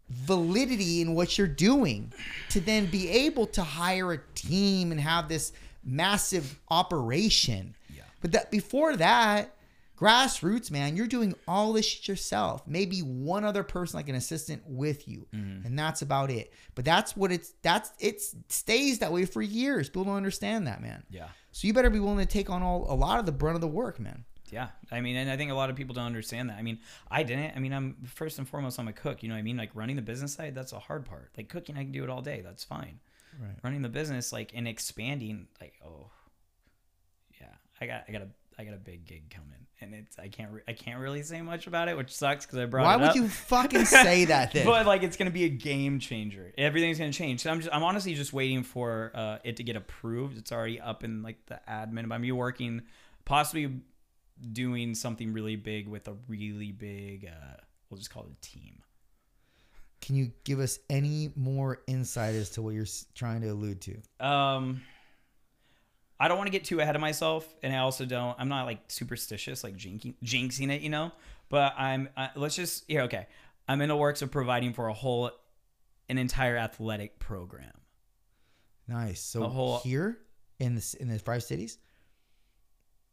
validity 0.10 1.00
in 1.00 1.16
what 1.16 1.38
you're 1.38 1.48
doing 1.48 2.12
to 2.50 2.60
then 2.60 2.88
be 2.88 3.08
able 3.08 3.48
to 3.48 3.64
hire 3.64 4.12
a 4.12 4.18
team 4.36 4.92
and 4.92 5.00
have 5.00 5.30
this 5.30 5.54
massive 5.86 6.60
operation. 6.70 7.74
Yeah. 7.96 8.02
But 8.20 8.34
that 8.34 8.52
before 8.52 8.98
that, 8.98 9.56
Grassroots, 10.00 10.72
man, 10.72 10.96
you're 10.96 11.08
doing 11.08 11.36
all 11.46 11.74
this 11.74 11.86
shit 11.86 12.08
yourself. 12.08 12.62
Maybe 12.66 13.00
one 13.02 13.44
other 13.44 13.64
person, 13.64 13.98
like 13.98 14.08
an 14.08 14.16
assistant, 14.16 14.64
with 14.66 15.08
you, 15.10 15.28
Mm-hmm. 15.36 15.66
and 15.68 15.78
that's 15.78 16.02
about 16.02 16.32
it. 16.32 16.54
But 16.76 16.86
that's 16.86 17.18
what 17.18 17.32
it's. 17.34 17.54
That's 17.62 17.92
it 18.00 18.22
stays 18.48 19.00
that 19.00 19.12
way 19.12 19.26
for 19.26 19.42
years. 19.42 19.90
People 19.90 20.06
don't 20.06 20.16
understand 20.16 20.68
that, 20.68 20.82
man. 20.82 21.04
Yeah. 21.10 21.28
So 21.52 21.68
you 21.68 21.74
better 21.74 21.90
be 21.90 22.00
willing 22.00 22.20
to 22.20 22.26
take 22.26 22.50
on 22.50 22.64
all 22.64 22.86
a 22.90 22.96
lot 22.96 23.20
of 23.20 23.26
the 23.26 23.32
brunt 23.34 23.56
of 23.56 23.62
the 23.62 23.68
work, 23.68 24.00
man. 24.00 24.24
Yeah, 24.52 24.70
I 24.92 25.02
mean, 25.02 25.16
and 25.16 25.30
I 25.30 25.38
think 25.38 25.52
a 25.52 25.54
lot 25.54 25.70
of 25.70 25.76
people 25.76 25.94
don't 25.94 26.06
understand 26.06 26.50
that. 26.50 26.58
I 26.58 26.64
mean, 26.64 26.80
I 27.12 27.22
didn't. 27.24 27.56
I 27.56 27.60
mean, 27.60 27.74
I'm 27.74 27.98
first 28.06 28.40
and 28.40 28.48
foremost, 28.48 28.80
I'm 28.80 28.88
a 28.88 28.94
cook. 28.94 29.22
You 29.22 29.30
know 29.30 29.36
what 29.36 29.40
I 29.40 29.44
mean? 29.44 29.58
Like 29.58 29.70
running 29.76 29.96
the 29.96 30.02
business 30.02 30.34
side, 30.34 30.56
that's 30.56 30.72
a 30.72 30.80
hard 30.80 31.06
part. 31.06 31.30
Like 31.38 31.50
cooking, 31.50 31.78
I 31.78 31.84
can 31.84 31.92
do 31.92 32.04
it 32.04 32.10
all 32.10 32.22
day. 32.22 32.42
That's 32.44 32.64
fine. 32.64 33.00
Right. 33.40 33.56
Running 33.64 33.82
the 33.84 33.90
business, 33.90 34.32
like 34.34 34.52
and 34.56 34.68
expanding, 34.68 35.48
like 35.62 35.74
oh, 35.86 36.10
yeah, 37.40 37.48
I 37.80 37.86
got, 37.86 38.06
I 38.08 38.12
got 38.12 38.22
a, 38.24 38.28
I 38.58 38.64
got 38.64 38.74
a 38.74 38.78
big 38.78 39.06
gig 39.06 39.30
coming, 39.30 39.68
and 39.82 39.94
it's, 39.94 40.20
I 40.20 40.28
can't, 40.28 40.52
re- 40.52 40.62
I 40.68 40.74
can't 40.74 41.00
really 41.00 41.24
say 41.24 41.42
much 41.42 41.68
about 41.68 41.88
it, 41.88 41.98
which 41.98 42.14
sucks 42.14 42.46
because 42.46 42.60
I 42.60 42.66
brought. 42.66 42.84
It 42.84 42.86
up. 42.86 43.00
Why 43.00 43.02
would 43.02 43.10
up. 43.12 43.16
you 43.16 43.28
fucking 43.28 43.86
say 43.86 44.26
that 44.26 44.52
then? 44.52 44.66
But 44.66 44.86
like, 44.86 45.04
it's 45.04 45.18
gonna 45.18 45.32
be 45.32 45.46
a 45.46 45.50
game 45.50 46.00
changer. 46.00 46.54
Everything's 46.58 46.98
gonna 46.98 47.12
change. 47.12 47.42
So 47.42 47.50
I'm 47.50 47.60
just, 47.60 47.74
I'm 47.74 47.84
honestly 47.84 48.14
just 48.14 48.34
waiting 48.34 48.64
for 48.64 49.12
uh, 49.14 49.38
it 49.44 49.58
to 49.58 49.64
get 49.64 49.76
approved. 49.76 50.38
It's 50.38 50.52
already 50.52 50.80
up 50.80 51.04
in 51.04 51.24
like 51.24 51.46
the 51.48 51.60
admin. 51.68 52.08
But 52.08 52.16
I'm 52.16 52.22
be 52.22 52.32
working, 52.32 52.82
possibly 53.26 53.82
doing 54.52 54.96
something 54.96 55.34
really 55.34 55.56
big 55.56 55.88
with 55.88 56.08
a 56.08 56.16
really 56.28 56.72
big. 56.72 57.26
Uh, 57.26 57.58
we'll 57.90 57.98
just 57.98 58.12
call 58.12 58.24
it 58.24 58.32
a 58.32 58.42
team. 58.42 58.82
Can 60.02 60.16
you 60.16 60.32
give 60.44 60.60
us 60.60 60.80
any 60.90 61.32
more 61.36 61.82
insight 61.88 62.36
as 62.36 62.52
to 62.52 62.62
what 62.62 62.74
you're 62.74 62.86
trying 63.16 63.42
to 63.42 63.48
allude 63.50 63.82
to? 63.82 64.26
Um, 64.26 64.82
I 66.20 66.28
don't 66.28 66.38
want 66.38 66.48
to 66.48 66.52
get 66.52 66.66
too 66.66 66.80
ahead 66.82 66.96
of 66.96 67.02
myself, 67.02 67.48
and 67.64 67.74
I 67.74 67.78
also 67.80 68.06
don't. 68.06 68.36
I'm 68.40 68.50
not 68.50 68.66
like 68.66 68.80
superstitious, 68.88 69.64
like 69.64 69.76
jinxing, 69.78 70.16
jinxing 70.24 70.70
it, 70.72 70.82
you 70.82 70.90
know. 70.90 71.12
But 71.50 71.74
I'm. 71.78 72.10
Uh, 72.18 72.28
let's 72.36 72.56
just 72.56 72.86
yeah, 72.90 73.04
okay. 73.04 73.28
I'm 73.68 73.82
in 73.82 73.90
the 73.90 73.96
works 73.96 74.22
of 74.22 74.32
providing 74.32 74.74
for 74.74 74.88
a 74.88 74.94
whole, 74.94 75.32
an 76.10 76.18
entire 76.18 76.58
athletic 76.58 77.20
program. 77.20 77.72
Nice. 78.88 79.22
So 79.22 79.44
whole- 79.48 79.80
here 79.80 80.18
in 80.60 80.76
the 80.76 80.96
in 81.00 81.08
the 81.08 81.20
five 81.20 81.44
cities, 81.44 81.78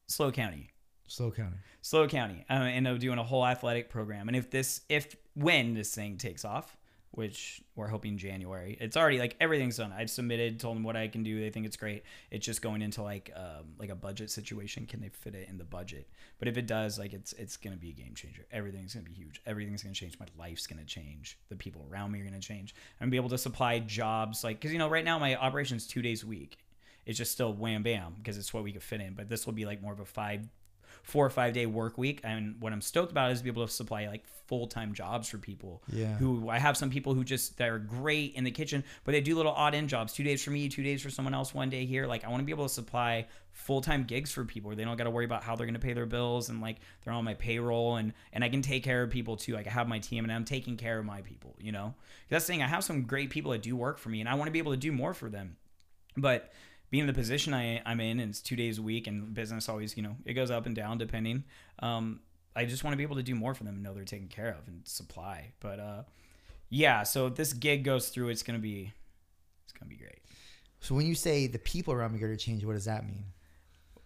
SLO 0.09 0.33
County. 0.33 0.71
SLO 1.07 1.31
County. 1.31 1.57
SLO 1.83 2.09
County, 2.09 2.45
um, 2.49 2.63
and 2.63 2.89
I'm 2.89 2.99
doing 2.99 3.19
a 3.19 3.23
whole 3.23 3.47
athletic 3.47 3.89
program. 3.89 4.27
And 4.29 4.37
if 4.37 4.51
this, 4.51 4.81
if 4.89 5.15
when 5.35 5.75
this 5.75 5.95
thing 5.95 6.17
takes 6.17 6.45
off, 6.45 6.77
which 7.17 7.63
we're 7.75 7.89
hoping 7.89 8.19
January, 8.19 8.77
it's 8.79 8.97
already 8.97 9.19
like 9.19 9.37
everything's 9.41 9.79
done. 9.79 9.91
I've 9.91 10.11
submitted, 10.11 10.61
told 10.61 10.77
them 10.77 10.85
what 10.85 10.97
I 10.97 11.09
can 11.09 11.23
do. 11.23 11.41
They 11.41 11.49
think 11.49 11.65
it's 11.65 11.77
great. 11.77 12.05
It's 12.31 12.45
just 12.45 12.61
going 12.61 12.83
into 12.83 13.03
like 13.03 13.33
um, 13.35 13.67
like 13.79 13.89
a 13.89 13.95
budget 13.95 14.31
situation. 14.31 14.85
Can 14.87 15.01
they 15.01 15.09
fit 15.09 15.35
it 15.35 15.49
in 15.49 15.57
the 15.57 15.65
budget? 15.65 16.09
But 16.39 16.49
if 16.49 16.59
it 16.59 16.67
does, 16.67 16.99
like 16.99 17.15
it's 17.15 17.33
it's 17.33 17.57
gonna 17.57 17.77
be 17.77 17.89
a 17.89 17.95
game 17.95 18.15
changer. 18.15 18.45
Everything's 18.53 18.95
gonna 18.95 19.07
be 19.07 19.13
huge. 19.13 19.41
Everything's 19.47 19.83
gonna 19.83 19.95
change. 19.95 20.19
My 20.21 20.27
life's 20.39 20.67
gonna 20.67 20.85
change. 20.85 21.39
The 21.49 21.57
people 21.57 21.87
around 21.91 22.13
me 22.13 22.21
are 22.21 22.25
gonna 22.25 22.39
change. 22.39 22.75
I'm 23.01 23.07
gonna 23.07 23.13
be 23.13 23.17
able 23.17 23.31
to 23.31 23.39
supply 23.39 23.79
jobs 23.79 24.45
like 24.45 24.61
because 24.61 24.73
you 24.73 24.79
know 24.79 24.89
right 24.89 25.05
now 25.05 25.19
my 25.19 25.37
operation's 25.37 25.87
two 25.87 26.03
days 26.03 26.23
a 26.23 26.27
week. 26.27 26.59
It's 27.07 27.17
just 27.17 27.33
still 27.33 27.55
wham 27.55 27.83
bam 27.83 28.15
because 28.19 28.37
it's 28.37 28.53
what 28.53 28.63
we 28.63 28.73
could 28.73 28.83
fit 28.83 29.01
in. 29.01 29.15
But 29.15 29.31
this 29.31 29.47
will 29.47 29.55
be 29.55 29.65
like 29.65 29.81
more 29.81 29.93
of 29.93 30.01
a 30.01 30.05
five 30.05 30.47
four 31.07 31.25
or 31.25 31.31
five 31.31 31.55
day 31.55 31.67
work 31.67 31.97
week. 31.97 32.21
And 32.25 32.57
what 32.61 32.73
I'm 32.73 32.81
stoked 32.81 33.13
about 33.13 33.31
is 33.31 33.39
to 33.39 33.45
be 33.45 33.51
able 33.51 33.65
to 33.65 33.73
supply 33.73 34.09
like 34.09 34.27
full 34.49 34.67
time 34.67 34.93
jobs 34.93 35.29
for 35.29 35.39
people. 35.39 35.81
Yeah. 35.93 36.17
Who 36.17 36.51
I 36.51 36.59
have 36.59 36.77
some 36.77 36.91
people 36.91 37.15
who 37.15 37.23
just 37.23 37.59
that 37.59 37.69
are 37.69 37.79
great 37.79 38.35
in 38.35 38.43
the 38.43 38.51
kitchen, 38.51 38.83
but 39.05 39.13
they 39.13 39.21
do 39.21 39.37
little 39.37 39.53
odd 39.53 39.73
end 39.73 39.89
jobs. 39.89 40.13
Two 40.13 40.25
days 40.25 40.43
for 40.43 40.51
me, 40.51 40.69
two 40.69 40.83
days 40.83 41.01
for 41.01 41.09
someone 41.09 41.33
else, 41.33 41.55
one 41.55 41.71
day 41.71 41.87
here. 41.87 42.09
Like 42.09 42.25
I 42.25 42.29
want 42.29 42.41
to 42.41 42.45
be 42.45 42.51
able 42.51 42.67
to 42.67 42.75
supply 42.75 43.29
full 43.53 43.81
time 43.81 44.03
gigs 44.03 44.33
for 44.33 44.45
people 44.45 44.69
where 44.69 44.75
they 44.75 44.83
don't 44.83 44.97
got 44.97 45.05
to 45.05 45.11
worry 45.11 45.25
about 45.25 45.45
how 45.45 45.55
they're 45.55 45.67
gonna 45.67 45.79
pay 45.79 45.93
their 45.93 46.07
bills 46.07 46.49
and 46.49 46.61
like 46.61 46.79
they're 47.05 47.15
on 47.15 47.25
my 47.25 47.35
payroll 47.35 47.97
and 47.97 48.13
and 48.33 48.43
I 48.43 48.49
can 48.49 48.61
take 48.61 48.83
care 48.83 49.05
of 49.05 49.11
people 49.11 49.37
too. 49.37 49.55
Like 49.55 49.69
I 49.69 49.71
have 49.71 49.87
my 49.87 50.01
team 50.01 50.25
and 50.25 50.33
I'm 50.33 50.45
taking 50.45 50.77
care 50.77 50.99
of 50.99 51.05
my 51.05 51.21
people. 51.23 51.55
You 51.61 51.71
know, 51.71 51.95
that's 52.29 52.49
the 52.49 52.53
thing. 52.53 52.63
I 52.65 52.67
have 52.67 52.83
some 52.83 53.05
great 53.05 53.31
people 53.31 53.53
that 53.53 53.63
do 53.63 53.77
work 53.77 53.99
for 53.99 54.09
me, 54.09 54.19
and 54.19 54.29
I 54.29 54.35
want 54.35 54.49
to 54.49 54.53
be 54.53 54.59
able 54.59 54.73
to 54.73 54.79
do 54.79 54.91
more 54.91 55.15
for 55.15 55.31
them. 55.31 55.57
But 56.17 56.53
being 56.91 57.03
in 57.03 57.07
the 57.07 57.13
position 57.13 57.53
I, 57.55 57.81
I'm 57.85 58.01
in, 58.01 58.21
and 58.21 58.31
it's 58.31 58.41
two 58.41 58.57
days 58.57 58.79
a 58.79 58.83
week, 58.83 59.07
and 59.07 59.35
business 59.35 59.69
always, 59.69 59.97
you 59.97 60.03
know, 60.03 60.17
it 60.25 60.35
goes 60.35 60.51
up 60.51 60.67
and 60.67 60.75
down 60.77 60.99
depending. 60.99 61.45
Um, 61.81 62.21
I 62.55 62.65
just 62.65 62.85
want 62.85 62.93
to 62.93 62.97
be 62.97 63.03
able 63.03 63.17
to 63.17 63.23
do 63.23 63.35
more 63.35 63.55
for 63.55 63.65
them 63.65 63.75
and 63.75 63.83
know 63.83 63.93
they're 63.93 64.05
taken 64.05 64.29
care 64.29 64.49
of 64.51 64.67
and 64.67 64.81
supply. 64.87 65.53
But 65.61 65.79
uh, 65.81 66.03
yeah, 66.71 67.03
so 67.03 67.27
if 67.27 67.35
this 67.35 67.53
gig 67.53 67.85
goes 67.85 68.09
through, 68.09 68.29
it's 68.31 68.43
gonna 68.43 68.59
be, 68.59 68.93
it's 69.65 69.73
gonna 69.73 69.91
be 69.91 69.97
great. 69.97 70.21
So 70.81 70.95
when 70.95 71.07
you 71.07 71.15
say 71.15 71.47
the 71.49 71.59
people 71.59 71.93
around 71.95 72.13
me 72.13 72.19
are 72.19 72.27
going 72.27 72.37
to 72.39 72.45
change, 72.45 72.65
what 72.65 72.75
does 72.75 72.85
that 72.85 73.05
mean? 73.05 73.25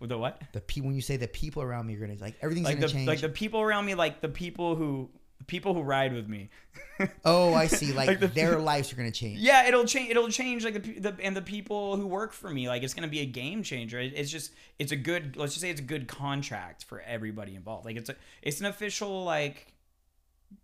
The 0.01 0.17
what? 0.17 0.41
The 0.55 0.61
pe- 0.63 0.81
when 0.81 0.95
you 0.95 1.03
say 1.03 1.17
the 1.19 1.29
people 1.29 1.63
around 1.63 1.87
me 1.87 1.95
are 1.95 1.99
going 1.99 2.17
to 2.17 2.23
like 2.23 2.37
everything's 2.41 2.65
Like 2.67 2.77
going 2.77 2.81
the 2.83 2.87
to 2.89 2.95
change. 2.95 3.09
like 3.09 3.21
the 3.21 3.29
people 3.29 3.61
around 3.61 3.85
me, 3.85 3.95
like 3.95 4.23
the 4.23 4.29
people 4.31 4.77
who 4.77 5.11
people 5.47 5.75
who 5.75 5.83
ride 5.83 6.13
with 6.13 6.29
me. 6.29 6.51
oh, 7.25 7.55
I 7.55 7.67
see. 7.67 7.93
Like, 7.93 8.09
Like 8.09 8.21
the- 8.21 8.29
their 8.29 8.59
lives 8.59 8.93
are 8.93 8.97
going 8.97 9.11
to 9.11 9.19
change. 9.19 9.39
Yeah, 9.41 9.67
it'll 9.67 9.85
change. 9.85 10.11
It'll 10.11 10.29
change 10.29 10.65
like 10.65 10.83
the, 10.83 10.99
the 11.01 11.17
and 11.23 11.37
the 11.37 11.43
people 11.43 11.97
who 11.97 12.07
work 12.07 12.33
for 12.33 12.51
me. 12.51 12.69
Like 12.69 12.83
it's 12.83 12.95
gonna 12.95 13.09
be 13.09 13.21
a 13.21 13.27
game 13.27 13.63
changer. 13.63 13.99
It- 13.99 14.13
It's 14.17 14.31
just 14.31 14.53
it's 14.79 14.93
a 14.93 14.97
good. 14.97 15.37
Let's 15.37 15.53
just 15.53 15.63
say 15.63 15.71
it's 15.71 15.81
a 15.81 15.85
good 15.85 16.09
contract 16.09 16.85
for 16.85 17.01
everybody 17.01 17.55
involved. 17.55 17.85
Like 17.87 17.97
it's 17.97 18.11
a 18.11 18.17
it's 18.43 18.61
an 18.61 18.67
official 18.67 19.25
like 19.25 19.73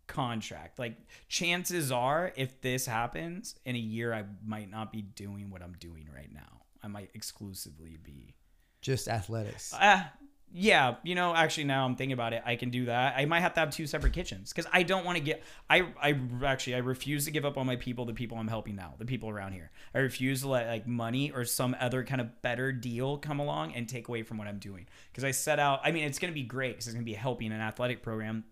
contract. 0.07 0.79
Like 0.79 0.97
chances 1.29 1.91
are, 1.93 2.33
if 2.37 2.61
this 2.61 2.87
happens 2.87 3.55
in 3.65 3.77
a 3.77 3.79
year, 3.79 4.13
I 4.13 4.25
might 4.45 4.71
not 4.71 4.93
be 4.93 5.03
doing 5.03 5.51
what 5.51 5.63
I'm 5.63 5.77
doing 5.81 6.09
right 6.15 6.33
now. 6.33 6.63
I 6.83 6.89
might 6.89 7.11
exclusively 7.15 7.99
be 8.03 8.35
Just 8.81 9.09
athletics. 9.09 9.73
Ah, 9.75 10.13
yeah, 10.53 10.97
you 11.03 11.15
know, 11.15 11.35
actually 11.35 11.65
now 11.65 11.85
I'm 11.85 11.97
thinking 11.97 12.13
about 12.13 12.33
it, 12.33 12.43
I 12.47 12.57
can 12.57 12.71
do 12.71 12.87
that. 12.87 13.15
I 13.17 13.25
might 13.25 13.41
have 13.41 13.55
to 13.55 13.61
have 13.61 13.71
two 13.71 13.87
separate 13.87 14.13
kitchens 14.13 14.53
because 14.53 14.71
I 14.73 14.85
don't 14.85 15.05
want 15.05 15.19
to 15.19 15.25
get. 15.25 15.43
I 15.69 15.89
I 16.01 16.19
actually 16.45 16.77
I 16.77 16.79
refuse 16.79 17.25
to 17.25 17.31
give 17.31 17.45
up 17.45 17.59
on 17.59 17.67
my 17.67 17.77
people, 17.77 18.05
the 18.05 18.15
people 18.15 18.39
I'm 18.39 18.49
helping 18.49 18.77
now, 18.77 18.95
the 18.99 19.05
people 19.05 19.29
around 19.29 19.53
here. 19.53 19.71
I 19.95 19.99
refuse 19.99 20.43
to 20.43 20.49
let 20.49 20.67
like 20.67 20.87
money 20.87 21.31
or 21.31 21.45
some 21.45 21.77
other 21.81 22.05
kind 22.05 22.21
of 22.21 22.43
better 22.43 22.73
deal 22.73 23.19
come 23.19 23.41
along 23.41 23.75
and 23.75 23.89
take 23.89 24.09
away 24.09 24.23
from 24.23 24.39
what 24.39 24.47
I'm 24.47 24.59
doing 24.59 24.87
because 25.11 25.25
I 25.25 25.33
set 25.33 25.59
out. 25.59 25.81
I 25.85 25.91
mean, 25.91 26.05
it's 26.05 26.19
gonna 26.19 26.33
be 26.33 26.45
great 26.45 26.75
because 26.75 26.87
it's 26.87 26.95
gonna 26.95 27.05
be 27.05 27.15
helping 27.15 27.53
an 27.53 27.61
athletic 27.61 28.03
program, 28.03 28.45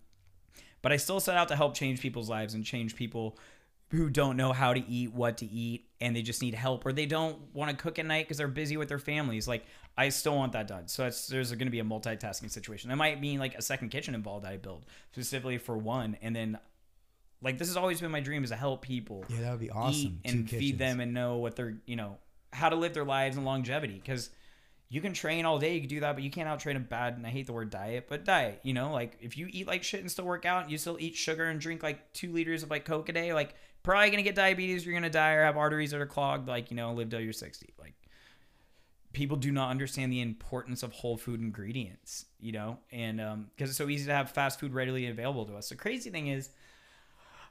but 0.81 0.91
I 0.91 0.97
still 0.97 1.19
set 1.19 1.37
out 1.37 1.47
to 1.47 1.55
help 1.55 1.75
change 1.75 2.01
people's 2.01 2.29
lives 2.29 2.53
and 2.53 2.65
change 2.65 2.95
people 2.95 3.37
who 3.95 4.09
don't 4.09 4.37
know 4.37 4.53
how 4.53 4.73
to 4.73 4.87
eat, 4.89 5.13
what 5.13 5.37
to 5.37 5.45
eat, 5.45 5.87
and 5.99 6.15
they 6.15 6.21
just 6.21 6.41
need 6.41 6.53
help, 6.53 6.85
or 6.85 6.93
they 6.93 7.05
don't 7.05 7.37
want 7.53 7.71
to 7.71 7.77
cook 7.77 7.97
at 7.99 8.05
night 8.05 8.25
because 8.25 8.37
they're 8.37 8.47
busy 8.47 8.77
with 8.77 8.89
their 8.89 8.99
families. 8.99 9.47
Like, 9.47 9.65
I 9.97 10.09
still 10.09 10.35
want 10.35 10.53
that 10.53 10.67
done. 10.67 10.87
So 10.87 11.09
there's 11.29 11.51
going 11.51 11.65
to 11.67 11.71
be 11.71 11.79
a 11.79 11.83
multitasking 11.83 12.51
situation. 12.51 12.89
That 12.89 12.97
might 12.97 13.19
mean 13.21 13.39
like 13.39 13.55
a 13.55 13.61
second 13.61 13.89
kitchen 13.89 14.13
involved 14.13 14.45
that 14.45 14.51
I 14.51 14.57
build 14.57 14.85
specifically 15.11 15.57
for 15.57 15.77
one, 15.77 16.17
and 16.21 16.35
then 16.35 16.59
like 17.41 17.57
this 17.57 17.67
has 17.67 17.77
always 17.77 18.01
been 18.01 18.11
my 18.11 18.21
dream 18.21 18.43
is 18.43 18.49
to 18.49 18.55
help 18.55 18.81
people 18.81 19.23
yeah, 19.29 19.41
that 19.41 19.51
would 19.51 19.59
be 19.59 19.65
eat 19.67 19.71
awesome. 19.73 20.19
and 20.25 20.47
Two 20.47 20.57
feed 20.57 20.61
kitchens. 20.61 20.79
them 20.79 20.99
and 20.99 21.13
know 21.13 21.37
what 21.37 21.55
they're 21.55 21.77
you 21.85 21.95
know 21.95 22.17
how 22.51 22.69
to 22.69 22.75
live 22.75 22.93
their 22.93 23.03
lives 23.03 23.35
and 23.35 23.45
longevity 23.45 23.95
because 23.95 24.29
you 24.87 25.01
can 25.01 25.13
train 25.13 25.45
all 25.45 25.59
day 25.59 25.73
you 25.75 25.81
can 25.81 25.89
do 25.89 25.99
that 25.99 26.15
but 26.15 26.23
you 26.23 26.31
can't 26.31 26.47
out 26.47 26.59
train 26.59 26.77
a 26.77 26.79
bad 26.79 27.17
and 27.17 27.27
i 27.27 27.29
hate 27.29 27.45
the 27.45 27.53
word 27.53 27.69
diet 27.69 28.05
but 28.07 28.23
diet 28.23 28.61
you 28.63 28.73
know 28.73 28.91
like 28.93 29.17
if 29.21 29.37
you 29.37 29.47
eat 29.51 29.67
like 29.67 29.83
shit 29.83 29.99
and 29.99 30.09
still 30.09 30.25
work 30.25 30.45
out 30.45 30.69
you 30.69 30.77
still 30.77 30.95
eat 30.99 31.13
sugar 31.15 31.45
and 31.45 31.59
drink 31.59 31.83
like 31.83 32.11
two 32.13 32.31
liters 32.31 32.63
of 32.63 32.69
like 32.71 32.85
coke 32.85 33.09
a 33.09 33.13
day 33.13 33.33
like 33.33 33.53
probably 33.85 34.09
gonna 34.09 34.23
get 34.23 34.35
diabetes 34.35 34.85
you're 34.85 34.95
gonna 34.95 35.09
die 35.09 35.33
or 35.33 35.43
have 35.43 35.57
arteries 35.57 35.91
that 35.91 36.01
are 36.01 36.05
clogged 36.05 36.47
like 36.47 36.71
you 36.71 36.75
know 36.75 36.91
live 36.93 37.09
till 37.09 37.21
you're 37.21 37.31
60 37.33 37.73
like 37.79 37.93
people 39.13 39.37
do 39.37 39.51
not 39.51 39.69
understand 39.69 40.11
the 40.11 40.21
importance 40.21 40.83
of 40.83 40.91
whole 40.91 41.15
food 41.15 41.39
ingredients 41.39 42.25
you 42.39 42.51
know 42.51 42.77
and 42.91 43.21
um 43.21 43.47
because 43.55 43.69
it's 43.69 43.77
so 43.77 43.87
easy 43.87 44.05
to 44.05 44.13
have 44.13 44.31
fast 44.31 44.59
food 44.59 44.73
readily 44.73 45.07
available 45.07 45.45
to 45.45 45.55
us 45.55 45.69
the 45.69 45.75
crazy 45.75 46.09
thing 46.09 46.27
is 46.27 46.49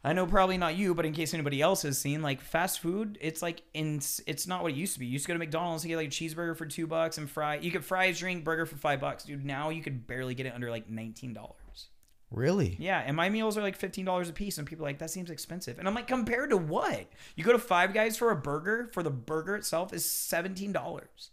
I 0.07 0.13
know 0.13 0.27
probably 0.27 0.59
not 0.59 0.77
you, 0.77 0.95
but 0.95 1.07
in 1.07 1.15
case 1.15 1.33
anybody 1.33 1.63
else 1.63 1.81
has 1.81 1.97
seen, 1.97 2.21
like 2.21 2.43
fast 2.43 2.81
food, 2.81 3.17
it's 3.23 3.41
like 3.41 3.63
in 3.73 4.03
it's 4.27 4.47
not 4.47 4.63
what 4.63 4.73
it 4.73 4.77
used 4.77 4.93
to 4.93 5.01
be. 5.01 5.07
You 5.07 5.13
used 5.13 5.25
to 5.25 5.29
go 5.29 5.35
to 5.35 5.39
McDonald's 5.39 5.83
and 5.83 5.89
get 5.89 5.97
like 5.97 6.09
a 6.09 6.11
cheeseburger 6.11 6.55
for 6.55 6.67
two 6.67 6.87
bucks 6.87 7.17
and 7.17 7.29
fry. 7.29 7.57
You 7.57 7.71
could 7.71 7.83
fry 7.83 8.09
fries, 8.09 8.19
drink, 8.19 8.45
burger 8.45 8.67
for 8.67 8.77
five 8.77 9.01
bucks, 9.01 9.25
dude. 9.25 9.47
Now 9.47 9.71
you 9.71 9.83
could 9.83 10.07
barely 10.07 10.35
get 10.35 10.45
it 10.45 10.53
under 10.55 10.69
like 10.71 10.91
nineteen 10.91 11.33
dollars. 11.33 11.57
Really? 12.35 12.77
Yeah, 12.81 12.99
and 12.99 13.17
my 13.17 13.29
meals 13.29 13.57
are 13.57 13.63
like 13.63 13.77
fifteen 13.77 14.05
dollars 14.05 14.29
a 14.29 14.33
piece, 14.33 14.59
and 14.59 14.67
people 14.67 14.85
are 14.85 14.89
like 14.89 14.99
that 14.99 15.11
seems 15.11 15.31
expensive. 15.31 15.79
And 15.79 15.87
I'm 15.87 15.95
like, 15.95 16.09
compared 16.09 16.51
to 16.51 16.57
what? 16.57 17.07
You 17.37 17.45
go 17.45 17.53
to 17.53 17.59
Five 17.59 17.95
Guys 17.95 18.17
for 18.17 18.31
a 18.31 18.37
burger. 18.37 18.91
For 18.93 19.03
the 19.03 19.11
burger 19.11 19.55
itself 19.55 19.93
is 19.93 20.05
seventeen 20.05 20.73
dollars. 20.73 21.31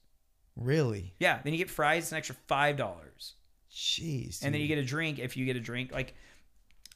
Really? 0.55 1.13
Yeah, 1.19 1.39
then 1.43 1.53
you 1.53 1.57
get 1.57 1.69
fries, 1.69 2.03
it's 2.03 2.11
an 2.11 2.17
extra 2.19 2.35
five 2.47 2.77
dollars. 2.77 3.33
Jeez. 3.73 4.43
and 4.43 4.53
then 4.53 4.61
you 4.61 4.67
get 4.67 4.79
a 4.79 4.83
drink 4.83 5.17
if 5.17 5.37
you 5.37 5.45
get 5.45 5.55
a 5.55 5.59
drink 5.61 5.93
like 5.93 6.13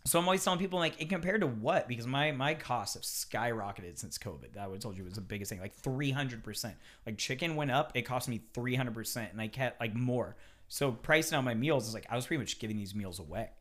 so 0.04 0.20
i'm 0.20 0.26
always 0.26 0.44
telling 0.44 0.60
people 0.60 0.78
like 0.78 1.02
it 1.02 1.08
compared 1.08 1.40
to 1.40 1.48
what 1.48 1.88
because 1.88 2.06
my 2.06 2.34
my 2.34 2.54
costs 2.54 2.96
have 2.96 3.04
skyrocketed 3.04 3.98
since 3.98 4.18
covid 4.18 4.52
that 4.56 4.70
would 4.70 4.82
told 4.82 4.98
you 4.98 5.06
was 5.06 5.14
the 5.14 5.22
biggest 5.22 5.50
thing 5.50 5.62
like 5.62 5.74
300% 5.82 6.74
like 7.06 7.18
chicken 7.18 7.56
went 7.56 7.72
up 7.72 7.94
it 7.94 8.02
cost 8.02 8.28
me 8.28 8.42
300% 8.54 9.32
and 9.32 9.40
i 9.40 9.48
kept 9.48 9.80
like 9.80 9.96
more 9.96 10.36
so 10.68 10.92
pricing 10.92 11.38
out 11.38 11.46
my 11.46 11.54
meals 11.54 11.88
is 11.88 11.94
like 11.94 12.06
i 12.10 12.16
was 12.18 12.28
pretty 12.28 12.42
much 12.42 12.60
giving 12.60 12.76
these 12.76 12.94
meals 12.94 13.20
away 13.20 13.52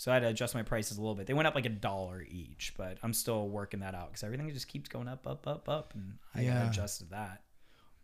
so 0.00 0.10
i 0.10 0.14
had 0.14 0.20
to 0.20 0.28
adjust 0.28 0.54
my 0.54 0.62
prices 0.62 0.96
a 0.96 1.00
little 1.00 1.14
bit 1.14 1.26
they 1.26 1.34
went 1.34 1.46
up 1.46 1.54
like 1.54 1.66
a 1.66 1.68
dollar 1.70 2.24
each 2.30 2.72
but 2.78 2.96
i'm 3.02 3.12
still 3.12 3.48
working 3.48 3.80
that 3.80 3.94
out 3.94 4.08
because 4.08 4.22
everything 4.24 4.48
just 4.50 4.66
keeps 4.68 4.88
going 4.88 5.06
up 5.08 5.26
up 5.26 5.46
up 5.46 5.68
up 5.68 5.92
and 5.94 6.14
i 6.34 6.40
Yeah. 6.40 6.54
gotta 6.54 6.68
adjust 6.70 7.10
that 7.10 7.42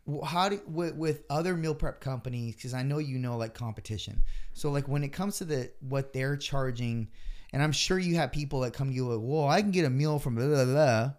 Wh- 0.09 0.25
How 0.25 0.49
do 0.49 0.61
with, 0.67 0.95
with 0.95 1.23
other 1.29 1.55
meal 1.57 1.75
prep 1.75 1.99
companies? 1.99 2.55
Because 2.55 2.73
I 2.73 2.81
know 2.81 2.97
you 2.99 3.17
know 3.19 3.35
like 3.35 3.53
competition. 3.53 4.21
So 4.53 4.71
like 4.71 4.87
when 4.87 5.03
it 5.03 5.09
comes 5.09 5.39
to 5.39 5.43
the 5.45 5.69
what 5.81 6.13
they're 6.13 6.37
charging, 6.37 7.09
and 7.51 7.61
I'm 7.61 7.73
sure 7.73 7.99
you 7.99 8.15
have 8.15 8.31
people 8.31 8.61
that 8.61 8.71
come 8.73 8.87
to 8.87 8.93
you 8.95 9.05
like, 9.05 9.19
well, 9.21 9.49
I 9.49 9.61
can 9.61 9.71
get 9.71 9.83
a 9.83 9.89
meal 9.89 10.17
from 10.17 10.35
blah 10.35 10.47
blah 10.47 10.63
blah, 10.63 11.11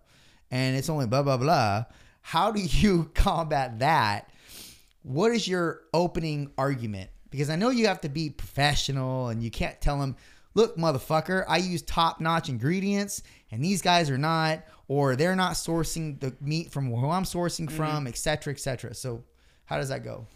and 0.51 0.74
it's 0.74 0.89
only 0.89 1.07
blah 1.07 1.22
blah 1.22 1.37
blah. 1.37 1.85
How 2.22 2.51
do 2.51 2.62
you 2.62 3.11
combat 3.14 3.81
that? 3.81 4.31
What 5.03 5.33
is 5.33 5.47
your 5.47 5.83
opening 5.93 6.51
argument? 6.57 7.11
Because 7.29 7.51
I 7.51 7.57
know 7.57 7.68
you 7.68 7.89
have 7.89 8.01
to 8.03 8.09
be 8.09 8.31
professional 8.31 9.29
and 9.29 9.43
you 9.43 9.51
can't 9.51 9.79
tell 9.83 9.99
them, 10.01 10.16
look, 10.55 10.76
motherfucker, 10.76 11.44
I 11.49 11.59
use 11.59 11.82
top 11.82 12.20
notch 12.20 12.49
ingredients 12.49 13.22
and 13.51 13.64
these 13.64 13.82
guys 13.82 14.11
are 14.11 14.18
not, 14.18 14.64
or 14.88 15.16
they're 15.16 15.36
not 15.36 15.53
sourcing 15.53 16.18
the 16.20 16.34
meat 16.40 16.70
from 16.70 16.90
who 16.90 17.11
I'm 17.11 17.24
sourcing 17.24 17.66
mm-hmm. 17.66 17.76
from, 17.76 18.07
et 18.07 18.16
cetera, 18.16 18.53
et 18.53 18.61
cetera. 18.61 18.94
So, 18.94 19.24
how 19.64 19.76
does 19.76 19.90
that 19.90 20.05
go? 20.05 20.26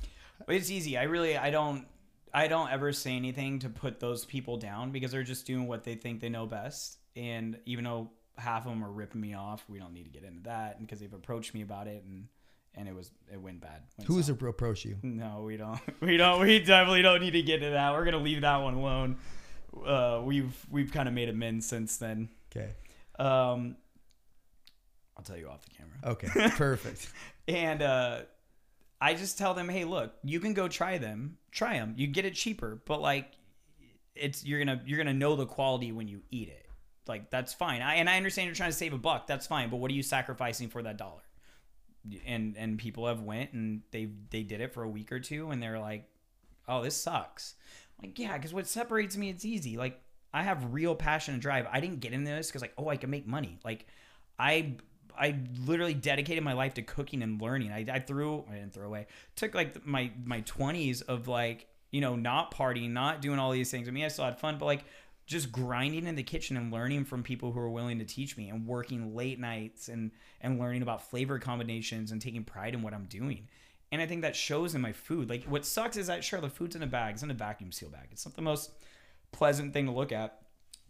It's 0.48 0.70
easy. 0.70 0.98
I 0.98 1.04
really 1.04 1.36
I 1.36 1.50
don't 1.50 1.86
I 2.34 2.48
don't 2.48 2.70
ever 2.70 2.92
say 2.92 3.12
anything 3.12 3.58
to 3.60 3.68
put 3.68 4.00
those 4.00 4.24
people 4.24 4.56
down 4.56 4.90
because 4.90 5.12
they're 5.12 5.22
just 5.22 5.46
doing 5.46 5.66
what 5.66 5.84
they 5.84 5.94
think 5.94 6.20
they 6.20 6.28
know 6.28 6.46
best. 6.46 6.98
And 7.14 7.58
even 7.66 7.84
though 7.84 8.10
half 8.38 8.64
of 8.64 8.72
them 8.72 8.82
are 8.84 8.90
ripping 8.90 9.20
me 9.20 9.34
off, 9.34 9.64
we 9.68 9.78
don't 9.78 9.92
need 9.92 10.04
to 10.04 10.10
get 10.10 10.24
into 10.24 10.42
that 10.44 10.80
because 10.80 11.00
they've 11.00 11.12
approached 11.12 11.54
me 11.54 11.62
about 11.62 11.86
it 11.86 12.04
and 12.04 12.28
and 12.74 12.88
it 12.88 12.94
was 12.94 13.10
it 13.30 13.40
went 13.40 13.60
bad. 13.60 13.82
Went 13.98 14.08
Who's 14.08 14.26
south. 14.26 14.42
approach 14.42 14.84
you? 14.84 14.96
No, 15.02 15.42
we 15.46 15.56
don't. 15.56 15.80
We 16.00 16.16
don't. 16.16 16.40
We 16.40 16.58
definitely 16.58 17.02
don't 17.02 17.20
need 17.20 17.32
to 17.32 17.42
get 17.42 17.56
into 17.56 17.70
that. 17.70 17.92
We're 17.92 18.04
gonna 18.04 18.18
leave 18.18 18.40
that 18.40 18.56
one 18.56 18.74
alone. 18.74 19.18
Uh, 19.84 20.20
we've 20.24 20.54
we've 20.70 20.92
kind 20.92 21.08
of 21.08 21.14
made 21.14 21.28
amends 21.28 21.66
since 21.66 21.96
then. 21.96 22.28
Okay. 22.54 22.70
Um, 23.18 23.76
I'll 25.16 25.24
tell 25.24 25.36
you 25.36 25.48
off 25.48 25.62
the 25.62 25.70
camera. 25.70 25.94
Okay. 26.04 26.50
Perfect. 26.56 27.10
And 27.48 27.82
uh, 27.82 28.20
I 29.00 29.14
just 29.14 29.38
tell 29.38 29.54
them, 29.54 29.68
hey, 29.68 29.84
look, 29.84 30.12
you 30.24 30.40
can 30.40 30.54
go 30.54 30.68
try 30.68 30.98
them, 30.98 31.38
try 31.50 31.74
them. 31.74 31.94
You 31.96 32.06
get 32.06 32.24
it 32.24 32.34
cheaper, 32.34 32.80
but 32.86 33.00
like, 33.00 33.32
it's 34.14 34.44
you're 34.44 34.58
gonna 34.58 34.82
you're 34.84 34.98
gonna 34.98 35.14
know 35.14 35.36
the 35.36 35.46
quality 35.46 35.92
when 35.92 36.08
you 36.08 36.22
eat 36.30 36.48
it. 36.48 36.68
Like 37.08 37.30
that's 37.30 37.52
fine. 37.52 37.82
I, 37.82 37.96
and 37.96 38.08
I 38.08 38.16
understand 38.16 38.46
you're 38.46 38.54
trying 38.54 38.70
to 38.70 38.76
save 38.76 38.92
a 38.92 38.98
buck. 38.98 39.26
That's 39.26 39.46
fine. 39.46 39.70
But 39.70 39.78
what 39.78 39.90
are 39.90 39.94
you 39.94 40.02
sacrificing 40.02 40.68
for 40.68 40.82
that 40.82 40.98
dollar? 40.98 41.22
And 42.26 42.56
and 42.56 42.78
people 42.78 43.06
have 43.06 43.22
went 43.22 43.52
and 43.52 43.82
they 43.90 44.10
they 44.30 44.42
did 44.42 44.60
it 44.60 44.72
for 44.72 44.82
a 44.82 44.88
week 44.88 45.12
or 45.12 45.20
two, 45.20 45.50
and 45.50 45.62
they're 45.62 45.78
like, 45.80 46.04
oh, 46.68 46.82
this 46.82 46.96
sucks. 46.96 47.54
Like 48.02 48.18
yeah, 48.18 48.36
because 48.36 48.52
what 48.52 48.66
separates 48.66 49.16
me, 49.16 49.30
it's 49.30 49.44
easy. 49.44 49.76
Like 49.76 50.00
I 50.34 50.42
have 50.42 50.72
real 50.72 50.94
passion 50.94 51.34
and 51.34 51.42
drive. 51.42 51.66
I 51.70 51.80
didn't 51.80 52.00
get 52.00 52.12
into 52.12 52.30
this 52.30 52.48
because 52.48 52.62
like 52.62 52.74
oh 52.76 52.88
I 52.88 52.96
can 52.96 53.10
make 53.10 53.26
money. 53.26 53.58
Like 53.64 53.86
I 54.38 54.74
I 55.18 55.38
literally 55.66 55.94
dedicated 55.94 56.42
my 56.42 56.54
life 56.54 56.74
to 56.74 56.82
cooking 56.82 57.22
and 57.22 57.40
learning. 57.40 57.70
I, 57.70 57.86
I 57.90 57.98
threw 58.00 58.44
I 58.50 58.54
didn't 58.54 58.72
throw 58.72 58.86
away. 58.86 59.06
Took 59.36 59.54
like 59.54 59.86
my 59.86 60.10
my 60.24 60.40
twenties 60.40 61.02
of 61.02 61.28
like 61.28 61.66
you 61.90 62.00
know 62.00 62.16
not 62.16 62.54
partying, 62.54 62.90
not 62.90 63.20
doing 63.20 63.38
all 63.38 63.52
these 63.52 63.70
things. 63.70 63.88
I 63.88 63.90
mean 63.92 64.04
I 64.04 64.08
still 64.08 64.24
had 64.24 64.38
fun, 64.38 64.58
but 64.58 64.66
like 64.66 64.84
just 65.26 65.52
grinding 65.52 66.06
in 66.06 66.16
the 66.16 66.22
kitchen 66.22 66.56
and 66.56 66.72
learning 66.72 67.04
from 67.04 67.22
people 67.22 67.52
who 67.52 67.60
are 67.60 67.70
willing 67.70 67.98
to 68.00 68.04
teach 68.04 68.36
me 68.36 68.48
and 68.48 68.66
working 68.66 69.14
late 69.14 69.38
nights 69.38 69.88
and 69.88 70.10
and 70.40 70.58
learning 70.58 70.82
about 70.82 71.08
flavor 71.08 71.38
combinations 71.38 72.10
and 72.10 72.20
taking 72.20 72.42
pride 72.42 72.74
in 72.74 72.82
what 72.82 72.94
I'm 72.94 73.04
doing. 73.04 73.48
And 73.92 74.02
I 74.02 74.06
think 74.06 74.22
that 74.22 74.34
shows 74.34 74.74
in 74.74 74.80
my 74.80 74.92
food. 74.92 75.28
Like 75.30 75.44
what 75.44 75.64
sucks 75.64 75.96
is 75.96 76.08
that 76.08 76.24
sure 76.24 76.40
the 76.40 76.48
food's 76.48 76.74
in 76.74 76.82
a 76.82 76.86
bag, 76.86 77.14
it's 77.14 77.22
in 77.22 77.30
a 77.30 77.34
vacuum 77.34 77.70
seal 77.70 77.90
bag. 77.90 78.08
It's 78.10 78.26
not 78.26 78.34
the 78.34 78.42
most 78.42 78.72
pleasant 79.30 79.72
thing 79.72 79.86
to 79.86 79.92
look 79.92 80.10
at. 80.10 80.38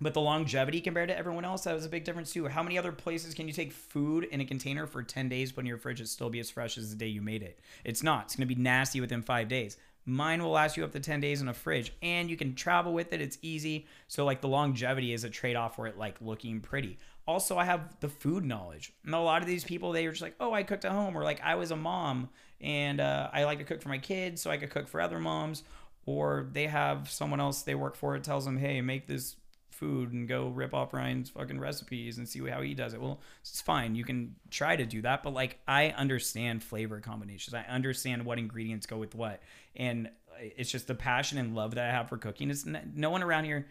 But 0.00 0.14
the 0.14 0.20
longevity 0.20 0.80
compared 0.80 1.10
to 1.10 1.16
everyone 1.16 1.44
else, 1.44 1.62
that 1.62 1.74
was 1.74 1.84
a 1.84 1.88
big 1.88 2.02
difference 2.02 2.32
too. 2.32 2.48
How 2.48 2.62
many 2.62 2.76
other 2.76 2.90
places 2.90 3.34
can 3.34 3.46
you 3.46 3.52
take 3.52 3.72
food 3.72 4.24
in 4.24 4.40
a 4.40 4.44
container 4.44 4.86
for 4.86 5.02
10 5.02 5.28
days, 5.28 5.52
in 5.56 5.66
your 5.66 5.78
fridge, 5.78 6.00
and 6.00 6.08
still 6.08 6.28
be 6.28 6.40
as 6.40 6.50
fresh 6.50 6.76
as 6.76 6.90
the 6.90 6.96
day 6.96 7.06
you 7.06 7.22
made 7.22 7.42
it? 7.42 7.60
It's 7.84 8.02
not. 8.02 8.24
It's 8.24 8.34
to 8.34 8.44
be 8.44 8.56
nasty 8.56 9.00
within 9.00 9.22
five 9.22 9.46
days. 9.46 9.76
Mine 10.04 10.42
will 10.42 10.50
last 10.50 10.76
you 10.76 10.82
up 10.82 10.90
to 10.92 10.98
10 10.98 11.20
days 11.20 11.40
in 11.40 11.48
a 11.48 11.54
fridge, 11.54 11.92
and 12.02 12.28
you 12.28 12.36
can 12.36 12.56
travel 12.56 12.92
with 12.92 13.12
it. 13.12 13.20
It's 13.20 13.38
easy. 13.42 13.86
So, 14.08 14.24
like, 14.24 14.40
the 14.40 14.48
longevity 14.48 15.12
is 15.12 15.22
a 15.22 15.30
trade 15.30 15.54
off 15.54 15.76
for 15.76 15.86
it, 15.86 15.96
like, 15.96 16.16
looking 16.20 16.60
pretty. 16.60 16.98
Also, 17.24 17.56
I 17.56 17.64
have 17.64 18.00
the 18.00 18.08
food 18.08 18.44
knowledge. 18.44 18.92
And 19.04 19.14
a 19.14 19.20
lot 19.20 19.42
of 19.42 19.46
these 19.46 19.62
people, 19.62 19.92
they 19.92 20.04
were 20.06 20.12
just 20.12 20.22
like, 20.22 20.34
oh, 20.40 20.52
I 20.52 20.64
cooked 20.64 20.84
at 20.84 20.90
home, 20.90 21.16
or 21.16 21.22
like, 21.22 21.40
I 21.44 21.54
was 21.54 21.70
a 21.70 21.76
mom 21.76 22.30
and 22.62 23.00
uh, 23.00 23.28
I 23.32 23.44
like 23.44 23.58
to 23.58 23.64
cook 23.64 23.82
for 23.82 23.88
my 23.88 23.98
kids, 23.98 24.40
so 24.40 24.50
I 24.50 24.56
could 24.56 24.70
cook 24.70 24.88
for 24.88 25.00
other 25.00 25.18
moms. 25.18 25.62
Or 26.04 26.48
they 26.52 26.66
have 26.66 27.10
someone 27.10 27.40
else 27.40 27.62
they 27.62 27.74
work 27.74 27.94
for, 27.96 28.16
it 28.16 28.24
tells 28.24 28.44
them, 28.44 28.56
hey, 28.56 28.80
make 28.80 29.06
this 29.06 29.36
food 29.70 30.12
and 30.12 30.28
go 30.28 30.48
rip 30.48 30.74
off 30.74 30.92
Ryan's 30.92 31.30
fucking 31.30 31.58
recipes 31.58 32.18
and 32.18 32.28
see 32.28 32.46
how 32.48 32.60
he 32.60 32.74
does 32.74 32.92
it. 32.92 33.00
Well, 33.00 33.20
it's 33.40 33.60
fine. 33.60 33.94
You 33.94 34.04
can 34.04 34.34
try 34.50 34.76
to 34.76 34.84
do 34.84 35.02
that, 35.02 35.22
but 35.22 35.32
like 35.32 35.58
I 35.66 35.90
understand 35.90 36.62
flavor 36.62 37.00
combinations. 37.00 37.54
I 37.54 37.62
understand 37.62 38.24
what 38.24 38.38
ingredients 38.38 38.86
go 38.86 38.96
with 38.96 39.14
what. 39.14 39.40
And 39.76 40.10
it's 40.40 40.70
just 40.70 40.88
the 40.88 40.94
passion 40.94 41.38
and 41.38 41.54
love 41.54 41.76
that 41.76 41.88
I 41.88 41.92
have 41.92 42.08
for 42.08 42.16
cooking. 42.16 42.50
It's 42.50 42.66
no 42.66 43.10
one 43.10 43.22
around 43.22 43.44
here 43.44 43.66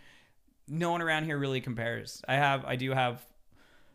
no 0.68 0.92
one 0.92 1.02
around 1.02 1.26
here 1.26 1.38
really 1.38 1.62
compares. 1.62 2.22
I 2.28 2.36
have 2.36 2.66
I 2.66 2.76
do 2.78 2.92
have 2.92 3.24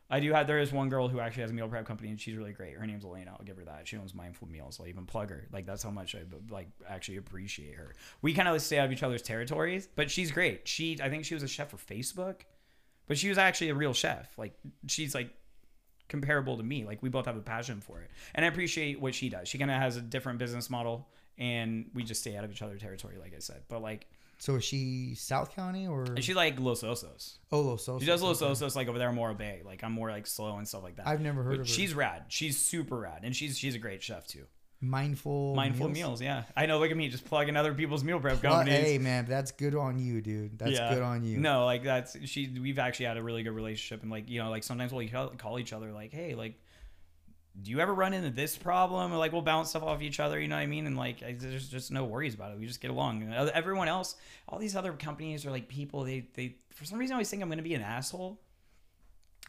I 0.08 0.20
do 0.20 0.32
have 0.32 0.46
there 0.46 0.60
is 0.60 0.72
one 0.72 0.88
girl 0.88 1.08
who 1.08 1.18
actually 1.18 1.42
has 1.42 1.50
a 1.50 1.54
meal 1.54 1.68
prep 1.68 1.84
company 1.84 2.10
and 2.10 2.20
she's 2.20 2.36
really 2.36 2.52
great. 2.52 2.76
Her 2.76 2.86
name's 2.86 3.04
Elena. 3.04 3.32
I'll 3.32 3.44
give 3.44 3.56
her 3.56 3.64
that. 3.64 3.88
She 3.88 3.96
owns 3.96 4.14
Mindful 4.14 4.48
Meals. 4.48 4.78
I'll 4.80 4.86
even 4.86 5.04
plug 5.04 5.30
her. 5.30 5.48
Like 5.52 5.66
that's 5.66 5.82
how 5.82 5.90
much 5.90 6.14
I 6.14 6.20
like 6.48 6.68
actually 6.88 7.16
appreciate 7.16 7.74
her. 7.74 7.94
We 8.22 8.32
kind 8.32 8.48
of 8.48 8.60
stay 8.62 8.78
out 8.78 8.86
of 8.86 8.92
each 8.92 9.02
other's 9.02 9.22
territories, 9.22 9.88
but 9.96 10.10
she's 10.10 10.30
great. 10.30 10.68
She 10.68 10.98
I 11.02 11.10
think 11.10 11.24
she 11.24 11.34
was 11.34 11.42
a 11.42 11.48
chef 11.48 11.70
for 11.70 11.76
Facebook, 11.76 12.42
but 13.08 13.18
she 13.18 13.28
was 13.28 13.38
actually 13.38 13.70
a 13.70 13.74
real 13.74 13.92
chef. 13.92 14.32
Like 14.38 14.54
she's 14.86 15.14
like 15.14 15.30
comparable 16.08 16.56
to 16.56 16.62
me. 16.62 16.84
Like 16.84 17.02
we 17.02 17.08
both 17.08 17.26
have 17.26 17.36
a 17.36 17.40
passion 17.40 17.80
for 17.80 18.00
it, 18.00 18.10
and 18.34 18.44
I 18.44 18.48
appreciate 18.48 19.00
what 19.00 19.14
she 19.14 19.28
does. 19.28 19.48
She 19.48 19.58
kind 19.58 19.70
of 19.70 19.78
has 19.78 19.96
a 19.96 20.02
different 20.02 20.38
business 20.38 20.70
model, 20.70 21.08
and 21.36 21.90
we 21.94 22.04
just 22.04 22.20
stay 22.20 22.36
out 22.36 22.44
of 22.44 22.52
each 22.52 22.62
other's 22.62 22.80
territory, 22.80 23.16
like 23.20 23.34
I 23.34 23.40
said. 23.40 23.62
But 23.68 23.82
like 23.82 24.06
So 24.38 24.56
is 24.56 24.64
she 24.64 25.14
South 25.14 25.54
County 25.56 25.86
or 25.86 26.04
and 26.04 26.22
she 26.22 26.34
like 26.34 26.60
Los 26.60 26.82
Osos. 26.82 27.38
oh 27.52 27.60
Los 27.60 27.86
Osos? 27.86 28.00
She 28.00 28.06
does 28.06 28.22
Los 28.22 28.42
okay. 28.42 28.52
Osos 28.52 28.76
like 28.76 28.86
over 28.88 28.98
there 28.98 29.10
Morro 29.12 29.34
Bay. 29.34 29.62
Like 29.64 29.82
I'm 29.82 29.92
more 29.92 30.10
like 30.10 30.26
SLO 30.26 30.58
and 30.58 30.68
stuff 30.68 30.82
like 30.82 30.96
that. 30.96 31.06
I've 31.06 31.20
never 31.22 31.42
heard 31.42 31.52
But 31.52 31.60
of 31.60 31.66
her. 31.66 31.72
She's 31.72 31.94
rad. 31.94 32.24
She's 32.28 32.58
super 32.58 32.98
rad, 32.98 33.20
and 33.24 33.34
she's 33.34 33.56
she's 33.58 33.74
a 33.74 33.78
great 33.78 34.02
chef 34.02 34.26
too. 34.26 34.44
Mindful 34.80 35.54
Mindful 35.54 35.86
meals. 35.88 36.20
meals, 36.20 36.22
yeah. 36.22 36.42
I 36.54 36.66
know. 36.66 36.78
Look 36.78 36.90
at 36.90 36.96
me, 36.98 37.08
just 37.08 37.24
plugging 37.24 37.56
other 37.56 37.72
people's 37.72 38.04
meal 38.04 38.20
prep 38.20 38.42
companies. 38.42 38.74
hey 38.74 38.98
man, 38.98 39.24
that's 39.24 39.50
good 39.50 39.74
on 39.74 39.98
you, 39.98 40.20
dude. 40.20 40.58
That's 40.58 40.72
Yeah. 40.72 40.92
good 40.92 41.02
on 41.02 41.24
you. 41.24 41.38
No, 41.38 41.64
like 41.64 41.82
that's 41.82 42.16
she. 42.28 42.48
We've 42.60 42.78
actually 42.78 43.06
had 43.06 43.16
a 43.16 43.22
really 43.22 43.42
good 43.42 43.52
relationship, 43.54 44.02
and 44.02 44.10
like 44.10 44.28
you 44.28 44.38
know, 44.42 44.50
like 44.50 44.64
sometimes 44.64 44.92
we'll 44.92 45.08
call 45.38 45.58
each 45.58 45.72
other, 45.72 45.92
like, 45.92 46.12
hey, 46.12 46.34
like, 46.34 46.60
do 47.62 47.70
you 47.70 47.80
ever 47.80 47.94
run 47.94 48.12
into 48.12 48.30
this 48.30 48.56
problem? 48.56 49.12
Or 49.12 49.16
like 49.16 49.32
we'll 49.32 49.42
bounce 49.42 49.70
stuff 49.70 49.82
off 49.82 50.02
each 50.02 50.20
other, 50.20 50.38
you 50.38 50.48
know 50.48 50.56
what 50.56 50.62
I 50.62 50.66
mean? 50.66 50.86
And 50.86 50.96
like, 50.96 51.22
I, 51.22 51.36
there's 51.38 51.68
just 51.68 51.90
no 51.90 52.04
worries 52.04 52.34
about 52.34 52.52
it. 52.52 52.58
We 52.58 52.66
just 52.66 52.80
get 52.80 52.90
along. 52.90 53.22
And 53.22 53.50
everyone 53.50 53.88
else, 53.88 54.16
all 54.48 54.58
these 54.58 54.76
other 54.76 54.92
companies 54.92 55.46
are 55.46 55.50
like 55.50 55.68
people. 55.68 56.04
They 56.04 56.28
they 56.34 56.56
for 56.74 56.84
some 56.84 56.98
reason 56.98 57.14
always 57.14 57.30
think 57.30 57.42
I'm 57.42 57.48
gonna 57.48 57.62
be 57.62 57.74
an 57.74 57.82
asshole. 57.82 58.40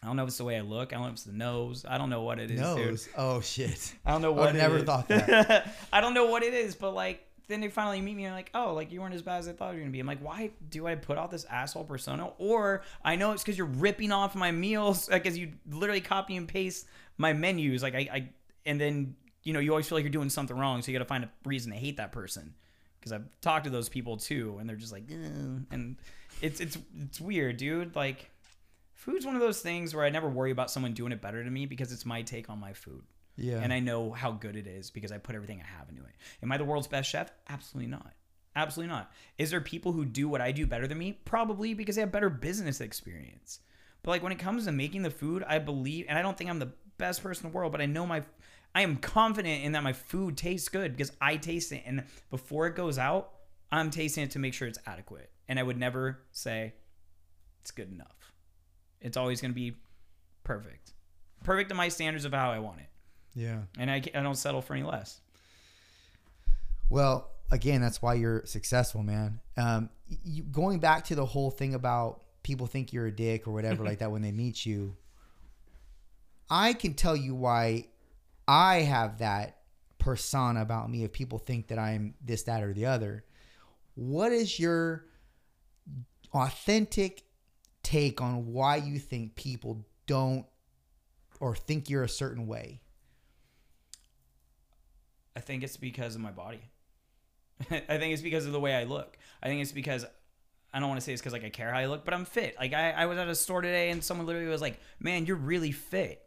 I 0.01 0.05
don't 0.05 0.15
know 0.15 0.23
if 0.23 0.27
it's 0.29 0.37
the 0.37 0.43
way 0.43 0.57
I 0.57 0.61
look. 0.61 0.93
I 0.93 0.97
don't 0.97 1.03
know 1.03 1.09
if 1.09 1.13
it's 1.13 1.23
the 1.23 1.33
nose. 1.33 1.83
I 1.87 1.97
don't 1.97 2.09
know 2.09 2.21
what 2.21 2.39
it 2.39 2.51
is, 2.51 2.61
dude. 2.61 2.85
Nose. 2.85 3.09
Oh 3.17 3.41
shit. 3.41 3.95
I 4.05 4.11
don't 4.11 4.21
know 4.21 4.31
what. 4.31 4.55
it 4.55 4.57
never 4.59 4.77
is. 4.77 4.83
thought 4.83 5.07
that. 5.07 5.73
I 5.93 6.01
don't 6.01 6.13
know 6.13 6.27
what 6.27 6.43
it 6.43 6.53
is, 6.53 6.75
but 6.75 6.93
like 6.93 7.23
then 7.47 7.61
they 7.61 7.69
finally 7.69 8.01
meet 8.01 8.15
me 8.15 8.25
and 8.25 8.35
like, 8.35 8.51
oh, 8.53 8.73
like 8.73 8.91
you 8.91 9.01
weren't 9.01 9.15
as 9.15 9.21
bad 9.21 9.39
as 9.39 9.47
I 9.47 9.53
thought 9.53 9.71
you 9.71 9.77
were 9.77 9.81
gonna 9.81 9.91
be. 9.91 9.99
I'm 9.99 10.07
like, 10.07 10.23
why 10.23 10.51
do 10.69 10.85
I 10.85 10.95
put 10.95 11.17
out 11.17 11.31
this 11.31 11.45
asshole 11.45 11.85
persona? 11.85 12.29
Or 12.37 12.83
I 13.03 13.15
know 13.15 13.31
it's 13.31 13.41
because 13.41 13.57
you're 13.57 13.67
ripping 13.67 14.11
off 14.11 14.35
my 14.35 14.51
meals, 14.51 15.09
like 15.11 15.25
as 15.25 15.37
you 15.37 15.53
literally 15.69 16.01
copy 16.01 16.35
and 16.35 16.47
paste 16.47 16.87
my 17.17 17.33
menus, 17.33 17.83
like 17.83 17.95
I, 17.95 18.09
I, 18.11 18.29
and 18.65 18.79
then 18.79 19.15
you 19.43 19.53
know 19.53 19.59
you 19.59 19.71
always 19.71 19.87
feel 19.87 19.97
like 19.97 20.03
you're 20.03 20.11
doing 20.11 20.29
something 20.29 20.57
wrong, 20.57 20.81
so 20.81 20.91
you 20.91 20.97
got 20.97 21.03
to 21.03 21.09
find 21.09 21.23
a 21.23 21.29
reason 21.45 21.71
to 21.71 21.77
hate 21.77 21.97
that 21.97 22.11
person. 22.11 22.53
Because 22.99 23.11
I've 23.13 23.41
talked 23.41 23.65
to 23.65 23.69
those 23.69 23.89
people 23.89 24.17
too, 24.17 24.57
and 24.59 24.67
they're 24.67 24.75
just 24.75 24.91
like, 24.91 25.09
and 25.09 25.97
it's 26.41 26.59
it's 26.59 26.77
it's 26.99 27.21
weird, 27.21 27.57
dude. 27.57 27.95
Like 27.95 28.29
food's 28.93 29.25
one 29.25 29.35
of 29.35 29.41
those 29.41 29.61
things 29.61 29.95
where 29.95 30.03
I 30.03 30.09
never 30.09 30.27
worry 30.27 30.51
about 30.51 30.71
someone 30.71 30.93
doing 30.93 31.11
it 31.11 31.21
better 31.21 31.43
to 31.43 31.49
me 31.49 31.65
because 31.65 31.91
it's 31.91 32.05
my 32.05 32.23
take 32.23 32.49
on 32.49 32.59
my 32.59 32.73
food. 32.73 33.03
Yeah. 33.37 33.59
And 33.61 33.71
I 33.71 33.79
know 33.79 34.11
how 34.11 34.31
good 34.31 34.55
it 34.55 34.65
is 34.65 34.89
because 34.89 35.11
I 35.11 35.19
put 35.19 35.35
everything 35.35 35.61
I 35.61 35.77
have 35.77 35.87
into 35.89 36.01
it. 36.01 36.15
Am 36.41 36.51
I 36.51 36.57
the 36.57 36.65
world's 36.65 36.87
best 36.87 37.09
chef? 37.09 37.31
Absolutely 37.47 37.89
not. 37.89 38.13
Absolutely 38.55 38.91
not. 38.91 39.11
Is 39.37 39.51
there 39.51 39.61
people 39.61 39.91
who 39.91 40.03
do 40.03 40.27
what 40.27 40.41
I 40.41 40.51
do 40.51 40.65
better 40.65 40.87
than 40.87 40.97
me? 40.97 41.19
Probably 41.23 41.75
because 41.75 41.95
they 41.95 42.01
have 42.01 42.11
better 42.11 42.31
business 42.31 42.81
experience. 42.81 43.59
But 44.01 44.11
like 44.11 44.23
when 44.23 44.31
it 44.31 44.39
comes 44.39 44.65
to 44.65 44.71
making 44.71 45.03
the 45.03 45.11
food, 45.11 45.43
I 45.47 45.59
believe, 45.59 46.07
and 46.09 46.17
I 46.17 46.23
don't 46.23 46.35
think 46.35 46.49
I'm 46.49 46.57
the 46.57 46.71
best 46.97 47.23
person 47.23 47.45
in 47.45 47.51
the 47.51 47.57
world, 47.57 47.71
but 47.71 47.81
I 47.81 47.85
know 47.85 48.05
my, 48.05 48.23
I 48.73 48.81
am 48.81 48.97
confident 48.97 49.63
in 49.63 49.73
that 49.73 49.83
my 49.83 49.93
food 49.93 50.37
tastes 50.37 50.69
good 50.69 50.91
because 50.95 51.11
I 51.21 51.37
taste 51.37 51.71
it, 51.71 51.83
and 51.85 52.03
before 52.29 52.67
it 52.67 52.75
goes 52.75 52.97
out, 52.97 53.31
I'm 53.71 53.89
tasting 53.89 54.23
it 54.23 54.31
to 54.31 54.39
make 54.39 54.53
sure 54.53 54.67
it's 54.67 54.79
adequate. 54.85 55.29
And 55.49 55.59
I 55.59 55.63
would 55.63 55.77
never 55.77 56.19
say 56.31 56.73
it's 57.61 57.71
good 57.71 57.91
enough. 57.91 58.33
It's 59.01 59.17
always 59.17 59.41
going 59.41 59.51
to 59.51 59.55
be 59.55 59.77
perfect, 60.43 60.93
perfect 61.43 61.69
to 61.69 61.75
my 61.75 61.89
standards 61.89 62.25
of 62.25 62.33
how 62.33 62.51
I 62.51 62.59
want 62.59 62.79
it 62.79 62.89
yeah. 63.37 63.59
and 63.77 63.89
I, 63.89 64.01
I 64.15 64.23
don't 64.23 64.35
settle 64.35 64.61
for 64.61 64.73
any 64.73 64.83
less. 64.83 65.21
Well, 66.89 67.29
again, 67.51 67.81
that's 67.81 68.01
why 68.01 68.15
you're 68.15 68.43
successful, 68.45 69.03
man. 69.03 69.39
Um, 69.55 69.89
you, 70.23 70.43
going 70.43 70.79
back 70.79 71.05
to 71.05 71.15
the 71.15 71.25
whole 71.25 71.51
thing 71.51 71.75
about 71.75 72.23
people 72.41 72.65
think 72.65 72.93
you're 72.93 73.05
a 73.05 73.11
dick 73.11 73.47
or 73.47 73.51
whatever 73.51 73.83
like 73.85 73.99
that 73.99 74.11
when 74.11 74.23
they 74.23 74.31
meet 74.31 74.65
you, 74.65 74.95
I 76.49 76.73
can 76.73 76.93
tell 76.93 77.15
you 77.15 77.35
why 77.35 77.87
I 78.47 78.77
have 78.81 79.19
that 79.19 79.57
persona 79.97 80.61
about 80.61 80.89
me 80.89 81.03
if 81.03 81.11
people 81.11 81.39
think 81.39 81.67
that 81.67 81.79
I'm 81.79 82.13
this, 82.23 82.43
that, 82.43 82.63
or 82.63 82.73
the 82.73 82.85
other. 82.85 83.25
What 83.95 84.31
is 84.31 84.59
your 84.59 85.05
authentic 86.33 87.23
take 87.83 88.21
on 88.21 88.53
why 88.53 88.77
you 88.77 88.99
think 88.99 89.35
people 89.35 89.85
don't 90.05 90.45
or 91.39 91.55
think 91.55 91.89
you're 91.89 92.03
a 92.03 92.09
certain 92.09 92.47
way? 92.47 92.81
I 95.35 95.39
think 95.39 95.63
it's 95.63 95.77
because 95.77 96.15
of 96.15 96.21
my 96.21 96.31
body. 96.31 96.61
I 97.71 97.97
think 97.97 98.13
it's 98.13 98.21
because 98.21 98.45
of 98.45 98.53
the 98.53 98.59
way 98.59 98.75
I 98.75 98.85
look. 98.85 99.17
I 99.41 99.47
think 99.47 99.61
it's 99.61 99.71
because 99.71 100.05
I 100.73 100.79
don't 100.79 100.89
want 100.89 100.99
to 100.99 101.05
say 101.05 101.13
it's 101.13 101.21
because 101.21 101.33
like 101.33 101.43
I 101.43 101.49
care 101.49 101.71
how 101.71 101.79
I 101.79 101.85
look, 101.85 102.05
but 102.05 102.13
I'm 102.13 102.25
fit. 102.25 102.55
Like 102.59 102.73
I, 102.73 102.91
I 102.91 103.05
was 103.05 103.17
at 103.17 103.27
a 103.27 103.35
store 103.35 103.61
today 103.61 103.89
and 103.89 104.03
someone 104.03 104.27
literally 104.27 104.47
was 104.47 104.61
like, 104.61 104.79
"Man, 104.99 105.25
you're 105.25 105.35
really 105.35 105.71
fit," 105.71 106.26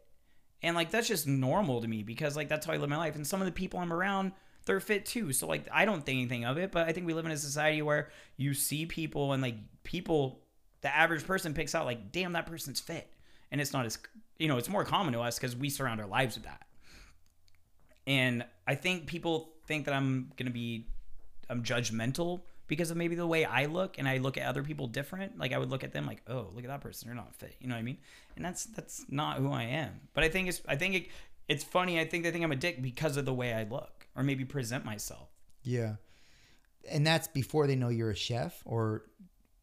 and 0.63 0.75
like 0.75 0.91
that's 0.91 1.07
just 1.07 1.27
normal 1.27 1.81
to 1.81 1.87
me 1.87 2.03
because 2.03 2.35
like 2.35 2.49
that's 2.49 2.65
how 2.65 2.73
I 2.73 2.77
live 2.77 2.89
my 2.89 2.97
life. 2.97 3.15
And 3.15 3.25
some 3.25 3.41
of 3.41 3.45
the 3.45 3.51
people 3.51 3.79
I'm 3.79 3.93
around, 3.93 4.33
they're 4.65 4.79
fit 4.79 5.05
too. 5.05 5.33
So 5.33 5.47
like 5.47 5.67
I 5.71 5.85
don't 5.85 6.05
think 6.05 6.19
anything 6.19 6.45
of 6.45 6.57
it. 6.57 6.71
But 6.71 6.87
I 6.87 6.91
think 6.91 7.07
we 7.07 7.13
live 7.13 7.25
in 7.25 7.31
a 7.31 7.37
society 7.37 7.81
where 7.81 8.09
you 8.37 8.53
see 8.53 8.85
people 8.85 9.33
and 9.33 9.41
like 9.41 9.55
people, 9.83 10.41
the 10.81 10.95
average 10.95 11.25
person 11.25 11.53
picks 11.53 11.73
out 11.73 11.85
like, 11.85 12.11
"Damn, 12.11 12.33
that 12.33 12.45
person's 12.45 12.79
fit," 12.79 13.11
and 13.51 13.59
it's 13.59 13.73
not 13.73 13.85
as 13.85 13.97
you 14.37 14.47
know, 14.47 14.57
it's 14.57 14.69
more 14.69 14.85
common 14.85 15.13
to 15.13 15.21
us 15.21 15.37
because 15.37 15.55
we 15.55 15.69
surround 15.69 15.99
our 16.01 16.07
lives 16.07 16.35
with 16.35 16.45
that. 16.45 16.61
And 18.07 18.45
I 18.67 18.75
think 18.75 19.07
people 19.07 19.53
think 19.65 19.85
that 19.85 19.93
I'm 19.93 20.31
gonna 20.37 20.51
be 20.51 20.87
I'm 21.49 21.63
judgmental 21.63 22.41
because 22.71 22.89
of 22.89 22.95
maybe 22.95 23.15
the 23.15 23.27
way 23.27 23.43
I 23.43 23.65
look 23.65 23.99
and 23.99 24.07
I 24.07 24.19
look 24.19 24.37
at 24.37 24.47
other 24.47 24.63
people 24.63 24.87
different. 24.87 25.37
Like 25.37 25.51
I 25.51 25.57
would 25.57 25.69
look 25.69 25.83
at 25.83 25.91
them 25.91 26.07
like, 26.07 26.21
oh, 26.29 26.47
look 26.55 26.63
at 26.63 26.69
that 26.69 26.79
person, 26.79 27.09
they're 27.09 27.15
not 27.15 27.35
fit. 27.35 27.53
You 27.59 27.67
know 27.67 27.75
what 27.75 27.79
I 27.79 27.83
mean? 27.83 27.97
And 28.37 28.45
that's 28.45 28.63
that's 28.63 29.03
not 29.09 29.39
who 29.39 29.51
I 29.51 29.63
am. 29.63 29.99
But 30.13 30.23
I 30.23 30.29
think 30.29 30.47
it's 30.47 30.61
I 30.65 30.77
think 30.77 30.95
it, 30.95 31.07
it's 31.49 31.65
funny. 31.65 31.99
I 31.99 32.05
think 32.05 32.23
they 32.23 32.31
think 32.31 32.45
I'm 32.45 32.53
a 32.53 32.55
dick 32.55 32.81
because 32.81 33.17
of 33.17 33.25
the 33.25 33.33
way 33.33 33.53
I 33.53 33.63
look 33.63 34.07
or 34.15 34.23
maybe 34.23 34.45
present 34.45 34.85
myself. 34.85 35.27
Yeah. 35.63 35.95
And 36.89 37.05
that's 37.05 37.27
before 37.27 37.67
they 37.67 37.75
know 37.75 37.89
you're 37.89 38.11
a 38.11 38.15
chef 38.15 38.61
or 38.63 39.03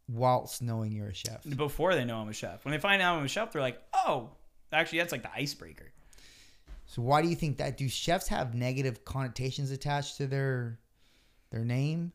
whilst 0.07 0.61
knowing 0.61 0.93
you're 0.93 1.09
a 1.09 1.15
chef. 1.15 1.45
Before 1.57 1.95
they 1.95 2.05
know 2.05 2.19
I'm 2.19 2.29
a 2.29 2.35
chef. 2.35 2.63
When 2.67 2.73
they 2.73 2.79
find 2.79 3.01
out 3.01 3.17
I'm 3.17 3.25
a 3.25 3.29
chef, 3.29 3.53
they're 3.53 3.63
like, 3.63 3.81
oh, 3.95 4.33
actually, 4.71 4.99
that's 4.99 5.13
like 5.13 5.23
the 5.23 5.33
icebreaker. 5.35 5.91
So 6.85 7.01
why 7.01 7.23
do 7.23 7.29
you 7.29 7.37
think 7.37 7.57
that? 7.57 7.79
Do 7.79 7.89
chefs 7.89 8.29
have 8.29 8.55
negative 8.55 9.07
connotations 9.07 9.71
attached 9.71 10.19
to 10.19 10.27
their 10.27 10.79
their 11.51 11.65
name? 11.65 12.13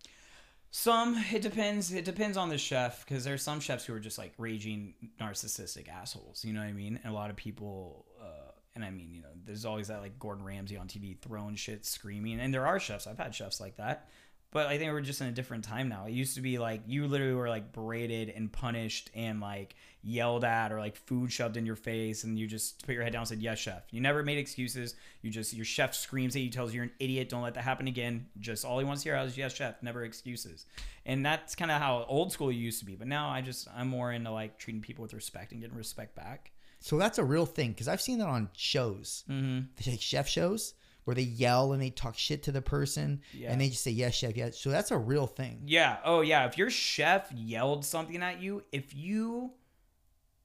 Some 0.76 1.24
it 1.32 1.44
depends. 1.44 1.94
It 1.94 2.04
depends 2.04 2.36
on 2.36 2.50
the 2.50 2.58
chef 2.58 3.06
because 3.06 3.24
there's 3.24 3.44
some 3.44 3.60
chefs 3.60 3.86
who 3.86 3.94
are 3.94 4.00
just 4.00 4.18
like 4.18 4.34
raging 4.40 4.96
narcissistic 5.22 5.88
assholes. 5.88 6.44
You 6.44 6.52
know 6.52 6.62
what 6.62 6.66
I 6.70 6.74
mean? 6.74 7.00
And 7.04 7.14
a 7.14 7.16
lot 7.16 7.30
of 7.30 7.36
people, 7.36 8.08
uh, 8.20 8.52
and 8.74 8.84
I 8.84 8.90
mean, 8.90 9.14
you 9.14 9.22
know, 9.22 9.30
there's 9.46 9.66
always 9.66 9.90
that 9.90 10.02
like 10.02 10.18
Gordon 10.18 10.44
Ramsay 10.44 10.76
on 10.76 10.88
TV 10.88 11.16
throwing 11.20 11.54
shit, 11.54 11.86
screaming, 11.86 12.40
and 12.40 12.52
there 12.52 12.66
are 12.66 12.80
chefs. 12.80 13.06
I've 13.06 13.20
had 13.20 13.36
chefs 13.36 13.62
like 13.62 13.78
that. 13.78 14.10
But 14.54 14.68
I 14.68 14.78
think 14.78 14.92
we're 14.92 15.02
just 15.02 15.20
in 15.20 15.26
a 15.26 15.32
different 15.32 15.64
time 15.64 15.90
now. 15.90 16.06
It 16.06 16.12
used 16.12 16.36
to 16.36 16.42
be 16.42 16.60
like 16.60 16.84
you 16.86 17.08
literally 17.08 17.34
were 17.34 17.50
like 17.50 17.74
berated 17.74 18.30
and 18.30 18.54
punished 18.54 19.10
and 19.16 19.42
like 19.42 19.76
yelled 20.04 20.44
at 20.44 20.72
or 20.72 20.80
like 20.80 20.96
food 20.96 21.32
shoved 21.32 21.58
in 21.58 21.66
your 21.66 21.76
face 21.76 22.24
and 22.24 22.38
you 22.38 22.46
just 22.46 22.86
put 22.86 22.94
your 22.94 23.04
head 23.04 23.14
down 23.14 23.22
and 23.22 23.28
said, 23.28 23.42
Yes, 23.42 23.58
chef. 23.58 23.82
You 23.90 24.00
never 24.00 24.22
made 24.22 24.38
excuses. 24.38 24.94
You 25.24 25.32
just 25.32 25.56
your 25.56 25.66
chef 25.66 25.96
screams 25.96 26.36
at 26.36 26.44
you, 26.44 26.52
tells 26.52 26.72
you 26.72 26.78
you're 26.78 26.84
an 26.84 26.92
idiot, 27.00 27.30
don't 27.30 27.42
let 27.42 27.56
that 27.56 27.64
happen 27.64 27.88
again. 27.88 28.28
Just 28.40 28.64
all 28.64 28.78
he 28.78 28.86
wants 28.86 29.02
to 29.02 29.10
hear 29.10 29.18
is 29.18 29.36
yes, 29.36 29.56
chef, 29.56 29.82
never 29.82 30.04
excuses. 30.04 30.68
And 31.08 31.26
that's 31.26 31.56
kind 31.56 31.72
of 31.72 31.82
how 31.82 32.06
old 32.08 32.32
school 32.32 32.52
used 32.52 32.78
to 32.78 32.86
be. 32.86 32.96
But 32.96 33.08
now 33.08 33.30
I 33.30 33.42
just 33.42 33.68
I'm 33.76 33.88
more 33.88 34.12
into 34.12 34.30
like 34.30 34.60
treating 34.60 34.84
people 34.84 35.02
with 35.02 35.16
respect 35.16 35.52
and 35.52 35.62
getting 35.62 35.76
respect 35.76 36.14
back. 36.14 36.52
So 36.80 37.00
that's 37.00 37.18
a 37.18 37.24
real 37.24 37.48
thing 37.48 37.72
because 37.72 37.88
I've 37.88 38.02
seen 38.02 38.20
that 38.20 38.28
on 38.28 38.50
shows, 38.56 39.24
mm-hmm. 39.28 39.90
like 39.90 40.00
chef 40.00 40.30
shows 40.30 40.76
where 41.06 41.16
they 41.16 41.22
yell 41.24 41.74
and 41.74 41.82
they 41.82 41.90
talk 41.90 42.18
shit 42.18 42.44
to 42.44 42.52
the 42.52 42.62
person 42.62 43.22
Yeah. 43.34 43.52
and 43.52 43.60
they 43.62 43.70
just 43.70 43.84
say 43.84 43.92
yes 43.92 44.14
chef 44.16 44.36
yes 44.38 44.58
so 44.60 44.70
that's 44.70 44.92
a 44.92 44.98
real 44.98 45.28
thing 45.28 45.62
Yeah. 45.66 45.98
Oh, 46.06 46.22
yeah. 46.22 46.46
If 46.46 46.58
your 46.58 46.70
chef 46.70 47.32
yelled 47.32 47.84
something 47.86 48.22
at 48.24 48.42
you, 48.42 48.64
if 48.72 48.96
you 48.96 49.52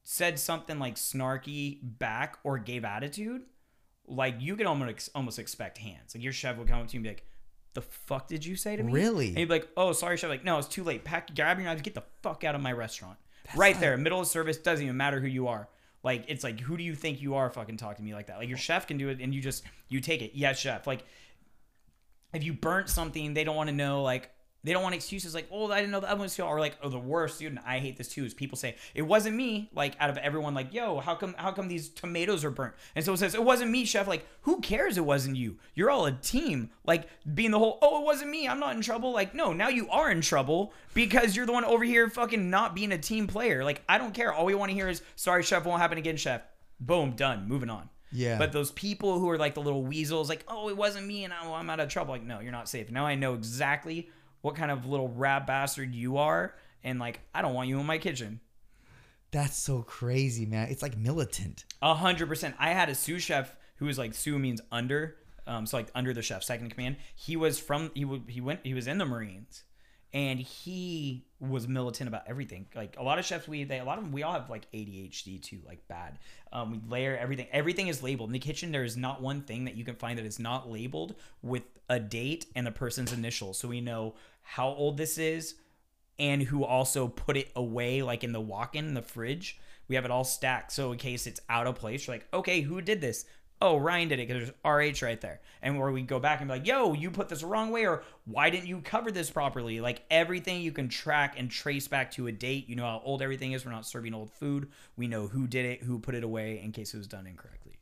said 0.03 0.39
something 0.39 0.79
like 0.79 0.97
snarky 0.97 1.79
back 1.83 2.39
or 2.45 2.59
gave 2.59 2.85
attitude, 2.85 3.43
like 4.07 4.37
you 4.41 4.57
could 4.57 4.67
almost 4.67 5.11
almost 5.15 5.39
expect 5.39 5.79
hands. 5.79 6.15
Like 6.15 6.25
your 6.25 6.33
chef 6.33 6.57
would 6.57 6.69
come 6.69 6.81
up 6.81 6.89
to 6.89 6.95
you 6.95 6.99
and 6.99 7.05
be 7.05 7.11
like, 7.11 7.25
"The 7.75 7.83
fuck 7.83 8.27
did 8.27 8.45
you 8.45 8.57
say 8.57 8.75
to 8.77 8.83
me?" 8.83 8.93
Really? 8.93 9.29
And 9.29 9.39
you'd 9.39 9.49
be 9.49 9.55
like, 9.57 9.69
"Oh, 9.77 9.93
sorry, 9.93 10.17
chef." 10.17 10.31
Like, 10.31 10.45
no, 10.45 10.59
it's 10.59 10.67
too 10.69 10.83
late. 10.83 11.05
Pack, 11.05 11.35
grab 11.35 11.59
your 11.59 11.67
knives, 11.67 11.83
get 11.83 11.95
the 11.95 12.05
fuck 12.23 12.43
out 12.45 12.55
of 12.55 12.63
my 12.63 12.73
restaurant. 12.73 13.19
right 13.55 13.79
there, 13.81 13.97
middle 13.99 14.21
of 14.21 14.27
service. 14.27 14.57
Doesn't 14.57 14.85
even 14.85 14.97
matter 14.97 15.21
who 15.21 15.27
you 15.27 15.49
are. 15.49 15.69
Like, 16.09 16.25
it's 16.29 16.43
like, 16.43 16.59
who 16.59 16.79
do 16.79 16.83
you 16.83 16.95
think 16.95 17.21
you 17.21 17.35
are? 17.35 17.51
Fucking 17.51 17.77
talk 17.77 17.99
to 17.99 18.03
me 18.03 18.15
like 18.15 18.29
that. 18.29 18.39
Like 18.39 18.49
your 18.49 18.57
chef 18.57 18.87
can 18.87 18.97
do 18.97 19.11
it, 19.11 19.21
and 19.21 19.35
you 19.35 19.43
just 19.43 19.63
you 19.91 20.01
take 20.01 20.23
it. 20.23 20.31
Yes, 20.33 20.59
chef. 20.59 20.87
Like 20.87 21.05
if 22.33 22.43
you 22.43 22.55
burnt 22.55 22.89
something, 22.89 23.35
they 23.35 23.45
don't 23.45 23.57
want 23.57 23.69
to 23.69 23.77
know 23.77 24.03
like 24.03 24.31
they 24.65 24.73
don't 24.73 24.83
want 24.83 24.95
excuses 24.95 25.35
like, 25.35 25.47
oh, 25.53 25.71
I 25.71 25.79
didn't 25.79 25.93
know 25.93 26.01
the 26.01 26.11
oven 26.11 26.23
was 26.23 26.35
too, 26.35 26.43
or 26.43 26.59
like, 26.59 26.77
oh, 26.83 26.89
the 26.89 26.99
worst, 26.99 27.39
dude. 27.39 27.53
And 27.53 27.61
I 27.65 27.79
hate 27.79 27.97
this 27.97 28.09
too. 28.09 28.25
Is 28.25 28.35
people 28.35 28.59
say 28.59 28.77
it 28.95 29.03
wasn't 29.03 29.37
me. 29.37 29.71
Like 29.73 29.95
out 30.01 30.11
of 30.11 30.19
everyone, 30.19 30.55
like, 30.55 30.75
yo, 30.75 30.99
how 30.99 31.15
come, 31.15 31.35
how 31.39 31.53
come 31.53 31.69
these 31.69 31.89
tomatoes 31.89 32.45
are 32.45 32.51
burnt? 32.51 32.75
And 32.97 33.05
so 33.05 33.13
it 33.13 33.19
says 33.19 33.35
it 33.35 33.45
wasn't 33.45 33.71
me, 33.71 33.85
chef. 33.85 34.09
Like, 34.09 34.27
who 34.43 34.61
cares? 34.61 34.99
It 34.99 35.05
wasn't 35.05 35.37
you. 35.37 35.59
You're 35.75 35.91
all 35.91 36.07
a 36.07 36.13
team. 36.13 36.71
Like 36.85 37.09
being 37.35 37.53
the 37.53 37.59
whole, 37.59 37.79
oh, 37.83 38.03
it 38.03 38.05
wasn't 38.05 38.31
me. 38.31 38.49
I'm 38.49 38.59
not 38.59 38.75
in 38.75 38.83
trouble. 38.83 39.13
Like, 39.13 39.35
no, 39.35 39.53
now 39.53 39.69
you 39.69 39.89
are 39.91 40.11
in 40.11 40.21
trouble 40.21 40.73
because 40.93 41.37
you're 41.37 41.47
the 41.47 41.53
one 41.53 41.65
over 41.65 41.85
here 41.85 42.11
fucking 42.11 42.51
not 42.51 42.75
being 42.75 42.93
a 42.93 42.99
team 42.99 43.29
player. 43.29 43.63
Like, 43.63 43.83
I 43.89 43.99
don't 43.99 44.15
care. 44.15 44.33
All 44.33 44.45
we 44.45 44.55
want 44.57 44.71
to 44.71 44.75
hear 44.75 44.89
is, 44.89 45.03
sorry, 45.15 45.45
chef, 45.45 45.65
won't 45.65 45.81
happen 45.81 45.99
again, 45.99 46.17
chef. 46.17 46.43
Boom, 46.81 47.13
done. 47.13 47.47
Moving 47.49 47.71
on. 47.71 47.89
Yeah. 48.11 48.39
But 48.39 48.53
those 48.53 48.71
people 48.73 49.19
who 49.19 49.29
are 49.31 49.39
like 49.39 49.55
the 49.55 49.61
little 49.61 49.85
weasels, 49.85 50.29
like, 50.29 50.45
oh, 50.49 50.69
it 50.69 50.77
wasn't 50.77 51.07
me 51.07 51.25
and 51.25 51.33
oh, 51.43 51.55
I'm 51.55 51.69
out 51.71 51.81
of 51.81 51.89
trouble. 51.89 52.15
Like, 52.15 52.23
no, 52.23 52.41
you're 52.41 52.53
not 52.53 52.69
safe. 52.69 52.91
Now 52.91 53.07
I 53.07 53.15
know 53.15 53.35
exactly 53.35 54.09
what 54.49 54.57
kind 54.57 54.71
of 54.71 54.87
little 54.87 55.09
rat 55.09 55.47
bastard 55.47 55.95
you 55.95 56.17
are. 56.17 56.55
And 56.83 56.99
like, 56.99 57.21
I 57.35 57.43
don't 57.43 57.53
want 57.53 57.69
you 57.69 57.79
in 57.79 57.87
my 57.87 57.99
kitchen. 57.99 58.41
that's 59.31 59.59
so 59.59 59.83
crazy 59.83 60.47
man 60.47 60.69
it's 60.71 60.81
like 60.81 60.97
militant 60.97 61.67
A 61.83 61.95
hundred 61.95 62.29
percent. 62.29 62.55
I 62.59 62.71
had 62.71 62.89
a 62.89 62.95
sous 62.95 63.23
chef 63.23 63.55
who 63.77 63.85
was 63.85 63.99
like 63.99 64.15
sous 64.15 64.39
means 64.39 64.63
under, 64.73 65.17
um, 65.47 65.67
so 65.67 65.77
like 65.77 65.89
under 65.95 66.15
the 66.15 66.23
chef, 66.23 66.43
second 66.43 66.67
in 66.67 66.71
command. 66.71 66.97
He 67.15 67.37
was 67.37 67.59
from 67.59 67.91
he 67.95 68.07
would 68.07 68.23
he 68.27 68.41
went 68.41 68.61
he 68.65 68.73
was 68.73 68.87
in 68.87 68.97
the 68.97 69.05
Marines, 69.05 69.65
and 70.15 70.41
he 70.41 71.27
was 71.41 71.69
militant 71.69 72.09
about 72.09 72.23
everything. 72.27 72.67
Like 72.75 72.97
a 72.99 73.03
lot 73.03 73.19
of 73.19 73.25
chefs, 73.27 73.47
we 73.47 73.65
they 73.65 73.81
a 73.81 73.85
lot 73.85 73.99
of 73.99 74.05
them 74.05 74.13
we 74.13 74.23
all 74.23 74.33
have 74.33 74.49
like 74.49 74.67
ADHD 74.73 75.43
too, 75.43 75.61
like 75.67 75.87
bad. 75.89 76.19
Um, 76.53 76.71
we 76.73 76.81
layer 76.89 77.17
everything. 77.17 77.49
Everything 77.53 77.89
is 77.89 78.03
labeled 78.03 78.31
in 78.31 78.33
the 78.33 78.39
kitchen. 78.39 78.73
There 78.73 78.85
is 78.85 78.97
not 78.97 79.21
one 79.21 79.43
thing 79.43 79.67
that 79.67 79.77
you 79.77 79.85
can 79.85 79.97
find 79.97 80.19
that 80.19 80.25
is 80.25 80.39
not 80.39 80.71
labeled 80.71 81.15
with 81.43 81.65
a 81.91 82.01
date 82.01 82.47
and 82.57 82.67
the 82.67 82.73
person's 82.73 83.13
initials, 83.13 83.59
so 83.59 83.69
we 83.69 83.81
know 83.83 84.15
how 84.49 84.69
old 84.69 84.97
this 84.97 85.19
is 85.19 85.57
and 86.19 86.43
who 86.43 86.65
also 86.65 87.07
put 87.07 87.37
it 87.37 87.51
away 87.55 88.01
like 88.01 88.25
in 88.25 88.33
the 88.33 88.41
walk-in 88.41 88.87
in 88.87 88.95
the 88.95 89.03
fridge. 89.03 89.61
We 89.89 89.95
have 89.95 90.07
it 90.07 90.11
all 90.11 90.25
stacked 90.25 90.73
so 90.73 90.91
in 90.91 90.97
case 90.99 91.27
it's 91.27 91.41
out 91.51 91.67
of 91.67 91.75
place 91.75 92.07
you're 92.07 92.17
like 92.17 92.27
okay 92.33 92.63
who 92.63 92.81
did 92.81 93.03
this? 93.03 93.27
Oh 93.61 93.77
ryan 93.77 94.09
did 94.09 94.21
it 94.21 94.27
because 94.27 94.49
there's 94.65 94.95
rh 94.97 95.03
right 95.03 95.21
there. 95.21 95.43
And 95.61 95.79
where 95.79 95.93
we 95.93 96.01
go 96.01 96.19
back 96.19 96.41
and 96.41 96.49
be 96.49 96.55
like 96.55 96.67
yo 96.67 96.95
you 96.95 97.11
put 97.11 97.29
this 97.29 97.43
the 97.43 97.47
wrong 97.47 97.71
way 97.71 97.87
or 97.87 98.05
why 98.25 98.49
didn't 98.49 98.69
you 98.69 98.81
cover 98.81 99.13
this 99.13 99.31
properly? 99.31 99.83
Like 99.83 100.03
everything 100.11 100.63
you 100.63 100.73
can 100.73 100.89
track 100.89 101.35
and 101.39 101.51
trace 101.51 101.87
back 101.87 102.11
to 102.13 102.29
a 102.29 102.33
date. 102.33 102.71
You 102.71 102.77
know 102.77 102.85
how 102.85 103.03
old 103.05 103.21
everything 103.21 103.53
is 103.53 103.67
we're 103.67 103.73
not 103.73 103.85
serving 103.85 104.15
old 104.15 104.31
food. 104.31 104.71
We 104.97 105.09
know 105.09 105.27
who 105.27 105.47
did 105.47 105.67
it 105.67 105.83
who 105.83 105.99
put 105.99 106.15
it 106.15 106.25
away 106.25 106.63
in 106.65 106.73
case 106.73 106.95
it 106.95 106.97
was 106.97 107.07
done 107.07 107.27
incorrectly. 107.27 107.79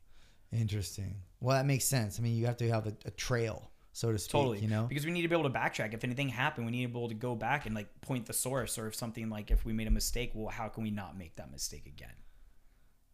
Interesting. 0.51 1.15
Well 1.39 1.55
that 1.55 1.65
makes 1.65 1.85
sense. 1.85 2.19
I 2.19 2.23
mean 2.23 2.35
you 2.35 2.45
have 2.45 2.57
to 2.57 2.69
have 2.69 2.87
a, 2.87 2.93
a 3.05 3.11
trail 3.11 3.71
so 3.97 4.11
to 4.11 4.19
speak 4.19 4.31
Totally. 4.31 4.59
you 4.59 4.67
know 4.67 4.83
Because 4.87 5.05
we 5.07 5.11
need 5.11 5.23
to 5.23 5.27
be 5.27 5.33
able 5.35 5.49
to 5.49 5.57
backtrack. 5.59 5.93
If 5.95 6.03
anything 6.03 6.29
happened, 6.29 6.65
we 6.67 6.71
need 6.71 6.83
to 6.83 6.87
be 6.89 6.99
able 6.99 7.09
to 7.09 7.15
go 7.15 7.33
back 7.35 7.65
and 7.65 7.73
like 7.73 7.89
point 8.01 8.27
the 8.27 8.33
source 8.33 8.77
or 8.77 8.85
if 8.87 8.93
something 8.95 9.29
like 9.29 9.49
if 9.49 9.65
we 9.65 9.73
made 9.73 9.87
a 9.87 9.91
mistake, 9.91 10.31
well, 10.35 10.49
how 10.49 10.67
can 10.67 10.83
we 10.83 10.91
not 10.91 11.17
make 11.17 11.35
that 11.37 11.51
mistake 11.51 11.85
again? 11.87 12.13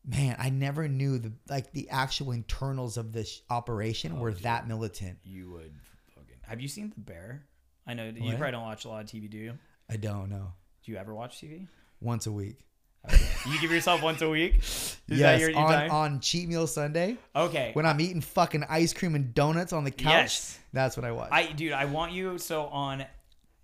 man 0.06 0.36
i 0.38 0.50
never 0.50 0.90
knew 0.90 1.18
the 1.18 1.32
like 1.48 1.72
the 1.72 1.90
actual 1.90 2.34
internals 2.34 2.98
of 2.98 3.14
this 3.14 3.42
operation 3.50 4.12
Oh, 4.18 4.20
were 4.20 4.34
that 4.34 4.68
militant 4.68 5.20
You 5.24 5.52
would 5.52 5.74
fucking 6.14 6.36
Have 6.42 6.60
you 6.60 6.68
seen 6.68 6.92
The 6.94 7.00
Bear? 7.00 7.46
I 7.88 7.94
know 7.94 8.12
you 8.14 8.32
probably 8.36 8.52
don't 8.52 8.64
watch 8.64 8.84
a 8.84 8.90
lot 8.90 9.02
of 9.06 9.10
TV, 9.10 9.30
do 9.30 9.38
you? 9.38 9.54
i 9.90 9.96
don't 9.96 10.30
know 10.30 10.52
Do 10.84 10.92
you 10.92 10.98
ever 10.98 11.14
watch 11.16 11.38
TV? 11.42 11.68
once 12.02 12.28
a 12.28 12.34
week. 12.34 12.58
You 13.10 13.60
give 13.60 13.72
yourself 13.72 14.02
once 14.02 14.22
a 14.22 14.30
week? 14.30 14.60
Is 14.60 14.98
that 15.08 15.16
yes 15.16 15.40
your, 15.42 15.50
your 15.50 15.60
on, 15.60 15.72
time? 15.72 15.92
on 15.92 16.20
cheat 16.22 16.48
meal 16.48 16.66
sunday 16.66 17.18
okay. 17.36 17.72
when 17.74 17.86
i'm 17.86 18.00
eating 18.00 18.22
fucking 18.22 18.64
ice 18.70 18.94
cream 18.94 19.16
and 19.16 19.34
donuts 19.34 19.74
on 19.74 19.84
the 19.84 19.92
couch 19.92 20.12
Yes. 20.12 20.60
that's 20.72 20.96
what 20.96 21.06
i 21.06 21.12
watch 21.12 21.30
I 21.32 21.52
dude, 21.52 21.74
I 21.74 21.84
want 21.86 22.14
you 22.14 22.38
so 22.38 22.68
on 22.68 23.04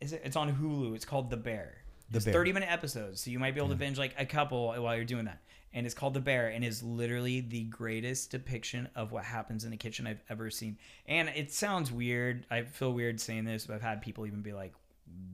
is 0.01 0.13
it 0.13 0.21
it's 0.23 0.35
on 0.35 0.55
Hulu. 0.55 0.95
It's 0.95 1.05
called 1.05 1.29
The 1.29 1.37
Bear. 1.37 1.75
The 2.11 2.17
it's 2.17 2.25
Bear. 2.25 2.33
30 2.33 2.53
minute 2.53 2.71
episodes, 2.71 3.21
so 3.21 3.31
you 3.31 3.39
might 3.39 3.53
be 3.53 3.59
able 3.59 3.69
to 3.69 3.75
binge 3.75 3.97
like 3.97 4.15
a 4.17 4.25
couple 4.25 4.73
while 4.73 4.95
you're 4.95 5.05
doing 5.05 5.25
that. 5.25 5.41
And 5.73 5.85
it's 5.85 5.93
called 5.93 6.15
The 6.15 6.21
Bear 6.21 6.47
and 6.47 6.63
is 6.63 6.81
literally 6.81 7.41
the 7.41 7.65
greatest 7.65 8.31
depiction 8.31 8.89
of 8.95 9.11
what 9.11 9.23
happens 9.23 9.65
in 9.65 9.71
the 9.71 9.77
kitchen 9.77 10.07
I've 10.07 10.23
ever 10.29 10.49
seen. 10.49 10.77
And 11.05 11.29
it 11.29 11.53
sounds 11.53 11.91
weird. 11.91 12.47
I 12.49 12.63
feel 12.63 12.91
weird 12.91 13.19
saying 13.19 13.45
this, 13.45 13.67
but 13.67 13.75
I've 13.75 13.81
had 13.81 14.01
people 14.01 14.25
even 14.25 14.41
be 14.41 14.53
like 14.53 14.73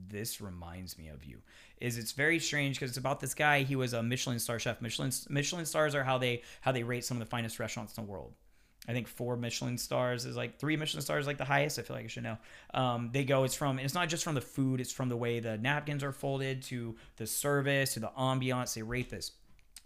this 0.08 0.40
reminds 0.40 0.96
me 0.98 1.08
of 1.08 1.24
you 1.24 1.38
is 1.80 1.98
it's 1.98 2.12
very 2.12 2.38
strange 2.38 2.76
because 2.76 2.90
it's 2.90 2.98
about 2.98 3.20
this 3.20 3.34
guy 3.34 3.62
he 3.62 3.76
was 3.76 3.92
a 3.92 4.02
michelin 4.02 4.38
star 4.38 4.58
chef 4.58 4.80
michelin 4.80 5.10
michelin 5.28 5.66
stars 5.66 5.94
are 5.94 6.04
how 6.04 6.16
they 6.16 6.42
how 6.60 6.72
they 6.72 6.82
rate 6.82 7.04
some 7.04 7.16
of 7.16 7.20
the 7.20 7.30
finest 7.30 7.58
restaurants 7.58 7.96
in 7.96 8.04
the 8.04 8.10
world 8.10 8.32
I 8.88 8.92
think 8.92 9.08
four 9.08 9.36
Michelin 9.36 9.78
stars 9.78 10.26
is 10.26 10.36
like 10.36 10.58
three 10.58 10.76
Michelin 10.76 11.02
stars, 11.02 11.26
like 11.26 11.38
the 11.38 11.44
highest. 11.44 11.78
I 11.78 11.82
feel 11.82 11.96
like 11.96 12.04
I 12.04 12.08
should 12.08 12.22
know. 12.22 12.38
Um, 12.72 13.10
they 13.12 13.24
go. 13.24 13.44
It's 13.44 13.54
from. 13.54 13.78
It's 13.78 13.94
not 13.94 14.08
just 14.08 14.22
from 14.22 14.34
the 14.34 14.40
food. 14.40 14.80
It's 14.80 14.92
from 14.92 15.08
the 15.08 15.16
way 15.16 15.40
the 15.40 15.58
napkins 15.58 16.04
are 16.04 16.12
folded 16.12 16.62
to 16.64 16.94
the 17.16 17.26
service 17.26 17.94
to 17.94 18.00
the 18.00 18.10
ambiance. 18.16 18.74
They 18.74 18.82
rate 18.82 19.10
this. 19.10 19.32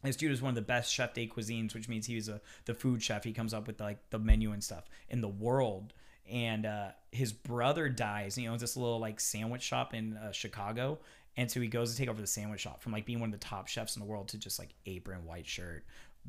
This 0.03 0.17
dude 0.17 0.33
is 0.33 0.43
one 0.43 0.51
of 0.51 0.55
the 0.55 0.63
best 0.63 0.93
chef 0.93 1.15
de 1.15 1.27
cuisines, 1.27 1.75
which 1.75 1.89
means 1.89 2.07
he 2.07 2.15
was 2.15 2.29
a 2.29 2.41
the 2.67 2.75
food 2.75 3.03
chef. 3.03 3.25
He 3.25 3.33
comes 3.33 3.55
up 3.55 3.67
with 3.67 3.81
like 3.81 3.99
the 4.11 4.19
menu 4.19 4.53
and 4.53 4.63
stuff 4.63 4.85
in 5.09 5.21
the 5.21 5.29
world. 5.29 5.95
And 6.31 6.67
uh, 6.67 6.89
his 7.11 7.33
brother 7.33 7.89
dies. 7.89 8.39
You 8.39 8.51
know, 8.51 8.57
this 8.57 8.77
little 8.77 8.99
like 8.99 9.21
sandwich 9.21 9.63
shop 9.63 9.95
in 9.95 10.17
uh, 10.17 10.33
Chicago, 10.33 10.99
and 11.37 11.51
so 11.51 11.61
he 11.61 11.69
goes 11.69 11.93
to 11.93 11.99
take 11.99 12.09
over 12.09 12.21
the 12.21 12.27
sandwich 12.27 12.61
shop 12.61 12.83
from 12.83 12.93
like 12.93 13.07
being 13.07 13.21
one 13.21 13.33
of 13.33 13.39
the 13.39 13.45
top 13.45 13.69
chefs 13.69 13.97
in 13.97 14.01
the 14.01 14.07
world 14.07 14.29
to 14.29 14.39
just 14.39 14.59
like 14.59 14.71
apron, 14.87 15.25
white 15.25 15.47
shirt, 15.47 15.85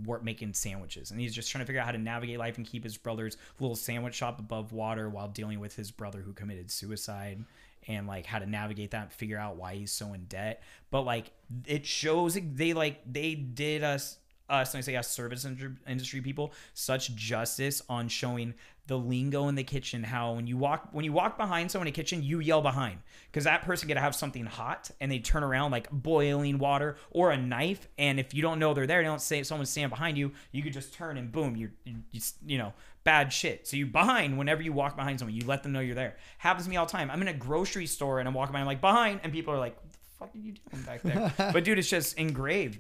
work 0.06 0.24
making 0.24 0.54
sandwiches. 0.54 1.12
And 1.12 1.20
he's 1.20 1.36
just 1.36 1.52
trying 1.52 1.64
to 1.64 1.66
figure 1.66 1.82
out 1.82 1.86
how 1.86 1.92
to 1.92 1.98
navigate 1.98 2.40
life 2.40 2.58
and 2.58 2.66
keep 2.66 2.84
his 2.84 2.98
brother's 2.98 3.38
little 3.60 3.76
sandwich 3.76 4.16
shop 4.16 4.40
above 4.40 4.72
water 4.72 5.10
while 5.10 5.28
dealing 5.28 5.60
with 5.60 5.76
his 5.76 5.92
brother 5.92 6.22
who 6.22 6.34
committed 6.34 6.72
suicide 6.72 7.44
and 7.88 8.08
like 8.08 8.26
how 8.26 8.40
to 8.40 8.46
navigate 8.46 8.92
that 8.92 9.04
and 9.04 9.12
figure 9.12 9.38
out 9.38 9.56
why 9.56 9.76
he's 9.76 9.92
so 9.92 10.14
in 10.14 10.26
debt. 10.26 10.62
But 10.92 11.02
like 11.02 11.32
it 11.66 11.86
shows 11.86 12.38
they 12.42 12.74
like 12.74 13.02
they 13.12 13.36
did 13.36 13.84
us 13.84 14.18
us, 14.52 14.74
and 14.74 14.80
I 14.80 14.82
say 14.82 14.96
us 14.96 15.10
service 15.10 15.46
industry 15.46 16.22
people, 16.22 16.54
such 16.74 17.16
justice 17.16 17.82
on 17.90 18.08
showing 18.08 18.54
the 18.88 18.98
lingo 18.98 19.48
in 19.48 19.56
the 19.56 19.64
kitchen. 19.64 20.04
How 20.04 20.34
when 20.34 20.48
you 20.48 20.58
walk 20.58 20.90
when 20.92 21.06
you 21.06 21.14
walk 21.14 21.38
behind 21.38 21.72
someone 21.72 21.88
in 21.88 21.94
a 21.94 21.96
kitchen, 21.96 22.22
you 22.24 22.40
yell 22.40 22.62
behind 22.62 23.00
because 23.32 23.46
that 23.46 23.64
person 23.64 23.88
to 23.88 24.00
have 24.00 24.16
something 24.16 24.46
hot 24.46 24.92
and 25.00 25.12
they 25.12 25.20
turn 25.20 25.44
around 25.44 25.72
like 25.72 25.90
boiling 25.92 26.58
water 26.58 26.98
or 27.12 27.32
a 27.32 27.38
knife, 27.38 27.88
and 27.98 28.20
if 28.20 28.34
you 28.34 28.42
don't 28.42 28.60
know 28.60 28.74
they're 28.74 28.88
there, 28.88 29.02
they 29.02 29.08
don't 29.08 29.22
say 29.22 29.44
someone's 29.44 29.70
standing 29.70 29.90
behind 29.90 30.18
you, 30.18 30.32
you 30.52 30.62
could 30.62 30.74
just 30.74 30.94
turn 30.94 31.18
and 31.18 31.32
boom, 31.32 31.56
you're 31.56 31.72
you, 31.86 32.22
you 32.46 32.58
know 32.58 32.74
bad 33.04 33.34
shit. 33.34 33.68
So 33.68 33.78
you 33.78 33.86
behind 33.86 34.38
whenever 34.38 34.62
you 34.62 34.74
walk 34.74 34.96
behind 34.96 35.20
someone, 35.20 35.36
you 35.36 35.46
let 35.46 35.64
them 35.64 35.72
know 35.72 35.80
you're 35.80 35.96
there. 35.96 36.18
Happens 36.38 36.66
to 36.66 36.70
me 36.70 36.78
all 36.78 36.86
the 36.86 36.92
time. 36.92 37.10
I'm 37.10 37.22
in 37.22 37.28
a 37.28 37.34
grocery 37.34 37.86
store 37.86 38.20
and 38.20 38.28
I'm 38.28 38.34
walking 38.34 38.54
by, 38.54 38.60
I'm 38.60 38.66
like 38.66 38.82
behind, 38.82 39.22
and 39.24 39.32
people 39.32 39.54
are 39.54 39.60
like, 39.60 39.76
"What 39.82 39.92
the 39.92 39.98
fuck 40.20 40.36
are 40.36 40.38
you 40.38 40.54
doing 40.70 40.84
back 40.84 41.02
there?" 41.02 41.34
but 41.54 41.64
dude, 41.64 41.80
it's 41.80 41.90
just 41.90 42.18
engraved 42.18 42.80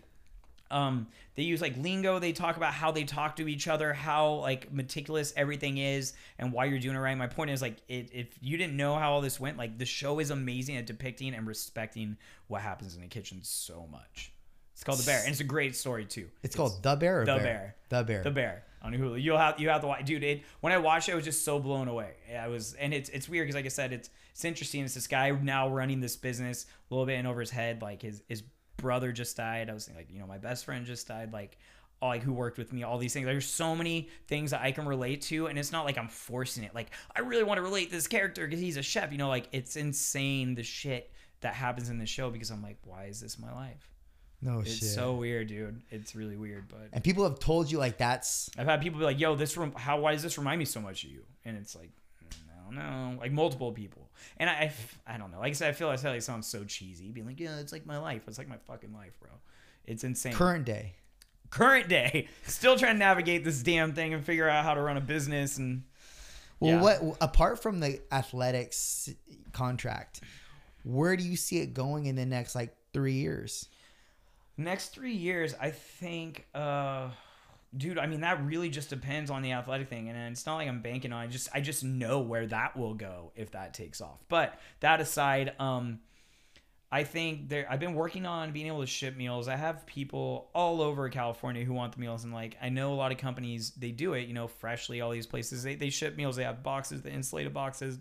um, 0.71 1.07
they 1.35 1.43
use 1.43 1.61
like 1.61 1.77
lingo. 1.77 2.19
They 2.19 2.31
talk 2.31 2.57
about 2.57 2.73
how 2.73 2.91
they 2.91 3.03
talk 3.03 3.35
to 3.37 3.47
each 3.47 3.67
other, 3.67 3.93
how 3.93 4.35
like 4.35 4.71
meticulous 4.71 5.33
everything 5.35 5.77
is, 5.77 6.13
and 6.39 6.51
why 6.51 6.65
you're 6.65 6.79
doing 6.79 6.95
it 6.95 6.99
right. 6.99 7.15
My 7.17 7.27
point 7.27 7.51
is 7.51 7.61
like, 7.61 7.77
it, 7.87 8.09
if 8.13 8.27
you 8.41 8.57
didn't 8.57 8.77
know 8.77 8.95
how 8.95 9.13
all 9.13 9.21
this 9.21 9.39
went, 9.39 9.57
like 9.57 9.77
the 9.77 9.85
show 9.85 10.19
is 10.19 10.31
amazing 10.31 10.77
at 10.77 10.85
depicting 10.85 11.33
and 11.33 11.45
respecting 11.45 12.17
what 12.47 12.61
happens 12.61 12.95
in 12.95 13.01
the 13.01 13.07
kitchen 13.07 13.39
so 13.43 13.87
much. 13.91 14.31
It's 14.73 14.83
called 14.83 14.99
The 14.99 15.05
Bear, 15.05 15.19
and 15.19 15.29
it's 15.29 15.41
a 15.41 15.43
great 15.43 15.75
story 15.75 16.05
too. 16.05 16.27
It's, 16.37 16.45
it's 16.45 16.55
called 16.55 16.81
The 16.81 16.95
Bear. 16.95 17.19
the 17.19 17.35
Bear? 17.35 17.43
Bear. 17.43 17.75
The 17.89 18.03
Bear. 18.03 18.23
The 18.23 18.31
Bear 18.31 18.63
on 18.81 18.93
Hulu. 18.93 19.21
You'll 19.21 19.37
have 19.37 19.59
you 19.59 19.69
have 19.69 19.81
to 19.81 19.87
watch, 19.87 20.05
dude. 20.05 20.23
It 20.23 20.41
when 20.61 20.73
I 20.73 20.77
watched 20.77 21.09
it, 21.09 21.11
I 21.11 21.15
was 21.15 21.25
just 21.25 21.45
so 21.45 21.59
blown 21.59 21.87
away. 21.87 22.13
I 22.37 22.47
was, 22.47 22.73
and 22.73 22.93
it's 22.93 23.09
it's 23.09 23.29
weird 23.29 23.45
because 23.45 23.55
like 23.55 23.65
I 23.65 23.69
said, 23.69 23.93
it's 23.93 24.09
it's 24.31 24.45
interesting. 24.45 24.83
It's 24.83 24.93
this 24.93 25.07
guy 25.07 25.29
now 25.29 25.69
running 25.69 25.99
this 25.99 26.15
business 26.15 26.65
a 26.89 26.93
little 26.93 27.05
bit 27.05 27.19
in 27.19 27.25
over 27.25 27.39
his 27.39 27.51
head, 27.51 27.81
like 27.81 28.01
his 28.01 28.23
his 28.27 28.43
brother 28.81 29.11
just 29.11 29.37
died. 29.37 29.69
I 29.69 29.73
was 29.73 29.85
thinking, 29.85 30.03
like, 30.03 30.11
you 30.11 30.19
know, 30.19 30.27
my 30.27 30.37
best 30.37 30.65
friend 30.65 30.85
just 30.85 31.07
died. 31.07 31.31
Like, 31.31 31.57
all, 32.01 32.09
like 32.09 32.23
who 32.23 32.33
worked 32.33 32.57
with 32.57 32.73
me, 32.73 32.83
all 32.83 32.97
these 32.97 33.13
things. 33.13 33.25
There's 33.25 33.45
so 33.45 33.75
many 33.75 34.09
things 34.27 34.51
that 34.51 34.61
I 34.61 34.71
can 34.71 34.85
relate 34.85 35.21
to, 35.23 35.47
and 35.47 35.57
it's 35.59 35.71
not 35.71 35.85
like 35.85 35.97
I'm 35.97 36.07
forcing 36.07 36.63
it. 36.63 36.73
Like, 36.73 36.91
I 37.15 37.21
really 37.21 37.43
want 37.43 37.59
to 37.59 37.61
relate 37.61 37.91
this 37.91 38.07
character 38.07 38.45
because 38.45 38.59
he's 38.59 38.77
a 38.77 38.81
chef. 38.81 39.11
You 39.11 39.17
know, 39.17 39.29
like 39.29 39.47
it's 39.51 39.75
insane 39.75 40.55
the 40.55 40.63
shit 40.63 41.11
that 41.41 41.53
happens 41.53 41.89
in 41.89 41.99
the 41.99 42.05
show 42.05 42.29
because 42.29 42.49
I'm 42.49 42.63
like, 42.63 42.77
why 42.83 43.05
is 43.05 43.21
this 43.21 43.39
my 43.39 43.53
life? 43.53 43.91
No 44.41 44.61
it's 44.61 44.77
shit. 44.77 44.89
so 44.89 45.13
weird, 45.13 45.47
dude. 45.47 45.81
It's 45.91 46.15
really 46.15 46.35
weird, 46.35 46.67
but 46.67 46.89
and 46.93 47.03
people 47.03 47.23
have 47.25 47.37
told 47.37 47.71
you 47.71 47.77
like 47.77 47.99
that's. 47.99 48.49
I've 48.57 48.65
had 48.65 48.81
people 48.81 48.97
be 48.97 49.05
like, 49.05 49.19
"Yo, 49.19 49.35
this 49.35 49.55
room. 49.55 49.71
How? 49.77 49.99
Why 49.99 50.13
does 50.13 50.23
this 50.23 50.37
remind 50.39 50.57
me 50.57 50.65
so 50.65 50.81
much 50.81 51.03
of 51.03 51.11
you?" 51.11 51.21
And 51.45 51.55
it's 51.57 51.75
like, 51.75 51.91
don't 52.75 53.13
know, 53.13 53.19
like 53.19 53.31
multiple 53.31 53.71
people. 53.71 54.09
And 54.37 54.49
I, 54.49 54.71
I 55.07 55.17
don't 55.17 55.31
know. 55.31 55.39
Like 55.39 55.51
I 55.51 55.53
said, 55.53 55.69
I 55.69 55.71
feel 55.73 55.87
like 55.87 55.99
it 56.03 56.23
sounds 56.23 56.47
so 56.47 56.63
cheesy, 56.63 57.11
being 57.11 57.25
like, 57.25 57.39
"Yeah, 57.39 57.59
it's 57.59 57.71
like 57.71 57.85
my 57.85 57.97
life. 57.97 58.23
It's 58.27 58.37
like 58.37 58.47
my 58.47 58.57
fucking 58.67 58.93
life, 58.93 59.13
bro." 59.19 59.31
It's 59.85 60.03
insane. 60.03 60.33
Current 60.33 60.65
day. 60.65 60.93
Current 61.49 61.89
day. 61.89 62.27
Still 62.47 62.77
trying 62.77 62.95
to 62.95 62.99
navigate 62.99 63.43
this 63.43 63.61
damn 63.61 63.93
thing 63.93 64.13
and 64.13 64.23
figure 64.23 64.47
out 64.47 64.63
how 64.63 64.73
to 64.73 64.81
run 64.81 64.97
a 64.97 65.01
business 65.01 65.57
and. 65.57 65.83
Well, 66.59 66.75
yeah. 66.75 66.81
what 66.81 67.17
apart 67.21 67.61
from 67.63 67.79
the 67.79 67.99
athletics 68.11 69.09
contract, 69.51 70.21
where 70.83 71.17
do 71.17 71.23
you 71.23 71.35
see 71.35 71.57
it 71.57 71.73
going 71.73 72.05
in 72.05 72.15
the 72.15 72.25
next 72.25 72.53
like 72.53 72.75
three 72.93 73.13
years? 73.13 73.67
Next 74.57 74.89
three 74.89 75.13
years, 75.13 75.55
I 75.59 75.71
think. 75.71 76.45
uh 76.53 77.09
dude 77.75 77.97
i 77.97 78.05
mean 78.05 78.21
that 78.21 78.43
really 78.43 78.69
just 78.69 78.89
depends 78.89 79.31
on 79.31 79.41
the 79.41 79.51
athletic 79.53 79.89
thing 79.89 80.09
and 80.09 80.31
it's 80.31 80.45
not 80.45 80.55
like 80.55 80.67
i'm 80.67 80.81
banking 80.81 81.13
on 81.13 81.23
it. 81.23 81.25
I 81.25 81.27
just 81.27 81.49
i 81.53 81.61
just 81.61 81.83
know 81.83 82.19
where 82.19 82.45
that 82.47 82.75
will 82.75 82.93
go 82.93 83.31
if 83.35 83.51
that 83.51 83.73
takes 83.73 84.01
off 84.01 84.19
but 84.27 84.59
that 84.81 84.99
aside 84.99 85.53
um 85.59 85.99
I 86.93 87.05
think 87.05 87.47
there 87.47 87.65
I've 87.69 87.79
been 87.79 87.93
working 87.93 88.25
on 88.25 88.51
being 88.51 88.67
able 88.67 88.81
to 88.81 88.87
ship 88.87 89.15
meals. 89.15 89.47
I 89.47 89.55
have 89.55 89.85
people 89.85 90.49
all 90.53 90.81
over 90.81 91.07
California 91.07 91.63
who 91.63 91.73
want 91.73 91.93
the 91.93 92.01
meals 92.01 92.25
and 92.25 92.33
like 92.33 92.57
I 92.61 92.67
know 92.67 92.93
a 92.93 92.95
lot 92.95 93.13
of 93.13 93.17
companies 93.17 93.71
they 93.71 93.91
do 93.91 94.13
it, 94.13 94.27
you 94.27 94.33
know, 94.33 94.47
freshly 94.47 94.99
all 94.99 95.11
these 95.11 95.25
places 95.25 95.63
they, 95.63 95.75
they 95.75 95.89
ship 95.89 96.17
meals, 96.17 96.35
they 96.35 96.43
have 96.43 96.63
boxes, 96.63 97.01
the 97.01 97.09
insulated 97.09 97.53
boxes, 97.53 97.97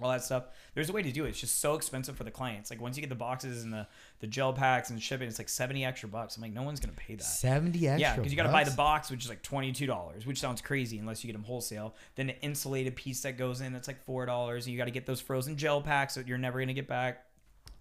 all 0.00 0.10
that 0.10 0.24
stuff. 0.24 0.44
There's 0.74 0.90
a 0.90 0.92
way 0.92 1.02
to 1.02 1.12
do 1.12 1.24
it. 1.24 1.30
It's 1.30 1.40
just 1.40 1.60
so 1.60 1.74
expensive 1.74 2.16
for 2.16 2.24
the 2.24 2.30
clients. 2.30 2.70
Like 2.70 2.80
once 2.80 2.96
you 2.96 3.00
get 3.00 3.08
the 3.08 3.14
boxes 3.14 3.62
and 3.62 3.72
the, 3.72 3.86
the 4.20 4.26
gel 4.26 4.52
packs 4.52 4.90
and 4.90 5.00
shipping, 5.00 5.28
it's 5.28 5.38
like 5.38 5.48
70 5.48 5.84
extra 5.84 6.08
bucks. 6.08 6.36
I'm 6.36 6.42
like, 6.42 6.52
no 6.52 6.62
one's 6.62 6.80
gonna 6.80 6.92
pay 6.94 7.14
that. 7.14 7.22
70 7.22 7.86
extra. 7.86 8.00
Yeah, 8.00 8.16
because 8.16 8.32
you 8.32 8.36
gotta 8.36 8.52
buy 8.52 8.64
the 8.64 8.72
box, 8.72 9.10
which 9.10 9.24
is 9.24 9.28
like 9.28 9.42
$22, 9.42 10.26
which 10.26 10.40
sounds 10.40 10.60
crazy 10.60 10.98
unless 10.98 11.22
you 11.22 11.28
get 11.28 11.34
them 11.34 11.44
wholesale. 11.44 11.94
Then 12.16 12.26
the 12.26 12.40
insulated 12.40 12.96
piece 12.96 13.20
that 13.22 13.38
goes 13.38 13.60
in, 13.60 13.72
that's 13.72 13.88
like 13.88 14.02
four 14.04 14.26
dollars. 14.26 14.68
You 14.68 14.76
gotta 14.76 14.90
get 14.90 15.06
those 15.06 15.20
frozen 15.20 15.56
gel 15.56 15.80
packs 15.80 16.14
that 16.14 16.26
you're 16.26 16.38
never 16.38 16.58
gonna 16.58 16.74
get 16.74 16.88
back 16.88 17.24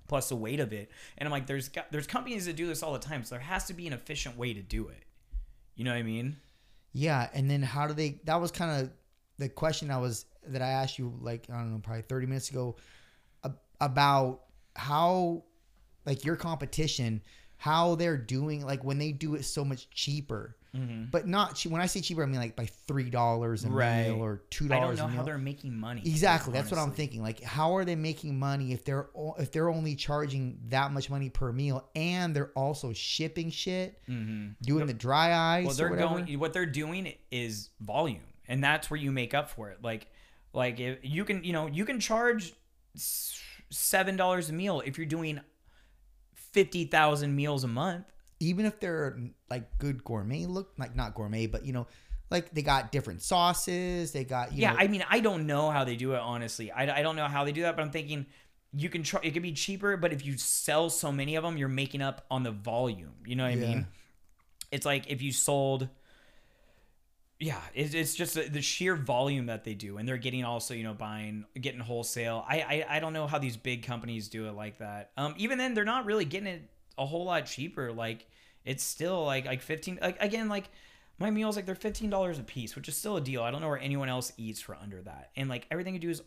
plus 0.08 0.30
the 0.30 0.36
weight 0.36 0.60
of 0.60 0.74
it. 0.74 0.92
And 1.18 1.28
I'm 1.28 1.32
like, 1.32 1.48
there's 1.48 1.70
there's 1.92 2.08
companies 2.08 2.46
that 2.46 2.56
do 2.56 2.68
this 2.68 2.84
all 2.84 2.94
the 2.94 3.00
time, 3.00 3.24
so 3.24 3.36
there 3.36 3.44
has 3.44 3.66
to 3.66 3.74
be 3.74 3.88
an 3.88 3.94
efficient 3.94 4.38
way 4.38 4.54
to 4.54 4.62
do 4.62 4.90
it. 4.90 5.04
You 5.76 5.86
know 5.86 5.92
what 5.92 5.98
I 5.98 6.04
mean? 6.04 6.38
Yeah, 6.94 7.28
and 7.34 7.50
then 7.50 7.64
how 7.64 7.88
do 7.88 7.94
they? 7.94 8.22
That 8.26 8.40
was 8.40 8.52
kind 8.52 8.84
of 8.84 8.92
the 9.40 9.50
question 9.50 9.90
I 9.90 9.98
was 9.98 10.26
that 10.48 10.62
I 10.62 10.70
asked 10.70 11.00
you 11.00 11.14
like 11.22 11.48
I 11.50 11.58
don't 11.58 11.72
know 11.72 11.80
probably 11.80 12.04
30 12.04 12.28
minutes 12.28 12.50
ago 12.50 12.76
about 13.82 14.42
how 14.76 15.44
like 16.06 16.24
your 16.26 16.36
competition 16.36 17.22
how 17.58 17.96
they're 17.96 18.18
doing 18.18 18.66
like 18.66 18.84
when 18.84 18.98
they 18.98 19.12
do 19.12 19.36
it 19.36 19.44
so 19.44 19.64
much 19.66 19.90
cheaper 19.90 20.56
Mm-hmm. 20.76 21.06
But 21.12 21.28
not. 21.28 21.62
When 21.62 21.82
I 21.82 21.86
say 21.86 22.02
cheaper, 22.02 22.24
I 22.24 22.26
mean 22.26 22.40
like 22.40 22.56
by 22.56 22.66
three 22.66 23.12
dollars 23.12 23.64
a 23.64 23.70
right. 23.70 24.08
meal 24.08 24.24
or 24.24 24.42
two 24.50 24.68
dollars. 24.68 25.00
I 25.00 25.04
don't 25.04 25.12
know 25.12 25.18
how 25.18 25.24
they're 25.24 25.38
making 25.38 25.78
money. 25.78 26.02
Exactly, 26.04 26.52
that's 26.52 26.72
what 26.72 26.80
I'm 26.80 26.92
thinking. 26.92 27.22
Like, 27.22 27.44
how 27.44 27.76
are 27.76 27.86
they 27.86 27.96
making 27.96 28.40
money 28.40 28.74
if 28.74 28.84
they're 28.84 29.08
if 29.38 29.52
they're 29.52 29.70
only 29.70 29.96
charging 29.96 30.60
that 30.70 30.92
much 30.92 31.12
money 31.12 31.30
per 31.30 31.52
meal 31.52 31.88
and 31.96 32.36
they're 32.36 32.52
also 32.56 32.92
shipping 32.92 33.52
shit, 33.52 34.02
mm-hmm. 34.10 34.54
doing 34.64 34.88
the 34.88 34.94
dry 34.94 35.60
ice? 35.60 35.68
Well, 35.68 35.76
they're 35.76 35.96
going. 35.96 36.40
What 36.40 36.54
they're 36.54 36.66
doing 36.66 37.14
is 37.30 37.70
volume, 37.80 38.24
and 38.48 38.64
that's 38.64 38.90
where 38.90 39.00
you 39.00 39.12
make 39.12 39.36
up 39.36 39.52
for 39.52 39.70
it. 39.70 39.78
Like, 39.84 40.08
like 40.54 40.80
if 40.80 41.00
you 41.02 41.26
can, 41.26 41.44
you 41.44 41.54
know, 41.54 41.68
you 41.68 41.86
can 41.86 42.00
charge 42.00 42.54
seven 43.70 44.16
dollars 44.16 44.50
a 44.50 44.54
meal 44.54 44.82
if 44.86 44.98
you're 44.98 45.08
doing 45.08 45.42
fifty 46.34 46.86
thousand 46.86 47.36
meals 47.36 47.64
a 47.64 47.68
month 47.68 48.06
even 48.44 48.66
if 48.66 48.80
they're 48.80 49.18
like 49.50 49.78
good 49.78 50.04
gourmet 50.04 50.46
look, 50.46 50.74
like 50.78 50.96
not 50.96 51.16
gourmet, 51.16 51.48
but 51.48 51.66
you 51.66 51.74
know, 51.74 51.88
like 52.30 52.54
they 52.54 52.62
got 52.62 52.92
different 52.92 53.22
sauces. 53.22 54.12
They 54.12 54.24
got 54.24 54.54
yeah. 54.54 54.74
Know, 54.74 54.80
I 54.80 54.88
mean, 54.88 55.04
I 55.10 55.20
don't 55.20 55.48
know 55.48 55.70
how 55.70 55.84
they 55.84 55.96
do 55.96 56.14
it 56.14 56.20
honestly. 56.20 56.72
I, 56.72 57.00
I 57.00 57.02
don't 57.02 57.16
know 57.16 57.28
how 57.28 57.46
they 57.46 57.52
do 57.52 57.62
that, 57.64 57.76
but 57.76 57.82
I'm 57.82 57.92
thinking 57.92 58.26
you 58.74 58.90
can 58.90 59.04
try. 59.04 59.22
It 59.24 59.32
could 59.32 59.44
be 59.44 59.54
cheaper, 59.54 59.98
but 59.98 60.12
if 60.12 60.26
you 60.26 60.38
sell 60.38 60.90
so 60.90 61.12
many 61.12 61.36
of 61.36 61.44
them, 61.44 61.58
you're 61.58 61.70
making 61.70 62.02
up 62.02 62.26
on 62.30 62.44
the 62.44 62.52
volume. 62.52 63.14
You 63.26 63.36
know 63.36 63.46
what 63.46 63.58
yeah. 63.58 63.66
I 63.66 63.68
mean? 63.68 63.88
It's 64.72 64.86
like 64.86 65.10
if 65.10 65.22
you 65.22 65.32
sold. 65.32 65.90
Yeah, 67.44 67.60
it's, 67.74 67.94
it's 67.94 68.16
just 68.16 68.36
the 68.36 68.62
sheer 68.62 68.96
volume 68.96 69.48
that 69.48 69.64
they 69.64 69.74
do, 69.74 69.98
and 69.98 70.08
they're 70.08 70.18
getting 70.18 70.46
also, 70.46 70.74
you 70.74 70.84
know, 70.84 70.94
buying, 70.94 71.46
getting 71.60 71.82
wholesale. 71.82 72.46
I, 72.48 72.62
I 72.62 72.98
I 72.98 73.00
don't 73.00 73.12
know 73.12 73.28
how 73.28 73.38
these 73.38 73.58
big 73.58 73.84
companies 73.84 74.30
do 74.30 74.48
it 74.48 74.54
like 74.54 74.78
that. 74.80 75.12
Um, 75.18 75.34
even 75.38 75.58
then, 75.58 75.74
they're 75.74 75.84
not 75.84 76.06
really 76.06 76.26
getting 76.26 76.48
it 76.48 76.70
a 76.98 77.06
whole 77.06 77.26
lot 77.26 77.46
cheaper. 77.46 77.92
Like 77.92 78.28
it's 78.66 78.84
still 78.84 79.26
like 79.26 79.46
like 79.46 79.62
15 79.62 80.00
like 80.02 80.22
again 80.22 80.50
like 80.50 80.70
my 81.20 81.30
meals 81.30 81.56
like 81.56 81.66
they're 81.66 81.76
$15 81.76 82.40
a 82.40 82.44
piece 82.44 82.76
which 82.76 82.88
is 82.88 82.98
still 82.98 83.18
a 83.18 83.22
deal 83.22 83.44
i 83.44 83.52
don't 83.52 83.62
know 83.62 83.70
where 83.70 83.80
anyone 83.80 84.10
else 84.10 84.34
eats 84.38 84.62
for 84.62 84.76
under 84.76 85.02
that 85.02 85.32
and 85.36 85.50
like 85.50 85.68
everything 85.72 85.94
you 85.94 86.00
do 86.00 86.10
is 86.10 86.22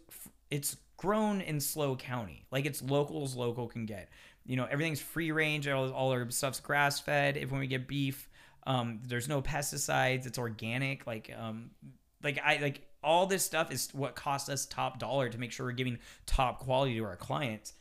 it's 0.50 0.76
grown 0.96 1.40
in 1.40 1.60
SLO 1.60 1.96
County 1.96 2.46
like 2.50 2.64
it's 2.64 2.82
local 2.82 3.22
as 3.24 3.34
local 3.34 3.66
can 3.66 3.84
get 3.84 4.08
you 4.44 4.56
know 4.56 4.66
everything's 4.70 5.00
free 5.00 5.32
range 5.32 5.68
all, 5.68 5.90
all 5.90 6.10
our 6.10 6.30
stuff's 6.30 6.60
grass 6.60 7.00
fed 7.00 7.36
if 7.36 7.50
when 7.50 7.60
we 7.60 7.66
get 7.66 7.88
beef 7.88 8.28
um, 8.66 9.00
there's 9.06 9.28
no 9.28 9.40
pesticides. 9.40 10.26
It's 10.26 10.38
organic. 10.38 11.06
Like 11.06 11.32
um 11.38 11.70
like 12.22 12.40
i 12.44 12.56
like 12.56 12.80
all 13.04 13.26
this 13.26 13.44
stuff 13.44 13.70
is 13.70 13.88
what 13.92 14.16
costs 14.16 14.48
us 14.48 14.66
top 14.66 14.98
dollar 14.98 15.28
to 15.28 15.38
make 15.38 15.52
sure 15.52 15.66
we're 15.66 15.72
giving 15.72 15.98
top 16.26 16.58
quality 16.58 16.96
to 16.96 17.04
our 17.04 17.16
clients. 17.16 17.74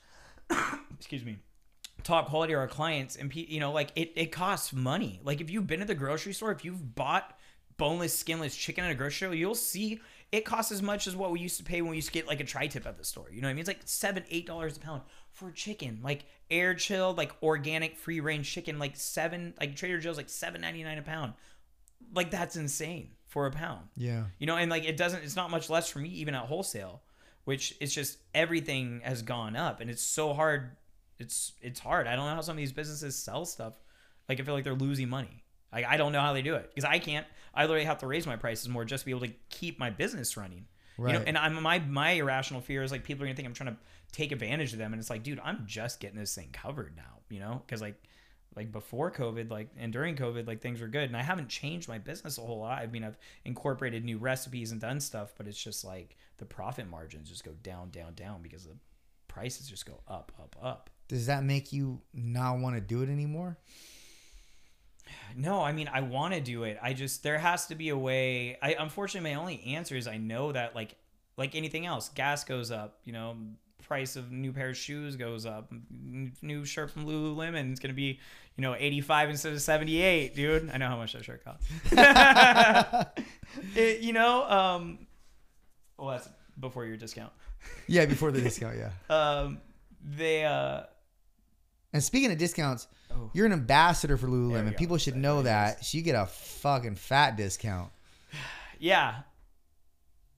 Excuse 0.98 1.26
me. 1.26 1.38
Top 2.04 2.30
quality 2.30 2.54
to 2.54 2.60
our 2.60 2.68
clients. 2.68 3.16
And 3.16 3.34
you 3.36 3.60
know 3.60 3.72
like 3.72 3.90
it, 3.96 4.14
it 4.16 4.32
costs 4.32 4.72
money. 4.72 5.20
Like 5.24 5.42
if 5.42 5.50
you've 5.50 5.68
been 5.68 5.80
to 5.80 5.86
the 5.86 5.96
grocery 5.96 6.34
store 6.34 6.52
if 6.52 6.64
you've 6.64 6.96
bought 6.96 7.38
boneless, 7.78 8.18
skinless 8.18 8.56
chicken 8.56 8.86
at 8.86 8.92
a 8.92 8.96
grocery 8.96 9.28
store, 9.28 9.36
you'll 9.36 9.56
see 9.56 10.00
it 10.32 10.44
costs 10.44 10.72
as 10.72 10.82
much 10.82 11.08
as 11.08 11.16
what 11.16 11.32
we 11.32 11.40
used 11.40 11.58
to 11.58 11.64
pay 11.64 11.82
when 11.82 11.92
we 11.92 11.98
used 11.98 12.08
to 12.08 12.14
get 12.14 12.28
like 12.28 12.40
a 12.40 12.44
tri-tip 12.44 12.86
at 12.86 12.98
the 12.98 13.04
store. 13.04 13.28
You 13.32 13.42
know 13.42 13.48
what 13.48 13.52
I 13.52 13.54
mean? 13.54 13.62
It's 13.62 13.68
like 13.70 13.82
seven, 13.86 14.24
eight 14.30 14.46
dollars 14.46 14.76
a 14.78 14.80
pound 14.80 15.04
for 15.32 15.52
chicken, 15.52 16.00
like 16.04 16.26
air 16.50 16.74
chilled, 16.74 17.18
like 17.18 17.32
organic, 17.42 17.98
free 17.98 18.20
range 18.20 18.52
chicken, 18.52 18.80
like 18.80 18.96
seven, 18.96 19.54
like 19.60 19.76
Trader 19.76 20.00
Joe's, 20.00 20.18
like 20.18 20.30
seven 20.30 20.62
ninety 20.62 20.84
nine 20.84 20.98
a 20.98 21.02
pound. 21.02 21.34
Like 22.14 22.32
that's 22.32 22.56
insane 22.56 23.12
for 23.28 23.46
a 23.46 23.52
pound. 23.52 23.88
Yeah. 23.96 24.26
You 24.40 24.48
know, 24.48 24.58
and 24.58 24.70
like 24.70 24.86
it 24.86 24.98
doesn't, 24.98 25.24
it's 25.24 25.36
not 25.36 25.52
much 25.52 25.70
less 25.70 25.90
for 25.90 26.00
me 26.00 26.10
even 26.10 26.36
at 26.36 26.46
wholesale, 26.46 27.02
which 27.46 27.76
it's 27.80 27.94
just 27.94 28.18
everything 28.34 29.02
has 29.04 29.22
gone 29.22 29.56
up, 29.56 29.80
and 29.80 29.90
it's 29.90 30.04
so 30.04 30.34
hard. 30.34 30.72
It's 31.18 31.54
it's 31.62 31.80
hard. 31.80 32.08
I 32.08 32.16
don't 32.16 32.26
know 32.26 32.36
how 32.36 32.42
some 32.42 32.54
of 32.54 32.58
these 32.58 32.74
businesses 32.74 33.16
sell 33.16 33.46
stuff. 33.46 33.80
Like 34.28 34.40
I 34.40 34.44
feel 34.44 34.54
like 34.54 34.64
they're 34.64 34.74
losing 34.74 35.08
money. 35.08 35.44
Like 35.76 35.86
I 35.86 35.98
don't 35.98 36.12
know 36.12 36.22
how 36.22 36.34
they 36.34 36.42
do 36.42 36.56
it 36.56 36.70
because 36.74 36.86
I 36.90 36.98
can't. 37.00 37.28
I 37.54 37.64
literally 37.66 37.86
have 37.86 38.00
to 38.00 38.08
raise 38.08 38.26
my 38.26 38.36
prices 38.38 38.68
more 38.68 38.84
just 38.86 39.02
to 39.02 39.06
be 39.06 39.12
able 39.12 39.28
to 39.28 39.34
keep 39.50 39.78
my 39.78 39.90
business 39.92 40.36
running. 40.38 40.66
You 40.98 41.04
know, 41.08 41.20
Right. 41.20 41.28
and 41.28 41.38
I'm 41.38 41.62
my 41.62 41.80
my 41.80 42.12
irrational 42.12 42.62
fear 42.62 42.82
is 42.82 42.92
like 42.92 43.04
people 43.04 43.24
are 43.24 43.28
gonna 43.28 43.36
think 43.36 43.48
I'm 43.48 43.54
trying 43.54 43.76
to 43.76 43.80
take 44.14 44.32
advantage 44.32 44.72
of 44.74 44.80
them, 44.80 44.94
and 44.94 45.00
it's 45.00 45.10
like, 45.10 45.24
dude, 45.24 45.40
I'm 45.44 45.66
just 45.68 46.00
getting 46.00 46.18
this 46.18 46.34
thing 46.34 46.50
covered 46.54 46.96
now. 46.96 47.20
You 47.30 47.40
know, 47.42 47.62
because 47.66 47.82
like 47.82 48.02
like 48.56 48.72
before 48.72 49.12
COVID, 49.12 49.52
like 49.52 49.68
and 49.78 49.92
during 49.92 50.16
COVID, 50.16 50.48
like 50.48 50.62
things 50.62 50.80
were 50.80 50.88
good, 50.88 51.04
and 51.10 51.18
I 51.18 51.22
haven't 51.22 51.50
changed 51.50 51.90
my 51.90 51.98
business 51.98 52.38
a 52.38 52.42
whole 52.42 52.60
lot. 52.60 52.82
I 52.82 52.88
mean, 52.88 53.04
I've 53.04 53.18
incorporated 53.44 54.06
new 54.06 54.18
recipes 54.18 54.72
and 54.72 54.80
done 54.80 55.02
stuff, 55.02 55.34
but 55.38 55.46
it's 55.48 55.62
just 55.62 55.84
like 55.84 56.16
the 56.38 56.46
profit 56.46 56.90
margins 56.90 57.30
just 57.30 57.44
go 57.44 57.52
down, 57.64 57.90
down, 57.90 58.14
down 58.14 58.42
because 58.42 58.64
the 58.64 58.78
prices 59.28 59.68
just 59.68 59.86
go 59.86 60.00
up, 60.08 60.32
up, 60.40 60.56
up. 60.62 60.90
Does 61.10 61.26
that 61.26 61.44
make 61.44 61.74
you 61.74 62.00
not 62.14 62.60
want 62.60 62.76
to 62.76 62.82
do 62.82 63.02
it 63.02 63.10
anymore? 63.10 63.58
No, 65.36 65.62
I 65.62 65.72
mean 65.72 65.90
I 65.92 66.02
want 66.02 66.34
to 66.34 66.40
do 66.42 66.64
it. 66.64 66.78
I 66.82 66.94
just 66.94 67.24
there 67.24 67.38
has 67.38 67.68
to 67.68 67.76
be 67.76 67.90
a 67.90 67.98
way. 67.98 68.58
I 68.62 68.76
unfortunately 68.80 69.30
my 69.32 69.36
only 69.40 69.64
answer 69.76 69.96
is 69.96 70.08
I 70.08 70.18
know 70.18 70.52
that 70.52 70.76
like 70.76 70.96
like 71.38 71.56
anything 71.56 71.86
else, 71.86 72.10
gas 72.10 72.44
goes 72.44 72.72
up. 72.72 73.00
You 73.04 73.14
know, 73.14 73.36
price 73.88 74.16
of 74.16 74.32
new 74.32 74.52
pair 74.54 74.70
of 74.70 74.78
shoes 74.78 75.16
goes 75.16 75.46
up. 75.46 75.72
New 76.42 76.66
shirt 76.66 76.92
from 76.92 77.06
Lululemon 77.06 77.74
is 77.74 77.80
gonna 77.80 77.94
be 77.94 78.20
you 78.58 78.62
know 78.62 78.76
eighty 78.78 79.02
five 79.02 79.30
instead 79.30 79.54
of 79.54 79.62
seventy 79.62 80.02
eight, 80.02 80.34
dude. 80.36 80.70
I 80.72 80.78
know 80.78 80.88
how 80.88 80.98
much 80.98 81.14
that 81.14 81.26
shirt 81.26 81.44
costs. 81.44 81.68
It- 83.76 84.02
you 84.02 84.12
know, 84.14 84.44
um, 84.50 85.08
well 85.98 86.10
that's 86.10 86.28
before 86.60 86.86
your 86.86 86.98
discount. 86.98 87.32
Yeah, 87.88 88.06
before 88.06 88.32
the 88.32 88.42
discount, 88.42 88.78
yeah. 88.78 88.90
Um, 89.10 89.60
they 90.04 90.46
uh, 90.46 90.84
And 91.96 92.04
speaking 92.04 92.30
of 92.30 92.38
discounts, 92.38 92.88
Oh. 93.10 93.32
you're 93.34 93.46
an 93.46 93.54
ambassador 93.54 94.18
for 94.18 94.28
Lululemon. 94.28 94.76
People 94.76 94.98
should 94.98 95.16
know 95.16 95.44
that. 95.44 95.86
So 95.86 95.98
you 95.98 96.04
get 96.04 96.16
a 96.16 96.26
fucking 96.26 96.96
fat 96.96 97.38
discount. 97.38 97.90
yeah, 98.80 99.22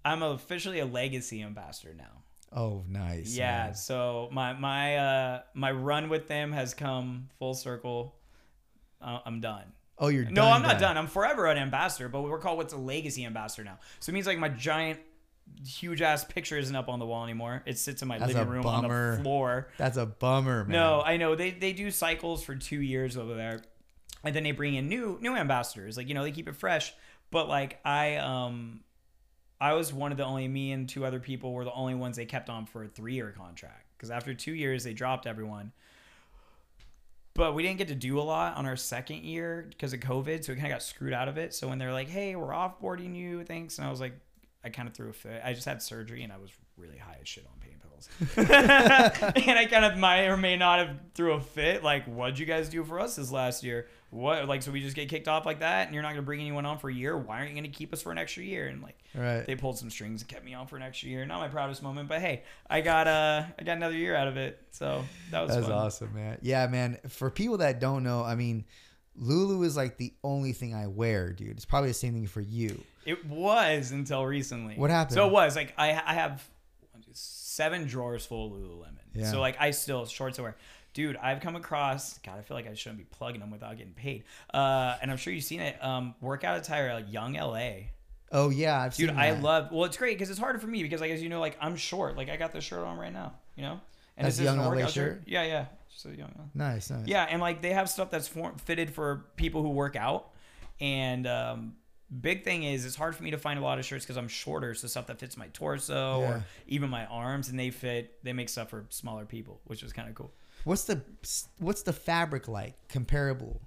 I'm 0.06 0.22
officially 0.22 0.78
a 0.78 0.86
legacy 0.86 1.42
ambassador 1.42 1.96
now. 1.96 2.22
Oh, 2.54 2.84
nice. 2.88 3.36
Yeah, 3.36 3.66
man. 3.66 3.74
so 3.76 4.30
my 4.32 4.54
my 4.54 4.98
uh 4.98 5.42
my 5.56 5.72
run 5.72 6.10
with 6.10 6.28
them 6.28 6.52
has 6.52 6.76
come 6.76 7.30
full 7.40 7.56
circle. 7.56 8.14
Uh, 9.02 9.22
I'm 9.26 9.42
done. 9.42 9.66
Oh, 9.98 10.10
you're 10.10 10.26
No, 10.26 10.44
done, 10.44 10.54
I'm 10.54 10.62
not 10.62 10.80
done. 10.80 10.96
I'm 10.96 11.08
forever 11.08 11.48
an 11.48 11.58
ambassador, 11.58 12.08
but 12.08 12.22
we're 12.22 12.38
called 12.38 12.58
what's 12.58 12.74
a 12.74 12.78
legacy 12.78 13.26
ambassador 13.26 13.64
now. 13.64 13.80
So 14.00 14.12
it 14.12 14.14
means 14.14 14.28
like 14.28 14.38
my 14.38 14.50
giant, 14.50 15.00
huge 15.66 16.02
ass 16.02 16.24
picture 16.24 16.58
isn't 16.58 16.76
up 16.76 16.90
on 16.90 17.00
the 17.00 17.06
wall 17.06 17.24
anymore. 17.24 17.64
It 17.66 17.78
sits 17.78 18.02
in 18.02 18.08
my 18.08 18.18
That's 18.18 18.34
living 18.34 18.50
room 18.50 18.64
bummer. 18.64 19.12
on 19.12 19.18
the 19.18 19.24
floor. 19.24 19.68
That's 19.78 19.98
a 19.98 20.06
bummer, 20.06 20.64
man. 20.64 20.72
No, 20.72 21.02
I 21.02 21.18
know 21.18 21.36
they 21.36 21.52
they 21.52 21.74
do 21.74 21.92
cycles 21.92 22.44
for 22.44 22.56
two 22.56 22.82
years 22.82 23.18
over 23.18 23.34
there, 23.34 23.62
and 24.24 24.36
then 24.36 24.44
they 24.44 24.52
bring 24.52 24.76
in 24.76 24.88
new 24.88 25.18
new 25.22 25.36
ambassadors. 25.36 25.98
Like 25.98 26.08
you 26.08 26.14
know 26.14 26.24
they 26.24 26.32
keep 26.32 26.48
it 26.48 26.56
fresh. 26.56 26.94
But 27.32 27.48
like 27.50 27.80
I 27.84 28.16
um, 28.18 28.82
I 29.60 29.74
was 29.74 29.92
one 29.94 30.12
of 30.12 30.18
the 30.18 30.26
only 30.26 30.48
me 30.48 30.72
and 30.72 30.88
two 30.88 31.06
other 31.06 31.20
people 31.20 31.54
were 31.54 31.66
the 31.66 31.74
only 31.74 31.96
ones 31.96 32.16
they 32.16 32.26
kept 32.26 32.50
on 32.50 32.66
for 32.66 32.84
a 32.84 32.88
three 32.88 33.16
year 33.16 33.34
contract 33.36 33.88
because 33.98 34.12
after 34.12 34.34
two 34.34 34.54
years 34.54 34.84
they 34.84 34.94
dropped 34.94 35.28
everyone. 35.28 35.72
But 37.34 37.54
we 37.54 37.62
didn't 37.62 37.78
get 37.78 37.90
to 37.90 37.96
do 37.96 38.20
a 38.20 38.24
lot 38.24 38.58
on 38.58 38.66
our 38.66 38.76
second 38.76 39.24
year 39.24 39.68
because 39.70 39.94
of 39.94 40.00
COVID, 40.00 40.44
so 40.44 40.54
we 40.54 40.56
kind 40.60 40.72
of 40.72 40.76
got 40.76 40.82
screwed 40.82 41.14
out 41.14 41.28
of 41.28 41.38
it. 41.38 41.54
So 41.54 41.68
when 41.68 41.78
they're 41.78 41.94
like, 41.94 42.08
"Hey, 42.08 42.36
we're 42.36 42.48
offboarding 42.48 43.16
you," 43.16 43.44
thanks, 43.44 43.78
and 43.78 43.86
I 43.86 43.92
was 43.92 44.00
like, 44.00 44.14
I 44.68 44.70
kind 44.70 44.88
of 44.88 44.94
threw 44.94 45.10
a 45.10 45.14
fit. 45.14 45.42
I 45.44 45.54
just 45.54 45.66
had 45.66 45.82
surgery 45.82 46.24
and 46.24 46.32
I 46.32 46.38
was 46.38 46.52
really 46.78 46.98
high 46.98 47.18
as 47.22 47.28
shit 47.28 47.46
on 47.46 47.60
pain 47.60 47.76
pills, 47.82 48.08
and 49.48 49.58
I 49.60 49.66
kind 49.66 49.86
of 49.86 49.98
might 49.98 50.26
or 50.26 50.38
may 50.38 50.56
not 50.58 50.80
have 50.80 50.98
threw 51.16 51.34
a 51.34 51.42
fit. 51.42 51.84
Like, 51.84 52.06
what'd 52.06 52.38
you 52.38 52.46
guys 52.46 52.70
do 52.70 52.84
for 52.84 53.00
us 53.00 53.16
this 53.16 53.32
last 53.32 53.64
year? 53.64 53.88
What 54.10 54.48
like 54.48 54.62
so 54.62 54.72
we 54.72 54.80
just 54.82 54.96
get 54.96 55.10
kicked 55.10 55.28
off 55.28 55.46
like 55.46 55.60
that, 55.60 55.88
and 55.88 55.94
you're 55.94 56.04
not 56.04 56.12
gonna 56.12 56.22
bring 56.22 56.40
anyone 56.40 56.66
on 56.66 56.78
for 56.78 56.90
a 56.90 56.94
year? 56.94 57.18
Why 57.18 57.40
aren't 57.40 57.50
you 57.50 57.56
gonna 57.56 57.68
keep 57.68 57.92
us 57.92 58.02
for 58.02 58.12
an 58.12 58.18
extra 58.18 58.44
year? 58.44 58.68
And 58.68 58.82
like, 58.82 58.98
Right. 59.14 59.46
they 59.46 59.56
pulled 59.56 59.78
some 59.78 59.90
strings 59.90 60.22
and 60.22 60.30
kept 60.30 60.46
me 60.46 60.54
on 60.54 60.68
for 60.68 60.78
an 60.78 60.82
extra 60.82 61.10
year. 61.10 61.26
Not 61.26 61.40
my 61.40 61.50
proudest 61.50 61.84
moment, 61.84 62.08
but 62.08 62.22
hey, 62.22 62.44
I 62.70 62.80
got 62.82 63.08
uh 63.08 63.44
I 63.60 63.64
got 63.64 63.76
another 63.78 63.96
year 63.98 64.16
out 64.16 64.28
of 64.30 64.38
it, 64.38 64.62
so 64.72 65.04
that 65.32 65.42
was 65.42 65.56
That's 65.56 65.68
awesome, 65.68 66.14
man. 66.14 66.38
Yeah, 66.42 66.68
man. 66.68 67.00
For 67.10 67.30
people 67.30 67.58
that 67.58 67.80
don't 67.82 68.04
know, 68.04 68.24
I 68.24 68.36
mean, 68.36 68.64
Lulu 69.18 69.64
is 69.64 69.76
like 69.76 69.98
the 69.98 70.14
only 70.24 70.54
thing 70.54 70.74
I 70.74 70.88
wear, 70.88 71.32
dude. 71.32 71.52
It's 71.52 71.66
probably 71.66 71.90
the 71.90 71.96
same 71.96 72.14
thing 72.14 72.28
for 72.28 72.42
you. 72.42 72.84
It 73.06 73.26
was 73.26 73.92
until 73.92 74.26
recently. 74.26 74.76
What 74.76 74.90
happened? 74.90 75.16
So 75.16 75.28
it 75.28 75.32
was 75.32 75.56
like 75.56 75.74
I 75.78 75.92
I 75.92 76.14
have 76.14 76.48
seven 77.14 77.88
drawers 77.88 78.26
full 78.26 78.48
of 78.48 78.54
Lululemon. 78.54 79.00
Yeah. 79.14 79.32
So 79.32 79.40
like 79.40 79.60
I 79.60 79.72
still 79.72 80.06
shorts 80.06 80.40
I 80.40 80.44
wear. 80.44 80.56
Dude, 80.94 81.18
I've 81.18 81.42
come 81.42 81.56
across. 81.56 82.18
God, 82.20 82.40
I 82.40 82.42
feel 82.42 82.56
like 82.56 82.68
I 82.68 82.74
shouldn't 82.74 82.98
be 82.98 83.06
plugging 83.06 83.40
them 83.40 83.52
without 83.52 83.78
getting 83.78 83.94
paid. 83.94 84.24
Uh, 84.52 84.96
and 85.02 85.12
I'm 85.12 85.18
sure 85.18 85.32
you've 85.32 85.44
seen 85.44 85.60
it. 85.60 85.84
Um, 85.84 86.16
workout 86.22 86.58
attire, 86.58 86.94
like 86.94 87.12
Young 87.12 87.34
LA. 87.34 87.72
Oh 88.32 88.50
yeah, 88.50 88.82
I've 88.82 88.96
Dude, 88.96 89.12
I 89.12 89.32
love. 89.40 89.72
Well, 89.72 89.86
it's 89.86 89.98
great 89.98 90.18
because 90.18 90.30
it's 90.30 90.40
harder 90.40 90.60
for 90.60 90.68
me 90.68 90.82
because, 90.84 91.00
like, 91.00 91.12
as 91.12 91.22
you 91.22 91.30
know, 91.30 91.40
like 91.40 91.58
I'm 91.62 91.76
short. 91.76 92.18
Like 92.18 92.30
I 92.30 92.38
got 92.38 92.52
this 92.52 92.64
shirt 92.64 92.80
on 92.80 92.98
right 92.98 93.14
now. 93.14 93.34
You 93.56 93.64
know, 93.64 93.80
and 94.18 94.26
That's 94.26 94.38
this 94.38 94.46
Young 94.46 94.60
a 94.60 94.64
LA 94.64 94.70
workout 94.70 94.92
shirt? 94.92 95.22
Yeah, 95.26 95.44
yeah. 95.44 95.66
A 96.06 96.16
Young. 96.16 96.52
Nice, 96.54 96.90
nice. 96.90 97.08
Yeah, 97.08 97.24
and 97.30 97.42
like 97.42 97.62
they 97.62 97.72
have 97.72 97.90
stuff 97.90 98.10
that's 98.10 98.28
for, 98.28 98.54
fitted 98.66 98.92
for 98.94 99.26
people 99.36 99.62
who 99.64 99.70
work 99.70 99.96
out. 99.96 100.30
And 100.80 101.26
um, 101.28 101.74
big 102.22 102.44
thing 102.44 102.64
is, 102.64 102.86
it's 102.86 102.96
hard 102.96 103.16
for 103.16 103.24
me 103.24 103.32
to 103.32 103.38
find 103.38 103.60
a 103.60 103.62
lot 103.64 103.80
of 103.80 103.86
shirts 103.86 104.06
because 104.06 104.18
I'm 104.18 104.28
shorter. 104.28 104.74
So 104.74 104.88
stuff 104.88 105.08
that 105.08 105.20
fits 105.20 105.38
my 105.38 105.48
torso 105.48 106.22
Yeah. 106.22 106.30
or 106.30 106.46
even 106.68 106.90
my 106.90 107.06
arms, 107.08 107.50
and 107.50 107.60
they 107.60 107.70
fit. 107.72 108.24
They 108.24 108.34
make 108.34 108.50
stuff 108.50 108.70
for 108.70 108.86
smaller 108.90 109.26
people, 109.26 109.60
which 109.66 109.84
is 109.84 109.92
kind 109.94 110.08
of 110.10 110.16
cool. 110.16 110.32
What's 110.64 110.84
the 110.84 111.02
what's 111.60 111.84
the 111.84 111.94
fabric 111.94 112.48
like? 112.48 112.76
Comparable. 112.90 113.62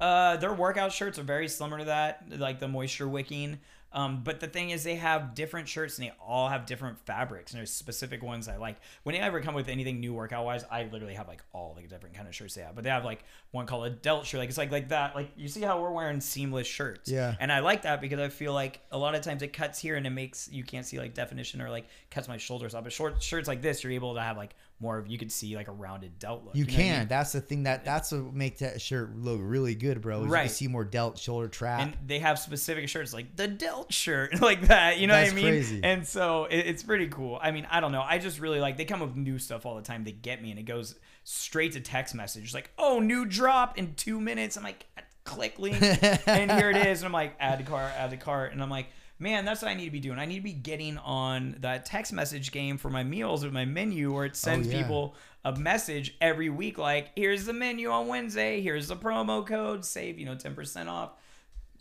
Uh, 0.00 0.36
their 0.38 0.52
workout 0.52 0.92
shirts 0.92 1.18
are 1.18 1.22
very 1.22 1.46
similar 1.48 1.78
to 1.78 1.84
that, 1.84 2.24
like 2.38 2.58
the 2.58 2.66
moisture 2.68 3.08
wicking. 3.08 3.60
Um, 3.92 4.22
but 4.24 4.40
the 4.40 4.46
thing 4.46 4.70
is, 4.70 4.84
they 4.84 4.96
have 4.96 5.34
different 5.34 5.68
shirts 5.68 5.98
and 5.98 6.06
they 6.06 6.12
all 6.24 6.48
have 6.48 6.66
different 6.66 6.98
fabrics. 7.00 7.52
And 7.52 7.58
there's 7.58 7.70
specific 7.70 8.22
ones 8.22 8.48
I 8.48 8.56
like. 8.56 8.76
When 9.02 9.14
they 9.14 9.20
ever 9.20 9.40
come 9.40 9.54
with 9.54 9.68
anything 9.68 10.00
new 10.00 10.14
workout 10.14 10.44
wise, 10.44 10.64
I 10.70 10.84
literally 10.84 11.14
have 11.14 11.28
like 11.28 11.42
all 11.52 11.74
the 11.74 11.86
different 11.86 12.14
kind 12.14 12.26
of 12.26 12.34
shirts 12.34 12.54
they 12.54 12.62
have. 12.62 12.74
But 12.74 12.84
they 12.84 12.90
have 12.90 13.04
like 13.04 13.24
one 13.50 13.66
called 13.66 13.86
a 13.86 13.90
delt 13.90 14.26
shirt. 14.26 14.38
Like 14.38 14.48
it's 14.48 14.58
like 14.58 14.72
like 14.72 14.88
that. 14.88 15.14
Like 15.14 15.30
you 15.36 15.48
see 15.48 15.62
how 15.62 15.80
we're 15.80 15.92
wearing 15.92 16.20
seamless 16.20 16.66
shirts. 16.66 17.10
Yeah. 17.10 17.34
And 17.38 17.52
I 17.52 17.60
like 17.60 17.82
that 17.82 18.00
because 18.00 18.20
I 18.20 18.28
feel 18.28 18.54
like 18.54 18.80
a 18.90 18.98
lot 18.98 19.14
of 19.14 19.20
times 19.20 19.42
it 19.42 19.52
cuts 19.52 19.78
here 19.78 19.96
and 19.96 20.06
it 20.06 20.10
makes 20.10 20.48
you 20.50 20.64
can't 20.64 20.86
see 20.86 20.98
like 20.98 21.14
definition 21.14 21.60
or 21.60 21.70
like 21.70 21.86
cuts 22.10 22.28
my 22.28 22.36
shoulders 22.38 22.74
off. 22.74 22.84
But 22.84 22.92
short 22.92 23.22
shirts 23.22 23.48
like 23.48 23.62
this, 23.62 23.82
you're 23.84 23.92
able 23.92 24.14
to 24.14 24.20
have 24.20 24.36
like 24.36 24.54
more 24.82 24.98
of 24.98 25.06
you 25.06 25.16
could 25.16 25.32
see 25.32 25.56
like 25.56 25.68
a 25.68 25.72
rounded 25.72 26.18
delt 26.18 26.44
look. 26.44 26.54
You, 26.56 26.64
know 26.64 26.72
what 26.72 26.78
I 26.78 26.82
can. 26.82 26.98
mean? 26.98 27.08
That's 27.08 27.32
the 27.32 27.40
thing 27.40 27.62
that 27.62 27.84
that's 27.84 28.12
what 28.12 28.34
make 28.34 28.58
that 28.58 28.80
shirt 28.82 29.16
look 29.16 29.38
really 29.40 29.74
good, 29.74 30.00
bro. 30.02 30.22
You 30.24 30.26
Right. 30.28 30.46
can 30.46 30.50
see 30.54 30.68
more 30.68 30.84
delt, 30.84 31.16
shoulder 31.18 31.48
trap. 31.48 31.80
and 31.80 31.96
they 32.06 32.18
have 32.18 32.38
specific 32.38 32.88
shirts 32.88 33.14
like 33.14 33.36
the 33.36 33.46
delt 33.48 33.92
shirt 33.92 34.40
like 34.42 34.62
that 34.68 34.98
you 34.98 35.06
know 35.06 35.14
That's 35.14 35.32
what 35.32 35.38
i 35.38 35.42
mean 35.42 35.52
crazy. 35.52 35.80
and 35.84 36.06
so 36.06 36.44
it, 36.46 36.58
it's 36.66 36.82
pretty 36.82 37.06
cool 37.06 37.38
i 37.40 37.50
mean 37.52 37.66
i 37.70 37.80
don't 37.80 37.92
know 37.92 38.02
i 38.02 38.18
just 38.18 38.40
really 38.40 38.58
like 38.60 38.76
they 38.76 38.84
come 38.84 39.00
with 39.00 39.14
new 39.16 39.38
stuff 39.38 39.64
all 39.64 39.76
the 39.76 39.82
time 39.82 40.04
they 40.04 40.12
get 40.12 40.42
me 40.42 40.50
and 40.50 40.58
it 40.58 40.64
goes 40.64 40.96
straight 41.24 41.72
to 41.72 41.80
text 41.80 42.14
message 42.14 42.52
like 42.52 42.70
oh 42.78 42.98
new 42.98 43.24
drop 43.24 43.78
in 43.78 43.94
two 43.94 44.20
minutes 44.20 44.56
i'm 44.56 44.64
like 44.64 44.84
click 45.24 45.58
link 45.58 45.80
and 46.26 46.50
here 46.50 46.70
it 46.70 46.76
is 46.88 47.00
and 47.00 47.06
i'm 47.06 47.12
like 47.12 47.34
add 47.38 47.58
to 47.58 47.64
cart 47.64 47.92
add 47.96 48.10
to 48.10 48.16
cart 48.16 48.52
and 48.52 48.60
i'm 48.62 48.70
like 48.70 48.86
man 49.22 49.44
that's 49.44 49.62
what 49.62 49.70
i 49.70 49.74
need 49.74 49.84
to 49.84 49.90
be 49.90 50.00
doing 50.00 50.18
i 50.18 50.26
need 50.26 50.36
to 50.36 50.42
be 50.42 50.52
getting 50.52 50.98
on 50.98 51.56
that 51.60 51.86
text 51.86 52.12
message 52.12 52.50
game 52.52 52.76
for 52.76 52.90
my 52.90 53.04
meals 53.04 53.44
with 53.44 53.52
my 53.52 53.64
menu 53.64 54.12
where 54.12 54.24
it 54.24 54.32
oh, 54.32 54.36
sends 54.36 54.68
yeah. 54.68 54.82
people 54.82 55.14
a 55.44 55.56
message 55.56 56.16
every 56.20 56.50
week 56.50 56.76
like 56.76 57.10
here's 57.16 57.44
the 57.46 57.52
menu 57.52 57.88
on 57.90 58.08
wednesday 58.08 58.60
here's 58.60 58.88
the 58.88 58.96
promo 58.96 59.46
code 59.46 59.84
save 59.84 60.18
you 60.18 60.26
know 60.26 60.34
10% 60.34 60.88
off 60.88 61.12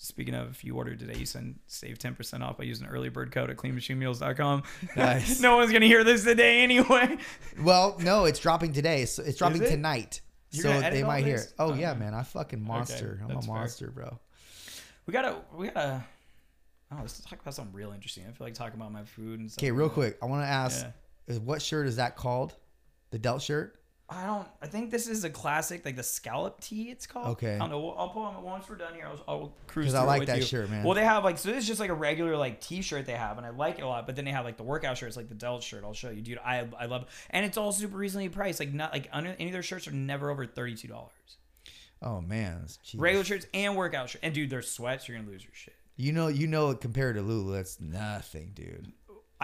Speaking 0.04 0.34
of, 0.34 0.50
if 0.50 0.64
you 0.64 0.76
order 0.76 0.96
today, 0.96 1.14
you 1.16 1.28
send 1.28 1.60
save 1.68 2.00
ten 2.00 2.16
percent 2.16 2.42
off 2.42 2.58
by 2.58 2.64
using 2.64 2.88
early 2.88 3.10
bird 3.10 3.32
code 3.32 3.52
at 3.52 3.58
cleanmachinemeals.com. 3.58 4.64
Nice. 4.98 5.40
no 5.42 5.58
one's 5.58 5.72
gonna 5.72 5.86
hear 5.86 6.04
this 6.04 6.24
today 6.24 6.64
anyway. 6.64 7.20
well, 7.62 7.96
no, 8.00 8.26
it's 8.26 8.40
dropping 8.40 8.74
today. 8.74 9.06
So 9.06 9.22
it's 9.22 9.38
dropping 9.38 9.62
it? 9.62 9.70
tonight. 9.70 10.22
You're 10.50 10.64
so 10.64 10.90
they 10.90 11.04
might 11.04 11.24
hear. 11.24 11.38
this? 11.38 11.46
it. 11.50 11.54
Oh 11.60 11.70
Oh, 11.70 11.74
yeah, 11.76 11.94
man. 11.94 12.16
I 12.16 12.24
fucking 12.24 12.64
monster. 12.64 13.20
I'm 13.24 13.30
a 13.30 13.34
that's 13.36 13.46
fair. 13.46 13.56
monster, 13.56 13.92
bro. 13.92 14.20
We 15.06 15.14
gotta, 15.14 15.36
we 15.56 15.68
gotta. 15.68 16.04
Oh, 16.92 16.98
let's 17.00 17.20
talk 17.22 17.40
about 17.42 17.54
something 17.54 17.74
real 17.74 17.92
interesting. 17.94 18.24
I 18.28 18.32
feel 18.32 18.46
like 18.48 18.54
talking 18.54 18.80
about 18.80 18.92
my 18.92 19.04
food 19.04 19.40
and 19.40 19.50
stuff. 19.50 19.64
Okay, 19.64 19.72
real 19.72 19.88
like 19.88 19.94
quick. 19.94 20.18
I 20.22 20.26
want 20.26 20.44
to 20.44 20.48
ask, 20.48 20.84
Yeah. 20.86 20.92
is 21.34 21.40
what 21.40 21.62
shirt 21.62 21.88
is 21.88 21.96
that 21.96 22.16
called? 22.18 22.56
The 23.12 23.20
delt 23.20 23.42
shirt? 23.42 23.78
I 24.10 24.26
don't. 24.26 24.46
I 24.62 24.68
think 24.68 24.92
this 24.92 25.08
is 25.08 25.24
a 25.24 25.30
classic, 25.30 25.86
like 25.86 25.96
the 25.96 26.04
scallop 26.04 26.60
tee. 26.60 26.90
It's 26.90 27.08
called. 27.08 27.28
Okay. 27.30 27.56
I 27.56 27.60
don't 27.60 27.70
know. 27.70 27.92
I'll 27.92 28.10
pull 28.10 28.30
them 28.30 28.44
once 28.44 28.68
we're 28.70 28.76
done 28.76 28.94
here. 28.94 29.06
I'll, 29.08 29.24
I'll 29.26 29.54
cruise. 29.68 29.86
'Cause 29.86 29.96
I 29.96 30.04
like 30.04 30.26
that 30.26 30.40
you. 30.40 30.44
shirt, 30.44 30.70
man. 30.70 30.84
Well, 30.84 30.96
they 30.96 31.06
have 31.06 31.24
like 31.24 31.38
so. 31.38 31.48
This 31.50 31.60
is 31.60 31.68
just 31.68 31.80
like 31.80 31.90
a 31.90 31.94
regular 31.94 32.36
like 32.36 32.60
T-shirt 32.60 33.06
they 33.06 33.14
have, 33.14 33.38
and 33.38 33.46
I 33.48 33.52
like 33.52 33.80
it 33.80 33.84
a 33.84 33.88
lot. 33.88 34.06
But 34.06 34.18
then 34.18 34.26
they 34.26 34.32
have 34.32 34.44
like 34.44 34.58
the 34.58 34.64
workout 34.64 34.98
shirts, 34.98 35.16
like 35.16 35.30
the 35.30 35.36
Delt 35.36 35.64
shirt. 35.64 35.86
I'll 35.86 35.94
show 35.94 36.10
you, 36.10 36.22
dude. 36.22 36.40
I 36.44 36.68
I 36.78 36.88
love, 36.88 37.06
and 37.30 37.46
it's 37.46 37.56
all 37.58 37.72
super 37.72 37.96
reasonably 37.96 38.28
priced. 38.28 38.60
Like 38.60 38.74
not 38.74 38.92
like 38.92 39.08
under, 39.14 39.30
any 39.40 39.46
of 39.48 39.54
their 39.54 39.64
shirts 39.64 39.88
are 39.88 39.92
never 39.92 40.30
over 40.30 40.46
thirty 40.46 40.76
two 40.76 40.90
dollars. 40.90 41.12
Oh 42.02 42.20
man. 42.20 42.66
Regular 42.96 43.24
shirts 43.24 43.46
and 43.54 43.78
workout 43.78 44.10
shirts. 44.10 44.24
And 44.26 44.34
dude, 44.34 44.50
their 44.50 44.62
sweats, 44.62 45.08
you're 45.08 45.18
gonna 45.18 45.30
lose 45.30 45.44
your 45.46 45.54
shit. 45.54 45.76
You 45.98 46.12
know, 46.14 46.28
you 46.28 46.48
know, 46.48 46.74
compared 46.74 47.16
to 47.16 47.22
Lulu, 47.22 47.54
that's 47.54 47.80
nothing, 47.80 48.52
dude. 48.54 48.92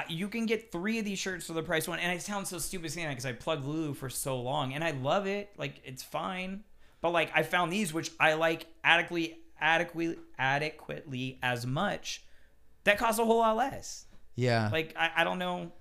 You 0.09 0.27
can 0.29 0.45
get 0.45 0.71
three 0.71 0.99
of 0.99 1.05
these 1.05 1.17
shirts 1.17 1.47
for 1.47 1.53
the 1.53 1.63
price 1.63 1.83
of 1.85 1.89
one, 1.89 1.99
and 1.99 2.11
it 2.15 2.21
sounds 2.21 2.49
so 2.49 2.59
stupid 2.59 2.91
saying 2.91 3.07
that 3.07 3.13
because 3.13 3.25
I 3.25 3.33
plugged 3.33 3.65
Lulu 3.65 3.93
for 3.95 4.09
so 4.09 4.39
long, 4.39 4.73
and 4.73 4.83
I 4.83 4.91
love 4.91 5.25
it. 5.25 5.49
Like 5.57 5.81
it's 5.83 6.03
fine, 6.03 6.63
but 7.01 7.09
like 7.11 7.31
I 7.35 7.41
found 7.43 7.71
these 7.73 7.93
which 7.93 8.11
I 8.19 8.33
like 8.33 8.67
adequately, 8.83 9.39
adequately, 9.59 10.17
adequately 10.37 11.39
as 11.41 11.65
much. 11.65 12.23
That 12.83 12.97
costs 12.99 13.19
a 13.19 13.25
whole 13.25 13.39
lot 13.39 13.57
less. 13.57 14.05
Yeah. 14.35 14.69
Like 14.71 14.93
I, 14.97 15.11
I 15.17 15.23
don't 15.23 15.39
know. 15.39 15.71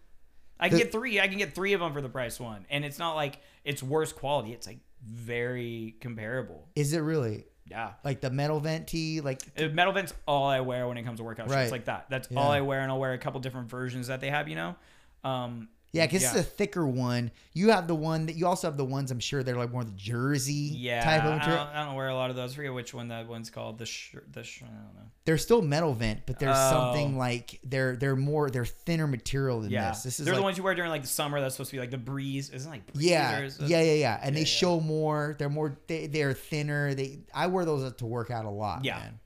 I 0.59 0.71
can 0.71 0.79
The- 0.79 0.85
get 0.85 0.93
three. 0.93 1.21
I 1.21 1.29
can 1.29 1.37
get 1.39 1.55
three 1.55 1.75
of 1.75 1.81
them 1.81 1.93
for 1.93 2.01
the 2.01 2.09
price 2.09 2.41
one, 2.41 2.65
and 2.71 2.85
it's 2.87 2.99
not 2.99 3.17
like 3.17 3.41
it's 3.65 3.83
worse 3.83 4.13
quality. 4.13 4.53
It's 4.53 4.67
like 4.67 4.79
very 5.07 5.97
comparable. 6.01 6.69
Is 6.75 6.95
it 6.95 7.01
really 7.01 7.45
Yeah. 7.69 7.93
like 8.05 8.21
the 8.21 8.31
metal 8.31 8.61
vent 8.61 8.87
tee? 8.87 9.21
Like, 9.21 9.43
Uh, 9.59 9.69
Metal 9.69 9.93
Vent's 9.93 10.15
all 10.27 10.47
I 10.49 10.61
wear 10.61 10.87
when 10.87 10.97
it 10.97 11.03
comes 11.03 11.19
to 11.19 11.25
workout 11.25 11.49
Right. 11.51 11.63
shirts 11.63 11.73
like 11.73 11.87
that. 11.87 12.07
That's 12.09 12.31
Yeah. 12.31 12.39
all 12.39 12.51
I 12.51 12.61
wear, 12.61 12.81
and 12.81 12.91
I'll 12.93 12.99
wear 13.01 13.13
a 13.13 13.19
couple 13.19 13.41
different 13.41 13.69
versions 13.69 14.07
that 14.07 14.21
they 14.21 14.31
have. 14.31 14.49
You 14.49 14.55
know, 14.55 14.77
um, 15.25 15.69
yeah, 15.93 16.05
because 16.07 16.25
it's 16.25 16.35
a 16.35 16.43
thicker 16.43 16.87
one. 16.87 17.31
You 17.55 17.71
have 17.71 17.89
the 17.89 17.95
one 17.95 18.27
that 18.27 18.37
you 18.37 18.47
also 18.47 18.67
have 18.67 18.77
the 18.77 18.85
ones 18.85 19.11
I'm 19.11 19.21
sure 19.21 19.43
they're 19.43 19.57
like 19.57 19.73
more 19.73 19.85
the 19.85 19.93
jersey 19.93 20.53
yeah. 20.53 21.03
type 21.03 21.25
of 21.25 21.33
I, 21.33 21.37
material. 21.39 21.65
don't, 21.65 21.75
I 21.75 21.85
don't 21.87 21.95
wear 21.95 22.09
a 22.09 22.15
lot 22.15 22.29
of 22.29 22.37
those. 22.37 22.53
I 22.53 22.57
forget 22.57 22.75
which 22.75 22.93
one 22.93 23.09
that 23.09 23.27
one's 23.27 23.49
called. 23.49 23.79
The 23.79 23.87
shirt. 23.87 24.31
The 24.33 24.43
sh- 24.45 24.63
I 24.63 24.67
don't 24.67 24.95
know. 24.95 25.11
They're 25.25 25.39
still 25.39 25.63
metal 25.63 25.95
vent, 25.95 26.21
but 26.27 26.39
there's 26.39 26.57
Oh. 26.57 26.71
something 26.71 27.17
like 27.17 27.61
they're 27.65 27.97
they're 27.97 28.17
more 28.17 28.51
they're 28.51 28.67
thinner 28.67 29.07
material 29.07 29.61
than 29.61 29.71
Yeah, 29.71 29.91
this. 29.91 30.03
This 30.03 30.21
is 30.21 30.27
they're 30.27 30.35
like, 30.35 30.41
the 30.41 30.45
ones 30.45 30.59
you 30.59 30.65
wear 30.65 30.75
during 30.75 30.91
like 30.91 31.03
the 31.03 31.09
summer. 31.09 31.41
That's 31.41 31.55
supposed 31.55 31.71
to 31.71 31.77
be 31.77 31.81
like 31.81 31.91
the 31.91 31.99
breeze. 31.99 32.51
Isn't 32.51 32.71
like 32.71 32.93
breeze 32.93 33.07
yeah, 33.07 33.49
yeah, 33.61 33.81
yeah, 33.83 33.93
yeah, 33.93 34.21
and 34.23 34.37
they 34.37 34.41
yeah. 34.41 34.47
show 34.47 34.81
more. 34.81 35.35
They're 35.39 35.49
more 35.49 35.79
they 35.87 36.09
they're 36.09 36.35
thinner. 36.35 36.95
They 36.95 37.21
I 37.35 37.47
wear 37.47 37.65
those 37.65 37.93
to 37.95 38.07
work 38.07 38.31
out 38.31 38.45
a 38.45 38.51
lot. 38.51 38.85
Yeah. 38.85 38.99
man. 38.99 39.21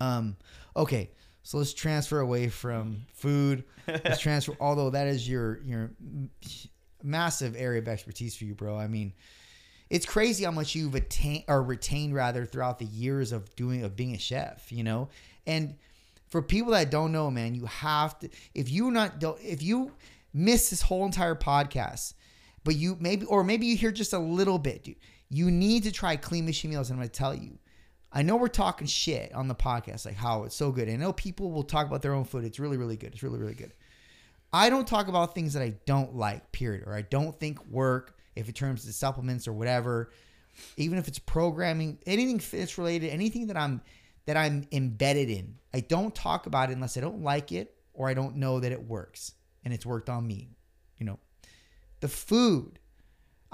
Um. 0.00 0.36
Okay, 0.76 1.10
so 1.44 1.58
let's 1.58 1.74
transfer 1.74 2.20
away 2.20 2.48
from 2.48 3.04
food. 3.12 3.64
Let's 3.86 4.18
transfer. 4.20 4.56
Although 4.60 4.90
that 4.90 5.06
is 5.06 5.28
your 5.28 5.60
your 5.62 5.90
massive 7.02 7.54
area 7.56 7.80
of 7.82 7.86
expertise 7.86 8.34
for 8.34 8.44
you, 8.44 8.54
bro. 8.54 8.78
I 8.78 8.88
mean, 8.88 9.12
it's 9.90 10.06
crazy 10.06 10.44
how 10.44 10.50
much 10.50 10.74
you've 10.74 10.94
attained 10.94 11.44
or 11.46 11.62
retained 11.62 12.14
rather 12.14 12.46
throughout 12.46 12.78
the 12.78 12.86
years 12.86 13.30
of 13.30 13.54
doing 13.56 13.84
of 13.84 13.94
being 13.94 14.14
a 14.14 14.18
chef. 14.18 14.72
You 14.72 14.84
know, 14.84 15.10
and 15.46 15.76
for 16.28 16.40
people 16.40 16.72
that 16.72 16.90
don't 16.90 17.12
know, 17.12 17.30
man, 17.30 17.54
you 17.54 17.66
have 17.66 18.18
to. 18.20 18.30
If 18.54 18.70
you 18.70 18.90
not 18.90 19.20
don't, 19.20 19.38
if 19.42 19.62
you 19.62 19.92
miss 20.32 20.70
this 20.70 20.80
whole 20.80 21.04
entire 21.04 21.34
podcast, 21.34 22.14
but 22.64 22.74
you 22.74 22.96
maybe 23.00 23.26
or 23.26 23.44
maybe 23.44 23.66
you 23.66 23.76
hear 23.76 23.92
just 23.92 24.14
a 24.14 24.18
little 24.18 24.58
bit, 24.58 24.84
dude. 24.84 24.96
You 25.28 25.50
need 25.50 25.82
to 25.82 25.92
try 25.92 26.16
Clean 26.16 26.46
Machine 26.46 26.70
Meals. 26.70 26.88
And 26.88 26.96
I'm 26.96 27.02
gonna 27.02 27.10
tell 27.10 27.34
you. 27.34 27.58
I 28.16 28.22
know 28.22 28.36
we're 28.36 28.46
talking 28.46 28.86
shit 28.86 29.34
on 29.34 29.48
the 29.48 29.56
podcast, 29.56 30.06
like 30.06 30.14
how 30.14 30.44
it's 30.44 30.54
so 30.54 30.70
good. 30.70 30.88
I 30.88 30.94
know 30.94 31.12
people 31.12 31.50
will 31.50 31.64
talk 31.64 31.88
about 31.88 32.00
their 32.00 32.14
own 32.14 32.24
food. 32.24 32.44
It's 32.44 32.60
really, 32.60 32.76
really 32.76 32.96
good. 32.96 33.12
It's 33.12 33.24
really, 33.24 33.40
really 33.40 33.54
good. 33.54 33.72
I 34.52 34.70
don't 34.70 34.86
talk 34.86 35.08
about 35.08 35.34
things 35.34 35.54
that 35.54 35.64
I 35.64 35.74
don't 35.84 36.14
like, 36.14 36.52
period, 36.52 36.84
or 36.86 36.94
I 36.94 37.02
don't 37.02 37.38
think 37.40 37.66
work 37.66 38.16
if 38.36 38.48
it 38.48 38.54
terms 38.54 38.84
to 38.84 38.92
supplements 38.92 39.48
or 39.48 39.52
whatever. 39.52 40.12
Even 40.76 40.96
if 40.96 41.08
it's 41.08 41.18
programming, 41.18 41.98
anything 42.06 42.38
fitness 42.38 42.78
related, 42.78 43.10
anything 43.10 43.48
that 43.48 43.56
I'm 43.56 43.80
that 44.26 44.36
I'm 44.36 44.64
embedded 44.70 45.28
in. 45.28 45.56
I 45.74 45.80
don't 45.80 46.14
talk 46.14 46.46
about 46.46 46.70
it 46.70 46.74
unless 46.74 46.96
I 46.96 47.00
don't 47.00 47.24
like 47.24 47.50
it 47.50 47.74
or 47.92 48.08
I 48.08 48.14
don't 48.14 48.36
know 48.36 48.60
that 48.60 48.70
it 48.70 48.86
works 48.86 49.32
and 49.64 49.74
it's 49.74 49.84
worked 49.84 50.08
on 50.08 50.24
me. 50.24 50.50
You 50.98 51.06
know. 51.06 51.18
The 51.98 52.08
food. 52.08 52.78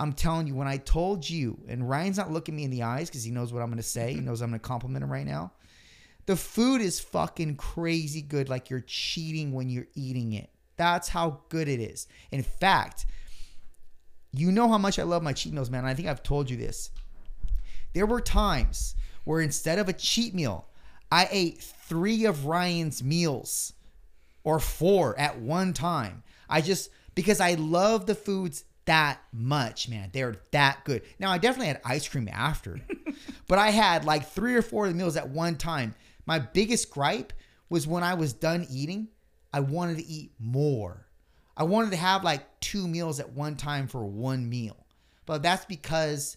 I'm 0.00 0.14
telling 0.14 0.46
you, 0.46 0.54
when 0.54 0.66
I 0.66 0.78
told 0.78 1.28
you, 1.28 1.58
and 1.68 1.86
Ryan's 1.86 2.16
not 2.16 2.32
looking 2.32 2.56
me 2.56 2.64
in 2.64 2.70
the 2.70 2.84
eyes 2.84 3.10
because 3.10 3.22
he 3.22 3.30
knows 3.30 3.52
what 3.52 3.62
I'm 3.62 3.68
gonna 3.68 3.82
say. 3.82 4.12
He 4.12 4.16
mm-hmm. 4.16 4.26
knows 4.26 4.40
I'm 4.40 4.48
gonna 4.48 4.58
compliment 4.58 5.04
him 5.04 5.12
right 5.12 5.26
now. 5.26 5.52
The 6.24 6.36
food 6.36 6.80
is 6.80 6.98
fucking 6.98 7.56
crazy 7.56 8.22
good, 8.22 8.48
like 8.48 8.70
you're 8.70 8.80
cheating 8.80 9.52
when 9.52 9.68
you're 9.68 9.88
eating 9.94 10.32
it. 10.32 10.48
That's 10.78 11.08
how 11.08 11.42
good 11.50 11.68
it 11.68 11.80
is. 11.80 12.06
In 12.30 12.42
fact, 12.42 13.04
you 14.32 14.50
know 14.50 14.68
how 14.68 14.78
much 14.78 14.98
I 14.98 15.02
love 15.02 15.22
my 15.22 15.34
cheat 15.34 15.52
meals, 15.52 15.68
man. 15.68 15.84
I 15.84 15.92
think 15.92 16.08
I've 16.08 16.22
told 16.22 16.48
you 16.48 16.56
this. 16.56 16.90
There 17.92 18.06
were 18.06 18.22
times 18.22 18.94
where 19.24 19.42
instead 19.42 19.78
of 19.78 19.90
a 19.90 19.92
cheat 19.92 20.34
meal, 20.34 20.66
I 21.12 21.28
ate 21.30 21.60
three 21.60 22.24
of 22.24 22.46
Ryan's 22.46 23.04
meals 23.04 23.74
or 24.44 24.60
four 24.60 25.18
at 25.18 25.38
one 25.38 25.74
time. 25.74 26.22
I 26.48 26.62
just 26.62 26.88
because 27.14 27.38
I 27.40 27.54
love 27.54 28.06
the 28.06 28.14
foods 28.14 28.64
that 28.90 29.22
much, 29.32 29.88
man. 29.88 30.10
They're 30.12 30.34
that 30.50 30.84
good. 30.84 31.02
Now 31.20 31.30
I 31.30 31.38
definitely 31.38 31.68
had 31.68 31.80
ice 31.84 32.08
cream 32.08 32.28
after, 32.28 32.80
but 33.46 33.56
I 33.56 33.70
had 33.70 34.04
like 34.04 34.26
three 34.26 34.56
or 34.56 34.62
four 34.62 34.86
of 34.86 34.90
the 34.90 34.98
meals 34.98 35.16
at 35.16 35.28
one 35.28 35.54
time. 35.54 35.94
My 36.26 36.40
biggest 36.40 36.90
gripe 36.90 37.32
was 37.68 37.86
when 37.86 38.02
I 38.02 38.14
was 38.14 38.32
done 38.32 38.66
eating, 38.68 39.06
I 39.52 39.60
wanted 39.60 39.98
to 39.98 40.06
eat 40.06 40.32
more. 40.40 41.06
I 41.56 41.62
wanted 41.62 41.92
to 41.92 41.98
have 41.98 42.24
like 42.24 42.58
two 42.58 42.88
meals 42.88 43.20
at 43.20 43.32
one 43.32 43.54
time 43.54 43.86
for 43.86 44.04
one 44.04 44.48
meal. 44.48 44.84
But 45.24 45.44
that's 45.44 45.66
because 45.66 46.36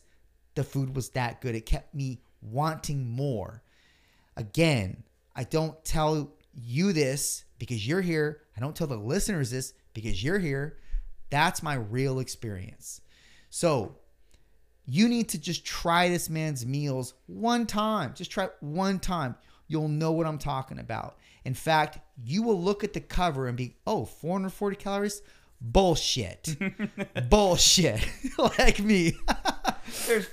the 0.54 0.64
food 0.64 0.96
was 0.96 1.10
that 1.10 1.42
good. 1.42 1.56
It 1.56 1.66
kept 1.66 1.96
me 1.96 2.22
wanting 2.40 3.10
more. 3.10 3.64
Again, 4.38 5.02
I 5.36 5.44
don't 5.44 5.84
tell 5.84 6.36
you 6.54 6.94
this 6.94 7.46
because 7.58 7.88
you're 7.88 8.02
here. 8.02 8.42
I 8.56 8.60
don't 8.60 8.76
tell 8.76 8.86
the 8.86 8.96
listeners 8.96 9.50
this 9.50 9.74
because 9.96 10.24
you're 10.24 10.38
here. 10.38 10.78
That's 11.34 11.64
my 11.64 11.74
real 11.74 12.20
experience. 12.20 13.02
So, 13.50 13.96
you 14.86 15.10
need 15.10 15.30
to 15.30 15.40
just 15.40 15.66
try 15.66 16.08
this 16.08 16.30
man's 16.30 16.64
meals 16.64 17.16
one 17.26 17.66
time. 17.66 18.14
Just 18.14 18.30
try 18.30 18.50
one 18.60 19.00
time. 19.00 19.34
You'll 19.68 19.88
know 19.88 20.12
what 20.12 20.28
I'm 20.28 20.38
talking 20.38 20.78
about. 20.78 21.18
In 21.44 21.56
fact, 21.56 21.98
you 22.24 22.44
will 22.44 22.62
look 22.62 22.84
at 22.84 22.94
the 22.94 23.00
cover 23.00 23.48
and 23.48 23.58
be, 23.58 23.78
oh, 23.88 24.06
440 24.06 24.76
calories? 24.76 25.24
Bullshit. 25.60 26.56
Bullshit. 27.32 28.08
like 28.38 28.80
me. 28.80 29.14
There's 30.06 30.28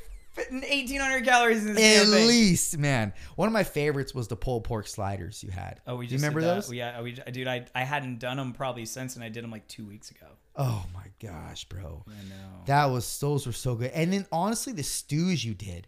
1,800 0.50 1.24
calories 1.24 1.64
in 1.66 1.74
this 1.74 1.98
At 2.00 2.04
damn 2.04 2.12
thing. 2.12 2.28
least, 2.28 2.78
man. 2.78 3.12
One 3.36 3.46
of 3.46 3.52
my 3.52 3.64
favorites 3.64 4.14
was 4.14 4.28
the 4.28 4.36
pulled 4.36 4.64
pork 4.64 4.86
sliders 4.86 5.42
you 5.42 5.50
had. 5.50 5.80
Oh, 5.86 5.96
we 5.96 6.06
just 6.06 6.12
you 6.12 6.18
remember 6.18 6.40
did 6.40 6.48
that. 6.48 6.54
those? 6.56 6.72
Yeah, 6.72 7.00
we, 7.02 7.12
dude, 7.12 7.46
I, 7.48 7.66
I 7.74 7.82
hadn't 7.84 8.18
done 8.18 8.36
them 8.36 8.52
probably 8.52 8.84
since, 8.86 9.14
and 9.16 9.24
I 9.24 9.28
did 9.28 9.44
them 9.44 9.50
like 9.50 9.66
two 9.68 9.84
weeks 9.86 10.10
ago. 10.10 10.26
Oh 10.56 10.84
my 10.92 11.04
gosh, 11.22 11.64
bro. 11.64 12.04
I 12.08 12.12
know. 12.28 12.60
That 12.66 12.86
was 12.86 13.18
those 13.20 13.46
were 13.46 13.52
so 13.52 13.74
good. 13.76 13.92
And 13.92 14.12
then 14.12 14.26
honestly, 14.32 14.72
the 14.72 14.82
stews 14.82 15.44
you 15.44 15.54
did. 15.54 15.86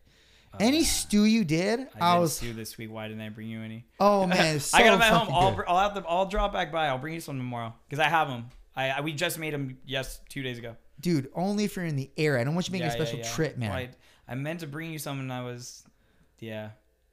Oh, 0.54 0.58
any 0.60 0.84
stew 0.84 1.24
you 1.24 1.44
did, 1.44 1.80
I, 1.80 1.84
Oh, 2.00 2.16
I, 2.16 2.18
was 2.18 2.36
stew 2.36 2.52
this 2.52 2.76
week. 2.78 2.92
Why 2.92 3.08
didn't 3.08 3.22
I 3.22 3.30
bring 3.30 3.48
you 3.48 3.60
any? 3.62 3.86
oh 3.98 4.26
man, 4.28 4.60
so 4.60 4.76
I 4.78 4.82
got 4.84 4.92
them 4.92 5.02
at 5.02 5.12
home. 5.12 5.28
I'll, 5.34 5.54
good. 5.56 5.64
I'll 5.66 5.78
have 5.78 5.94
them. 5.94 6.04
I'll 6.08 6.26
drop 6.26 6.52
back 6.52 6.70
by. 6.70 6.88
I'll 6.88 6.98
bring 6.98 7.14
you 7.14 7.20
some 7.20 7.38
tomorrow 7.38 7.74
because 7.88 7.98
I 8.04 8.08
have 8.08 8.28
them. 8.28 8.46
I, 8.76 8.90
I 8.90 9.00
we 9.00 9.12
just 9.12 9.38
made 9.38 9.52
them 9.52 9.78
yes 9.84 10.20
two 10.28 10.42
days 10.42 10.58
ago. 10.58 10.76
dude. 11.00 11.28
Only 11.34 11.64
if 11.64 11.74
you're 11.76 11.84
in 11.84 11.96
the 11.96 12.10
area. 12.16 12.40
I 12.40 12.44
don't 12.44 12.54
want 12.54 12.68
you 12.68 12.72
making 12.72 12.86
Yeah, 12.86 12.92
a 12.92 12.96
special 12.96 13.18
yeah, 13.18 13.24
yeah. 13.26 13.32
trip, 13.34 13.58
man. 13.58 13.70
Well, 13.70 13.78
I, 13.78 13.88
I 14.32 14.34
meant 14.34 14.60
to 14.60 14.66
bring 14.66 14.90
you 14.90 14.98
some, 14.98 15.20
and 15.20 15.30
I 15.30 15.42
was, 15.42 15.84
yeah, 16.40 16.70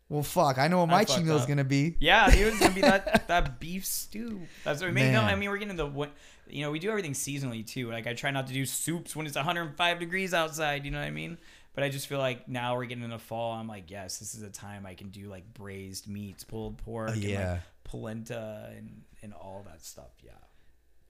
Well, 0.07 0.23
fuck. 0.23 0.57
I 0.57 0.69
know 0.69 0.79
what 0.79 0.87
my 0.87 1.03
fucked 1.03 1.25
meal 1.25 1.35
is 1.35 1.41
up. 1.41 1.49
gonna 1.49 1.65
be. 1.65 1.97
yeah. 1.99 2.33
It 2.33 2.45
was 2.45 2.57
gonna 2.59 2.73
be 2.73 2.79
that 2.79 3.27
that 3.27 3.59
beef 3.59 3.85
stew. 3.85 4.39
That's 4.63 4.79
what 4.79 4.87
we 4.87 4.93
made. 4.93 5.11
No, 5.11 5.21
I 5.21 5.35
mean 5.35 5.49
we're 5.49 5.57
getting 5.57 5.75
the 5.75 5.85
what. 5.85 6.11
You 6.49 6.63
know, 6.63 6.71
we 6.71 6.79
do 6.79 6.89
everything 6.89 7.11
seasonally 7.11 7.67
too. 7.67 7.91
Like 7.91 8.07
I 8.07 8.13
try 8.13 8.31
not 8.31 8.47
to 8.47 8.53
do 8.53 8.65
soups 8.65 9.17
when 9.17 9.27
it's 9.27 9.35
105 9.35 9.99
degrees 9.99 10.33
outside. 10.33 10.85
You 10.85 10.91
know 10.91 10.99
what 10.99 11.07
I 11.07 11.11
mean? 11.11 11.37
But 11.75 11.83
I 11.83 11.89
just 11.89 12.07
feel 12.07 12.19
like 12.19 12.47
now 12.47 12.75
we're 12.77 12.85
getting 12.85 13.03
into 13.03 13.19
fall. 13.19 13.51
I'm 13.51 13.67
like, 13.67 13.91
yes, 13.91 14.17
this 14.17 14.33
is 14.33 14.41
a 14.41 14.49
time 14.49 14.85
I 14.85 14.93
can 14.93 15.09
do 15.09 15.27
like 15.27 15.53
braised 15.53 16.07
meats, 16.07 16.45
pulled 16.45 16.77
pork, 16.77 17.09
and, 17.11 17.23
yeah. 17.23 17.51
like, 17.51 17.61
polenta, 17.83 18.71
and 18.77 19.01
and 19.21 19.33
all 19.33 19.65
that 19.67 19.83
stuff. 19.83 20.11
Yeah. 20.23 20.31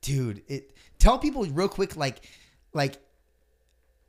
dude 0.01 0.41
it 0.47 0.73
tell 0.97 1.19
people 1.19 1.45
real 1.45 1.69
quick 1.69 1.95
like 1.95 2.25
like 2.73 2.97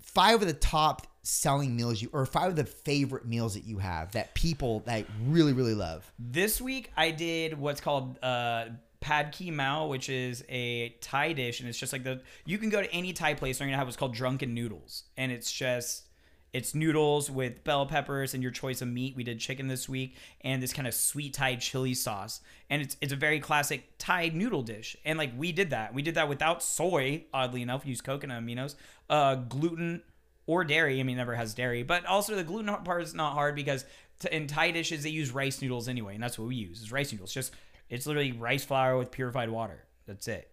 five 0.01 0.41
of 0.41 0.49
the 0.49 0.55
top 0.55 1.07
selling 1.23 1.77
meals 1.77 2.01
you 2.01 2.09
or 2.13 2.25
five 2.25 2.51
of 2.51 2.57
the 2.57 2.65
favorite 2.65 3.27
meals 3.27 3.55
that 3.55 3.65
you 3.65 3.79
have 3.79 4.13
that 4.13 4.35
people 4.35 4.81
that 4.87 5.05
really 5.27 5.53
really 5.53 5.75
love 5.75 6.11
This 6.19 6.61
week 6.61 6.91
I 6.97 7.11
did 7.11 7.59
what's 7.59 7.81
called 7.81 8.19
uh, 8.23 8.67
pad 9.01 9.33
ki 9.33 9.51
mao, 9.51 9.87
which 9.87 10.09
is 10.09 10.45
a 10.49 10.91
Thai 11.01 11.33
dish, 11.33 11.61
and 11.61 11.69
it's 11.69 11.79
just 11.79 11.93
like 11.93 12.05
the 12.05 12.21
you 12.45 12.59
can 12.59 12.71
go 12.71 12.83
to 12.83 12.93
any 12.93 13.13
Thai 13.13 13.35
place 13.35 13.57
and 13.57 13.61
they're 13.61 13.73
gonna 13.73 13.79
have 13.79 13.87
what's 13.87 13.97
called 13.97 14.15
drunken 14.15 14.55
noodles, 14.55 15.05
and 15.17 15.33
it's 15.33 15.51
just 15.51 16.05
it's 16.53 16.75
noodles 16.75 17.31
with 17.31 17.63
bell 17.65 17.87
peppers 17.87 18.35
and 18.35 18.43
your 18.43 18.51
choice 18.53 18.83
of 18.83 18.89
meat. 18.89 19.15
We 19.17 19.23
did 19.23 19.39
chicken 19.39 19.69
this 19.69 19.89
week, 19.89 20.17
and 20.43 20.63
this 20.63 20.73
kind 20.73 20.87
of 20.87 20.95
sweet 20.95 21.35
Thai 21.35 21.57
chili 21.57 21.95
sauce, 21.95 22.41
and 22.69 22.83
it's 22.83 22.97
it's 23.01 23.13
a 23.13 23.17
very 23.17 23.41
classic 23.41 23.85
Thai 23.99 24.31
noodle 24.35 24.63
dish, 24.63 24.97
and 25.05 25.19
like 25.19 25.33
we 25.37 25.53
did 25.53 25.71
that, 25.71 25.95
we 25.95 26.03
did 26.03 26.15
that 26.17 26.29
without 26.29 26.63
soy. 26.63 27.25
Oddly 27.33 27.63
enough, 27.63 27.85
we 27.85 27.91
used 27.91 28.05
coconut 28.05 28.43
aminos, 28.43 28.75
uh, 29.09 29.37
gluten 29.37 30.03
or 30.47 30.65
dairy. 30.65 31.01
I 31.01 31.03
mean, 31.03 31.17
never 31.17 31.35
has 31.35 31.55
dairy, 31.55 31.83
but 31.83 32.07
also 32.07 32.35
the 32.35 32.45
gluten 32.45 32.75
part 32.85 33.03
is 33.03 33.15
not 33.15 33.35
hard 33.35 33.55
because 33.55 33.85
to, 34.21 34.35
in 34.35 34.47
Thai 34.47 34.71
dishes 34.71 35.03
they 35.03 35.11
use 35.11 35.31
rice 35.31 35.61
noodles 35.61 35.89
anyway, 35.89 36.15
and 36.15 36.23
that's 36.23 36.39
what 36.39 36.49
we 36.49 36.57
use 36.57 36.81
is 36.81 36.93
rice 36.93 37.13
noodles. 37.13 37.33
Just 37.33 37.55
it's 37.89 38.07
literally 38.07 38.33
rice 38.33 38.65
flour 38.65 38.97
with 38.97 39.11
purified 39.11 39.51
water. 39.51 39.85
That's 40.07 40.29
it. 40.29 40.51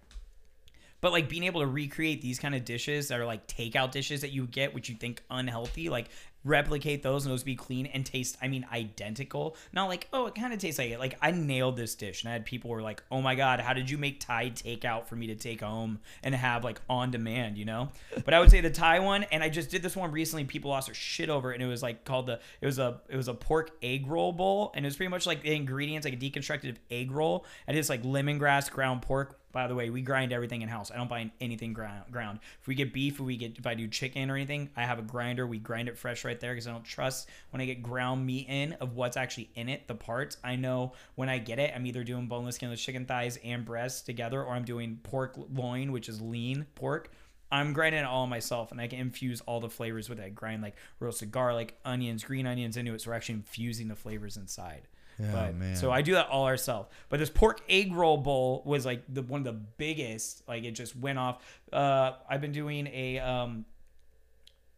But 1.00 1.12
like 1.12 1.30
being 1.30 1.44
able 1.44 1.62
to 1.62 1.68
recreate 1.68 2.22
these 2.22 2.40
kind 2.40 2.56
of 2.56 2.66
dishes 2.66 3.10
that 3.10 3.20
are 3.20 3.26
like 3.26 3.48
takeout 3.48 3.92
dishes 3.92 4.22
that 4.22 4.32
you 4.32 4.48
get, 4.48 4.74
which 4.74 4.90
you 4.90 4.96
think 4.96 5.22
unhealthy, 5.30 5.90
like 5.90 6.10
replicate 6.48 7.04
those 7.04 7.26
and 7.26 7.32
those 7.32 7.44
be 7.44 7.56
clean 7.56 7.86
and 7.88 8.06
taste 8.06 8.38
i 8.42 8.48
mean 8.48 8.66
identical. 8.72 9.56
Not 9.74 9.88
like 9.88 10.08
oh 10.14 10.28
it 10.28 10.36
kind 10.36 10.54
of 10.54 10.60
tastes 10.60 10.80
like 10.80 10.90
it. 10.90 11.00
Like 11.00 11.18
i 11.22 11.32
nailed 11.32 11.78
this 11.78 11.96
dish 11.96 12.24
and 12.24 12.30
i 12.30 12.34
had 12.34 12.46
people 12.46 12.70
were 12.70 12.82
like 12.82 13.04
oh 13.12 13.22
my 13.22 13.36
god 13.36 13.60
how 13.60 13.74
did 13.74 13.90
you 13.90 13.98
make 13.98 14.20
thai 14.20 14.50
takeout 14.50 15.08
for 15.08 15.16
me 15.16 15.28
to 15.28 15.36
take 15.36 15.62
home 15.62 16.00
and 16.24 16.34
have 16.36 16.64
like 16.64 16.82
on 16.90 17.12
demand 17.12 17.58
you 17.58 17.66
know? 17.66 17.90
But 18.26 18.34
i 18.34 18.40
would 18.40 18.52
say 18.52 18.62
the 18.62 18.70
thai 18.70 19.00
one 19.00 19.24
and 19.24 19.44
i 19.44 19.50
just 19.50 19.70
did 19.70 19.84
this 19.84 19.96
one 19.96 20.12
recently 20.12 20.46
people 20.46 20.72
lost 20.72 20.88
their 20.88 20.96
shit 20.96 21.30
over 21.30 21.52
it 21.52 21.56
and 21.56 21.64
it 21.64 21.68
was 21.68 21.84
like 21.84 22.06
called 22.06 22.28
the 22.28 22.40
it 22.62 22.66
was 22.66 22.80
a 22.80 23.00
it 23.10 23.18
was 23.18 23.28
a 23.28 23.34
pork 23.34 23.72
egg 23.82 24.08
roll 24.08 24.32
bowl 24.32 24.72
and 24.76 24.86
it 24.86 24.88
was 24.88 24.96
pretty 24.96 25.10
much 25.10 25.26
like 25.26 25.42
the 25.44 25.54
ingredients 25.54 26.06
like 26.06 26.14
a 26.14 26.18
deconstructed 26.18 26.78
egg 26.90 27.12
roll 27.12 27.46
and 27.68 27.78
it's 27.78 27.90
like 27.90 28.04
lemongrass 28.04 28.72
ground 28.72 29.02
pork 29.02 29.40
by 29.58 29.66
the 29.66 29.74
way, 29.74 29.90
we 29.90 30.04
grind 30.04 30.32
everything 30.32 30.62
in 30.62 30.70
house. 30.70 30.92
I 30.92 30.98
don't 30.98 31.10
buy 31.10 31.32
anything 31.42 31.74
ground. 31.74 32.40
If 32.62 32.68
we 32.68 32.76
get 32.76 32.94
beef, 32.94 33.16
if 33.16 33.22
we 33.22 33.38
get 33.38 33.58
if 33.58 33.66
I 33.66 33.74
do 33.74 33.88
chicken 33.88 34.30
or 34.30 34.36
anything, 34.36 34.70
I 34.78 34.84
have 34.84 35.00
a 35.00 35.02
grinder. 35.02 35.48
We 35.48 35.58
grind 35.58 35.90
it 35.90 35.98
fresh 35.98 36.24
right 36.24 36.40
there 36.40 36.54
because 36.54 36.68
I 36.68 36.74
don't 36.74 36.86
trust 36.86 37.28
when 37.50 37.60
I 37.60 37.66
get 37.66 37.82
ground 37.82 38.24
meat 38.24 38.46
in 38.50 38.74
of 38.74 38.96
what's 38.96 39.18
actually 39.18 39.50
in 39.56 39.68
it, 39.68 39.88
the 39.88 39.96
parts. 39.96 40.38
I 40.44 40.58
know 40.58 40.94
when 41.16 41.28
I 41.28 41.40
get 41.40 41.58
it, 41.58 41.74
I'm 41.76 41.88
either 41.88 42.04
doing 42.04 42.28
boneless, 42.28 42.58
skinless 42.58 42.84
chicken 42.84 43.08
thighs 43.08 43.40
and 43.44 43.66
breasts 43.66 44.04
together, 44.04 44.44
or 44.44 44.54
I'm 44.54 44.64
doing 44.64 45.00
pork 45.02 45.36
loin, 45.52 45.92
which 45.92 46.08
is 46.08 46.22
lean 46.22 46.68
pork. 46.76 47.12
I'm 47.52 47.74
grinding 47.74 48.02
it 48.02 48.06
all 48.06 48.28
myself, 48.28 48.72
and 48.72 48.80
I 48.80 48.86
can 48.86 49.00
infuse 49.00 49.42
all 49.48 49.60
the 49.60 49.72
flavors 49.72 50.08
with 50.08 50.20
it. 50.20 50.26
I 50.26 50.30
grind 50.30 50.62
like 50.62 50.76
roasted 51.00 51.32
garlic, 51.32 51.80
onions, 51.84 52.24
green 52.24 52.46
onions 52.46 52.78
into 52.78 52.94
it, 52.94 53.02
so 53.02 53.10
we're 53.10 53.16
actually 53.16 53.36
infusing 53.36 53.88
the 53.88 53.96
flavors 53.96 54.38
inside. 54.38 54.84
Yeah, 55.20 55.32
but, 55.32 55.56
man. 55.56 55.76
So 55.76 55.92
I 55.92 56.02
do 56.02 56.14
that 56.14 56.28
all 56.28 56.46
ourselves. 56.46 56.90
But 57.10 57.20
this 57.20 57.30
pork 57.30 57.62
egg 57.70 57.94
roll 57.94 58.18
bowl 58.18 58.62
was 58.66 58.86
like 58.86 59.04
the 59.10 59.22
one 59.22 59.42
of 59.42 59.46
the 59.46 59.54
biggest. 59.54 60.44
Like 60.48 60.64
it 60.64 60.72
just 60.72 60.96
went 60.96 61.18
off. 61.18 61.42
Uh, 61.74 62.14
I've 62.30 62.42
been 62.42 62.52
doing 62.52 62.88
a 62.88 63.20
um, 63.20 63.66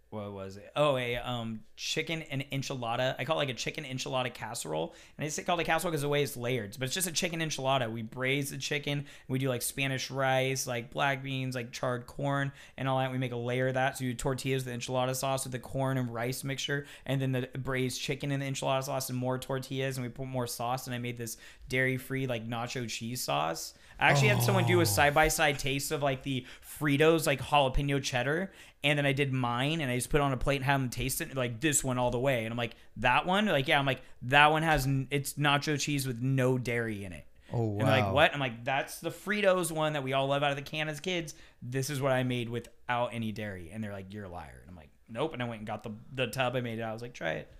what 0.10 0.32
was 0.34 0.58
it? 0.58 0.72
Oh, 0.76 0.98
a 0.98 1.18
um 1.18 1.62
chicken 1.76 2.24
and 2.24 2.44
enchilada. 2.52 3.16
I 3.20 3.26
call 3.26 3.38
it 3.38 3.46
like 3.46 3.50
a 3.50 3.54
chicken 3.54 3.84
enchilada 3.84 4.34
casserole, 4.34 4.96
and 5.18 5.24
I 5.24 5.28
just 5.28 5.46
call 5.46 5.60
it 5.60 5.62
a 5.62 5.66
casserole 5.66 5.92
because 5.92 6.02
the 6.02 6.10
way 6.10 6.24
it's 6.24 6.36
layered. 6.36 6.76
But 6.80 6.86
it's 6.86 6.96
just 6.96 7.08
a 7.08 7.12
chicken 7.12 7.40
enchilada. 7.40 7.92
We 7.92 8.02
braise 8.02 8.50
the 8.50 8.58
chicken. 8.58 9.06
We 9.28 9.38
do 9.38 9.50
like 9.50 9.62
Spanish 9.62 10.10
rice, 10.10 10.66
like 10.66 10.90
black 10.90 11.24
beans, 11.24 11.54
like 11.54 11.72
charred 11.72 12.08
corn, 12.08 12.52
and 12.76 12.88
all 12.88 12.98
that. 12.98 13.12
We 13.12 13.18
make 13.18 13.32
a 13.32 13.38
layer 13.38 13.68
of 13.68 13.76
that. 13.76 13.98
So 13.98 14.04
you 14.04 14.14
do 14.14 14.18
tortillas, 14.18 14.66
the 14.66 14.72
enchilada 14.72 15.16
sauce 15.16 15.46
with 15.46 15.52
the 15.52 15.60
corn 15.60 15.98
and 15.98 16.14
rice 16.14 16.44
mixture, 16.44 16.88
and 17.06 17.22
then 17.22 17.32
the 17.32 17.48
braised 17.60 18.02
chicken 18.02 18.32
and 18.32 18.42
the 18.42 18.48
enchilada 18.48 18.84
sauce, 18.84 19.10
and 19.10 19.18
more 19.18 19.38
tortillas, 19.38 19.98
and 19.98 20.06
we 20.06 20.10
put 20.10 20.28
more 20.28 20.48
sauce. 20.48 20.88
And 20.88 20.96
I 20.96 21.00
made 21.00 21.18
this 21.18 21.38
dairy-free 21.68 22.26
like 22.26 22.50
nacho 22.50 22.90
cheese 22.90 23.22
sauce. 23.22 23.76
I 24.00 24.10
actually 24.12 24.30
had 24.30 24.42
someone 24.42 24.66
do 24.66 24.80
a 24.82 24.86
side 24.86 25.14
by 25.14 25.28
side 25.28 25.60
taste 25.60 25.92
of 25.92 26.02
like 26.02 26.24
the 26.24 26.46
Fritos 26.80 27.28
like 27.28 27.42
jalapeno 27.42 28.02
cheddar, 28.02 28.52
and 28.84 28.98
then 28.98 29.06
I 29.06 29.12
did 29.14 29.34
mine 29.34 29.82
and 29.82 29.92
I 29.92 29.96
just 29.96 30.10
put 30.10 30.18
it 30.20 30.24
on 30.24 30.32
a 30.32 30.38
plate 30.38 30.58
and 30.58 30.66
have 30.66 30.80
them 30.80 30.90
taste 30.90 31.20
it 31.22 31.36
like 31.36 31.60
this 31.60 31.84
one 31.84 31.98
all 31.98 32.12
the 32.12 32.20
way. 32.20 32.46
And 32.46 32.52
I'm 32.54 32.58
like 32.58 32.76
that 32.98 33.26
one, 33.26 33.46
like 33.48 33.68
yeah, 33.68 33.78
I'm 33.80 33.86
like 33.86 34.02
that 34.24 34.48
one 34.52 34.64
has 34.64 34.86
n- 34.86 35.08
it's 35.12 35.34
nacho 35.34 35.80
cheese 35.80 36.08
with 36.08 36.22
no 36.22 36.58
dairy 36.58 37.04
in 37.04 37.12
it. 37.14 37.26
Oh, 37.52 37.72
And 37.72 37.82
they're 37.82 38.04
like 38.04 38.14
what? 38.14 38.34
I'm 38.34 38.40
like 38.40 38.64
that's 38.64 39.00
the 39.00 39.10
Fritos 39.10 39.72
one 39.72 39.94
that 39.94 40.04
we 40.04 40.14
all 40.14 40.28
love 40.28 40.44
out 40.44 40.52
of 40.52 40.56
the 40.56 40.62
can 40.64 40.88
as 40.88 41.00
kids. 41.00 41.34
This 41.62 41.90
is 41.90 42.00
what 42.00 42.12
I 42.14 42.24
made 42.24 42.48
without 42.48 43.08
any 43.14 43.32
dairy. 43.32 43.70
And 43.74 43.84
they're 43.84 43.92
like 43.92 44.14
you're 44.14 44.26
a 44.26 44.30
liar. 44.30 44.60
And 44.62 44.70
I'm 44.70 44.76
like 44.78 44.90
nope. 45.10 45.34
And 45.34 45.44
I 45.44 45.48
went 45.48 45.60
and 45.60 45.68
got 45.68 45.84
the 45.84 45.92
the 46.14 46.28
tub. 46.28 46.56
I 46.56 46.62
made 46.62 46.80
it. 46.80 46.84
I 46.84 46.94
was 46.94 47.02
like 47.02 47.14
try 47.14 47.32
it. 47.34 47.52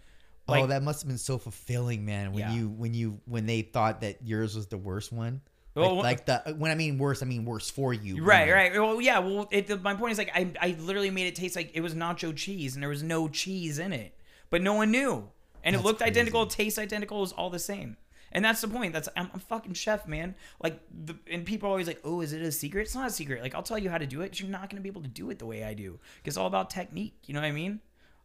oh, 0.48 0.68
that 0.68 0.84
must 0.84 1.02
have 1.02 1.08
been 1.10 1.18
so 1.18 1.38
fulfilling, 1.38 2.06
man. 2.06 2.32
When 2.32 2.40
Yeah. 2.42 2.54
you 2.54 2.70
when 2.70 2.94
you 2.94 3.20
when 3.26 3.46
they 3.46 3.62
thought 3.62 4.02
that 4.02 4.20
yours 4.24 4.56
was 4.56 4.68
the 4.68 4.78
worst 4.78 5.12
one. 5.12 5.42
Well, 5.76 5.96
like, 5.96 6.28
like 6.28 6.46
the 6.46 6.54
when 6.56 6.72
I 6.72 6.76
mean 6.76 6.98
worse, 6.98 7.22
I 7.22 7.26
mean 7.26 7.46
worse 7.46 7.70
for 7.70 7.94
you. 7.94 8.24
Right, 8.24 8.52
right. 8.52 8.74
Well, 8.74 9.00
yeah. 9.00 9.20
Well, 9.20 9.48
it, 9.52 9.68
the, 9.68 9.78
my 9.78 9.94
point 9.94 10.12
is 10.14 10.18
like 10.18 10.32
I, 10.36 10.52
I 10.60 10.76
literally 10.80 11.12
made 11.12 11.28
it 11.28 11.36
taste 11.36 11.56
like 11.56 11.72
it 11.74 11.82
was 11.82 11.94
nacho 11.96 12.36
cheese 12.36 12.76
and 12.76 12.82
there 12.84 12.90
was 12.90 13.04
no 13.04 13.28
cheese 13.28 13.80
in 13.80 13.94
it, 13.94 14.16
but 14.50 14.62
no 14.62 14.74
one 14.74 14.92
knew, 14.92 15.30
and 15.64 15.76
it 15.76 15.84
looked 15.84 16.02
identical, 16.02 16.46
crazy. 16.46 16.54
it 16.62 16.64
tastes 16.66 16.80
identical, 16.80 17.18
it 17.18 17.22
was 17.22 17.32
all 17.34 17.50
the 17.50 17.60
same. 17.60 17.98
And 18.32 18.46
that's 18.46 18.62
the 18.62 18.68
point. 18.68 18.94
That's 18.94 19.10
I'm 19.18 19.32
a 19.34 19.40
fucking 19.40 19.74
chef, 19.74 20.08
man. 20.08 20.36
Like, 20.62 20.80
the, 21.06 21.16
and 21.32 21.46
people 21.48 21.68
are 21.68 21.72
always 21.72 21.88
like, 21.88 22.00
"Oh, 22.04 22.22
is 22.22 22.32
it 22.32 22.44
a 22.44 22.52
secret?" 22.52 22.82
It's 22.82 22.94
not 22.94 23.08
a 23.08 23.12
secret. 23.12 23.42
Like, 23.42 23.56
I'll 23.56 23.64
tell 23.64 23.80
you 23.80 23.90
how 23.90 23.98
to 23.98 24.06
do 24.06 24.22
it. 24.22 24.30
But 24.30 24.40
you're 24.40 24.50
not 24.50 24.70
gonna 24.70 24.82
be 24.82 24.90
able 24.90 25.02
to 25.02 25.08
do 25.08 25.32
it 25.32 25.40
the 25.40 25.48
way 25.48 25.64
I 25.64 25.74
do. 25.74 25.94
'Cause 26.24 26.34
It's 26.34 26.38
all 26.38 26.46
about 26.46 26.70
technique. 26.70 27.16
You 27.26 27.34
know 27.34 27.42
what 27.42 27.48
I 27.48 27.52
mean? 27.52 27.80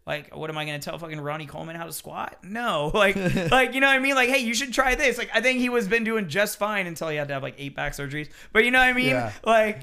Like, 0.06 0.36
what 0.36 0.50
am 0.50 0.58
I 0.58 0.66
gonna 0.66 0.78
tell 0.78 0.98
fucking 0.98 1.20
Ronnie 1.20 1.46
Coleman 1.46 1.76
how 1.76 1.86
to 1.86 1.92
squat? 1.92 2.38
No, 2.42 2.90
like, 2.94 3.16
like 3.50 3.74
you 3.74 3.80
know 3.80 3.86
what 3.86 3.96
I 3.96 3.98
mean? 3.98 4.14
Like, 4.14 4.28
hey, 4.28 4.40
you 4.40 4.54
should 4.54 4.72
try 4.72 4.94
this. 4.94 5.16
Like, 5.16 5.30
I 5.32 5.40
think 5.40 5.60
he 5.60 5.68
was 5.68 5.88
been 5.88 6.04
doing 6.04 6.28
just 6.28 6.58
fine 6.58 6.86
until 6.86 7.08
he 7.08 7.16
had 7.16 7.28
to 7.28 7.34
have 7.34 7.42
like 7.42 7.54
eight 7.58 7.74
back 7.74 7.92
surgeries. 7.92 8.28
But 8.52 8.64
you 8.64 8.70
know 8.70 8.80
what 8.80 8.88
I 8.88 8.92
mean? 8.92 9.08
Yeah. 9.08 9.32
Like, 9.44 9.80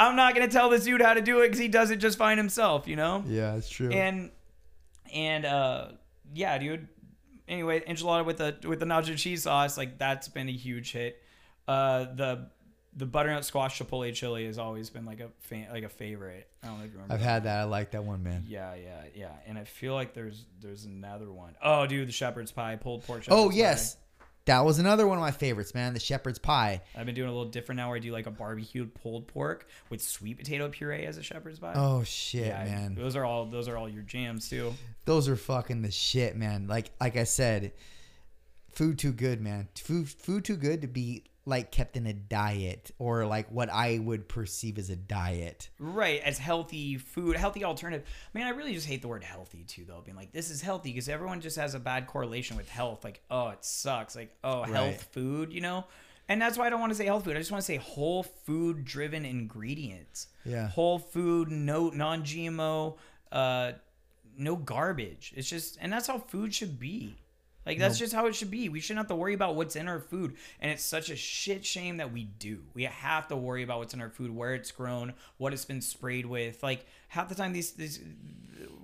I'm 0.00 0.16
not 0.16 0.34
gonna 0.34 0.48
tell 0.48 0.70
this 0.70 0.84
dude 0.84 1.02
how 1.02 1.14
to 1.14 1.20
do 1.20 1.40
it 1.40 1.48
because 1.48 1.58
he 1.58 1.68
does 1.68 1.90
it 1.90 1.96
just 1.96 2.16
fine 2.16 2.38
himself. 2.38 2.88
You 2.88 2.96
know? 2.96 3.24
Yeah, 3.26 3.56
it's 3.56 3.68
true. 3.68 3.90
And 3.90 4.30
and 5.12 5.44
uh, 5.44 5.88
yeah, 6.34 6.56
dude. 6.58 6.88
Anyway, 7.46 7.80
enchilada 7.80 8.24
with 8.24 8.38
the 8.38 8.56
with 8.66 8.80
the 8.80 8.86
nacho 8.86 9.16
cheese 9.16 9.42
sauce, 9.42 9.76
like 9.76 9.98
that's 9.98 10.28
been 10.28 10.48
a 10.48 10.52
huge 10.52 10.92
hit. 10.92 11.22
Uh, 11.66 12.04
the 12.14 12.50
the 12.98 13.06
butternut 13.06 13.44
squash 13.44 13.80
chipotle 13.80 14.12
chili 14.12 14.46
has 14.46 14.58
always 14.58 14.90
been 14.90 15.06
like 15.06 15.20
a 15.20 15.28
fan, 15.38 15.68
like 15.72 15.84
a 15.84 15.88
favorite. 15.88 16.48
I 16.62 16.66
don't 16.66 16.78
know 16.78 16.84
if 16.84 16.90
you 16.90 16.96
remember. 16.96 17.14
I've 17.14 17.20
that. 17.20 17.26
had 17.26 17.44
that. 17.44 17.60
I 17.60 17.64
like 17.64 17.92
that 17.92 18.02
one, 18.04 18.24
man. 18.24 18.44
Yeah, 18.46 18.74
yeah, 18.74 19.02
yeah. 19.14 19.32
And 19.46 19.56
I 19.56 19.64
feel 19.64 19.94
like 19.94 20.14
there's 20.14 20.44
there's 20.60 20.84
another 20.84 21.30
one. 21.30 21.54
Oh, 21.62 21.86
dude, 21.86 22.08
the 22.08 22.12
shepherd's 22.12 22.50
pie, 22.50 22.76
pulled 22.76 23.04
pork. 23.04 23.22
Oh 23.28 23.50
yes, 23.50 23.94
pie. 23.94 24.24
that 24.46 24.64
was 24.64 24.80
another 24.80 25.06
one 25.06 25.16
of 25.16 25.22
my 25.22 25.30
favorites, 25.30 25.74
man. 25.74 25.94
The 25.94 26.00
shepherd's 26.00 26.40
pie. 26.40 26.82
I've 26.96 27.06
been 27.06 27.14
doing 27.14 27.28
a 27.28 27.32
little 27.32 27.48
different 27.48 27.76
now, 27.76 27.86
where 27.88 27.96
I 27.96 28.00
do 28.00 28.10
like 28.10 28.26
a 28.26 28.32
barbecued 28.32 28.92
pulled 28.94 29.28
pork 29.28 29.68
with 29.90 30.02
sweet 30.02 30.36
potato 30.36 30.68
puree 30.68 31.06
as 31.06 31.18
a 31.18 31.22
shepherd's 31.22 31.60
pie. 31.60 31.74
Oh 31.76 32.02
shit, 32.02 32.48
yeah, 32.48 32.64
man. 32.64 32.96
Those 32.96 33.14
are 33.14 33.24
all 33.24 33.46
those 33.46 33.68
are 33.68 33.76
all 33.76 33.88
your 33.88 34.02
jams 34.02 34.48
too. 34.50 34.74
Those 35.04 35.28
are 35.28 35.36
fucking 35.36 35.82
the 35.82 35.92
shit, 35.92 36.36
man. 36.36 36.66
Like 36.66 36.90
like 37.00 37.16
I 37.16 37.24
said, 37.24 37.72
food 38.72 38.98
too 38.98 39.12
good, 39.12 39.40
man. 39.40 39.68
Food 39.76 40.08
food 40.08 40.44
too 40.44 40.56
good 40.56 40.82
to 40.82 40.88
be 40.88 41.22
like 41.48 41.72
kept 41.72 41.96
in 41.96 42.06
a 42.06 42.12
diet 42.12 42.90
or 42.98 43.24
like 43.24 43.50
what 43.50 43.70
I 43.70 43.98
would 43.98 44.28
perceive 44.28 44.76
as 44.76 44.90
a 44.90 44.96
diet. 44.96 45.70
Right, 45.78 46.20
as 46.22 46.36
healthy 46.36 46.98
food, 46.98 47.36
healthy 47.36 47.64
alternative. 47.64 48.06
Man, 48.34 48.46
I 48.46 48.50
really 48.50 48.74
just 48.74 48.86
hate 48.86 49.00
the 49.00 49.08
word 49.08 49.24
healthy 49.24 49.64
too, 49.64 49.84
though. 49.88 50.02
Being 50.04 50.16
like, 50.16 50.30
this 50.30 50.50
is 50.50 50.60
healthy 50.60 50.90
because 50.90 51.08
everyone 51.08 51.40
just 51.40 51.56
has 51.56 51.74
a 51.74 51.78
bad 51.80 52.06
correlation 52.06 52.58
with 52.58 52.68
health. 52.68 53.02
Like, 53.02 53.22
oh, 53.30 53.48
it 53.48 53.64
sucks. 53.64 54.14
Like, 54.14 54.36
oh, 54.44 54.60
Right. 54.60 54.70
health 54.72 55.08
food, 55.12 55.52
you 55.52 55.62
know? 55.62 55.86
And 56.28 56.42
that's 56.42 56.58
why 56.58 56.66
I 56.66 56.70
don't 56.70 56.80
want 56.80 56.92
to 56.92 56.96
say 56.98 57.06
health 57.06 57.24
food. 57.24 57.34
I 57.36 57.40
just 57.40 57.50
want 57.50 57.62
to 57.62 57.66
say 57.66 57.76
whole 57.76 58.22
food 58.22 58.84
driven 58.84 59.24
ingredients. 59.24 60.26
Yeah. 60.44 60.68
Whole 60.68 60.98
food, 60.98 61.50
no 61.50 61.88
non 61.88 62.24
GMO, 62.24 62.98
uh, 63.32 63.72
no 64.36 64.54
garbage. 64.54 65.32
It's 65.34 65.48
just, 65.48 65.78
and 65.80 65.90
that's 65.90 66.06
how 66.06 66.18
food 66.18 66.54
should 66.54 66.78
be. 66.78 67.16
Like 67.68 67.78
that's 67.78 67.98
just 67.98 68.14
how 68.14 68.26
it 68.26 68.34
should 68.34 68.50
be. 68.50 68.70
We 68.70 68.80
shouldn't 68.80 69.00
have 69.00 69.08
to 69.08 69.14
worry 69.14 69.34
about 69.34 69.54
what's 69.54 69.76
in 69.76 69.88
our 69.88 70.00
food, 70.00 70.36
and 70.58 70.72
it's 70.72 70.82
such 70.82 71.10
a 71.10 71.16
shit 71.16 71.66
shame 71.66 71.98
that 71.98 72.12
we 72.12 72.24
do. 72.24 72.62
We 72.72 72.84
have 72.84 73.28
to 73.28 73.36
worry 73.36 73.62
about 73.62 73.80
what's 73.80 73.92
in 73.92 74.00
our 74.00 74.08
food, 74.08 74.34
where 74.34 74.54
it's 74.54 74.72
grown, 74.72 75.12
what 75.36 75.52
it's 75.52 75.66
been 75.66 75.82
sprayed 75.82 76.24
with. 76.24 76.62
Like 76.62 76.86
half 77.08 77.28
the 77.28 77.34
time, 77.34 77.52
these, 77.52 77.72
these 77.72 78.00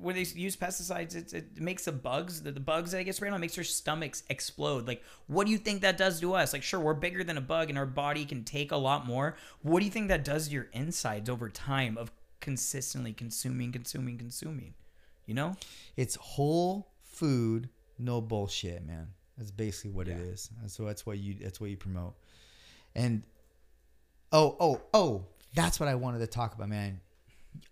when 0.00 0.14
they 0.14 0.22
use 0.22 0.54
pesticides, 0.54 1.16
it, 1.16 1.32
it 1.32 1.60
makes 1.60 1.86
the 1.86 1.92
bugs, 1.92 2.42
the, 2.42 2.52
the 2.52 2.60
bugs 2.60 2.92
that 2.92 3.02
get 3.04 3.14
sprayed 3.14 3.32
on, 3.32 3.40
makes 3.40 3.54
their 3.54 3.64
stomachs 3.64 4.22
explode. 4.28 4.86
Like, 4.86 5.02
what 5.28 5.46
do 5.46 5.52
you 5.52 5.58
think 5.58 5.80
that 5.80 5.96
does 5.96 6.20
to 6.20 6.34
us? 6.34 6.52
Like, 6.52 6.62
sure, 6.62 6.78
we're 6.78 6.92
bigger 6.92 7.24
than 7.24 7.38
a 7.38 7.42
bug, 7.42 7.70
and 7.70 7.78
our 7.78 7.86
body 7.86 8.26
can 8.26 8.44
take 8.44 8.70
a 8.70 8.76
lot 8.76 9.06
more. 9.06 9.36
What 9.62 9.80
do 9.80 9.86
you 9.86 9.90
think 9.90 10.08
that 10.08 10.24
does 10.24 10.48
to 10.48 10.54
your 10.54 10.68
insides 10.74 11.30
over 11.30 11.48
time 11.48 11.96
of 11.96 12.12
consistently 12.40 13.14
consuming, 13.14 13.72
consuming, 13.72 14.18
consuming? 14.18 14.74
You 15.24 15.32
know? 15.32 15.56
It's 15.96 16.16
whole 16.16 16.90
food, 17.02 17.70
no 17.98 18.20
bullshit, 18.20 18.86
man. 18.86 19.08
That's 19.38 19.50
basically 19.50 19.90
what 19.90 20.08
it 20.08 20.16
Yeah. 20.18 20.32
is. 20.32 20.50
And 20.60 20.70
so 20.70 20.84
that's 20.84 21.04
what 21.06 21.18
you 21.18 21.34
that's 21.40 21.60
what 21.60 21.70
you 21.70 21.76
promote. 21.76 22.14
And 22.94 23.22
oh, 24.32 24.56
oh, 24.60 24.80
oh, 24.92 25.26
that's 25.54 25.78
what 25.80 25.88
I 25.88 25.94
wanted 25.94 26.20
to 26.20 26.26
talk 26.26 26.54
about, 26.54 26.68
man. 26.68 27.00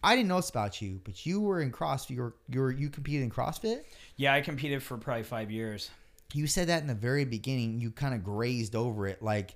I 0.03 0.15
didn't 0.15 0.28
know 0.28 0.36
this 0.36 0.51
about 0.51 0.81
you, 0.81 1.01
but 1.05 1.27
you 1.27 1.40
were 1.40 1.61
in 1.61 1.73
CrossFit. 1.73 2.11
You 2.11 2.23
were, 2.23 2.35
you 2.49 2.61
were 2.61 2.70
you 2.70 2.89
competed 2.89 3.23
in 3.23 3.31
CrossFit. 3.31 3.82
Yeah, 4.16 4.32
I 4.32 4.40
competed 4.40 4.82
for 4.82 4.97
probably 4.97 5.24
five 5.24 5.51
years. 5.51 5.90
You 6.32 6.47
said 6.47 6.69
that 6.69 6.81
in 6.82 6.86
the 6.89 6.94
very 6.94 7.24
beginning. 7.24 7.81
You 7.81 7.90
kind 7.90 8.15
of 8.15 8.23
grazed 8.24 8.74
over 8.77 9.07
it, 9.07 9.23
like 9.23 9.55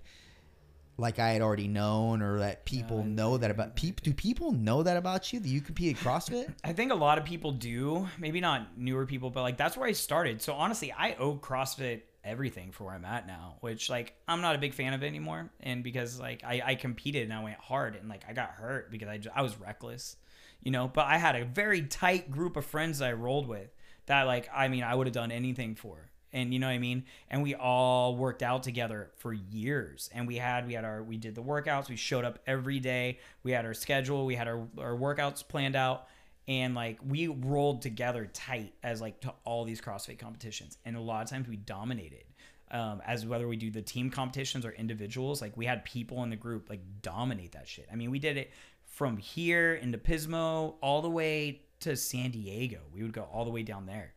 like 0.99 1.19
I 1.19 1.31
had 1.31 1.43
already 1.43 1.69
known, 1.69 2.23
or 2.23 2.39
that 2.39 2.65
people 2.65 3.05
know 3.05 3.37
that 3.37 3.51
about 3.51 3.77
people. 3.77 4.03
Do 4.03 4.15
people 4.15 4.53
know 4.53 4.83
that 4.83 4.97
about 4.97 5.33
you 5.33 5.41
that 5.41 5.49
you 5.49 5.61
competed 5.61 5.97
CrossFit? 6.03 6.53
I 6.65 6.73
think 6.73 6.93
a 6.93 6.97
lot 6.97 7.19
of 7.19 7.25
people 7.25 7.53
do. 7.53 8.09
Maybe 8.19 8.41
not 8.41 8.79
newer 8.79 9.07
people, 9.07 9.31
but 9.31 9.43
like 9.43 9.57
that's 9.57 9.77
where 9.77 9.89
I 9.89 9.93
started. 9.93 10.41
So 10.41 10.55
honestly, 10.55 10.93
I 10.93 11.15
owe 11.15 11.37
CrossFit 11.37 12.03
everything 12.27 12.73
for 12.73 12.85
where 12.85 12.95
I'm 12.95 13.05
at 13.05 13.27
now, 13.27 13.57
which 13.61 13.89
like 13.89 14.15
I'm 14.27 14.41
not 14.41 14.57
a 14.57 14.59
big 14.59 14.75
fan 14.75 14.93
of 14.93 15.03
it 15.03 15.07
anymore. 15.07 15.51
And 15.61 15.83
because 15.85 16.19
like 16.19 16.43
I, 16.45 16.63
I 16.65 16.75
competed 16.75 17.25
and 17.25 17.33
I 17.33 17.43
went 17.43 17.59
hard 17.59 17.95
and 17.97 18.09
like 18.09 18.25
I 18.29 18.33
got 18.33 18.51
hurt 18.51 18.91
because 18.91 19.09
I, 19.09 19.19
just, 19.19 19.37
I 19.37 19.43
was 19.43 19.59
reckless, 19.59 20.17
you 20.63 20.71
know, 20.71 20.89
but 20.89 21.07
I 21.07 21.19
had 21.19 21.37
a 21.37 21.45
very 21.45 21.83
tight 21.83 22.31
group 22.31 22.57
of 22.57 22.67
friends 22.67 22.99
that 22.99 23.09
I 23.09 23.13
rolled 23.13 23.47
with 23.47 23.71
that 24.07 24.25
like, 24.25 24.49
I 24.53 24.69
mean, 24.69 24.83
I 24.83 24.95
would 24.95 25.07
have 25.07 25.15
done 25.15 25.31
anything 25.31 25.77
for. 25.77 26.11
And 26.37 26.53
you 26.53 26.61
know 26.61 26.67
what 26.67 26.75
I 26.75 26.79
mean? 26.79 27.05
And 27.31 27.43
we 27.43 27.55
all 27.55 28.15
worked 28.17 28.43
out 28.43 28.63
together 28.63 29.11
for 29.17 29.33
years. 29.33 30.11
And 30.13 30.27
we 30.27 30.37
had, 30.37 30.67
we 30.67 30.75
had 30.75 30.85
our, 30.85 31.03
we 31.03 31.17
did 31.17 31.35
the 31.35 31.43
workouts. 31.43 31.89
We 31.89 31.97
showed 31.97 32.25
up 32.25 32.39
every 32.47 32.79
day. 32.79 33.19
We 33.43 33.53
had 33.53 33.65
our 33.65 33.75
schedule. 33.75 34.27
We 34.27 34.35
had 34.35 34.47
our, 34.47 34.59
our 34.79 34.95
workouts 34.95 35.47
planned 35.47 35.77
out 35.77 36.07
and 36.49 36.75
like 36.75 36.99
we 37.07 37.27
rolled 37.29 37.83
together 37.83 38.27
tight 38.33 38.73
as 38.83 39.01
like 39.01 39.21
to 39.21 39.35
all 39.45 39.65
these 39.65 39.81
CrossFit 39.81 40.19
competitions, 40.19 40.79
and 40.85 40.97
a 40.97 41.01
lot 41.01 41.23
of 41.23 41.31
times 41.31 41.49
we 41.49 41.57
dominated. 41.57 42.25
Um, 42.69 43.01
as 43.07 43.25
whether 43.25 43.47
we 43.47 43.57
do 43.57 43.71
the 43.71 43.81
team 43.81 44.11
competitions 44.11 44.67
or 44.67 44.73
individuals, 44.73 45.41
like 45.41 45.57
we 45.57 45.67
had 45.67 45.85
people 45.85 46.25
in 46.25 46.31
the 46.31 46.37
group 46.37 46.69
like 46.69 46.81
dominate 47.01 47.53
that 47.53 47.69
shit. 47.69 47.87
I 47.93 47.95
mean, 47.95 48.11
we 48.11 48.19
did 48.19 48.37
it 48.37 48.51
from 48.85 49.17
here 49.17 49.75
into 49.75 49.99
Pismo 49.99 50.75
all 50.81 51.01
the 51.01 51.11
way 51.11 51.63
to 51.81 51.97
San 51.97 52.33
Diego. 52.33 52.81
We 52.93 53.03
would 53.03 53.13
go 53.13 53.23
all 53.33 53.45
the 53.45 53.53
way 53.53 53.63
down 53.63 53.87
there. 53.87 54.15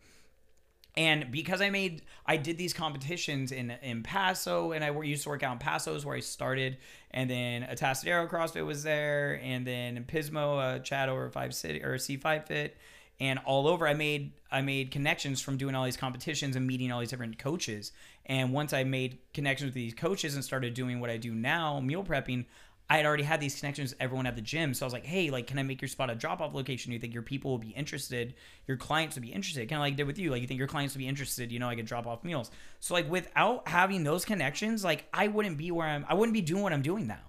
And 0.97 1.31
because 1.31 1.61
I 1.61 1.69
made, 1.69 2.01
I 2.25 2.37
did 2.37 2.57
these 2.57 2.73
competitions 2.73 3.51
in 3.51 3.71
in 3.83 4.03
Paso, 4.03 4.71
and 4.71 4.83
I 4.83 4.91
used 5.01 5.23
to 5.23 5.29
work 5.29 5.43
out 5.43 5.53
in 5.53 5.59
Paso 5.59 5.95
is 5.95 6.05
where 6.05 6.15
I 6.15 6.19
started, 6.19 6.77
and 7.11 7.29
then 7.29 7.63
Atascadero 7.63 8.29
CrossFit 8.29 8.65
was 8.65 8.83
there, 8.83 9.39
and 9.43 9.65
then 9.65 10.03
Pismo, 10.05 10.59
uh, 10.59 10.79
Chad 10.79 11.09
over 11.09 11.29
Five 11.29 11.53
City 11.53 11.83
or 11.83 11.95
C5 11.95 12.47
Fit, 12.47 12.77
and 13.19 13.39
all 13.45 13.67
over. 13.67 13.87
I 13.87 13.93
made 13.93 14.31
I 14.51 14.61
made 14.61 14.91
connections 14.91 15.41
from 15.41 15.57
doing 15.57 15.75
all 15.75 15.85
these 15.85 15.97
competitions 15.97 16.55
and 16.55 16.65
meeting 16.65 16.91
all 16.91 16.99
these 16.99 17.09
different 17.09 17.37
coaches. 17.37 17.91
And 18.25 18.53
once 18.53 18.73
I 18.73 18.83
made 18.83 19.19
connections 19.33 19.69
with 19.69 19.75
these 19.75 19.93
coaches 19.93 20.35
and 20.35 20.43
started 20.43 20.73
doing 20.73 20.99
what 20.99 21.09
I 21.09 21.17
do 21.17 21.33
now, 21.33 21.79
meal 21.79 22.03
prepping, 22.03 22.45
I 22.91 22.97
had 22.97 23.05
already 23.05 23.23
had 23.23 23.39
these 23.39 23.59
connections 23.59 23.91
with 23.91 24.01
everyone 24.01 24.25
at 24.25 24.35
the 24.35 24.41
gym. 24.41 24.73
So 24.73 24.83
I 24.83 24.87
was 24.87 24.93
like, 24.93 25.05
hey, 25.05 25.29
like, 25.29 25.45
can 25.45 25.59
I 25.59 25.63
make 25.63 25.79
your 25.79 25.87
spot 25.87 26.09
a 26.09 26.15
drop 26.15 26.41
off 26.41 26.55
location? 26.55 26.89
Do 26.89 26.95
You 26.95 26.99
think 26.99 27.13
your 27.13 27.21
people 27.21 27.51
will 27.51 27.59
be 27.59 27.69
interested? 27.69 28.33
Your 28.67 28.77
clients 28.77 29.15
would 29.15 29.21
be 29.21 29.31
interested? 29.31 29.69
Kind 29.69 29.77
of 29.77 29.81
like 29.81 29.93
I 29.93 29.95
did 29.95 30.07
with 30.07 30.17
you. 30.17 30.31
Like, 30.31 30.41
you 30.41 30.47
think 30.47 30.57
your 30.57 30.67
clients 30.67 30.95
would 30.95 30.99
be 30.99 31.07
interested? 31.07 31.51
You 31.51 31.59
know, 31.59 31.69
I 31.69 31.75
could 31.75 31.85
drop 31.85 32.07
off 32.07 32.23
meals. 32.23 32.49
So, 32.79 32.95
like, 32.95 33.09
without 33.09 33.67
having 33.67 34.03
those 34.03 34.25
connections, 34.25 34.83
like, 34.83 35.05
I 35.13 35.27
wouldn't 35.27 35.57
be 35.57 35.69
where 35.69 35.87
I'm, 35.87 36.03
I 36.09 36.15
wouldn't 36.15 36.33
be 36.33 36.41
doing 36.41 36.63
what 36.63 36.73
I'm 36.73 36.81
doing 36.81 37.05
now. 37.05 37.19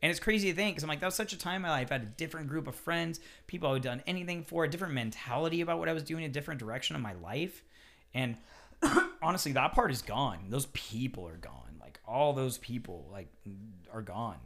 And 0.00 0.10
it's 0.10 0.20
crazy 0.20 0.50
to 0.50 0.54
think 0.54 0.76
because 0.76 0.84
I'm 0.84 0.88
like, 0.88 1.00
that 1.00 1.06
was 1.06 1.16
such 1.16 1.32
a 1.32 1.38
time 1.38 1.56
in 1.56 1.62
my 1.62 1.70
life. 1.70 1.90
I 1.90 1.94
had 1.94 2.02
a 2.02 2.06
different 2.06 2.46
group 2.46 2.68
of 2.68 2.76
friends, 2.76 3.18
people 3.48 3.68
I 3.70 3.72
had 3.72 3.82
done 3.82 4.02
anything 4.06 4.44
for, 4.44 4.62
a 4.62 4.70
different 4.70 4.94
mentality 4.94 5.60
about 5.60 5.80
what 5.80 5.88
I 5.88 5.92
was 5.92 6.04
doing, 6.04 6.22
a 6.22 6.28
different 6.28 6.60
direction 6.60 6.94
of 6.94 7.02
my 7.02 7.14
life. 7.14 7.64
And 8.14 8.36
honestly, 9.22 9.50
that 9.52 9.72
part 9.72 9.90
is 9.90 10.02
gone. 10.02 10.50
Those 10.50 10.66
people 10.66 11.26
are 11.26 11.36
gone. 11.36 11.78
Like, 11.80 11.98
all 12.06 12.32
those 12.32 12.58
people, 12.58 13.08
like, 13.10 13.26
are 13.92 14.02
gone 14.02 14.38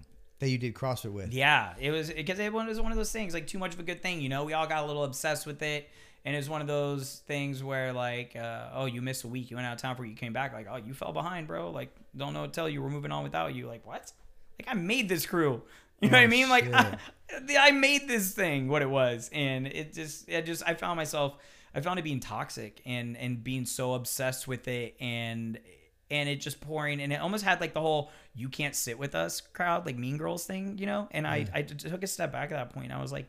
that 0.43 0.51
you 0.51 0.59
did 0.59 0.75
CrossFit 0.75 1.13
with. 1.13 1.33
Yeah, 1.33 1.73
it 1.79 1.93
was 1.93 2.11
because 2.11 2.41
it 2.41 2.53
was 2.53 2.81
one 2.81 2.91
of 2.91 2.99
those 2.99 3.13
things 3.13 3.33
like 3.33 3.47
too 3.47 3.61
much 3.61 3.75
of 3.75 3.81
a 3.81 3.85
good 3.85 4.03
thing. 4.03 4.21
You 4.21 4.29
know, 4.29 4.43
we 4.43 4.55
all 4.55 4.67
got 4.67 4.83
a 4.83 4.87
little 4.87 5.05
obsessed 5.05 5.47
with 5.47 5.63
it, 5.63 5.89
and 6.25 6.35
it 6.35 6.39
was 6.39 6.51
one 6.51 6.61
of 6.61 6.67
those 6.67 7.23
things 7.29 7.63
where 7.63 7.93
like, 7.93 8.35
uh, 8.35 8.71
oh, 8.75 8.87
you 8.87 9.03
missed 9.03 9.23
a 9.23 9.29
week, 9.29 9.53
you 9.53 9.57
went 9.57 9.69
out 9.69 9.75
of 9.75 9.81
town 9.81 9.95
for 9.95 10.05
you 10.05 10.17
came 10.17 10.33
back, 10.33 10.53
like, 10.53 10.67
oh, 10.69 10.77
you 10.77 10.95
fell 10.95 11.13
behind, 11.13 11.47
bro. 11.47 11.71
Like, 11.71 11.95
don't 12.17 12.33
know 12.33 12.41
what 12.41 12.53
to 12.53 12.57
tell 12.57 12.69
you. 12.69 12.83
We're 12.83 12.91
moving 12.91 13.13
on 13.13 13.23
without 13.23 13.55
you. 13.55 13.69
Like, 13.69 13.87
what? 13.87 14.11
Like, 14.59 14.67
I 14.69 14.75
made 14.75 15.09
this 15.09 15.27
crew. 15.27 15.63
You 16.01 16.11
know 16.11 16.19
oh, 16.19 16.21
what 16.21 16.25
I 16.25 16.27
mean? 16.27 16.49
Like, 16.49 16.75
I, 16.75 16.99
I 17.61 17.71
made 17.71 18.09
this 18.09 18.33
thing 18.33 18.67
what 18.67 18.83
it 18.83 18.91
was, 18.91 19.31
and 19.33 19.69
it 19.69 19.93
just, 19.93 20.29
it 20.29 20.45
just, 20.45 20.65
I 20.67 20.75
found 20.75 20.97
myself. 20.97 21.37
I 21.73 21.81
found 21.81 22.01
it 22.01 22.03
being 22.03 22.21
toxic 22.21 22.83
and 22.85 23.17
and 23.17 23.43
being 23.43 23.65
so 23.65 23.95
obsessed 23.95 24.47
with 24.47 24.69
it 24.69 24.95
and 25.01 25.59
and 26.13 26.29
it 26.29 26.37
just 26.37 26.61
pouring 26.61 27.01
and 27.01 27.13
it 27.13 27.21
almost 27.21 27.45
had 27.45 27.61
like 27.61 27.73
the 27.73 27.81
whole 27.81 28.11
you 28.35 28.49
can't 28.49 28.77
sit 28.77 28.99
with 28.99 29.15
us 29.15 29.41
crowd 29.41 29.85
like 29.87 29.97
mean 29.97 30.17
girls 30.17 30.45
thing 30.45 30.79
you 30.79 30.87
know? 30.87 31.09
And 31.11 31.27
i 31.27 31.47
i 31.53 31.63
took 31.63 32.05
a 32.05 32.07
step 32.07 32.31
back 32.31 32.53
at 32.53 32.57
that 32.57 32.71
point 32.71 32.93
i 32.93 33.01
was 33.01 33.11
like 33.11 33.29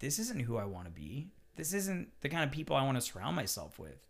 this 0.00 0.18
isn't 0.18 0.40
who 0.40 0.56
i 0.56 0.64
want 0.64 0.86
to 0.86 0.90
be. 0.90 1.28
This 1.56 1.72
isn't 1.72 2.08
the 2.20 2.28
kind 2.28 2.44
of 2.44 2.50
people 2.50 2.76
i 2.76 2.84
want 2.84 2.96
to 2.96 3.00
surround 3.00 3.36
myself 3.36 3.78
with. 3.78 4.04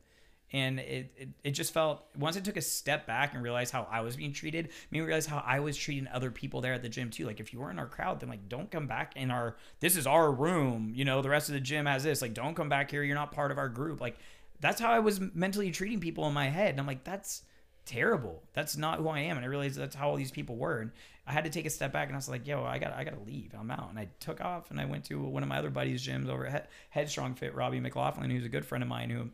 And 0.51 0.81
it, 0.81 1.12
it, 1.16 1.28
it 1.45 1.51
just 1.51 1.74
felt 1.74 2.07
once 2.19 2.36
i 2.36 2.40
took 2.40 2.57
a 2.57 2.62
step 2.62 3.07
back 3.07 3.35
and 3.35 3.43
realized 3.43 3.73
how 3.73 3.86
i 3.90 4.01
was 4.01 4.16
being 4.16 4.32
treated 4.32 4.70
made 4.90 5.01
me 5.01 5.07
realize 5.07 5.27
how 5.27 5.43
i 5.47 5.61
was 5.61 5.77
treating 5.77 6.09
other 6.09 6.31
people 6.31 6.61
there 6.61 6.73
at 6.73 6.82
the 6.82 6.89
gym 6.89 7.11
too. 7.11 7.27
Like 7.27 7.40
if 7.40 7.53
you 7.53 7.61
were 7.61 7.70
in 7.70 7.78
our 7.78 7.86
crowd 7.86 8.20
then 8.20 8.28
like 8.28 8.49
don't 8.49 8.70
come 8.70 8.86
back 8.86 9.16
in 9.16 9.31
our 9.31 9.57
this 9.81 9.97
is 9.97 10.07
our 10.07 10.31
room 10.31 10.93
you 10.95 11.05
know 11.05 11.23
the 11.23 11.28
rest 11.28 11.49
of 11.49 11.55
the 11.55 11.61
gym 11.61 11.86
has 11.86 12.05
this. 12.05 12.23
Like 12.23 12.35
don't 12.35 12.55
come 12.55 12.69
back 12.69 12.90
here 12.90 13.03
you're 13.03 13.15
not 13.15 13.32
part 13.32 13.51
of 13.51 13.59
our 13.59 13.69
group. 13.69 14.01
Like 14.01 14.19
that's 14.61 14.81
how 14.81 14.90
i 14.90 14.99
was 14.99 15.20
mentally 15.35 15.70
treating 15.70 16.01
people 16.01 16.27
in 16.27 16.35
my 16.35 16.49
head 16.49 16.70
and 16.70 16.81
i'm 16.81 16.86
like 16.86 17.05
that's 17.05 17.43
terrible. 17.89 18.43
That's 18.52 18.77
not 18.77 18.98
who 18.98 19.09
I 19.09 19.20
am. 19.20 19.36
And 19.36 19.44
I 19.44 19.48
realized 19.48 19.77
that's 19.77 19.97
how 19.97 20.10
all 20.10 20.16
these 20.16 20.31
people 20.31 20.56
were. 20.56 20.78
And 20.78 20.93
I 21.27 21.32
had 21.32 21.44
to 21.44 21.51
take 21.51 21.66
a 21.66 21.70
step 21.70 21.93
back 21.93 22.09
and 22.09 22.15
I 22.15 22.19
was 22.19 22.28
like, 22.28 22.47
yo, 22.47 22.65
I 22.65 22.78
got 22.78 22.93
I 22.93 23.05
got 23.05 23.15
to 23.15 23.31
leave. 23.31 23.55
I'm 23.59 23.70
out. 23.70 23.89
And 23.90 23.98
I 23.98 24.09
took 24.20 24.40
off 24.40 24.70
and 24.70 24.81
I 24.81 24.85
went 24.85 25.05
to 25.06 25.20
one 25.20 25.43
of 25.43 25.48
my 25.48 25.59
other 25.59 25.70
buddies' 25.70 26.06
gyms 26.06 26.28
over 26.28 26.47
at 26.47 26.70
Headstrong 26.90 27.35
Fit, 27.35 27.55
Robbie 27.55 27.81
McLaughlin, 27.81 28.31
who's 28.31 28.44
a 28.44 28.51
good 28.51 28.65
friend 28.65 28.82
of 28.82 28.89
mine 28.89 29.10
who 29.10 29.31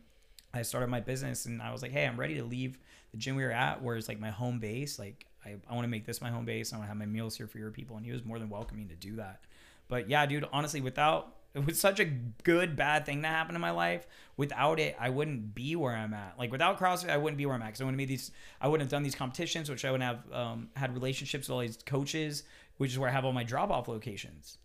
I 0.53 0.61
started 0.61 0.87
my 0.87 1.01
business 1.01 1.45
and 1.45 1.61
I 1.61 1.71
was 1.71 1.81
like, 1.81 1.91
hey, 1.91 2.05
I'm 2.05 2.19
ready 2.19 2.35
to 2.35 2.43
leave 2.43 2.79
the 3.11 3.17
gym 3.17 3.35
we 3.35 3.43
were 3.43 3.51
at, 3.51 3.83
where 3.83 3.97
it's 3.97 4.07
like 4.07 4.19
my 4.19 4.31
home 4.31 4.59
base. 4.59 4.97
Like 4.97 5.25
I, 5.45 5.55
I 5.69 5.73
want 5.73 5.83
to 5.83 5.89
make 5.89 6.05
this 6.05 6.21
my 6.21 6.29
home 6.29 6.45
base. 6.45 6.71
I 6.71 6.77
want 6.77 6.85
to 6.85 6.89
have 6.89 6.97
my 6.97 7.05
meals 7.05 7.35
here 7.35 7.47
for 7.47 7.57
your 7.57 7.71
people. 7.71 7.97
And 7.97 8.05
he 8.05 8.11
was 8.11 8.23
more 8.23 8.39
than 8.39 8.49
welcoming 8.49 8.87
to 8.87 8.95
do 8.95 9.17
that. 9.17 9.41
But 9.87 10.09
yeah, 10.09 10.25
dude, 10.25 10.47
honestly, 10.51 10.81
without 10.81 11.33
it 11.55 11.65
was 11.65 11.79
such 11.79 12.01
a 12.01 12.05
good 12.05 12.75
bad 12.75 13.05
thing 13.05 13.21
to 13.21 13.27
happen 13.29 13.55
in 13.55 13.61
my 13.61 13.71
life. 13.71 14.05
Without 14.35 14.77
it, 14.77 14.95
I 14.99 15.09
wouldn't 15.09 15.55
be 15.55 15.75
where 15.77 15.95
I'm 15.95 16.13
at. 16.13 16.37
Like 16.37 16.51
without 16.51 16.77
CrossFit, 16.77 17.09
I 17.09 17.17
wouldn't 17.17 17.37
be 17.37 17.45
where 17.45 17.55
I'm 17.55 17.61
at 17.61 17.67
because 17.67 17.81
I 17.81 17.85
wouldn't 17.85 17.99
have 17.99 18.09
made 18.09 18.13
these. 18.13 18.31
I 18.59 18.67
wouldn't 18.67 18.83
have 18.83 18.91
done 18.91 19.03
these 19.03 19.15
competitions, 19.15 19.69
which 19.69 19.85
I 19.85 19.91
wouldn't 19.91 20.07
have 20.07 20.33
um, 20.33 20.69
had 20.75 20.93
relationships 20.93 21.47
with 21.47 21.53
all 21.55 21.61
these 21.61 21.79
coaches, 21.85 22.43
which 22.77 22.91
is 22.91 22.99
where 22.99 23.09
I 23.09 23.13
have 23.13 23.23
all 23.23 23.31
my 23.31 23.45
drop 23.45 23.71
off 23.71 23.87
locations. 23.87 24.57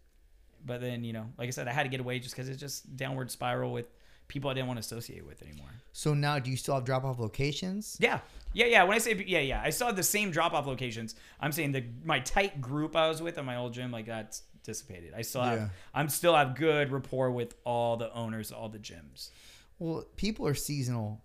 But 0.66 0.80
then 0.80 1.04
you 1.04 1.12
know, 1.12 1.26
like 1.38 1.46
I 1.46 1.50
said, 1.50 1.68
I 1.68 1.72
had 1.72 1.84
to 1.84 1.88
get 1.88 2.00
away 2.00 2.18
just 2.18 2.34
because 2.34 2.48
it's 2.48 2.60
just 2.60 2.96
downward 2.96 3.30
spiral 3.30 3.72
with 3.72 3.86
people 4.26 4.50
I 4.50 4.54
didn't 4.54 4.68
want 4.68 4.78
to 4.78 4.80
associate 4.80 5.26
with 5.26 5.42
anymore. 5.42 5.68
So 5.92 6.14
now, 6.14 6.38
do 6.38 6.50
you 6.50 6.56
still 6.56 6.74
have 6.74 6.84
drop 6.84 7.04
off 7.04 7.18
locations? 7.18 7.96
Yeah, 8.00 8.20
yeah, 8.52 8.66
yeah. 8.66 8.82
When 8.82 8.96
I 8.96 8.98
say 8.98 9.14
yeah, 9.26 9.40
yeah, 9.40 9.62
I 9.62 9.70
still 9.70 9.86
have 9.86 9.96
the 9.96 10.02
same 10.02 10.32
drop 10.32 10.54
off 10.54 10.66
locations. 10.66 11.14
I'm 11.38 11.52
saying 11.52 11.70
the 11.70 11.84
my 12.04 12.18
tight 12.18 12.60
group 12.60 12.96
I 12.96 13.08
was 13.08 13.22
with 13.22 13.38
at 13.38 13.44
my 13.44 13.56
old 13.56 13.74
gym, 13.74 13.92
like 13.92 14.06
that's 14.06 14.42
dissipated. 14.62 15.12
I 15.16 15.23
still 15.23 15.43
have 15.43 15.59
yeah. 15.59 15.69
I'm 15.95 16.09
still 16.09 16.35
have 16.35 16.57
good 16.57 16.91
rapport 16.91 17.31
with 17.31 17.55
all 17.65 17.97
the 17.97 18.12
owners, 18.12 18.53
all 18.53 18.69
the 18.69 18.78
gyms. 18.78 19.31
Well, 19.78 20.05
people 20.16 20.47
are 20.47 20.55
seasonal. 20.55 21.23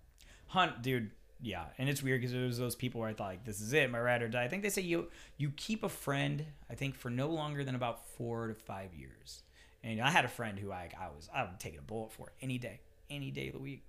Hunt, 0.48 0.82
dude. 0.82 1.10
Yeah, 1.40 1.64
and 1.76 1.88
it's 1.88 2.02
weird 2.02 2.22
because 2.22 2.32
it 2.32 2.42
was 2.42 2.58
those 2.58 2.74
people 2.74 3.02
where 3.02 3.10
I 3.10 3.12
thought 3.12 3.28
like 3.28 3.44
this 3.44 3.60
is 3.60 3.72
it, 3.72 3.90
my 3.90 4.00
ride 4.00 4.22
or 4.22 4.28
die. 4.28 4.44
I 4.44 4.48
think 4.48 4.62
they 4.62 4.70
say 4.70 4.82
you 4.82 5.08
you 5.36 5.50
keep 5.50 5.84
a 5.84 5.88
friend. 5.88 6.44
I 6.70 6.74
think 6.74 6.94
for 6.94 7.10
no 7.10 7.28
longer 7.28 7.62
than 7.62 7.74
about 7.74 8.08
four 8.16 8.48
to 8.48 8.54
five 8.54 8.94
years. 8.94 9.42
And 9.84 10.00
I 10.00 10.10
had 10.10 10.24
a 10.24 10.28
friend 10.28 10.58
who 10.58 10.72
I 10.72 10.88
I 10.98 11.08
was 11.14 11.28
I 11.34 11.42
would 11.44 11.60
take 11.60 11.78
a 11.78 11.82
bullet 11.82 12.12
for 12.12 12.32
any 12.40 12.58
day, 12.58 12.80
any 13.10 13.30
day 13.30 13.48
of 13.48 13.52
the 13.52 13.60
week, 13.60 13.84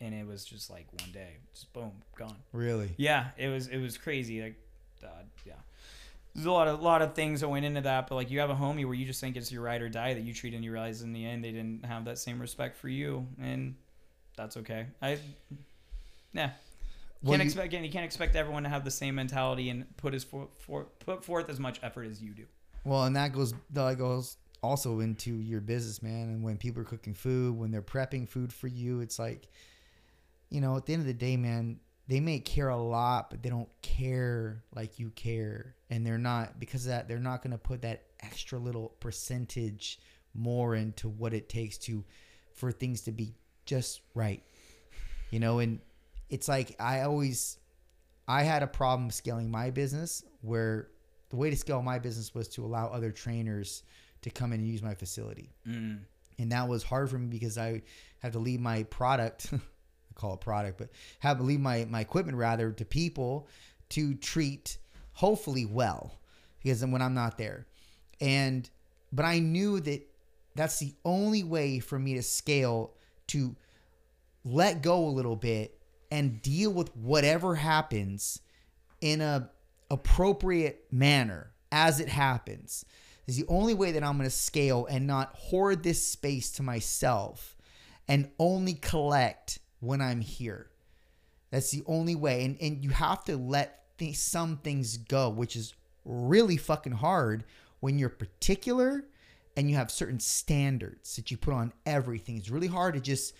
and 0.00 0.14
it 0.14 0.26
was 0.26 0.44
just 0.44 0.70
like 0.70 0.86
one 1.00 1.10
day, 1.12 1.38
just 1.54 1.72
boom, 1.72 1.92
gone. 2.16 2.36
Really? 2.52 2.90
Yeah, 2.98 3.28
it 3.38 3.48
was 3.48 3.68
it 3.68 3.78
was 3.78 3.96
crazy. 3.96 4.42
Like, 4.42 4.56
uh, 5.02 5.22
yeah 5.46 5.54
there's 6.36 6.46
a 6.46 6.52
lot 6.52 6.68
of 6.68 6.82
lot 6.82 7.00
of 7.00 7.14
things 7.14 7.40
that 7.40 7.48
went 7.48 7.64
into 7.64 7.80
that, 7.80 8.08
but 8.08 8.14
like 8.14 8.30
you 8.30 8.40
have 8.40 8.50
a 8.50 8.54
homie 8.54 8.84
where 8.84 8.94
you 8.94 9.06
just 9.06 9.22
think 9.22 9.36
it's 9.36 9.50
your 9.50 9.62
ride 9.62 9.80
or 9.80 9.88
die 9.88 10.12
that 10.12 10.20
you 10.20 10.34
treat, 10.34 10.52
and 10.52 10.62
you 10.62 10.70
realize 10.70 11.00
in 11.00 11.14
the 11.14 11.24
end 11.24 11.42
they 11.42 11.50
didn't 11.50 11.84
have 11.86 12.04
that 12.04 12.18
same 12.18 12.38
respect 12.38 12.76
for 12.76 12.90
you, 12.90 13.26
and 13.40 13.74
that's 14.36 14.58
okay. 14.58 14.86
I 15.00 15.18
yeah. 16.34 16.50
Well, 17.22 17.32
can't 17.32 17.42
you, 17.42 17.46
expect 17.46 17.66
again. 17.66 17.84
You 17.84 17.90
can't 17.90 18.04
expect 18.04 18.36
everyone 18.36 18.64
to 18.64 18.68
have 18.68 18.84
the 18.84 18.90
same 18.90 19.14
mentality 19.14 19.70
and 19.70 19.86
put 19.96 20.12
as 20.12 20.24
for, 20.24 20.48
for 20.58 20.84
put 21.00 21.24
forth 21.24 21.48
as 21.48 21.58
much 21.58 21.80
effort 21.82 22.06
as 22.06 22.22
you 22.22 22.34
do. 22.34 22.44
Well, 22.84 23.04
and 23.04 23.16
that 23.16 23.32
goes 23.32 23.54
that 23.72 23.96
goes 23.96 24.36
also 24.62 25.00
into 25.00 25.30
your 25.30 25.62
business, 25.62 26.02
man. 26.02 26.28
And 26.28 26.42
when 26.42 26.58
people 26.58 26.82
are 26.82 26.84
cooking 26.84 27.14
food, 27.14 27.56
when 27.56 27.70
they're 27.70 27.80
prepping 27.80 28.28
food 28.28 28.52
for 28.52 28.68
you, 28.68 29.00
it's 29.00 29.18
like, 29.18 29.48
you 30.50 30.60
know, 30.60 30.76
at 30.76 30.84
the 30.84 30.92
end 30.92 31.00
of 31.00 31.06
the 31.06 31.14
day, 31.14 31.38
man, 31.38 31.80
they 32.08 32.20
may 32.20 32.38
care 32.38 32.68
a 32.68 32.76
lot, 32.76 33.30
but 33.30 33.42
they 33.42 33.50
don't 33.50 33.68
care 33.82 34.62
like 34.74 34.98
you 34.98 35.10
care. 35.10 35.74
And 35.90 36.06
they're 36.06 36.18
not, 36.18 36.60
because 36.60 36.84
of 36.86 36.90
that, 36.90 37.08
they're 37.08 37.18
not 37.18 37.42
going 37.42 37.52
to 37.52 37.58
put 37.58 37.82
that 37.82 38.04
extra 38.20 38.58
little 38.58 38.90
percentage 39.00 39.98
more 40.34 40.74
into 40.74 41.08
what 41.08 41.34
it 41.34 41.48
takes 41.48 41.78
to, 41.78 42.04
for 42.54 42.70
things 42.70 43.02
to 43.02 43.12
be 43.12 43.34
just 43.64 44.00
right. 44.14 44.42
You 45.30 45.40
know, 45.40 45.58
and 45.58 45.80
it's 46.30 46.48
like 46.48 46.76
I 46.78 47.02
always, 47.02 47.58
I 48.28 48.44
had 48.44 48.62
a 48.62 48.68
problem 48.68 49.10
scaling 49.10 49.50
my 49.50 49.70
business 49.70 50.24
where 50.42 50.88
the 51.30 51.36
way 51.36 51.50
to 51.50 51.56
scale 51.56 51.82
my 51.82 51.98
business 51.98 52.34
was 52.34 52.48
to 52.48 52.64
allow 52.64 52.86
other 52.86 53.10
trainers 53.10 53.82
to 54.22 54.30
come 54.30 54.52
in 54.52 54.60
and 54.60 54.68
use 54.68 54.82
my 54.82 54.94
facility. 54.94 55.50
Mm. 55.66 56.00
And 56.38 56.52
that 56.52 56.68
was 56.68 56.82
hard 56.82 57.10
for 57.10 57.18
me 57.18 57.26
because 57.26 57.58
I 57.58 57.82
had 58.20 58.32
to 58.34 58.38
leave 58.38 58.60
my 58.60 58.84
product 58.84 59.52
call 60.16 60.34
it 60.34 60.40
product, 60.40 60.78
but 60.78 60.88
have 61.20 61.40
leave 61.40 61.60
my 61.60 61.86
my 61.88 62.00
equipment 62.00 62.36
rather 62.38 62.72
to 62.72 62.84
people 62.84 63.48
to 63.90 64.14
treat 64.14 64.78
hopefully 65.12 65.64
well 65.64 66.18
because 66.62 66.84
when 66.84 67.02
I'm 67.02 67.14
not 67.14 67.38
there. 67.38 67.66
And 68.20 68.68
but 69.12 69.24
I 69.24 69.38
knew 69.38 69.80
that 69.80 70.06
that's 70.54 70.78
the 70.78 70.94
only 71.04 71.44
way 71.44 71.78
for 71.78 71.98
me 71.98 72.14
to 72.14 72.22
scale 72.22 72.94
to 73.28 73.54
let 74.44 74.82
go 74.82 75.06
a 75.06 75.10
little 75.10 75.36
bit 75.36 75.78
and 76.10 76.40
deal 76.40 76.72
with 76.72 76.94
whatever 76.96 77.56
happens 77.56 78.40
in 79.00 79.20
a 79.20 79.50
appropriate 79.90 80.84
manner 80.90 81.52
as 81.70 82.00
it 82.00 82.08
happens 82.08 82.84
is 83.26 83.36
the 83.36 83.46
only 83.48 83.74
way 83.74 83.92
that 83.92 84.02
I'm 84.02 84.16
going 84.16 84.28
to 84.28 84.34
scale 84.34 84.86
and 84.86 85.06
not 85.06 85.34
hoard 85.34 85.82
this 85.82 86.06
space 86.06 86.50
to 86.52 86.62
myself 86.62 87.56
and 88.08 88.30
only 88.38 88.74
collect 88.74 89.58
when 89.86 90.00
I'm 90.00 90.20
here. 90.20 90.70
That's 91.50 91.70
the 91.70 91.82
only 91.86 92.14
way. 92.14 92.44
And, 92.44 92.56
and 92.60 92.82
you 92.82 92.90
have 92.90 93.24
to 93.24 93.36
let 93.36 93.96
th- 93.98 94.16
some 94.16 94.58
things 94.58 94.96
go, 94.96 95.28
which 95.28 95.56
is 95.56 95.74
really 96.04 96.56
fucking 96.56 96.92
hard 96.92 97.44
when 97.80 97.98
you're 97.98 98.08
particular 98.08 99.04
and 99.56 99.70
you 99.70 99.76
have 99.76 99.90
certain 99.90 100.20
standards 100.20 101.16
that 101.16 101.30
you 101.30 101.36
put 101.36 101.54
on 101.54 101.72
everything. 101.86 102.36
It's 102.36 102.50
really 102.50 102.66
hard 102.66 102.94
to 102.94 103.00
just 103.00 103.34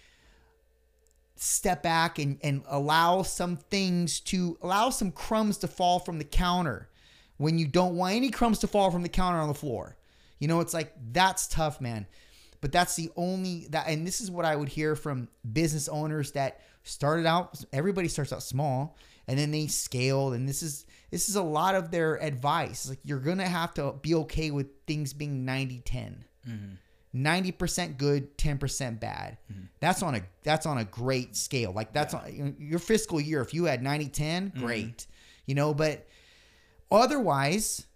step 1.36 1.82
back 1.82 2.18
and, 2.18 2.38
and 2.42 2.62
allow 2.68 3.22
some 3.22 3.56
things 3.56 4.20
to 4.20 4.56
allow 4.62 4.88
some 4.90 5.12
crumbs 5.12 5.58
to 5.58 5.68
fall 5.68 5.98
from 5.98 6.18
the 6.18 6.24
counter 6.24 6.88
when 7.36 7.58
you 7.58 7.66
don't 7.66 7.96
want 7.96 8.14
any 8.14 8.30
crumbs 8.30 8.58
to 8.60 8.66
fall 8.66 8.90
from 8.90 9.02
the 9.02 9.08
counter 9.08 9.38
on 9.38 9.48
the 9.48 9.54
floor. 9.54 9.96
You 10.38 10.48
know, 10.48 10.60
it's 10.60 10.74
like 10.74 10.94
that's 11.12 11.46
tough, 11.46 11.80
man. 11.80 12.06
But 12.66 12.72
that's 12.72 12.96
the 12.96 13.12
only 13.14 13.68
that 13.70 13.86
and 13.86 14.04
this 14.04 14.20
is 14.20 14.28
what 14.28 14.44
I 14.44 14.56
would 14.56 14.68
hear 14.68 14.96
from 14.96 15.28
business 15.52 15.86
owners 15.86 16.32
that 16.32 16.62
started 16.82 17.24
out 17.24 17.64
everybody 17.72 18.08
starts 18.08 18.32
out 18.32 18.42
small 18.42 18.96
and 19.28 19.38
then 19.38 19.52
they 19.52 19.68
scale 19.68 20.32
and 20.32 20.48
this 20.48 20.64
is 20.64 20.84
this 21.12 21.28
is 21.28 21.36
a 21.36 21.42
lot 21.44 21.76
of 21.76 21.92
their 21.92 22.20
advice. 22.20 22.88
Like 22.88 22.98
you're 23.04 23.20
going 23.20 23.38
to 23.38 23.46
have 23.46 23.72
to 23.74 23.94
be 24.02 24.16
okay 24.16 24.50
with 24.50 24.66
things 24.84 25.12
being 25.12 25.46
90-10. 25.46 26.24
90% 27.14 27.52
mm-hmm. 27.54 27.92
good, 27.92 28.36
10% 28.36 28.98
bad. 28.98 29.38
Mm-hmm. 29.48 29.66
That's 29.78 30.02
on 30.02 30.16
a 30.16 30.22
that's 30.42 30.66
on 30.66 30.78
a 30.78 30.84
great 30.84 31.36
scale. 31.36 31.70
Like 31.70 31.92
that's 31.92 32.14
on 32.14 32.56
your 32.58 32.80
fiscal 32.80 33.20
year 33.20 33.42
if 33.42 33.54
you 33.54 33.66
had 33.66 33.80
90-10, 33.80 34.10
mm-hmm. 34.10 34.58
great. 34.58 35.06
You 35.46 35.54
know, 35.54 35.72
but 35.72 36.08
otherwise 36.90 37.86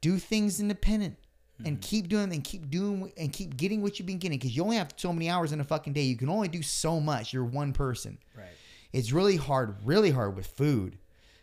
do 0.00 0.18
things 0.18 0.60
independent 0.60 1.16
and 1.64 1.76
mm-hmm. 1.76 1.80
keep 1.80 2.08
doing 2.08 2.32
and 2.32 2.44
keep 2.44 2.70
doing 2.70 3.12
and 3.16 3.32
keep 3.32 3.56
getting 3.56 3.82
what 3.82 3.98
you've 3.98 4.06
been 4.06 4.18
getting 4.18 4.38
because 4.38 4.56
you 4.56 4.62
only 4.62 4.76
have 4.76 4.92
so 4.96 5.12
many 5.12 5.28
hours 5.28 5.52
in 5.52 5.60
a 5.60 5.64
fucking 5.64 5.92
day. 5.92 6.02
You 6.02 6.16
can 6.16 6.28
only 6.28 6.48
do 6.48 6.62
so 6.62 7.00
much. 7.00 7.32
You're 7.32 7.44
one 7.44 7.72
person. 7.72 8.18
Right. 8.36 8.46
It's 8.92 9.12
really 9.12 9.36
hard, 9.36 9.76
really 9.84 10.10
hard 10.10 10.36
with 10.36 10.46
food. 10.46 10.98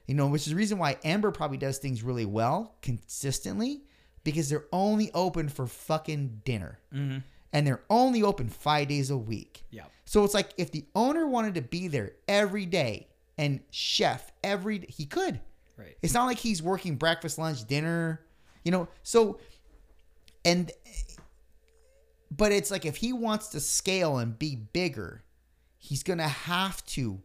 You 0.08 0.16
know, 0.16 0.28
which 0.28 0.44
is 0.44 0.50
the 0.50 0.56
reason 0.56 0.80
why 0.80 0.98
Ember 1.04 1.32
probably 1.32 1.58
does 1.58 1.78
things 1.78 2.02
really 2.02 2.26
well 2.26 2.76
consistently 2.82 3.84
because 4.24 4.50
they're 4.50 4.66
only 4.72 5.12
open 5.14 5.50
for 5.50 5.68
fucking 5.68 6.42
dinner. 6.44 6.80
Mm-hmm. 6.94 7.20
And 7.52 7.66
they're 7.66 7.82
only 7.90 8.22
open 8.22 8.50
five 8.50 8.88
days 8.88 9.10
a 9.10 9.18
week. 9.18 9.64
Yeah. 9.72 9.86
So 10.06 10.24
it's 10.24 10.34
like 10.34 10.52
if 10.58 10.72
the 10.72 10.86
owner 10.96 11.28
wanted 11.28 11.56
to 11.56 11.62
be 11.62 11.88
there 11.88 12.14
every 12.28 12.66
day 12.66 13.08
and 13.38 13.60
chef 13.72 14.32
every 14.44 14.86
he 14.90 15.06
could. 15.06 15.40
Right. 15.78 15.96
It's 16.02 16.14
not 16.14 16.26
like 16.26 16.38
he's 16.38 16.62
working 16.62 16.96
breakfast, 16.96 17.38
lunch, 17.38 17.66
dinner, 17.66 18.22
you 18.64 18.72
know. 18.72 18.88
So 19.02 19.40
and 20.46 20.72
but 22.32 22.52
it's 22.52 22.72
like 22.72 22.86
if 22.86 22.98
he 22.98 23.12
wants 23.14 23.48
to 23.50 23.60
scale 23.60 24.18
and 24.18 24.38
be 24.38 24.56
bigger, 24.56 25.24
he's 25.78 26.04
going 26.04 26.20
to 26.20 26.28
have 26.28 26.86
to 26.88 27.22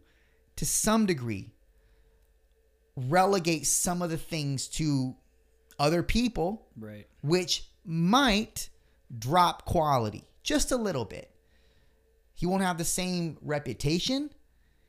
to 0.55 0.65
some 0.65 1.05
degree 1.05 1.51
relegate 2.95 3.67
some 3.67 4.01
of 4.01 4.09
the 4.09 4.17
things 4.17 4.67
to 4.67 5.15
other 5.77 6.01
people 6.01 6.67
Right. 6.77 7.07
which 7.21 7.67
might 7.83 8.69
drop 9.19 9.65
quality 9.65 10.23
just 10.43 10.71
a 10.71 10.77
little 10.77 11.05
bit. 11.05 11.29
He 12.33 12.45
won't 12.45 12.63
have 12.63 12.77
the 12.77 12.85
same 12.85 13.37
reputation. 13.41 14.29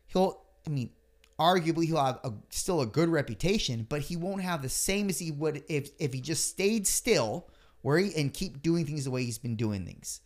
He'll, 0.07 0.41
I 0.67 0.71
mean, 0.71 0.91
arguably 1.39 1.87
he'll 1.87 2.05
have 2.05 2.21
a, 2.25 2.33
still 2.51 2.81
a 2.81 2.87
good 2.87 3.09
reputation, 3.09 3.87
but 3.89 4.03
he 4.03 4.17
won't 4.17 4.43
have 4.43 4.63
the 4.63 4.69
same 4.69 5.09
as 5.09 5.19
he 5.19 5.31
would 5.33 5.65
if 5.69 5.91
if 5.99 6.13
he 6.13 6.21
just 6.21 6.49
stayed 6.49 6.87
still 6.87 7.49
where 7.87 7.99
he 7.99 8.13
and 8.21 8.35
keep 8.35 8.63
doing 8.63 8.85
things 8.85 9.05
the 9.05 9.13
way 9.13 9.23
he's 9.23 9.39
been 9.39 9.55
doing 9.55 9.87
things. 9.87 10.21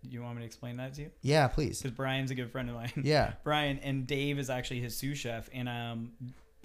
You 0.00 0.22
want 0.22 0.36
me 0.36 0.40
to 0.40 0.46
explain 0.46 0.78
that 0.78 0.94
to 0.94 1.02
you? 1.02 1.10
Yeah, 1.20 1.46
please. 1.48 1.82
Because 1.82 1.94
Brian's 1.94 2.30
a 2.30 2.34
good 2.34 2.50
friend 2.50 2.70
of 2.70 2.76
mine. 2.76 3.02
Yeah. 3.04 3.34
Brian 3.44 3.78
and 3.80 4.06
Dave 4.06 4.38
is 4.38 4.48
actually 4.48 4.80
his 4.80 4.96
sous 4.96 5.18
chef. 5.18 5.50
And 5.52 5.68
um, 5.68 6.12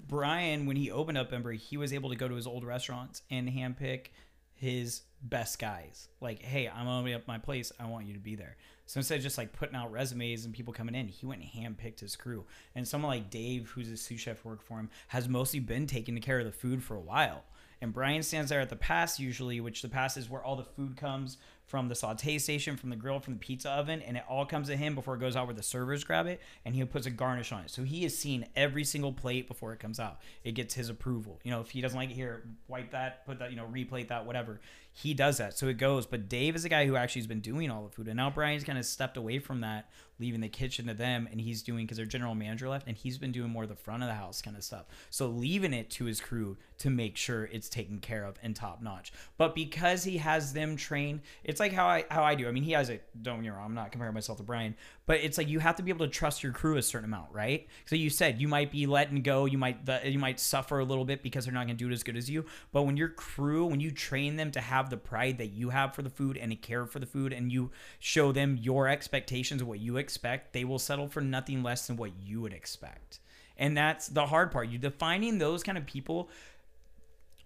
Brian, 0.08 0.64
when 0.64 0.76
he 0.76 0.90
opened 0.90 1.18
up 1.18 1.30
Ember, 1.30 1.52
he 1.52 1.76
was 1.76 1.92
able 1.92 2.08
to 2.08 2.16
go 2.16 2.26
to 2.26 2.34
his 2.34 2.46
old 2.46 2.64
restaurants 2.64 3.20
and 3.30 3.50
handpick 3.50 4.06
his 4.54 5.02
best 5.20 5.58
guys. 5.58 6.08
Like, 6.22 6.40
hey, 6.40 6.70
I'm 6.74 6.88
opening 6.88 7.12
up 7.12 7.28
my 7.28 7.36
place. 7.36 7.70
I 7.78 7.84
want 7.84 8.06
you 8.06 8.14
to 8.14 8.18
be 8.18 8.34
there. 8.34 8.56
So 8.86 9.00
instead 9.00 9.18
of 9.18 9.24
just 9.24 9.36
like 9.36 9.52
putting 9.52 9.76
out 9.76 9.92
resumes 9.92 10.46
and 10.46 10.54
people 10.54 10.72
coming 10.72 10.94
in, 10.94 11.08
he 11.08 11.26
went 11.26 11.42
and 11.42 11.50
handpicked 11.50 12.00
his 12.00 12.16
crew. 12.16 12.46
And 12.74 12.88
someone 12.88 13.10
like 13.10 13.28
Dave, 13.28 13.68
who's 13.74 13.90
a 13.90 13.98
sous 13.98 14.20
chef 14.20 14.42
work 14.42 14.62
for 14.62 14.78
him, 14.78 14.88
has 15.08 15.28
mostly 15.28 15.60
been 15.60 15.86
taking 15.86 16.18
care 16.22 16.38
of 16.38 16.46
the 16.46 16.52
food 16.52 16.82
for 16.82 16.94
a 16.96 17.00
while. 17.00 17.44
And 17.80 17.92
Brian 17.92 18.22
stands 18.22 18.50
there 18.50 18.60
at 18.60 18.70
the 18.70 18.76
pass 18.76 19.20
usually, 19.20 19.60
which 19.60 19.82
the 19.82 19.88
pass 19.88 20.16
is 20.16 20.30
where 20.30 20.42
all 20.42 20.56
the 20.56 20.64
food 20.64 20.96
comes 20.96 21.36
from 21.66 21.88
the 21.88 21.94
saute 21.94 22.38
station, 22.38 22.76
from 22.76 22.90
the 22.90 22.96
grill, 22.96 23.18
from 23.18 23.34
the 23.34 23.40
pizza 23.40 23.70
oven, 23.70 24.00
and 24.02 24.16
it 24.16 24.22
all 24.28 24.46
comes 24.46 24.68
to 24.68 24.76
him 24.76 24.94
before 24.94 25.14
it 25.16 25.20
goes 25.20 25.34
out 25.34 25.46
where 25.46 25.54
the 25.54 25.62
servers 25.62 26.04
grab 26.04 26.26
it, 26.26 26.40
and 26.64 26.74
he 26.74 26.84
puts 26.84 27.06
a 27.06 27.10
garnish 27.10 27.50
on 27.50 27.62
it. 27.62 27.70
So 27.70 27.82
he 27.82 28.04
has 28.04 28.16
seen 28.16 28.46
every 28.54 28.84
single 28.84 29.12
plate 29.12 29.48
before 29.48 29.72
it 29.72 29.80
comes 29.80 29.98
out. 29.98 30.20
It 30.44 30.52
gets 30.52 30.74
his 30.74 30.88
approval. 30.88 31.40
You 31.42 31.50
know, 31.50 31.60
if 31.60 31.70
he 31.70 31.80
doesn't 31.80 31.98
like 31.98 32.10
it 32.10 32.14
here, 32.14 32.44
wipe 32.68 32.92
that, 32.92 33.26
put 33.26 33.40
that, 33.40 33.50
you 33.50 33.56
know, 33.56 33.66
replate 33.66 34.08
that, 34.08 34.24
whatever. 34.24 34.60
He 34.92 35.12
does 35.12 35.38
that. 35.38 35.58
So 35.58 35.66
it 35.66 35.76
goes. 35.76 36.06
But 36.06 36.28
Dave 36.28 36.56
is 36.56 36.64
a 36.64 36.70
guy 36.70 36.86
who 36.86 36.96
actually 36.96 37.20
has 37.20 37.26
been 37.26 37.40
doing 37.40 37.70
all 37.70 37.82
the 37.82 37.90
food. 37.90 38.08
And 38.08 38.16
now 38.16 38.30
Brian's 38.30 38.64
kind 38.64 38.78
of 38.78 38.86
stepped 38.86 39.18
away 39.18 39.40
from 39.40 39.60
that, 39.60 39.90
leaving 40.18 40.40
the 40.40 40.48
kitchen 40.48 40.86
to 40.86 40.94
them, 40.94 41.28
and 41.30 41.38
he's 41.38 41.62
doing 41.62 41.84
because 41.84 41.98
their 41.98 42.06
general 42.06 42.34
manager 42.34 42.66
left, 42.66 42.86
and 42.86 42.96
he's 42.96 43.18
been 43.18 43.32
doing 43.32 43.50
more 43.50 43.64
of 43.64 43.68
the 43.68 43.74
front 43.74 44.02
of 44.02 44.08
the 44.08 44.14
house 44.14 44.40
kind 44.40 44.56
of 44.56 44.64
stuff. 44.64 44.86
So 45.10 45.26
leaving 45.26 45.74
it 45.74 45.90
to 45.90 46.06
his 46.06 46.22
crew 46.22 46.56
to 46.78 46.88
make 46.88 47.18
sure 47.18 47.44
it's 47.44 47.68
taken 47.68 47.98
care 47.98 48.24
of 48.24 48.38
and 48.42 48.56
top 48.56 48.80
notch. 48.80 49.12
But 49.36 49.54
because 49.54 50.04
he 50.04 50.16
has 50.16 50.54
them 50.54 50.76
trained, 50.76 51.20
it's 51.44 51.55
like 51.60 51.72
how 51.72 51.86
I 51.86 52.04
how 52.10 52.22
I 52.22 52.34
do. 52.34 52.48
I 52.48 52.52
mean, 52.52 52.62
he 52.62 52.72
has 52.72 52.90
a 52.90 53.00
don't 53.20 53.40
me 53.40 53.48
wrong, 53.48 53.64
I'm 53.64 53.74
not 53.74 53.92
comparing 53.92 54.14
myself 54.14 54.38
to 54.38 54.44
Brian, 54.44 54.74
but 55.06 55.20
it's 55.20 55.38
like 55.38 55.48
you 55.48 55.58
have 55.58 55.76
to 55.76 55.82
be 55.82 55.90
able 55.90 56.06
to 56.06 56.12
trust 56.12 56.42
your 56.42 56.52
crew 56.52 56.76
a 56.76 56.82
certain 56.82 57.04
amount, 57.04 57.32
right? 57.32 57.66
So 57.84 57.96
you 57.96 58.10
said 58.10 58.40
you 58.40 58.48
might 58.48 58.70
be 58.70 58.86
letting 58.86 59.22
go, 59.22 59.46
you 59.46 59.58
might 59.58 59.84
the, 59.86 60.00
you 60.04 60.18
might 60.18 60.40
suffer 60.40 60.78
a 60.78 60.84
little 60.84 61.04
bit 61.04 61.22
because 61.22 61.44
they're 61.44 61.54
not 61.54 61.66
going 61.66 61.76
to 61.76 61.84
do 61.84 61.90
it 61.90 61.92
as 61.92 62.02
good 62.02 62.16
as 62.16 62.28
you. 62.30 62.44
But 62.72 62.82
when 62.82 62.96
your 62.96 63.08
crew, 63.08 63.66
when 63.66 63.80
you 63.80 63.90
train 63.90 64.36
them 64.36 64.50
to 64.52 64.60
have 64.60 64.90
the 64.90 64.96
pride 64.96 65.38
that 65.38 65.48
you 65.48 65.70
have 65.70 65.94
for 65.94 66.02
the 66.02 66.10
food 66.10 66.36
and 66.36 66.52
a 66.52 66.56
care 66.56 66.86
for 66.86 66.98
the 66.98 67.06
food, 67.06 67.32
and 67.32 67.52
you 67.52 67.70
show 67.98 68.32
them 68.32 68.58
your 68.60 68.88
expectations 68.88 69.62
of 69.62 69.68
what 69.68 69.80
you 69.80 69.96
expect, 69.96 70.52
they 70.52 70.64
will 70.64 70.78
settle 70.78 71.08
for 71.08 71.20
nothing 71.20 71.62
less 71.62 71.86
than 71.86 71.96
what 71.96 72.12
you 72.22 72.40
would 72.40 72.52
expect. 72.52 73.20
And 73.58 73.76
that's 73.76 74.08
the 74.08 74.26
hard 74.26 74.50
part. 74.50 74.68
You 74.68 74.78
defining 74.78 75.38
those 75.38 75.62
kind 75.62 75.78
of 75.78 75.86
people 75.86 76.28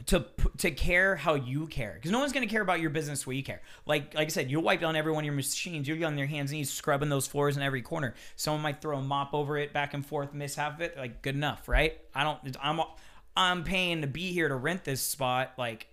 to 0.07 0.25
to 0.59 0.71
care 0.71 1.17
how 1.17 1.35
you 1.35 1.67
care 1.67 1.95
because 1.95 2.11
no 2.11 2.19
one's 2.19 2.33
going 2.33 2.47
to 2.47 2.53
care 2.53 2.63
about 2.63 2.81
your 2.81 2.91
business 2.91 3.25
the 3.25 3.31
way 3.31 3.37
you 3.37 3.43
care. 3.43 3.61
Like 3.87 4.15
like 4.15 4.27
i 4.27 4.31
said 4.31 4.51
you'll 4.51 4.63
wipe 4.63 4.81
down 4.81 4.97
every 4.97 5.13
one 5.13 5.23
of 5.23 5.27
your 5.27 5.35
machines 5.35 5.87
you'll 5.87 5.99
be 5.99 6.05
on 6.05 6.17
their 6.17 6.27
hands 6.27 6.51
and 6.51 6.59
knees 6.59 6.71
scrubbing 6.71 7.09
those 7.09 7.27
floors 7.27 7.57
in 7.57 7.63
every 7.63 7.83
corner. 7.83 8.15
Someone 8.37 8.63
might 8.63 8.81
throw 8.81 8.99
a 8.99 9.03
mop 9.03 9.35
over 9.35 9.57
it 9.59 9.73
back 9.73 9.95
and 9.95 10.05
forth 10.05 10.33
miss 10.33 10.55
half 10.55 10.75
of 10.75 10.81
it 10.81 10.97
like 10.97 11.23
good 11.23 11.35
enough 11.35 11.69
right? 11.69 11.99
I 12.15 12.25
don't 12.25 12.57
i'm 12.63 12.81
i'm 13.37 13.65
paying 13.65 14.01
to 14.03 14.07
be 14.07 14.33
here 14.33 14.49
to 14.49 14.57
rent 14.57 14.85
this 14.85 15.01
spot 15.01 15.53
like 15.57 15.87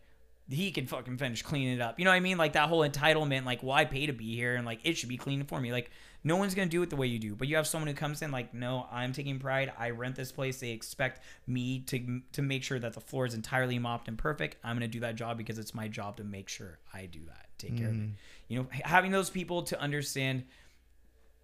he 0.49 0.71
can 0.71 0.87
fucking 0.87 1.17
finish 1.17 1.41
cleaning 1.41 1.75
it 1.75 1.81
up. 1.81 1.99
You 1.99 2.05
know 2.05 2.11
what 2.11 2.17
i 2.17 2.21
mean? 2.21 2.37
Like 2.37 2.53
that 2.53 2.69
whole 2.69 2.87
entitlement 2.87 3.45
like 3.45 3.63
well 3.63 3.85
pay 3.85 4.05
to 4.05 4.13
be 4.13 4.35
here? 4.35 4.55
And 4.55 4.65
like 4.65 4.79
it 4.83 4.97
should 4.97 5.09
be 5.09 5.17
clean 5.17 5.43
for 5.43 5.59
me. 5.59 5.71
Like 5.71 5.91
no 6.27 6.35
one's 6.35 6.53
gonna 6.53 6.67
do 6.67 6.81
it 6.83 6.89
the 6.89 6.95
way 6.95 7.07
you 7.07 7.19
do 7.19 7.35
but 7.35 7.47
you 7.47 7.55
have 7.55 7.65
someone 7.65 7.87
who 7.87 7.93
comes 7.93 8.21
in 8.21 8.31
like 8.31 8.53
no 8.53 8.87
i'm 8.91 9.13
taking 9.13 9.39
pride. 9.39 9.71
I 9.77 9.89
rent 9.91 10.15
this 10.15 10.31
place. 10.31 10.59
They 10.59 10.71
expect 10.71 11.23
me 11.47 11.79
to 11.87 12.21
to 12.33 12.41
make 12.41 12.63
sure 12.63 12.79
that 12.79 12.93
the 12.93 13.01
floor 13.01 13.25
is 13.25 13.33
entirely 13.33 13.79
mopped 13.79 14.07
and 14.07 14.17
perfect. 14.17 14.57
I'm 14.63 14.75
gonna 14.75 14.87
do 14.87 14.99
that 15.01 15.15
job 15.15 15.37
because 15.37 15.57
it's 15.57 15.73
my 15.73 15.87
job 15.87 16.17
to 16.17 16.23
make 16.23 16.49
sure 16.49 16.79
i 16.93 17.05
do 17.05 17.19
that. 17.27 17.47
Take 17.57 17.77
care 17.77 17.87
of 17.87 17.95
it. 17.95 17.99
Mm. 17.99 18.11
You 18.47 18.59
know 18.59 18.67
having 18.83 19.11
those 19.11 19.29
people 19.29 19.63
to 19.63 19.79
understand 19.79 20.43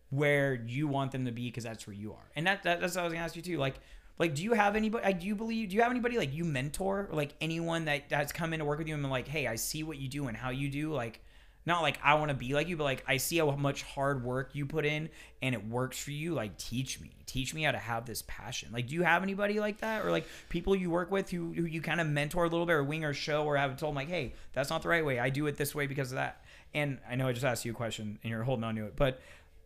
where 0.10 0.53
you 0.68 0.88
want 0.88 1.11
them 1.11 1.26
to 1.26 1.31
be 1.31 1.47
because 1.47 1.64
that's 1.64 1.88
where 1.88 1.95
you 1.95 2.14
are. 2.14 2.31
And 2.35 2.45
that, 2.47 2.64
that 2.64 2.80
that's 2.80 2.95
what 2.95 3.01
i 3.01 3.03
was 3.05 3.14
gonna 3.14 3.26
ask 3.26 3.35
you 3.35 3.41
too 3.41 3.57
like 3.57 3.76
like 4.19 4.35
do 4.35 4.43
you 4.43 4.53
have 4.53 4.76
anybody 4.76 5.03
like 5.03 5.19
do 5.19 5.27
you 5.27 5.35
believe 5.35 5.69
do 5.69 5.76
you 5.76 5.81
have 5.81 5.91
anybody 5.91 6.18
like 6.18 6.34
you 6.34 6.45
mentor? 6.45 7.07
Or 7.10 7.15
like 7.15 7.34
anyone 7.41 7.85
that 7.85 8.11
has 8.11 8.31
come 8.31 8.53
in 8.53 8.60
to 8.60 8.65
work 8.65 8.77
with 8.77 8.88
you 8.88 8.93
and 8.93 9.03
been 9.03 9.11
like 9.11 9.27
hey 9.27 9.47
i 9.47 9.55
see 9.55 9.84
what 9.84 9.97
you 9.97 10.07
do 10.07 10.27
and 10.27 10.38
how 10.38 10.49
you 10.49 10.69
do 10.69 10.93
like 10.93 11.22
not 11.65 11.81
like 11.81 11.98
I 12.03 12.15
want 12.15 12.30
to 12.30 12.35
be 12.35 12.53
like 12.53 12.68
you, 12.68 12.76
but 12.76 12.84
like 12.84 13.03
I 13.07 13.18
see 13.18 13.38
how 13.38 13.52
much 13.52 13.84
hard 13.84 14.23
work 14.23 14.52
you 14.53 14.65
put 14.65 14.85
in 14.85 15.10
and 15.41 15.56
it 15.56 15.68
works 15.68 15.98
for 15.98 16.11
you. 16.11 16.34
Like 16.34 16.57
teach 16.57 16.99
me, 16.99 17.11
teach 17.26 17.53
me 17.53 17.64
how 17.64 17.72
to 17.72 17.77
have 17.77 18.06
this 18.06 18.23
passion. 18.27 18.69
Like, 18.73 18.88
do 18.88 18.95
you 18.95 19.03
have 19.03 19.23
anybody 19.23 19.60
like 19.60 19.80
that, 19.80 20.06
or 20.06 20.11
like 20.11 20.26
people 20.49 20.76
you 20.76 20.90
work 20.90 21.11
with 21.11 21.30
who, 21.30 21.53
who 21.53 21.64
you 21.65 21.81
kind 21.81 22.02
of 22.02 22.07
mentor 22.07 22.44
a 22.45 22.49
little 22.49 22.65
bit, 22.65 22.73
or 22.73 22.84
wing 22.84 23.06
or 23.06 23.14
show, 23.14 23.45
or 23.45 23.56
have 23.56 23.77
told 23.77 23.91
them 23.91 23.95
like, 23.95 24.10
hey, 24.10 24.34
that's 24.53 24.69
not 24.69 24.81
the 24.81 24.90
right 24.90 25.06
way. 25.06 25.19
I 25.19 25.30
do 25.30 25.48
it 25.48 25.57
this 25.57 25.73
way 25.73 25.88
because 25.88 26.11
of 26.11 26.18
that. 26.18 26.44
And 26.73 26.99
I 27.10 27.15
know 27.15 27.27
I 27.27 27.34
just 27.34 27.45
asked 27.45 27.65
you 27.65 27.72
a 27.72 27.76
question 27.76 28.19
and 28.23 28.30
you're 28.30 28.44
holding 28.44 28.64
on 28.64 28.76
to 28.76 28.85
it, 28.85 28.95
but 28.95 29.22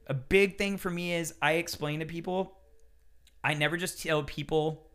a 0.07 0.13
big 0.13 0.57
thing 0.57 0.77
for 0.77 0.89
me 0.89 1.13
is 1.13 1.33
I 1.41 1.53
explain 1.53 1.99
to 1.99 2.05
people. 2.05 2.57
I 3.43 3.53
never 3.53 3.77
just 3.77 4.01
tell 4.01 4.23
people 4.23 4.87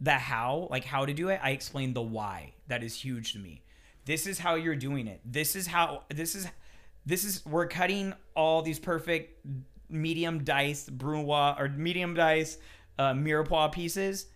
the 0.00 0.12
how, 0.12 0.68
like 0.70 0.84
how 0.84 1.06
to 1.06 1.14
do 1.14 1.28
it. 1.28 1.40
I 1.42 1.50
explain 1.50 1.94
the 1.94 2.02
why. 2.02 2.52
That 2.68 2.82
is 2.82 2.94
huge 2.94 3.32
to 3.34 3.38
me. 3.38 3.62
This 4.04 4.26
is 4.26 4.38
how 4.38 4.54
you're 4.54 4.76
doing 4.76 5.06
it. 5.06 5.20
This 5.24 5.54
is 5.56 5.66
how 5.66 6.04
this 6.08 6.34
is 6.34 6.48
this 7.06 7.24
is 7.24 7.44
we're 7.46 7.66
cutting 7.66 8.14
all 8.34 8.62
these 8.62 8.78
perfect 8.78 9.46
medium 9.88 10.44
diced 10.44 10.96
brunoise 10.96 11.56
or 11.58 11.68
medium 11.68 12.14
diced 12.14 12.58
uh, 12.98 13.12
mirepoix 13.12 13.72
pieces. 13.72 14.26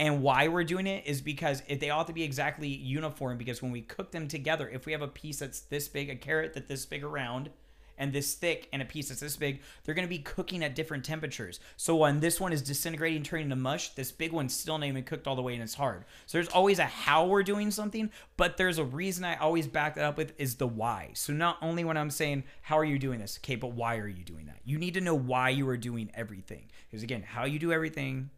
And 0.00 0.22
why 0.22 0.46
we're 0.46 0.64
doing 0.64 0.86
it 0.86 1.06
is 1.06 1.20
because 1.20 1.62
if 1.66 1.80
they 1.80 1.90
ought 1.90 2.06
to 2.06 2.12
be 2.12 2.22
exactly 2.22 2.68
uniform. 2.68 3.36
Because 3.36 3.60
when 3.60 3.72
we 3.72 3.82
cook 3.82 4.12
them 4.12 4.28
together, 4.28 4.68
if 4.68 4.86
we 4.86 4.92
have 4.92 5.02
a 5.02 5.08
piece 5.08 5.40
that's 5.40 5.60
this 5.60 5.88
big, 5.88 6.08
a 6.08 6.14
carrot 6.14 6.54
that's 6.54 6.68
this 6.68 6.86
big 6.86 7.02
around, 7.02 7.50
and 7.98 8.12
this 8.12 8.34
thick, 8.34 8.68
and 8.72 8.80
a 8.80 8.84
piece 8.84 9.08
that's 9.08 9.20
this 9.20 9.36
big, 9.36 9.60
they're 9.84 9.94
going 9.94 10.06
to 10.06 10.10
be 10.10 10.18
cooking 10.18 10.62
at 10.62 10.74
different 10.74 11.04
temperatures. 11.04 11.60
So 11.76 11.96
when 11.96 12.20
this 12.20 12.40
one 12.40 12.52
is 12.52 12.62
disintegrating, 12.62 13.22
turning 13.22 13.50
to 13.50 13.56
mush, 13.56 13.90
this 13.90 14.12
big 14.12 14.32
one's 14.32 14.54
still 14.54 14.78
not 14.78 14.86
even 14.86 15.02
cooked 15.04 15.26
all 15.26 15.36
the 15.36 15.42
way, 15.42 15.54
and 15.54 15.62
it's 15.62 15.74
hard. 15.74 16.04
So 16.26 16.38
there's 16.38 16.48
always 16.48 16.78
a 16.78 16.84
how 16.84 17.26
we're 17.26 17.42
doing 17.42 17.70
something, 17.70 18.10
but 18.36 18.56
there's 18.56 18.78
a 18.78 18.84
reason 18.84 19.24
I 19.24 19.36
always 19.36 19.66
back 19.66 19.96
that 19.96 20.04
up 20.04 20.16
with 20.16 20.32
is 20.38 20.54
the 20.56 20.66
why. 20.66 21.10
So 21.14 21.32
not 21.32 21.58
only 21.60 21.84
when 21.84 21.96
I'm 21.96 22.10
saying 22.10 22.44
how 22.62 22.78
are 22.78 22.84
you 22.84 22.98
doing 22.98 23.18
this, 23.18 23.38
okay, 23.42 23.56
but 23.56 23.72
why 23.72 23.98
are 23.98 24.08
you 24.08 24.24
doing 24.24 24.46
that? 24.46 24.58
You 24.64 24.78
need 24.78 24.94
to 24.94 25.00
know 25.00 25.14
why 25.14 25.50
you 25.50 25.68
are 25.68 25.76
doing 25.76 26.10
everything. 26.14 26.66
Because 26.88 27.02
again, 27.02 27.22
how 27.22 27.44
you 27.44 27.58
do 27.58 27.72
everything 27.72 28.30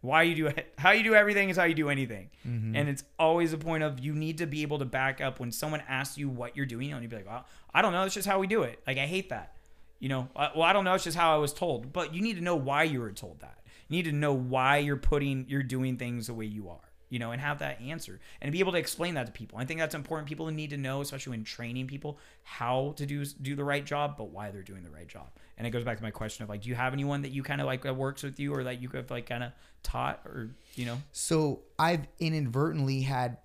why 0.00 0.22
you 0.22 0.34
do 0.34 0.46
it 0.46 0.72
how 0.78 0.90
you 0.92 1.02
do 1.02 1.14
everything 1.14 1.50
is 1.50 1.56
how 1.56 1.64
you 1.64 1.74
do 1.74 1.88
anything. 1.90 2.30
Mm-hmm. 2.46 2.76
and 2.76 2.88
it's 2.88 3.04
always 3.18 3.52
a 3.52 3.58
point 3.58 3.82
of 3.82 4.00
you 4.00 4.14
need 4.14 4.38
to 4.38 4.46
be 4.46 4.62
able 4.62 4.78
to 4.78 4.84
back 4.84 5.20
up 5.20 5.40
when 5.40 5.52
someone 5.52 5.82
asks 5.88 6.16
you 6.16 6.28
what 6.28 6.56
you're 6.56 6.66
doing 6.66 6.92
and 6.92 7.02
you'd 7.02 7.10
be 7.10 7.16
like 7.16 7.26
well 7.26 7.44
i 7.74 7.82
don't 7.82 7.92
know. 7.92 8.04
It's 8.04 8.14
just 8.14 8.26
how 8.26 8.38
we 8.38 8.46
do 8.46 8.62
it. 8.62 8.80
Like 8.86 8.98
i 8.98 9.06
hate 9.06 9.28
that. 9.30 9.54
You 9.98 10.08
know 10.08 10.28
well 10.34 10.62
i 10.62 10.72
don't 10.72 10.84
know. 10.84 10.94
It's 10.94 11.04
just 11.04 11.16
how 11.16 11.34
i 11.34 11.38
was 11.38 11.52
told. 11.52 11.92
But 11.92 12.14
you 12.14 12.22
need 12.22 12.36
to 12.36 12.42
know 12.42 12.56
why 12.56 12.84
you 12.84 13.00
were 13.00 13.12
told 13.12 13.40
that. 13.40 13.58
You 13.88 13.96
need 13.96 14.04
to 14.04 14.12
know 14.12 14.32
why 14.32 14.78
you're 14.78 14.96
putting 14.96 15.46
you're 15.48 15.62
doing 15.62 15.96
things 15.96 16.28
the 16.28 16.34
way 16.34 16.46
you 16.46 16.68
are 16.68 16.89
you 17.10 17.18
know 17.18 17.32
and 17.32 17.40
have 17.40 17.58
that 17.58 17.80
answer 17.82 18.18
and 18.40 18.50
be 18.50 18.60
able 18.60 18.72
to 18.72 18.78
explain 18.78 19.14
that 19.14 19.26
to 19.26 19.32
people. 19.32 19.58
I 19.58 19.66
think 19.66 19.78
that's 19.78 19.94
important. 19.94 20.28
People 20.28 20.46
need 20.50 20.70
to 20.70 20.78
know 20.78 21.02
especially 21.02 21.32
when 21.32 21.44
training 21.44 21.86
people 21.86 22.18
how 22.42 22.94
to 22.96 23.04
do 23.04 23.24
do 23.24 23.54
the 23.54 23.64
right 23.64 23.84
job 23.84 24.16
but 24.16 24.30
why 24.30 24.50
they're 24.50 24.62
doing 24.62 24.82
the 24.82 24.90
right 24.90 25.08
job. 25.08 25.28
And 25.58 25.66
it 25.66 25.70
goes 25.70 25.84
back 25.84 25.98
to 25.98 26.02
my 26.02 26.10
question 26.10 26.42
of 26.44 26.48
like 26.48 26.62
do 26.62 26.70
you 26.70 26.74
have 26.74 26.94
anyone 26.94 27.22
that 27.22 27.32
you 27.32 27.42
kind 27.42 27.60
of 27.60 27.66
like 27.66 27.82
that 27.82 27.94
works 27.94 28.22
with 28.22 28.40
you 28.40 28.54
or 28.54 28.64
that 28.64 28.80
you 28.80 28.88
could 28.88 28.98
have 28.98 29.10
like 29.10 29.26
kind 29.26 29.44
of 29.44 29.52
taught 29.82 30.20
or 30.24 30.50
you 30.76 30.86
know? 30.86 30.98
So 31.12 31.62
I've 31.78 32.06
inadvertently 32.18 33.02
had 33.02 33.38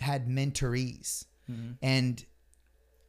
had 0.00 0.28
mentorees 0.28 1.24
mm-hmm. 1.50 1.72
and 1.82 2.24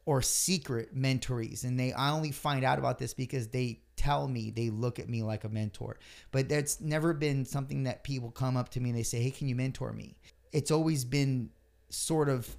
or 0.05 0.21
secret 0.23 0.97
mentorees. 0.97 1.63
And 1.63 1.79
they 1.79 1.93
I 1.93 2.11
only 2.11 2.31
find 2.31 2.63
out 2.63 2.79
about 2.79 2.97
this 2.97 3.13
because 3.13 3.49
they 3.49 3.81
tell 3.99 4.29
me 4.29 4.49
they 4.49 4.69
look 4.69 4.97
at 4.97 5.09
me 5.09 5.21
like 5.21 5.43
a 5.43 5.49
mentor. 5.49 5.97
But 6.31 6.47
that's 6.47 6.79
never 6.79 7.13
been 7.13 7.43
something 7.43 7.83
that 7.83 8.03
people 8.03 8.31
come 8.31 8.55
up 8.55 8.69
to 8.69 8.79
me 8.79 8.89
and 8.89 8.97
they 8.97 9.03
say, 9.03 9.21
"Hey, 9.21 9.29
can 9.31 9.49
you 9.49 9.55
mentor 9.55 9.91
me?" 9.91 10.15
It's 10.53 10.71
always 10.71 11.03
been 11.03 11.49
sort 11.89 12.29
of 12.29 12.55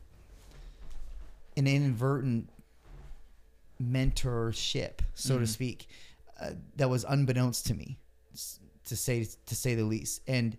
an 1.56 1.66
inadvertent 1.66 2.50
mentorship, 3.82 5.00
so 5.14 5.38
to 5.38 5.46
speak, 5.46 5.88
uh, 6.40 6.50
that 6.76 6.90
was 6.90 7.04
unbeknownst 7.08 7.66
to 7.66 7.74
me, 7.74 7.98
to 8.84 8.96
say 8.96 9.26
to 9.46 9.54
say 9.54 9.74
the 9.74 9.84
least. 9.84 10.20
And 10.26 10.58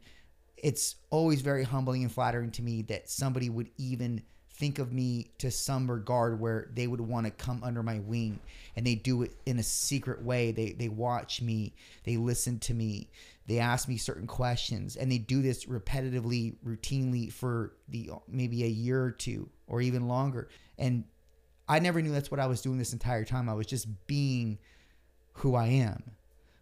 it's 0.57 0.95
always 1.11 1.41
very 1.41 1.63
humbling 1.63 2.01
and 2.01 2.11
flattering 2.11 2.49
to 2.51 2.63
me 2.63 2.81
that 2.83 3.07
somebody 3.07 3.49
would 3.49 3.69
even 3.77 4.23
think 4.61 4.77
of 4.77 4.93
me 4.93 5.31
to 5.39 5.49
some 5.49 5.89
regard 5.89 6.39
where 6.39 6.69
they 6.75 6.85
would 6.85 7.01
want 7.01 7.25
to 7.25 7.31
come 7.31 7.63
under 7.63 7.81
my 7.81 7.97
wing 7.97 8.39
and 8.75 8.85
they 8.85 8.93
do 8.93 9.23
it 9.23 9.35
in 9.47 9.57
a 9.57 9.63
secret 9.63 10.21
way. 10.21 10.51
They 10.51 10.73
they 10.73 10.88
watch 10.88 11.41
me 11.41 11.73
they 12.03 12.15
listen 12.17 12.59
to 12.59 12.75
me 12.75 13.09
they 13.47 13.57
ask 13.57 13.89
me 13.89 13.97
certain 13.97 14.27
questions 14.27 14.95
and 14.95 15.11
they 15.11 15.17
do 15.17 15.41
this 15.41 15.65
repetitively 15.65 16.57
routinely 16.63 17.33
for 17.33 17.73
the 17.89 18.11
maybe 18.27 18.63
a 18.63 18.67
year 18.67 19.03
or 19.03 19.11
two 19.11 19.49
or 19.65 19.81
even 19.81 20.07
longer. 20.07 20.47
And 20.77 21.05
i 21.67 21.79
never 21.79 21.99
knew 21.99 22.11
that's 22.11 22.29
what 22.29 22.39
i 22.39 22.45
was 22.45 22.61
doing 22.61 22.77
this 22.77 22.93
entire 22.93 23.25
time. 23.25 23.49
I 23.49 23.55
was 23.55 23.65
just 23.65 23.88
being 24.05 24.59
who 25.33 25.55
i 25.55 25.65
am 25.65 26.03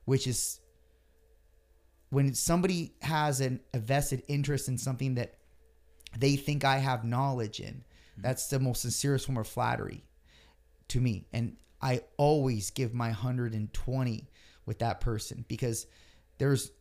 which 0.06 0.26
is 0.26 0.62
when 2.12 2.34
somebody 2.34 2.94
has 3.02 3.42
an, 3.42 3.60
a 3.74 3.80
vested 3.80 4.24
interest 4.30 4.70
in 4.70 4.78
something 4.78 5.16
that 5.16 5.36
they 6.18 6.36
think 6.36 6.64
I 6.64 6.78
have 6.78 7.04
knowledge 7.04 7.60
in, 7.60 7.84
that's 8.22 8.48
the 8.48 8.60
most 8.60 8.82
sincerest 8.82 9.26
form 9.26 9.38
of 9.38 9.48
flattery 9.48 10.04
to 10.90 11.00
me. 11.00 11.26
And 11.34 11.56
I 11.82 12.02
always 12.18 12.72
give 12.72 12.94
my 12.94 13.08
120 13.08 14.30
with 14.66 14.80
that 14.80 15.02
person 15.02 15.46
because 15.48 15.88
there's 16.38 16.72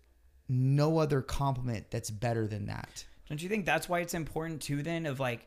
no 0.48 0.98
other 0.98 1.22
compliment 1.22 1.90
that's 1.90 2.10
better 2.10 2.46
than 2.46 2.66
that. 2.66 3.04
Don't 3.28 3.42
you 3.42 3.48
think 3.48 3.66
that's 3.66 3.88
why 3.88 4.00
it's 4.00 4.14
important 4.14 4.62
too 4.62 4.82
then 4.82 5.06
of 5.06 5.20
like 5.20 5.46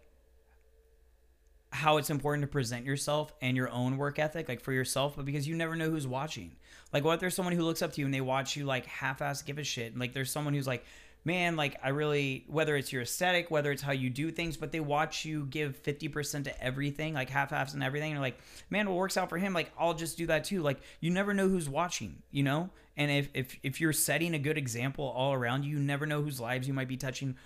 how 1.74 1.98
it's 1.98 2.10
important 2.10 2.44
to 2.44 2.48
present 2.48 2.86
yourself 2.86 3.34
and 3.42 3.56
your 3.56 3.70
own 3.70 3.98
work 3.98 4.20
ethic 4.20 4.50
like 4.50 4.60
for 4.60 4.74
yourself 4.74 5.16
but 5.16 5.24
because 5.24 5.48
you 5.48 5.56
never 5.56 5.76
know 5.76 5.90
who's 5.90 6.08
watching. 6.08 6.56
Like 6.94 7.04
what 7.04 7.16
if 7.16 7.20
there's 7.20 7.36
someone 7.36 7.56
who 7.56 7.64
looks 7.64 7.82
up 7.82 7.94
to 7.94 8.02
you 8.02 8.06
and 8.06 8.14
they 8.14 8.22
watch 8.22 8.56
you 8.56 8.66
like 8.66 8.86
half-ass 8.86 9.42
give 9.42 9.58
a 9.58 9.64
shit 9.64 9.92
and 9.92 10.00
like 10.00 10.14
there's 10.14 10.32
someone 10.32 10.54
who's 10.54 10.68
like 10.68 10.86
man 11.24 11.56
like 11.56 11.78
I 11.84 11.90
really 11.90 12.46
whether 12.48 12.76
it's 12.76 12.92
your 12.92 13.04
aesthetic 13.04 13.52
whether 13.52 13.72
it's 13.72 13.82
how 13.82 13.92
you 13.92 14.10
do 14.10 14.32
things 14.32 14.58
but 14.58 14.72
they 14.72 14.80
watch 14.80 15.24
you 15.24 15.46
give 15.46 15.82
50% 15.84 16.46
to 16.46 16.64
everything 16.64 17.14
like 17.14 17.30
half-halves 17.30 17.74
and 17.74 17.84
everything 17.84 18.12
and 18.12 18.18
you're 18.18 18.26
like 18.26 18.40
man 18.70 18.90
what 18.90 18.98
works 18.98 19.18
out 19.18 19.30
for 19.30 19.38
him? 19.38 19.54
Like 19.54 19.72
I'll 19.78 19.94
just 19.94 20.18
do 20.18 20.28
that 20.28 20.44
too. 20.46 20.62
Like 20.62 20.80
you 21.00 21.12
never 21.12 21.34
know 21.34 21.48
who's 21.48 21.70
watching 21.70 22.22
you 22.32 22.44
know? 22.44 22.70
And 22.98 23.10
if, 23.10 23.30
if 23.34 23.58
if 23.64 23.82
you're 23.82 23.94
setting 23.94 24.34
a 24.34 24.40
good 24.40 24.58
example 24.58 25.06
all 25.06 25.34
around 25.34 25.64
you, 25.64 25.78
you 25.78 25.80
never 25.84 26.06
know 26.06 26.22
whose 26.22 26.40
lives 26.40 26.68
you 26.68 26.74
might 26.74 26.90
be 26.90 26.98
touching 26.98 27.38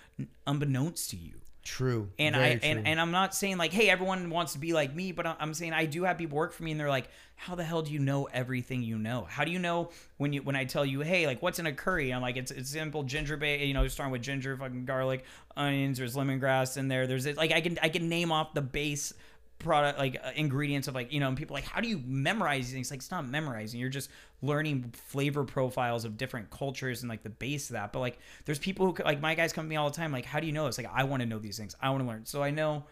unbeknownst 0.46 1.10
to 1.10 1.16
you. 1.16 1.34
True. 1.66 2.08
And 2.16 2.36
Very 2.36 2.46
I 2.46 2.54
true. 2.54 2.60
and, 2.62 2.86
and 2.86 3.00
I'm 3.00 3.10
not 3.10 3.34
saying 3.34 3.58
like, 3.58 3.72
hey, 3.72 3.90
everyone 3.90 4.30
wants 4.30 4.52
to 4.52 4.60
be 4.60 4.72
like 4.72 4.94
me, 4.94 5.10
but 5.10 5.26
I'm 5.26 5.52
saying 5.52 5.72
I 5.72 5.84
do 5.86 6.04
have 6.04 6.16
people 6.16 6.36
work 6.38 6.52
for 6.52 6.62
me, 6.62 6.70
and 6.70 6.78
they're 6.78 6.88
like, 6.88 7.08
how 7.34 7.56
the 7.56 7.64
hell 7.64 7.82
do 7.82 7.92
you 7.92 7.98
know 7.98 8.28
everything 8.32 8.84
you 8.84 8.96
know? 8.98 9.26
How 9.28 9.44
do 9.44 9.50
you 9.50 9.58
know 9.58 9.90
when 10.16 10.32
you 10.32 10.42
when 10.42 10.54
I 10.54 10.64
tell 10.64 10.86
you, 10.86 11.00
hey, 11.00 11.26
like 11.26 11.42
what's 11.42 11.58
in 11.58 11.66
a 11.66 11.72
curry? 11.72 12.14
I'm 12.14 12.22
like, 12.22 12.36
it's 12.36 12.52
it's 12.52 12.70
simple 12.70 13.02
ginger 13.02 13.36
bait, 13.36 13.66
you 13.66 13.74
know, 13.74 13.88
starting 13.88 14.12
with 14.12 14.22
ginger, 14.22 14.56
fucking 14.56 14.84
garlic, 14.84 15.24
onions. 15.56 15.98
There's 15.98 16.14
lemongrass 16.14 16.76
in 16.76 16.86
there. 16.86 17.08
There's 17.08 17.26
like 17.36 17.50
I 17.50 17.60
can 17.60 17.80
I 17.82 17.88
can 17.88 18.08
name 18.08 18.30
off 18.30 18.54
the 18.54 18.62
base 18.62 19.12
product 19.58 19.98
like 19.98 20.16
uh, 20.22 20.30
ingredients 20.34 20.86
of 20.86 20.94
like 20.94 21.12
you 21.12 21.20
know 21.20 21.28
and 21.28 21.36
people 21.36 21.54
like 21.54 21.64
how 21.64 21.80
do 21.80 21.88
you 21.88 22.00
memorize 22.04 22.66
these 22.66 22.74
things? 22.74 22.90
Like 22.90 22.98
it's 22.98 23.10
not 23.10 23.26
memorizing. 23.26 23.80
You're 23.80 23.88
just 23.88 24.10
learning 24.42 24.92
flavor 25.06 25.44
profiles 25.44 26.04
of 26.04 26.16
different 26.16 26.50
cultures 26.50 27.02
and 27.02 27.08
like 27.08 27.22
the 27.22 27.30
base 27.30 27.70
of 27.70 27.74
that. 27.74 27.92
But 27.92 28.00
like 28.00 28.18
there's 28.44 28.58
people 28.58 28.86
who 28.86 29.02
like 29.02 29.20
my 29.20 29.34
guys 29.34 29.52
come 29.52 29.64
to 29.64 29.68
me 29.68 29.76
all 29.76 29.88
the 29.90 29.96
time 29.96 30.12
like 30.12 30.24
how 30.24 30.40
do 30.40 30.46
you 30.46 30.52
know 30.52 30.66
this? 30.66 30.78
Like 30.78 30.90
i 30.92 31.04
want 31.04 31.22
to 31.22 31.26
know 31.26 31.38
these 31.38 31.56
things. 31.56 31.74
I 31.80 31.90
want 31.90 32.02
to 32.02 32.08
learn. 32.08 32.26
So 32.26 32.42
i 32.42 32.50
know 32.50 32.84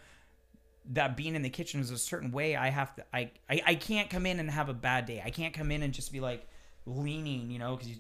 that 0.92 1.16
being 1.16 1.34
in 1.34 1.42
the 1.42 1.50
kitchen 1.50 1.80
is 1.80 1.90
a 1.90 1.96
certain 1.96 2.30
way 2.30 2.56
i 2.56 2.68
have 2.68 2.94
to 2.94 3.02
I, 3.10 3.30
I 3.48 3.62
i 3.68 3.74
can't 3.74 4.10
come 4.10 4.26
in 4.26 4.38
and 4.38 4.50
have 4.50 4.68
a 4.68 4.74
bad 4.74 5.06
day. 5.06 5.22
I 5.24 5.30
can't 5.30 5.54
come 5.54 5.70
in 5.70 5.82
and 5.82 5.92
just 5.92 6.12
be 6.12 6.20
like 6.20 6.46
leaning 6.86 7.50
you 7.50 7.58
know 7.58 7.76
because 7.76 7.92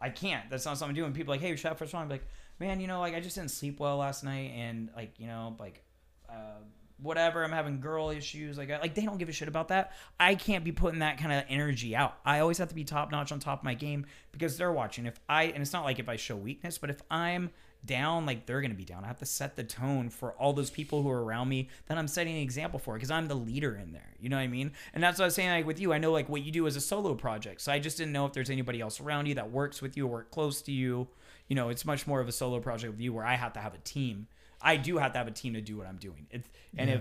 i 0.00 0.10
can't. 0.10 0.48
That's 0.50 0.64
not 0.64 0.78
something 0.78 0.90
i'm 0.90 1.02
doing 1.02 1.12
people 1.12 1.32
are 1.32 1.36
like 1.36 1.46
hey 1.46 1.56
chef 1.56 1.80
what's 1.80 1.92
wrong 1.94 2.04
I'm 2.04 2.08
like 2.08 2.26
man 2.58 2.80
you 2.80 2.86
know 2.86 3.00
like 3.00 3.14
i 3.14 3.20
just 3.20 3.36
didn't 3.36 3.50
sleep 3.50 3.80
well 3.80 3.96
last 3.96 4.24
night 4.24 4.52
and 4.54 4.90
like 4.94 5.18
you 5.18 5.26
know 5.26 5.56
like 5.58 5.82
uh 6.28 6.60
whatever 7.02 7.44
i'm 7.44 7.52
having 7.52 7.80
girl 7.80 8.10
issues 8.10 8.58
like 8.58 8.68
like 8.68 8.94
they 8.94 9.02
don't 9.02 9.18
give 9.18 9.28
a 9.28 9.32
shit 9.32 9.48
about 9.48 9.68
that. 9.68 9.92
I 10.18 10.34
can't 10.34 10.64
be 10.64 10.72
putting 10.72 11.00
that 11.00 11.18
kind 11.18 11.32
of 11.32 11.44
energy 11.48 11.96
out. 11.96 12.16
I 12.24 12.40
always 12.40 12.58
have 12.58 12.68
to 12.68 12.74
be 12.74 12.84
top 12.84 13.10
notch 13.10 13.32
on 13.32 13.38
top 13.38 13.60
of 13.60 13.64
my 13.64 13.74
game 13.74 14.06
because 14.32 14.56
they're 14.56 14.72
watching. 14.72 15.06
If 15.06 15.18
i 15.28 15.44
and 15.44 15.62
it's 15.62 15.72
not 15.72 15.84
like 15.84 15.98
if 15.98 16.08
i 16.08 16.16
show 16.16 16.36
weakness 16.36 16.78
but 16.78 16.90
if 16.90 17.02
i'm 17.10 17.50
down 17.84 18.26
like 18.26 18.44
they're 18.44 18.60
gonna 18.60 18.74
be 18.74 18.84
down. 18.84 19.04
I 19.04 19.06
have 19.06 19.18
to 19.18 19.26
set 19.26 19.56
the 19.56 19.64
tone 19.64 20.10
for 20.10 20.32
all 20.32 20.52
those 20.52 20.70
people 20.70 21.02
who 21.02 21.10
are 21.10 21.24
around 21.24 21.48
me 21.48 21.68
that 21.86 21.96
i'm 21.96 22.08
setting 22.08 22.36
an 22.36 22.42
example 22.42 22.78
for 22.78 22.94
because 22.94 23.10
i'm 23.10 23.28
the 23.28 23.34
leader 23.34 23.76
in 23.76 23.92
there. 23.92 24.14
You 24.20 24.28
know 24.28 24.36
what 24.36 24.42
i 24.42 24.48
mean? 24.48 24.72
And 24.92 25.02
that's 25.02 25.18
what 25.18 25.24
i 25.24 25.28
was 25.28 25.34
saying 25.34 25.50
like 25.50 25.66
with 25.66 25.80
you. 25.80 25.92
I 25.92 25.98
know 25.98 26.12
like 26.12 26.28
what 26.28 26.42
you 26.42 26.52
do 26.52 26.66
as 26.66 26.76
a 26.76 26.80
solo 26.80 27.14
project 27.14 27.60
so 27.60 27.72
i 27.72 27.78
just 27.78 27.96
didn't 27.96 28.12
know 28.12 28.26
if 28.26 28.32
there's 28.32 28.50
anybody 28.50 28.80
else 28.80 29.00
around 29.00 29.26
you 29.26 29.34
that 29.34 29.50
works 29.50 29.80
with 29.80 29.96
you 29.96 30.06
or 30.06 30.10
work 30.10 30.30
close 30.30 30.62
to 30.62 30.72
you. 30.72 31.08
You 31.48 31.56
know 31.56 31.68
it's 31.68 31.84
much 31.84 32.06
more 32.06 32.20
of 32.20 32.28
a 32.28 32.32
solo 32.32 32.60
project 32.60 32.92
with 32.92 33.00
you 33.00 33.12
where 33.12 33.26
i 33.26 33.34
have 33.34 33.52
to 33.54 33.60
have 33.60 33.74
a 33.74 33.78
team 33.78 34.28
i 34.62 34.76
do 34.76 34.98
have 34.98 35.12
to 35.12 35.18
have 35.18 35.26
a 35.28 35.30
team 35.32 35.54
to 35.54 35.60
do 35.60 35.76
what 35.76 35.86
i'm 35.86 35.96
doing 35.96 36.26
it's, 36.30 36.48
and 36.76 36.90
if 36.90 37.00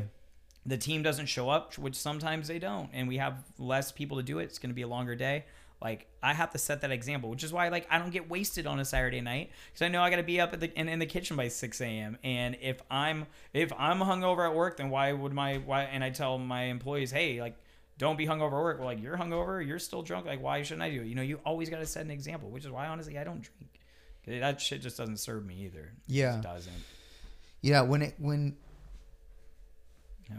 the 0.65 0.77
team 0.77 1.01
doesn't 1.01 1.25
show 1.27 1.49
up, 1.49 1.77
which 1.79 1.95
sometimes 1.95 2.47
they 2.49 2.59
don't, 2.59 2.89
and 2.93 3.07
we 3.07 3.17
have 3.17 3.43
less 3.57 3.91
people 3.93 4.17
to 4.17 4.23
do 4.23 4.39
it, 4.39 4.43
it's 4.43 4.59
going 4.59 4.69
to 4.69 4.75
be 4.75 4.81
a 4.81 4.87
longer 4.87 5.15
day. 5.15 5.45
Like 5.81 6.05
I 6.21 6.33
have 6.33 6.51
to 6.51 6.57
set 6.57 6.81
that 6.81 6.91
example, 6.91 7.29
which 7.29 7.43
is 7.45 7.53
why 7.53 7.69
like 7.69 7.87
I 7.89 7.97
don't 7.97 8.11
get 8.11 8.29
wasted 8.29 8.67
on 8.67 8.77
a 8.79 8.85
Saturday 8.85 9.21
night 9.21 9.51
because 9.67 9.81
I 9.83 9.87
know 9.87 10.03
I 10.03 10.09
got 10.09 10.17
to 10.17 10.23
be 10.23 10.39
up 10.39 10.51
at 10.53 10.59
the 10.59 10.71
in, 10.77 10.89
in 10.89 10.99
the 10.99 11.05
kitchen 11.05 11.37
by 11.37 11.47
six 11.47 11.79
a.m. 11.79 12.17
And 12.25 12.57
if 12.61 12.81
I'm 12.91 13.25
if 13.53 13.71
I'm 13.79 13.99
hungover 13.99 14.47
at 14.47 14.53
work, 14.53 14.77
then 14.77 14.89
why 14.89 15.13
would 15.13 15.33
my 15.33 15.57
why? 15.59 15.83
And 15.83 16.03
I 16.03 16.09
tell 16.09 16.37
my 16.37 16.63
employees, 16.63 17.09
hey, 17.09 17.39
like 17.41 17.55
don't 17.97 18.17
be 18.17 18.27
hungover 18.27 18.57
at 18.57 18.61
work. 18.63 18.77
Well, 18.79 18.87
like 18.87 19.01
you're 19.01 19.17
hungover, 19.17 19.65
you're 19.65 19.79
still 19.79 20.01
drunk. 20.03 20.25
Like 20.25 20.43
why 20.43 20.61
shouldn't 20.61 20.83
I 20.83 20.89
do 20.91 21.01
it? 21.01 21.07
You 21.07 21.15
know, 21.15 21.21
you 21.23 21.39
always 21.45 21.69
got 21.69 21.79
to 21.79 21.85
set 21.85 22.03
an 22.03 22.11
example, 22.11 22.49
which 22.49 22.65
is 22.65 22.69
why 22.71 22.87
honestly 22.87 23.17
I 23.17 23.23
don't 23.23 23.41
drink. 23.41 23.79
That 24.27 24.59
shit 24.59 24.81
just 24.81 24.97
doesn't 24.97 25.17
serve 25.17 25.45
me 25.45 25.55
either. 25.63 25.93
Yeah. 26.05 26.39
It 26.39 26.43
Yeah. 26.43 26.53
just 26.55 26.69
doesn't. 27.61 27.73
Yeah, 27.73 27.81
when 27.81 28.01
it 28.01 28.15
when 28.17 28.57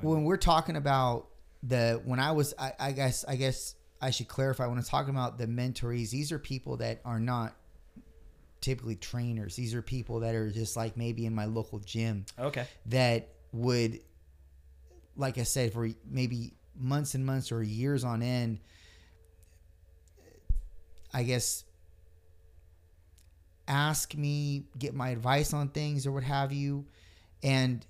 when 0.02 0.24
we're 0.24 0.36
talking 0.36 0.76
about 0.76 1.26
the 1.62 2.00
when 2.04 2.20
I 2.20 2.32
was 2.32 2.54
I, 2.58 2.72
I 2.78 2.92
guess 2.92 3.24
I 3.26 3.36
guess 3.36 3.74
I 4.00 4.10
should 4.10 4.28
clarify 4.28 4.66
when 4.66 4.78
I'm 4.78 4.84
talking 4.84 5.10
about 5.10 5.36
the 5.38 5.46
mentorees, 5.46 6.10
these 6.10 6.32
are 6.32 6.38
people 6.38 6.78
that 6.78 7.00
are 7.04 7.20
not 7.20 7.54
typically 8.60 8.96
trainers. 8.96 9.56
These 9.56 9.74
are 9.74 9.82
people 9.82 10.20
that 10.20 10.34
are 10.34 10.50
just 10.50 10.76
like 10.76 10.96
maybe 10.96 11.26
in 11.26 11.34
my 11.34 11.46
local 11.46 11.78
gym 11.80 12.24
Okay. 12.38 12.66
that 12.86 13.28
would 13.52 14.00
like 15.16 15.38
I 15.38 15.42
said 15.42 15.72
for 15.72 15.88
maybe 16.08 16.54
months 16.76 17.14
and 17.14 17.26
months 17.26 17.52
or 17.52 17.62
years 17.62 18.04
on 18.04 18.22
end 18.22 18.60
I 21.12 21.24
guess, 21.24 21.64
ask 23.66 24.14
me, 24.14 24.64
get 24.78 24.94
my 24.94 25.10
advice 25.10 25.52
on 25.52 25.68
things 25.68 26.06
or 26.06 26.12
what 26.12 26.22
have 26.22 26.52
you. 26.52 26.86
And, 27.42 27.84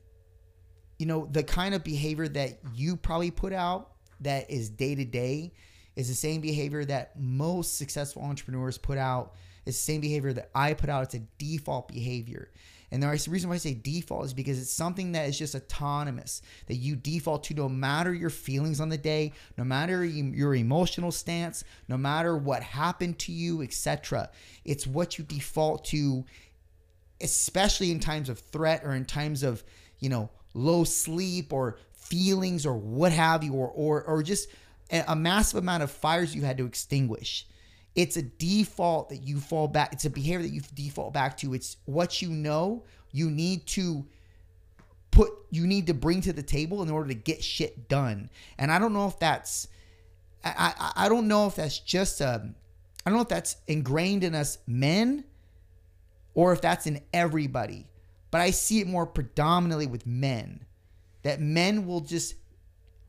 you 0.98 1.06
know, 1.06 1.28
the 1.30 1.42
kind 1.42 1.74
of 1.74 1.84
behavior 1.84 2.28
that 2.28 2.58
you 2.74 2.96
probably 2.96 3.30
put 3.30 3.52
out 3.52 3.92
that 4.20 4.50
is 4.50 4.68
day 4.68 4.94
to 4.94 5.04
day 5.04 5.52
is 5.96 6.08
the 6.08 6.14
same 6.14 6.40
behavior 6.40 6.84
that 6.84 7.18
most 7.18 7.76
successful 7.76 8.22
entrepreneurs 8.22 8.78
put 8.78 8.98
out. 8.98 9.34
It's 9.66 9.76
the 9.76 9.92
same 9.92 10.00
behavior 10.00 10.32
that 10.32 10.50
I 10.54 10.74
put 10.74 10.88
out. 10.88 11.02
It's 11.04 11.14
a 11.14 11.22
default 11.38 11.88
behavior. 11.88 12.50
And 12.92 13.02
the 13.02 13.08
reason 13.08 13.48
why 13.48 13.54
I 13.54 13.58
say 13.58 13.74
default 13.74 14.24
is 14.24 14.34
because 14.34 14.60
it's 14.60 14.72
something 14.72 15.12
that 15.12 15.28
is 15.28 15.38
just 15.38 15.54
autonomous 15.54 16.42
that 16.66 16.74
you 16.74 16.96
default 16.96 17.44
to 17.44 17.54
no 17.54 17.68
matter 17.68 18.12
your 18.12 18.30
feelings 18.30 18.80
on 18.80 18.88
the 18.88 18.98
day, 18.98 19.32
no 19.56 19.62
matter 19.62 20.04
your 20.04 20.54
emotional 20.54 21.12
stance, 21.12 21.62
no 21.86 21.96
matter 21.96 22.36
what 22.36 22.62
happened 22.62 23.18
to 23.20 23.32
you, 23.32 23.62
etc. 23.62 24.30
It's 24.64 24.86
what 24.88 25.18
you 25.18 25.24
default 25.24 25.84
to, 25.86 26.24
especially 27.20 27.90
in 27.90 28.00
times 28.00 28.28
of 28.28 28.38
threat 28.38 28.82
or 28.84 28.94
in 28.94 29.04
times 29.04 29.42
of, 29.42 29.62
you 29.98 30.08
know, 30.08 30.30
low 30.54 30.84
sleep 30.84 31.52
or 31.52 31.78
feelings 31.92 32.66
or 32.66 32.76
what 32.76 33.12
have 33.12 33.44
you, 33.44 33.54
or 33.54 33.68
or 33.68 34.02
or 34.04 34.22
just 34.22 34.48
a 34.90 35.14
massive 35.14 35.58
amount 35.58 35.82
of 35.82 35.90
fires 35.90 36.34
you 36.34 36.42
had 36.42 36.58
to 36.58 36.66
extinguish. 36.66 37.46
It's 37.94 38.16
a 38.16 38.22
default 38.22 39.10
that 39.10 39.22
you 39.22 39.40
fall 39.40 39.68
back 39.68 39.92
it's 39.92 40.04
a 40.04 40.10
behavior 40.10 40.42
that 40.42 40.52
you 40.52 40.62
default 40.74 41.12
back 41.12 41.36
to. 41.38 41.54
It's 41.54 41.76
what 41.84 42.22
you 42.22 42.30
know 42.30 42.84
you 43.12 43.30
need 43.30 43.66
to 43.68 44.06
put 45.10 45.30
you 45.50 45.66
need 45.66 45.86
to 45.88 45.94
bring 45.94 46.20
to 46.22 46.32
the 46.32 46.42
table 46.42 46.82
in 46.82 46.90
order 46.90 47.08
to 47.08 47.14
get 47.14 47.42
shit 47.42 47.88
done. 47.88 48.30
And 48.58 48.70
i 48.72 48.78
don't 48.78 48.92
know 48.92 49.06
if 49.06 49.18
that's 49.18 49.68
i 50.44 50.74
i, 50.78 51.04
I 51.04 51.08
don't 51.08 51.28
know 51.28 51.46
if 51.46 51.56
that's 51.56 51.78
just 51.78 52.22
um 52.22 52.54
i 53.04 53.10
don't 53.10 53.16
know 53.16 53.22
if 53.22 53.28
that's 53.28 53.56
ingrained 53.66 54.24
in 54.24 54.34
us 54.34 54.58
men 54.66 55.24
or 56.34 56.52
if 56.52 56.60
that's 56.60 56.86
in 56.86 57.00
everybody 57.12 57.86
but 58.30 58.40
i 58.40 58.50
see 58.50 58.80
it 58.80 58.86
more 58.86 59.06
predominantly 59.06 59.86
with 59.86 60.06
men 60.06 60.64
that 61.22 61.40
men 61.40 61.86
will 61.86 62.00
just 62.00 62.34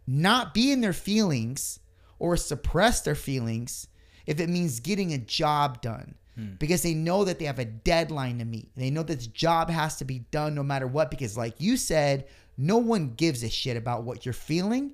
not 0.08 0.54
be 0.54 0.72
in 0.72 0.82
their 0.82 0.94
feelings 0.94 1.80
or 2.20 2.36
suppress 2.38 3.02
their 3.02 3.16
feelings 3.16 3.88
if 4.26 4.40
it 4.40 4.50
means 4.50 4.80
getting 4.80 5.14
a 5.14 5.18
job 5.18 5.82
done 5.82 6.16
hmm. 6.36 6.54
because 6.60 6.84
they 6.84 6.94
know 6.94 7.24
that 7.24 7.40
they 7.40 7.46
have 7.46 7.60
a 7.60 7.66
deadline 7.66 8.40
to 8.40 8.46
meet. 8.46 8.70
They 8.76 8.90
know 8.90 9.04
that 9.04 9.20
the 9.20 9.28
job 9.28 9.70
has 9.70 9.98
to 9.98 10.06
be 10.06 10.20
done 10.32 10.54
no 10.54 10.64
matter 10.64 10.88
what 10.88 11.10
because, 11.10 11.38
like 11.38 11.60
you 11.60 11.78
said, 11.78 12.28
no 12.58 12.78
one 12.78 13.14
gives 13.16 13.44
a 13.44 13.50
shit 13.50 13.78
about 13.78 14.04
what 14.04 14.26
you're 14.26 14.34
feeling. 14.34 14.94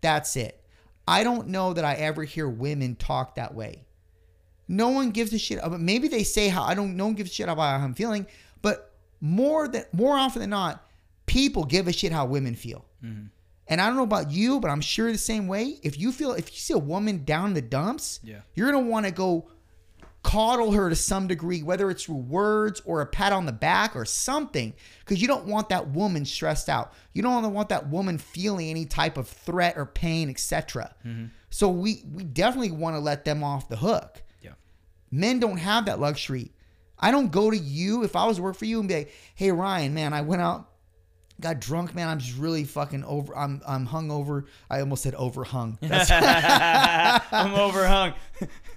That's 0.00 0.36
it. 0.36 0.64
I 1.06 1.24
don't 1.24 1.48
know 1.48 1.72
that 1.72 1.84
I 1.84 1.94
ever 1.94 2.24
hear 2.24 2.48
women 2.48 2.96
talk 2.96 3.34
that 3.34 3.54
way. 3.54 3.84
No 4.70 4.90
one 4.90 5.10
gives 5.10 5.32
a 5.32 5.38
shit 5.38 5.58
about. 5.60 5.80
Maybe 5.80 6.06
they 6.06 6.22
say 6.22 6.46
how 6.46 6.62
I 6.62 6.74
don't. 6.74 6.96
No 6.96 7.06
one 7.06 7.14
gives 7.14 7.32
a 7.32 7.34
shit 7.34 7.48
about 7.48 7.80
how 7.80 7.84
I'm 7.84 7.92
feeling, 7.92 8.24
but 8.62 8.92
more 9.20 9.66
than 9.66 9.84
more 9.92 10.16
often 10.16 10.38
than 10.40 10.50
not, 10.50 10.86
people 11.26 11.64
give 11.64 11.88
a 11.88 11.92
shit 11.92 12.12
how 12.12 12.24
women 12.26 12.54
feel. 12.54 12.84
Mm-hmm. 13.04 13.26
And 13.66 13.80
I 13.80 13.88
don't 13.88 13.96
know 13.96 14.04
about 14.04 14.30
you, 14.30 14.60
but 14.60 14.70
I'm 14.70 14.80
sure 14.80 15.10
the 15.10 15.18
same 15.18 15.48
way. 15.48 15.80
If 15.82 15.98
you 15.98 16.12
feel 16.12 16.34
if 16.34 16.52
you 16.52 16.56
see 16.56 16.72
a 16.72 16.78
woman 16.78 17.24
down 17.24 17.54
the 17.54 17.60
dumps, 17.60 18.20
yeah. 18.22 18.42
you're 18.54 18.70
gonna 18.70 18.86
want 18.86 19.06
to 19.06 19.12
go 19.12 19.50
coddle 20.22 20.70
her 20.70 20.88
to 20.88 20.94
some 20.94 21.26
degree, 21.26 21.64
whether 21.64 21.90
it's 21.90 22.04
through 22.04 22.14
words 22.14 22.80
or 22.84 23.00
a 23.00 23.06
pat 23.06 23.32
on 23.32 23.46
the 23.46 23.52
back 23.52 23.96
or 23.96 24.04
something, 24.04 24.72
because 25.00 25.20
you 25.20 25.26
don't 25.26 25.46
want 25.46 25.70
that 25.70 25.88
woman 25.88 26.24
stressed 26.24 26.68
out. 26.68 26.92
You 27.12 27.22
don't 27.22 27.52
want 27.52 27.70
that 27.70 27.88
woman 27.88 28.18
feeling 28.18 28.68
any 28.68 28.86
type 28.86 29.16
of 29.16 29.26
threat 29.26 29.76
or 29.76 29.84
pain, 29.84 30.30
etc. 30.30 30.94
Mm-hmm. 31.04 31.24
So 31.50 31.68
we 31.70 32.04
we 32.12 32.22
definitely 32.22 32.70
want 32.70 32.94
to 32.94 33.00
let 33.00 33.24
them 33.24 33.42
off 33.42 33.68
the 33.68 33.76
hook. 33.76 34.22
Men 35.10 35.40
don't 35.40 35.58
have 35.58 35.86
that 35.86 36.00
luxury. 36.00 36.52
I 36.98 37.10
don't 37.10 37.32
go 37.32 37.50
to 37.50 37.56
you 37.56 38.04
if 38.04 38.14
I 38.14 38.26
was 38.26 38.36
to 38.36 38.42
work 38.42 38.56
for 38.56 38.66
you 38.66 38.78
and 38.78 38.88
be 38.88 38.94
like, 38.94 39.14
"Hey 39.34 39.50
Ryan, 39.50 39.94
man, 39.94 40.12
I 40.12 40.20
went 40.20 40.42
out 40.42 40.70
got 41.40 41.58
drunk, 41.60 41.94
man. 41.94 42.08
I'm 42.08 42.18
just 42.18 42.36
really 42.38 42.64
fucking 42.64 43.02
over. 43.04 43.36
I'm 43.36 43.62
I'm 43.66 43.86
hung 43.86 44.10
over. 44.10 44.46
I 44.68 44.80
almost 44.80 45.02
said 45.02 45.14
overhung. 45.14 45.78
I'm 45.82 47.54
overhung. 47.54 48.14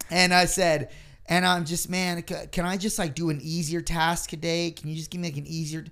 and 0.09 0.33
I 0.33 0.45
said, 0.45 0.89
and 1.27 1.45
I'm 1.45 1.65
just, 1.65 1.89
man, 1.89 2.21
can 2.23 2.65
I 2.65 2.77
just 2.77 2.97
like 2.99 3.15
do 3.15 3.29
an 3.29 3.39
easier 3.41 3.81
task 3.81 4.29
today? 4.29 4.71
Can 4.71 4.89
you 4.89 4.95
just 4.95 5.09
give 5.09 5.21
me 5.21 5.27
like 5.27 5.37
an 5.37 5.47
easier? 5.47 5.85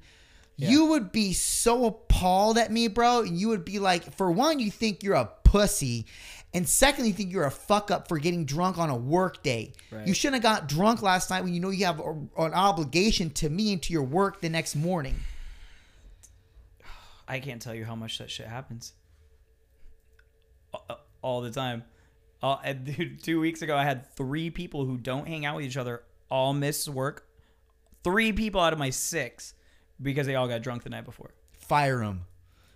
Yeah. 0.58 0.70
You 0.70 0.86
would 0.88 1.12
be 1.12 1.34
so 1.34 1.86
appalled 1.86 2.58
at 2.58 2.72
me, 2.72 2.88
bro. 2.88 3.22
And 3.22 3.38
you 3.38 3.50
would 3.50 3.66
be 3.66 3.80
like, 3.80 4.14
for 4.16 4.30
one, 4.30 4.60
you 4.60 4.70
think 4.70 5.04
you're 5.04 5.16
a 5.16 5.30
pussy. 5.44 6.06
And 6.54 6.68
secondly, 6.68 7.10
you 7.10 7.16
think 7.16 7.32
you're 7.32 7.46
a 7.46 7.52
fuck 7.52 7.92
up 7.92 8.10
for 8.10 8.20
getting 8.20 8.46
drunk 8.46 8.78
on 8.78 8.90
a 8.90 8.96
work 8.96 9.42
day. 9.42 9.74
Right. 9.90 10.06
You 10.06 10.14
shouldn't 10.14 10.44
have 10.44 10.60
got 10.60 10.68
drunk 10.68 11.02
last 11.02 11.30
night 11.30 11.44
when 11.44 11.54
you 11.54 11.62
know 11.62 11.70
you 11.70 11.86
have 11.86 12.00
a, 12.00 12.12
an 12.38 12.54
obligation 12.54 13.30
to 13.32 13.50
me 13.50 13.72
and 13.72 13.82
to 13.84 13.94
your 13.94 14.04
work 14.04 14.42
the 14.42 14.50
next 14.50 14.76
morning. 14.76 15.16
I 17.28 17.40
can't 17.40 17.62
tell 17.62 17.74
you 17.74 17.86
how 17.86 17.96
much 17.96 18.18
that 18.18 18.30
shit 18.30 18.48
happens. 18.48 18.94
All 21.22 21.42
the 21.42 21.52
time. 21.52 21.84
Uh, 22.44 22.74
dude, 22.74 23.24
two 23.24 23.40
weeks 23.40 23.62
ago, 23.62 23.78
I 23.78 23.84
had 23.86 24.14
three 24.16 24.50
people 24.50 24.86
who 24.86 24.98
don't 24.98 25.28
hang 25.28 25.46
out 25.46 25.56
with 25.56 25.66
each 25.66 25.78
other 25.78 26.04
all 26.30 26.54
miss 26.54 26.88
work. 26.90 27.28
Three 28.04 28.34
people 28.34 28.60
out 28.60 28.74
of 28.74 28.80
my 28.80 28.90
six 28.90 29.54
because 30.02 30.26
they 30.28 30.36
all 30.36 30.48
got 30.48 30.62
drunk 30.64 30.84
the 30.84 30.90
night 30.90 31.06
before. 31.06 31.32
Fire 31.60 32.00
them. 32.00 32.26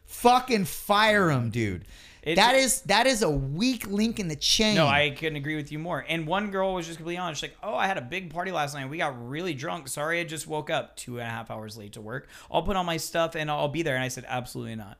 Fucking 0.06 0.66
fire 0.66 1.28
them, 1.28 1.50
dude. 1.50 1.86
It's, 2.26 2.42
that 2.42 2.56
is 2.56 2.82
that 2.82 3.06
is 3.06 3.22
a 3.22 3.30
weak 3.30 3.86
link 3.86 4.20
in 4.20 4.28
the 4.28 4.36
chain. 4.36 4.76
No, 4.76 4.88
I 4.88 5.12
couldn't 5.12 5.36
agree 5.36 5.56
with 5.56 5.72
you 5.72 5.78
more. 5.78 6.04
And 6.10 6.26
one 6.26 6.50
girl 6.50 6.74
was 6.74 6.88
just 6.88 6.98
completely 6.98 7.20
honest. 7.20 7.42
She's 7.42 7.52
like, 7.52 7.58
"Oh, 7.62 7.76
I 7.76 7.86
had 7.86 8.00
a 8.00 8.02
big 8.02 8.34
party 8.34 8.52
last 8.52 8.74
night. 8.74 8.90
We 8.90 8.98
got 8.98 9.30
really 9.30 9.54
drunk. 9.54 9.88
Sorry, 9.88 10.20
I 10.20 10.24
just 10.24 10.48
woke 10.48 10.72
up 10.72 10.98
two 10.98 11.20
and 11.20 11.28
a 11.28 11.30
half 11.30 11.52
hours 11.52 11.78
late 11.78 11.94
to 11.94 12.02
work. 12.02 12.28
I'll 12.52 12.64
put 12.64 12.76
on 12.76 12.86
my 12.88 12.98
stuff 12.98 13.36
and 13.36 13.50
I'll 13.50 13.68
be 13.68 13.84
there." 13.84 13.94
And 13.96 14.04
I 14.04 14.08
said, 14.08 14.26
"Absolutely 14.28 14.76
not." 14.76 14.98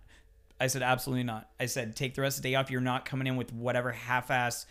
I 0.62 0.68
said, 0.68 0.84
"Absolutely 0.84 1.24
not." 1.24 1.50
I 1.60 1.66
said, 1.66 1.96
"Take 1.96 2.14
the 2.14 2.22
rest 2.22 2.38
of 2.38 2.44
the 2.44 2.50
day 2.50 2.56
off. 2.56 2.70
You're 2.70 2.80
not 2.80 3.06
coming 3.06 3.26
in 3.26 3.38
with 3.38 3.52
whatever 3.52 3.92
half-ass 3.92 4.68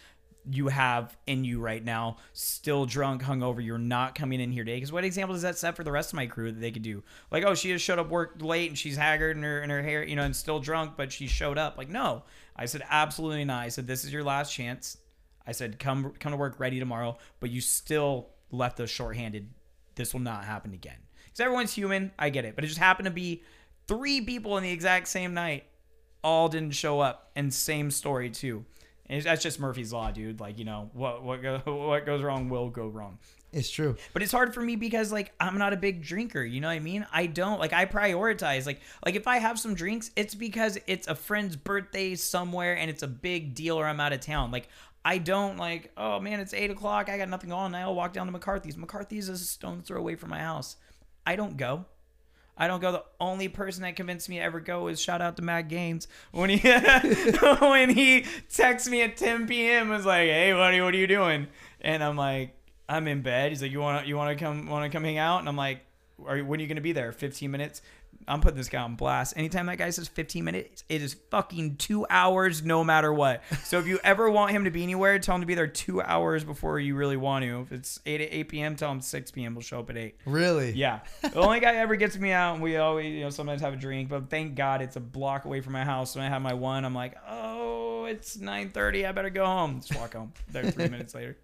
you 0.50 0.68
have 0.68 1.16
in 1.26 1.44
you 1.44 1.60
right 1.60 1.82
now, 1.82 2.16
still 2.32 2.86
drunk, 2.86 3.22
hungover. 3.22 3.64
You're 3.64 3.78
not 3.78 4.14
coming 4.14 4.40
in 4.40 4.52
here 4.52 4.64
today. 4.64 4.76
Because 4.76 4.92
what 4.92 5.04
example 5.04 5.34
does 5.34 5.42
that 5.42 5.56
set 5.56 5.74
for 5.76 5.84
the 5.84 5.92
rest 5.92 6.10
of 6.10 6.16
my 6.16 6.26
crew 6.26 6.52
that 6.52 6.60
they 6.60 6.70
could 6.70 6.82
do? 6.82 7.02
Like, 7.30 7.44
oh, 7.44 7.54
she 7.54 7.68
just 7.72 7.84
showed 7.84 7.98
up 7.98 8.10
work 8.10 8.36
late 8.40 8.68
and 8.68 8.78
she's 8.78 8.96
haggard 8.96 9.36
and 9.36 9.44
her 9.44 9.60
and 9.60 9.72
her 9.72 9.82
hair, 9.82 10.04
you 10.04 10.16
know, 10.16 10.22
and 10.22 10.36
still 10.36 10.60
drunk, 10.60 10.92
but 10.96 11.12
she 11.12 11.26
showed 11.26 11.58
up. 11.58 11.78
Like, 11.78 11.88
no, 11.88 12.24
I 12.56 12.66
said, 12.66 12.82
absolutely 12.88 13.44
not. 13.44 13.62
I 13.62 13.68
said, 13.68 13.86
this 13.86 14.04
is 14.04 14.12
your 14.12 14.24
last 14.24 14.52
chance. 14.52 14.98
I 15.46 15.52
said, 15.52 15.78
come 15.78 16.12
come 16.18 16.32
to 16.32 16.38
work 16.38 16.58
ready 16.58 16.78
tomorrow, 16.78 17.18
but 17.40 17.50
you 17.50 17.60
still 17.60 18.30
left 18.50 18.80
us 18.80 18.90
shorthanded. 18.90 19.50
This 19.94 20.12
will 20.12 20.20
not 20.20 20.44
happen 20.44 20.72
again. 20.72 20.96
Because 21.24 21.40
everyone's 21.40 21.74
human. 21.74 22.12
I 22.18 22.30
get 22.30 22.44
it. 22.44 22.54
But 22.54 22.64
it 22.64 22.68
just 22.68 22.78
happened 22.78 23.06
to 23.06 23.12
be 23.12 23.42
three 23.86 24.20
people 24.20 24.56
in 24.56 24.62
the 24.62 24.70
exact 24.70 25.08
same 25.08 25.34
night. 25.34 25.64
All 26.22 26.48
didn't 26.48 26.74
show 26.74 27.00
up. 27.00 27.30
And 27.36 27.52
same 27.52 27.90
story, 27.90 28.30
too. 28.30 28.64
And 29.06 29.22
that's 29.22 29.42
just 29.42 29.60
Murphy's 29.60 29.92
Law, 29.92 30.10
dude. 30.10 30.40
Like, 30.40 30.58
you 30.58 30.64
know, 30.64 30.90
what, 30.94 31.22
what, 31.22 31.42
go, 31.42 31.58
what 31.88 32.06
goes 32.06 32.22
wrong 32.22 32.48
will 32.48 32.70
go 32.70 32.86
wrong. 32.88 33.18
It's 33.54 33.70
true. 33.70 33.96
But 34.12 34.22
it's 34.22 34.32
hard 34.32 34.52
for 34.52 34.60
me 34.60 34.74
because 34.74 35.12
like 35.12 35.32
I'm 35.38 35.58
not 35.58 35.72
a 35.72 35.76
big 35.76 36.02
drinker, 36.02 36.42
you 36.42 36.60
know 36.60 36.66
what 36.66 36.74
I 36.74 36.80
mean? 36.80 37.06
I 37.12 37.26
don't 37.26 37.60
like 37.60 37.72
I 37.72 37.86
prioritize 37.86 38.66
like 38.66 38.80
like 39.06 39.14
if 39.14 39.28
I 39.28 39.38
have 39.38 39.60
some 39.60 39.74
drinks, 39.74 40.10
it's 40.16 40.34
because 40.34 40.76
it's 40.88 41.06
a 41.06 41.14
friend's 41.14 41.54
birthday 41.54 42.16
somewhere 42.16 42.76
and 42.76 42.90
it's 42.90 43.04
a 43.04 43.08
big 43.08 43.54
deal 43.54 43.78
or 43.78 43.86
I'm 43.86 44.00
out 44.00 44.12
of 44.12 44.20
town. 44.20 44.50
Like 44.50 44.68
I 45.04 45.18
don't 45.18 45.56
like, 45.56 45.92
oh 45.96 46.18
man, 46.18 46.40
it's 46.40 46.52
eight 46.52 46.72
o'clock, 46.72 47.08
I 47.08 47.16
got 47.16 47.28
nothing 47.28 47.52
on, 47.52 47.76
I'll 47.76 47.94
walk 47.94 48.12
down 48.12 48.26
to 48.26 48.32
McCarthy's. 48.32 48.76
McCarthy's 48.76 49.28
is 49.28 49.40
a 49.40 49.44
stone's 49.44 49.86
throw 49.86 50.00
away 50.00 50.16
from 50.16 50.30
my 50.30 50.40
house. 50.40 50.76
I 51.24 51.36
don't 51.36 51.56
go. 51.56 51.86
I 52.56 52.66
don't 52.66 52.80
go. 52.80 52.92
The 52.92 53.04
only 53.20 53.48
person 53.48 53.82
that 53.82 53.96
convinced 53.96 54.28
me 54.28 54.36
to 54.36 54.42
ever 54.42 54.60
go 54.60 54.88
is 54.88 55.00
shout 55.00 55.20
out 55.20 55.36
to 55.36 55.42
Matt 55.42 55.68
Gaines 55.68 56.08
when 56.32 56.50
he 56.50 56.58
when 57.60 57.90
he 57.90 58.26
texts 58.48 58.88
me 58.88 59.02
at 59.02 59.16
10 59.16 59.46
p.m. 59.46 59.88
was 59.88 60.06
like, 60.06 60.28
"Hey, 60.28 60.52
buddy, 60.52 60.80
what 60.80 60.94
are 60.94 60.96
you 60.96 61.08
doing?" 61.08 61.48
And 61.80 62.02
I'm 62.02 62.16
like, 62.16 62.56
I'm 62.88 63.08
in 63.08 63.22
bed. 63.22 63.50
He's 63.50 63.62
like, 63.62 63.72
you 63.72 63.80
want 63.80 64.02
to 64.02 64.08
you 64.08 64.16
want 64.16 64.36
to 64.36 64.44
come 64.44 64.66
want 64.66 64.90
to 64.90 64.94
come 64.94 65.04
hang 65.04 65.18
out? 65.18 65.38
And 65.40 65.48
I'm 65.48 65.56
like, 65.56 65.84
are 66.24 66.38
when 66.38 66.60
are 66.60 66.62
you 66.62 66.68
gonna 66.68 66.80
be 66.80 66.92
there? 66.92 67.12
15 67.12 67.50
minutes. 67.50 67.82
I'm 68.28 68.40
putting 68.40 68.56
this 68.56 68.68
guy 68.68 68.80
on 68.80 68.94
blast. 68.94 69.34
Anytime 69.36 69.66
that 69.66 69.76
guy 69.76 69.90
says 69.90 70.08
15 70.08 70.44
minutes, 70.44 70.84
it 70.88 71.02
is 71.02 71.14
fucking 71.30 71.76
two 71.76 72.06
hours, 72.08 72.62
no 72.62 72.84
matter 72.84 73.12
what. 73.12 73.42
So 73.64 73.78
if 73.78 73.86
you 73.86 73.98
ever 74.04 74.30
want 74.30 74.52
him 74.52 74.64
to 74.64 74.70
be 74.70 74.82
anywhere, 74.82 75.18
tell 75.18 75.34
him 75.34 75.40
to 75.40 75.46
be 75.46 75.54
there 75.54 75.66
two 75.66 76.00
hours 76.00 76.44
before 76.44 76.78
you 76.78 76.94
really 76.94 77.16
want 77.16 77.44
to. 77.44 77.62
If 77.62 77.72
it's 77.72 78.00
8 78.06 78.20
at 78.20 78.28
8 78.30 78.48
p.m., 78.48 78.76
tell 78.76 78.92
him 78.92 79.00
6 79.00 79.30
p.m. 79.32 79.54
We'll 79.54 79.62
show 79.62 79.80
up 79.80 79.90
at 79.90 79.96
8. 79.96 80.16
Really? 80.26 80.72
Yeah. 80.72 81.00
The 81.22 81.34
only 81.40 81.60
guy 81.60 81.74
ever 81.76 81.96
gets 81.96 82.16
me 82.16 82.30
out, 82.30 82.54
and 82.54 82.62
we 82.62 82.76
always, 82.76 83.12
you 83.12 83.20
know, 83.22 83.30
sometimes 83.30 83.62
have 83.62 83.72
a 83.72 83.76
drink. 83.76 84.08
But 84.10 84.30
thank 84.30 84.54
God 84.54 84.80
it's 84.80 84.96
a 84.96 85.00
block 85.00 85.44
away 85.44 85.60
from 85.60 85.72
my 85.72 85.84
house. 85.84 86.14
When 86.14 86.24
I 86.24 86.28
have 86.28 86.40
my 86.40 86.54
one, 86.54 86.84
I'm 86.84 86.94
like, 86.94 87.16
oh, 87.28 88.04
it's 88.04 88.36
9:30. 88.36 89.08
I 89.08 89.12
better 89.12 89.30
go 89.30 89.44
home. 89.44 89.80
Just 89.80 89.98
walk 89.98 90.14
home. 90.14 90.32
There 90.52 90.70
three 90.70 90.88
minutes 90.88 91.14
later. 91.14 91.36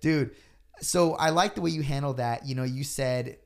Dude, 0.00 0.32
so 0.80 1.14
I 1.14 1.30
like 1.30 1.54
the 1.54 1.60
way 1.60 1.70
you 1.70 1.82
handle 1.82 2.14
that. 2.14 2.46
You 2.46 2.54
know, 2.54 2.64
you 2.64 2.84
said 2.84 3.38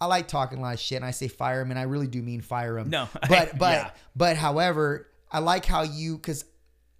I 0.00 0.06
like 0.06 0.28
talking 0.28 0.58
a 0.58 0.62
lot 0.62 0.74
of 0.74 0.80
shit, 0.80 0.96
and 0.96 1.04
I 1.04 1.10
say 1.10 1.28
fire 1.28 1.60
him, 1.60 1.70
and 1.70 1.78
I 1.78 1.84
really 1.84 2.06
do 2.06 2.22
mean 2.22 2.40
fire 2.42 2.78
him. 2.78 2.90
No, 2.90 3.08
but 3.28 3.58
but 3.58 3.72
yeah. 3.72 3.90
but 4.14 4.36
however, 4.36 5.08
I 5.30 5.38
like 5.38 5.64
how 5.64 5.82
you 5.82 6.16
because 6.16 6.44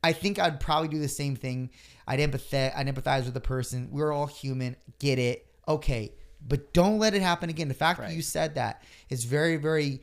I 0.02 0.12
think 0.12 0.38
I'd 0.38 0.60
probably 0.60 0.88
do 0.88 0.98
the 0.98 1.08
same 1.08 1.36
thing. 1.36 1.70
I'd 2.06 2.20
empathize. 2.20 2.76
I'd 2.76 2.86
empathize 2.86 3.24
with 3.24 3.34
the 3.34 3.40
person. 3.40 3.88
We're 3.90 4.12
all 4.12 4.26
human. 4.26 4.76
Get 4.98 5.18
it? 5.18 5.46
Okay, 5.68 6.14
but 6.46 6.72
don't 6.72 6.98
let 6.98 7.14
it 7.14 7.22
happen 7.22 7.50
again. 7.50 7.68
The 7.68 7.74
fact 7.74 8.00
that 8.00 8.12
you 8.12 8.22
said 8.22 8.54
that 8.54 8.82
is 9.10 9.24
very, 9.24 9.56
very. 9.56 10.00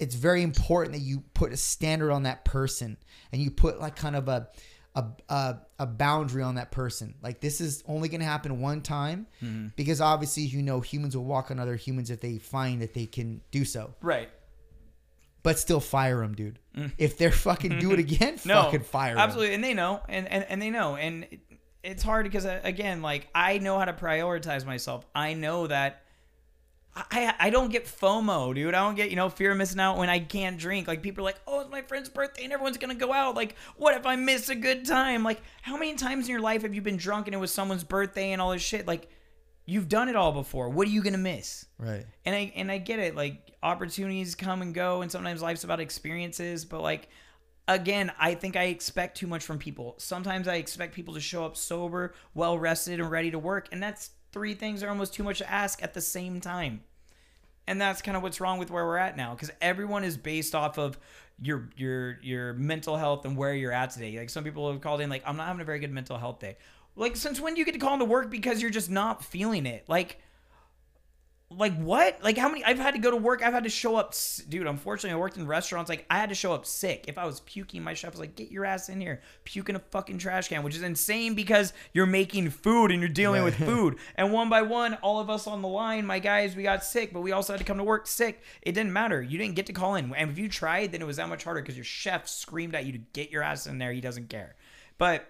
It's 0.00 0.16
very 0.16 0.42
important 0.42 0.92
that 0.94 1.02
you 1.02 1.22
put 1.34 1.52
a 1.52 1.56
standard 1.56 2.10
on 2.10 2.24
that 2.24 2.44
person 2.44 2.96
and 3.30 3.40
you 3.40 3.52
put 3.52 3.80
like 3.80 3.94
kind 3.94 4.16
of 4.16 4.26
a 4.26 4.48
a 4.94 5.04
a, 5.28 5.56
a 5.80 5.86
boundary 5.86 6.42
on 6.42 6.54
that 6.56 6.70
person. 6.70 7.14
Like 7.22 7.40
this 7.40 7.60
is 7.60 7.82
only 7.86 8.08
going 8.08 8.20
to 8.20 8.26
happen 8.26 8.60
one 8.60 8.80
time 8.80 9.26
Mm-hmm. 9.42 9.68
because 9.76 10.00
obviously 10.00 10.44
you 10.44 10.62
know 10.62 10.80
humans 10.80 11.16
will 11.16 11.24
walk 11.24 11.50
on 11.50 11.58
other 11.58 11.76
humans 11.76 12.10
if 12.10 12.20
they 12.20 12.38
find 12.38 12.80
that 12.82 12.94
they 12.94 13.06
can 13.06 13.40
do 13.50 13.64
so. 13.64 13.94
Right. 14.00 14.30
But 15.42 15.58
still 15.58 15.80
fire 15.80 16.20
them, 16.20 16.34
dude. 16.34 16.58
If 16.96 17.18
they're 17.18 17.30
fucking 17.30 17.78
do 17.78 17.92
it 17.92 17.98
again, 18.06 18.36
Mm. 18.38 18.46
No. 18.46 18.62
fucking 18.62 18.80
fire. 18.80 19.16
Absolutely, 19.18 19.54
and 19.54 19.62
they 19.62 19.74
know, 19.74 20.00
and 20.08 20.26
and, 20.26 20.44
and 20.48 20.62
they 20.62 20.70
know, 20.70 20.96
and 20.96 21.26
it's 21.82 22.02
hard 22.02 22.24
because 22.24 22.46
uh, 22.46 22.60
again, 22.64 23.02
like 23.02 23.28
I 23.34 23.58
know 23.58 23.78
how 23.78 23.84
to 23.84 23.92
prioritize 23.92 24.64
myself. 24.64 25.04
I 25.14 25.34
know 25.34 25.66
that. 25.66 26.03
I, 26.96 27.34
I 27.38 27.50
don't 27.50 27.70
get 27.70 27.86
FOMO, 27.86 28.54
dude. 28.54 28.74
I 28.74 28.80
don't 28.84 28.94
get, 28.94 29.10
you 29.10 29.16
know, 29.16 29.28
fear 29.28 29.50
of 29.50 29.58
missing 29.58 29.80
out 29.80 29.98
when 29.98 30.08
I 30.08 30.20
can't 30.20 30.56
drink. 30.58 30.86
Like, 30.86 31.02
people 31.02 31.22
are 31.22 31.28
like, 31.28 31.40
oh, 31.46 31.60
it's 31.60 31.70
my 31.70 31.82
friend's 31.82 32.08
birthday 32.08 32.44
and 32.44 32.52
everyone's 32.52 32.78
going 32.78 32.96
to 32.96 33.06
go 33.06 33.12
out. 33.12 33.34
Like, 33.34 33.56
what 33.76 33.96
if 33.96 34.06
I 34.06 34.14
miss 34.16 34.48
a 34.48 34.54
good 34.54 34.84
time? 34.84 35.24
Like, 35.24 35.42
how 35.62 35.76
many 35.76 35.94
times 35.94 36.26
in 36.26 36.30
your 36.30 36.40
life 36.40 36.62
have 36.62 36.74
you 36.74 36.82
been 36.82 36.96
drunk 36.96 37.26
and 37.26 37.34
it 37.34 37.38
was 37.38 37.52
someone's 37.52 37.82
birthday 37.84 38.30
and 38.30 38.40
all 38.40 38.52
this 38.52 38.62
shit? 38.62 38.86
Like, 38.86 39.08
you've 39.66 39.88
done 39.88 40.08
it 40.08 40.16
all 40.16 40.32
before. 40.32 40.68
What 40.68 40.86
are 40.86 40.90
you 40.90 41.02
going 41.02 41.14
to 41.14 41.18
miss? 41.18 41.66
Right. 41.78 42.06
and 42.24 42.34
I 42.34 42.52
and 42.54 42.70
I 42.70 42.78
get 42.78 42.98
it. 42.98 43.14
Like 43.14 43.52
opportunities 43.62 44.34
come 44.34 44.62
and 44.62 44.74
go, 44.74 45.02
and 45.02 45.10
sometimes 45.10 45.42
life's 45.42 45.64
about 45.64 45.80
experiences. 45.80 46.64
But 46.64 46.82
like 46.82 47.08
again, 47.68 48.12
I 48.18 48.34
think 48.34 48.56
I 48.56 48.64
expect 48.64 49.16
too 49.16 49.26
much 49.26 49.44
from 49.44 49.58
people. 49.58 49.94
Sometimes 49.98 50.48
I 50.48 50.56
expect 50.56 50.94
people 50.94 51.14
to 51.14 51.20
show 51.20 51.44
up 51.44 51.56
sober, 51.56 52.14
well 52.34 52.58
rested, 52.58 53.00
and 53.00 53.10
ready 53.10 53.30
to 53.30 53.38
work, 53.38 53.68
and 53.72 53.82
that's 53.82 54.10
three 54.34 54.52
things 54.52 54.82
are 54.82 54.90
almost 54.90 55.14
too 55.14 55.22
much 55.22 55.38
to 55.38 55.50
ask 55.50 55.82
at 55.82 55.94
the 55.94 56.00
same 56.00 56.40
time. 56.40 56.82
And 57.66 57.80
that's 57.80 58.02
kind 58.02 58.16
of 58.16 58.22
what's 58.22 58.40
wrong 58.40 58.58
with 58.58 58.70
where 58.70 58.84
we're 58.84 58.98
at 58.98 59.16
now, 59.16 59.32
because 59.32 59.50
everyone 59.62 60.04
is 60.04 60.18
based 60.18 60.54
off 60.54 60.76
of 60.76 60.98
your 61.40 61.70
your 61.76 62.18
your 62.20 62.52
mental 62.52 62.96
health 62.96 63.24
and 63.24 63.36
where 63.36 63.54
you're 63.54 63.72
at 63.72 63.90
today. 63.90 64.18
Like 64.18 64.28
some 64.28 64.44
people 64.44 64.70
have 64.70 64.82
called 64.82 65.00
in, 65.00 65.08
like 65.08 65.22
I'm 65.24 65.36
not 65.36 65.46
having 65.46 65.62
a 65.62 65.64
very 65.64 65.78
good 65.78 65.92
mental 65.92 66.18
health 66.18 66.40
day. 66.40 66.56
Like 66.96 67.16
since 67.16 67.40
when 67.40 67.54
do 67.54 67.60
you 67.60 67.64
get 67.64 67.72
to 67.72 67.78
call 67.78 67.94
into 67.94 68.04
work 68.04 68.30
because 68.30 68.60
you're 68.60 68.70
just 68.70 68.90
not 68.90 69.24
feeling 69.24 69.64
it? 69.64 69.84
Like 69.88 70.20
like 71.56 71.76
what? 71.76 72.22
Like 72.22 72.36
how 72.36 72.48
many? 72.48 72.64
I've 72.64 72.78
had 72.78 72.94
to 72.94 73.00
go 73.00 73.10
to 73.10 73.16
work. 73.16 73.42
I've 73.42 73.52
had 73.52 73.64
to 73.64 73.70
show 73.70 73.96
up, 73.96 74.14
dude. 74.48 74.66
Unfortunately, 74.66 75.14
I 75.14 75.18
worked 75.18 75.36
in 75.36 75.46
restaurants. 75.46 75.88
Like 75.88 76.06
I 76.10 76.18
had 76.18 76.28
to 76.28 76.34
show 76.34 76.52
up 76.52 76.66
sick. 76.66 77.04
If 77.08 77.18
I 77.18 77.24
was 77.24 77.40
puking, 77.40 77.82
my 77.82 77.94
chef 77.94 78.12
was 78.12 78.20
like, 78.20 78.36
"Get 78.36 78.50
your 78.50 78.64
ass 78.64 78.88
in 78.88 79.00
here, 79.00 79.20
puke 79.44 79.68
in 79.68 79.76
a 79.76 79.78
fucking 79.78 80.18
trash 80.18 80.48
can," 80.48 80.62
which 80.62 80.76
is 80.76 80.82
insane 80.82 81.34
because 81.34 81.72
you're 81.92 82.06
making 82.06 82.50
food 82.50 82.90
and 82.90 83.00
you're 83.00 83.08
dealing 83.08 83.44
with 83.44 83.54
food. 83.66 83.96
And 84.16 84.32
one 84.32 84.48
by 84.48 84.62
one, 84.62 84.94
all 84.94 85.20
of 85.20 85.30
us 85.30 85.46
on 85.46 85.62
the 85.62 85.68
line, 85.68 86.06
my 86.06 86.18
guys, 86.18 86.56
we 86.56 86.62
got 86.62 86.84
sick, 86.84 87.12
but 87.12 87.20
we 87.20 87.32
also 87.32 87.52
had 87.52 87.58
to 87.58 87.64
come 87.64 87.78
to 87.78 87.84
work 87.84 88.06
sick. 88.06 88.42
It 88.62 88.72
didn't 88.72 88.92
matter. 88.92 89.22
You 89.22 89.38
didn't 89.38 89.54
get 89.54 89.66
to 89.66 89.72
call 89.72 89.94
in. 89.94 90.12
And 90.14 90.30
if 90.30 90.38
you 90.38 90.48
tried, 90.48 90.92
then 90.92 91.02
it 91.02 91.06
was 91.06 91.16
that 91.16 91.28
much 91.28 91.44
harder 91.44 91.60
because 91.60 91.76
your 91.76 91.84
chef 91.84 92.28
screamed 92.28 92.74
at 92.74 92.84
you 92.84 92.92
to 92.92 93.00
get 93.12 93.30
your 93.30 93.42
ass 93.42 93.66
in 93.66 93.78
there. 93.78 93.92
He 93.92 94.00
doesn't 94.00 94.28
care. 94.28 94.56
But 94.98 95.26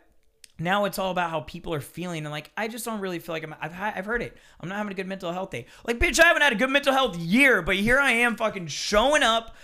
now 0.58 0.84
it's 0.84 0.98
all 0.98 1.10
about 1.10 1.30
how 1.30 1.40
people 1.40 1.74
are 1.74 1.80
feeling 1.80 2.24
and 2.24 2.30
like 2.30 2.50
i 2.56 2.68
just 2.68 2.84
don't 2.84 3.00
really 3.00 3.18
feel 3.18 3.34
like 3.34 3.42
i'm 3.42 3.54
i've, 3.60 3.72
I've 3.74 4.06
heard 4.06 4.22
it. 4.22 4.36
I'm 4.60 4.68
not 4.68 4.78
having 4.78 4.92
a 4.92 4.96
good 4.96 5.06
mental 5.06 5.32
health 5.32 5.50
day. 5.50 5.66
Like 5.86 5.98
bitch 5.98 6.20
i 6.20 6.26
haven't 6.26 6.42
had 6.42 6.52
a 6.52 6.56
good 6.56 6.70
mental 6.70 6.92
health 6.92 7.16
year 7.16 7.62
but 7.62 7.76
here 7.76 7.98
i 7.98 8.12
am 8.12 8.36
fucking 8.36 8.68
showing 8.68 9.22
up 9.22 9.54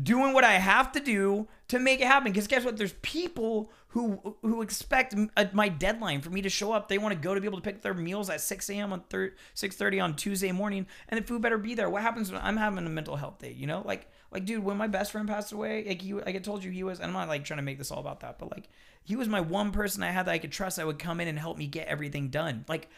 doing 0.00 0.32
what 0.32 0.44
i 0.44 0.52
have 0.52 0.92
to 0.92 1.00
do 1.00 1.48
to 1.68 1.78
make 1.78 2.00
it 2.00 2.06
happen. 2.06 2.32
Because 2.32 2.46
guess 2.46 2.64
what? 2.64 2.76
There's 2.76 2.94
people 3.02 3.70
who 3.88 4.36
who 4.42 4.62
expect 4.62 5.14
uh, 5.36 5.44
my 5.52 5.68
deadline 5.68 6.20
for 6.20 6.30
me 6.30 6.42
to 6.42 6.48
show 6.48 6.72
up. 6.72 6.88
They 6.88 6.98
want 6.98 7.14
to 7.14 7.20
go 7.20 7.34
to 7.34 7.40
be 7.40 7.46
able 7.46 7.58
to 7.58 7.62
pick 7.62 7.82
their 7.82 7.94
meals 7.94 8.28
at 8.28 8.40
6 8.40 8.70
a.m 8.70 8.92
on 8.92 9.02
thir- 9.08 9.34
6.30 9.54 10.02
on 10.02 10.16
tuesday 10.16 10.52
morning 10.52 10.86
and 11.08 11.20
the 11.20 11.26
food 11.26 11.42
better 11.42 11.58
be 11.58 11.74
there. 11.74 11.88
What 11.88 12.02
happens 12.02 12.32
when 12.32 12.40
i'm 12.42 12.56
having 12.56 12.84
a 12.86 12.90
mental 12.90 13.16
health 13.16 13.38
day 13.38 13.52
you 13.52 13.66
know? 13.66 13.82
Like 13.84 14.10
like 14.30 14.44
dude 14.44 14.64
when 14.64 14.76
my 14.76 14.86
best 14.86 15.12
friend 15.12 15.28
passed 15.28 15.52
away 15.52 15.84
like 15.86 16.02
he 16.02 16.14
like 16.14 16.34
i 16.34 16.38
told 16.38 16.62
you 16.62 16.70
he 16.70 16.82
was 16.82 16.98
and 16.98 17.06
i'm 17.06 17.12
not 17.12 17.28
like 17.28 17.44
trying 17.44 17.58
to 17.58 17.62
make 17.62 17.78
this 17.78 17.90
all 17.90 18.00
about 18.00 18.20
that 18.20 18.38
but 18.38 18.50
like 18.50 18.68
he 19.02 19.16
was 19.16 19.28
my 19.28 19.40
one 19.40 19.72
person 19.72 20.02
i 20.02 20.10
had 20.10 20.26
that 20.26 20.32
i 20.32 20.38
could 20.38 20.52
trust 20.52 20.76
that 20.76 20.86
would 20.86 20.98
come 20.98 21.20
in 21.20 21.28
and 21.28 21.38
help 21.38 21.56
me 21.56 21.66
get 21.66 21.88
everything 21.88 22.28
done 22.28 22.64
like 22.68 22.88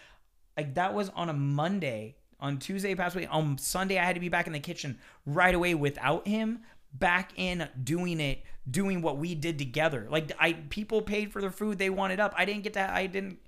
like 0.57 0.75
that 0.75 0.95
was 0.95 1.09
on 1.11 1.29
a 1.29 1.33
monday 1.33 2.17
on 2.41 2.59
tuesday 2.59 2.95
passed 2.95 3.17
away 3.17 3.27
on 3.27 3.57
sunday 3.59 3.99
i 3.99 4.05
had 4.05 4.15
to 4.15 4.21
be 4.21 4.29
back 4.29 4.47
in 4.47 4.53
the 4.53 4.61
kitchen 4.61 4.99
right 5.27 5.55
away 5.55 5.75
without 5.75 6.27
him 6.27 6.61
back 6.93 7.33
in 7.37 7.69
doing 7.85 8.19
it 8.19 8.43
doing 8.69 9.01
what 9.01 9.17
we 9.17 9.35
did 9.35 9.59
together 9.59 10.09
like 10.11 10.33
i 10.41 10.53
people 10.71 11.03
paid 11.03 11.33
for 11.33 11.41
their 11.41 11.51
food 11.51 11.79
they 11.79 11.91
wanted 11.91 12.19
up 12.19 12.35
i 12.37 12.45
didn't 12.45 12.63
get 12.63 12.73
to 12.73 12.93
i 12.93 13.07
didn't 13.07 13.39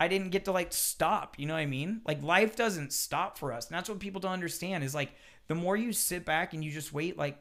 I 0.00 0.08
didn't 0.08 0.30
get 0.30 0.46
to 0.46 0.52
like 0.52 0.72
stop. 0.72 1.38
You 1.38 1.46
know 1.46 1.52
what 1.52 1.60
I 1.60 1.66
mean? 1.66 2.00
Like 2.06 2.22
life 2.22 2.56
doesn't 2.56 2.94
stop 2.94 3.36
for 3.36 3.52
us. 3.52 3.68
And 3.68 3.76
that's 3.76 3.88
what 3.88 3.98
people 3.98 4.18
don't 4.18 4.32
understand 4.32 4.82
is 4.82 4.94
like 4.94 5.12
the 5.50 5.56
more 5.56 5.76
you 5.76 5.92
sit 5.92 6.24
back 6.24 6.54
and 6.54 6.62
you 6.62 6.70
just 6.70 6.92
wait, 6.92 7.18
like, 7.18 7.36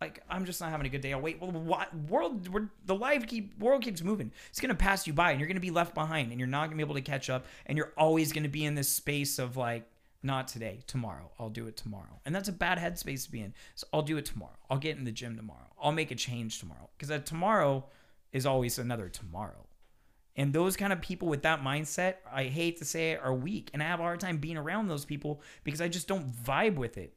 like 0.00 0.20
I'm 0.28 0.44
just 0.44 0.60
not 0.60 0.70
having 0.70 0.86
a 0.86 0.88
good 0.88 1.02
day. 1.02 1.12
I'll 1.12 1.20
wait. 1.20 1.40
Well, 1.40 1.52
what 1.52 1.94
world? 2.08 2.48
The 2.84 2.94
life 2.96 3.28
keep 3.28 3.56
world 3.60 3.84
keeps 3.84 4.02
moving. 4.02 4.32
It's 4.50 4.58
gonna 4.58 4.74
pass 4.74 5.06
you 5.06 5.12
by, 5.12 5.30
and 5.30 5.38
you're 5.38 5.46
gonna 5.46 5.60
be 5.60 5.70
left 5.70 5.94
behind, 5.94 6.32
and 6.32 6.40
you're 6.40 6.48
not 6.48 6.64
gonna 6.66 6.78
be 6.78 6.82
able 6.82 6.96
to 6.96 7.00
catch 7.00 7.30
up, 7.30 7.46
and 7.66 7.78
you're 7.78 7.92
always 7.96 8.32
gonna 8.32 8.48
be 8.48 8.64
in 8.64 8.74
this 8.74 8.88
space 8.88 9.38
of 9.38 9.56
like, 9.56 9.88
not 10.20 10.48
today, 10.48 10.80
tomorrow. 10.88 11.30
I'll 11.38 11.48
do 11.48 11.68
it 11.68 11.76
tomorrow, 11.76 12.18
and 12.26 12.34
that's 12.34 12.48
a 12.48 12.52
bad 12.52 12.78
headspace 12.78 13.26
to 13.26 13.30
be 13.30 13.40
in. 13.40 13.54
So 13.76 13.86
I'll 13.92 14.02
do 14.02 14.16
it 14.16 14.24
tomorrow. 14.24 14.58
I'll 14.68 14.78
get 14.78 14.98
in 14.98 15.04
the 15.04 15.12
gym 15.12 15.36
tomorrow. 15.36 15.70
I'll 15.80 15.92
make 15.92 16.10
a 16.10 16.16
change 16.16 16.58
tomorrow, 16.58 16.90
because 16.98 17.22
tomorrow 17.22 17.84
is 18.32 18.46
always 18.46 18.80
another 18.80 19.08
tomorrow. 19.08 19.64
And 20.34 20.52
those 20.52 20.76
kind 20.76 20.92
of 20.92 21.00
people 21.00 21.28
with 21.28 21.42
that 21.42 21.62
mindset, 21.62 22.14
I 22.28 22.44
hate 22.44 22.78
to 22.78 22.84
say 22.84 23.12
it, 23.12 23.20
are 23.22 23.32
weak. 23.32 23.70
And 23.72 23.80
I 23.80 23.86
have 23.86 24.00
a 24.00 24.02
hard 24.02 24.18
time 24.18 24.38
being 24.38 24.56
around 24.56 24.88
those 24.88 25.04
people 25.04 25.40
because 25.62 25.80
I 25.80 25.86
just 25.86 26.08
don't 26.08 26.26
vibe 26.26 26.74
with 26.74 26.98
it. 26.98 27.14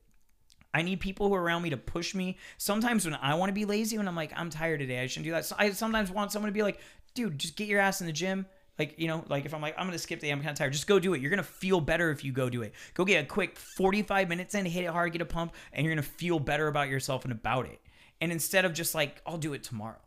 I 0.77 0.83
need 0.83 0.99
people 0.99 1.27
who 1.27 1.33
are 1.33 1.41
around 1.41 1.63
me 1.63 1.71
to 1.71 1.77
push 1.77 2.13
me. 2.13 2.37
Sometimes 2.57 3.03
when 3.03 3.15
I 3.15 3.33
want 3.33 3.49
to 3.49 3.53
be 3.53 3.65
lazy, 3.65 3.97
when 3.97 4.07
I'm 4.07 4.15
like, 4.15 4.31
I'm 4.35 4.51
tired 4.51 4.79
today, 4.79 4.99
I 4.99 5.07
shouldn't 5.07 5.25
do 5.25 5.31
that. 5.31 5.45
So 5.45 5.55
I 5.57 5.71
sometimes 5.71 6.11
want 6.11 6.31
someone 6.31 6.49
to 6.49 6.53
be 6.53 6.61
like, 6.61 6.79
dude, 7.15 7.39
just 7.39 7.55
get 7.55 7.67
your 7.67 7.79
ass 7.79 7.99
in 7.99 8.05
the 8.05 8.13
gym. 8.13 8.45
Like, 8.77 8.93
you 8.99 9.07
know, 9.07 9.25
like 9.27 9.45
if 9.45 9.55
I'm 9.55 9.61
like, 9.61 9.73
I'm 9.75 9.89
to 9.89 9.97
skip 9.97 10.19
today, 10.19 10.31
I'm 10.31 10.37
kind 10.37 10.51
of 10.51 10.57
tired, 10.57 10.73
just 10.73 10.85
go 10.85 10.99
do 10.99 11.15
it. 11.15 11.21
You're 11.21 11.35
to 11.35 11.41
feel 11.41 11.81
better 11.81 12.11
if 12.11 12.23
you 12.23 12.31
go 12.31 12.47
do 12.47 12.61
it. 12.61 12.73
Go 12.93 13.05
get 13.05 13.23
a 13.23 13.27
quick 13.27 13.57
45 13.57 14.29
minutes 14.29 14.53
in, 14.53 14.67
hit 14.67 14.83
it 14.83 14.91
hard, 14.91 15.13
get 15.13 15.21
a 15.21 15.25
pump, 15.25 15.55
and 15.73 15.83
you're 15.83 15.95
to 15.95 16.03
feel 16.03 16.37
better 16.37 16.67
about 16.67 16.87
yourself 16.87 17.23
and 17.23 17.31
about 17.31 17.65
it. 17.65 17.81
And 18.21 18.31
instead 18.31 18.65
of 18.65 18.73
just 18.73 18.93
like, 18.93 19.19
I'll 19.25 19.39
do 19.39 19.53
it 19.53 19.63
tomorrow 19.63 19.97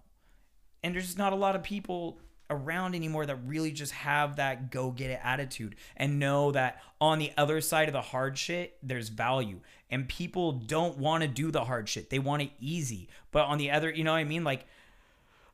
and 0.82 0.94
there's 0.94 1.18
not 1.18 1.32
a 1.32 1.36
lot 1.36 1.56
of 1.56 1.62
people 1.62 2.18
around 2.50 2.94
anymore 2.94 3.26
that 3.26 3.36
really 3.46 3.72
just 3.72 3.92
have 3.92 4.36
that 4.36 4.70
go 4.70 4.90
get 4.90 5.10
it 5.10 5.20
attitude 5.22 5.76
and 5.96 6.18
know 6.18 6.50
that 6.52 6.82
on 7.00 7.18
the 7.18 7.32
other 7.36 7.60
side 7.60 7.88
of 7.88 7.92
the 7.92 8.00
hard 8.00 8.36
shit 8.36 8.76
there's 8.82 9.08
value. 9.08 9.60
And 9.90 10.08
people 10.08 10.52
don't 10.52 10.98
want 10.98 11.22
to 11.22 11.28
do 11.28 11.50
the 11.50 11.64
hard 11.64 11.88
shit. 11.88 12.10
They 12.10 12.18
want 12.18 12.42
it 12.42 12.50
easy. 12.60 13.08
But 13.32 13.46
on 13.46 13.58
the 13.58 13.70
other 13.70 13.90
you 13.90 14.04
know 14.04 14.12
what 14.12 14.18
i 14.18 14.24
mean? 14.24 14.44
Like 14.44 14.66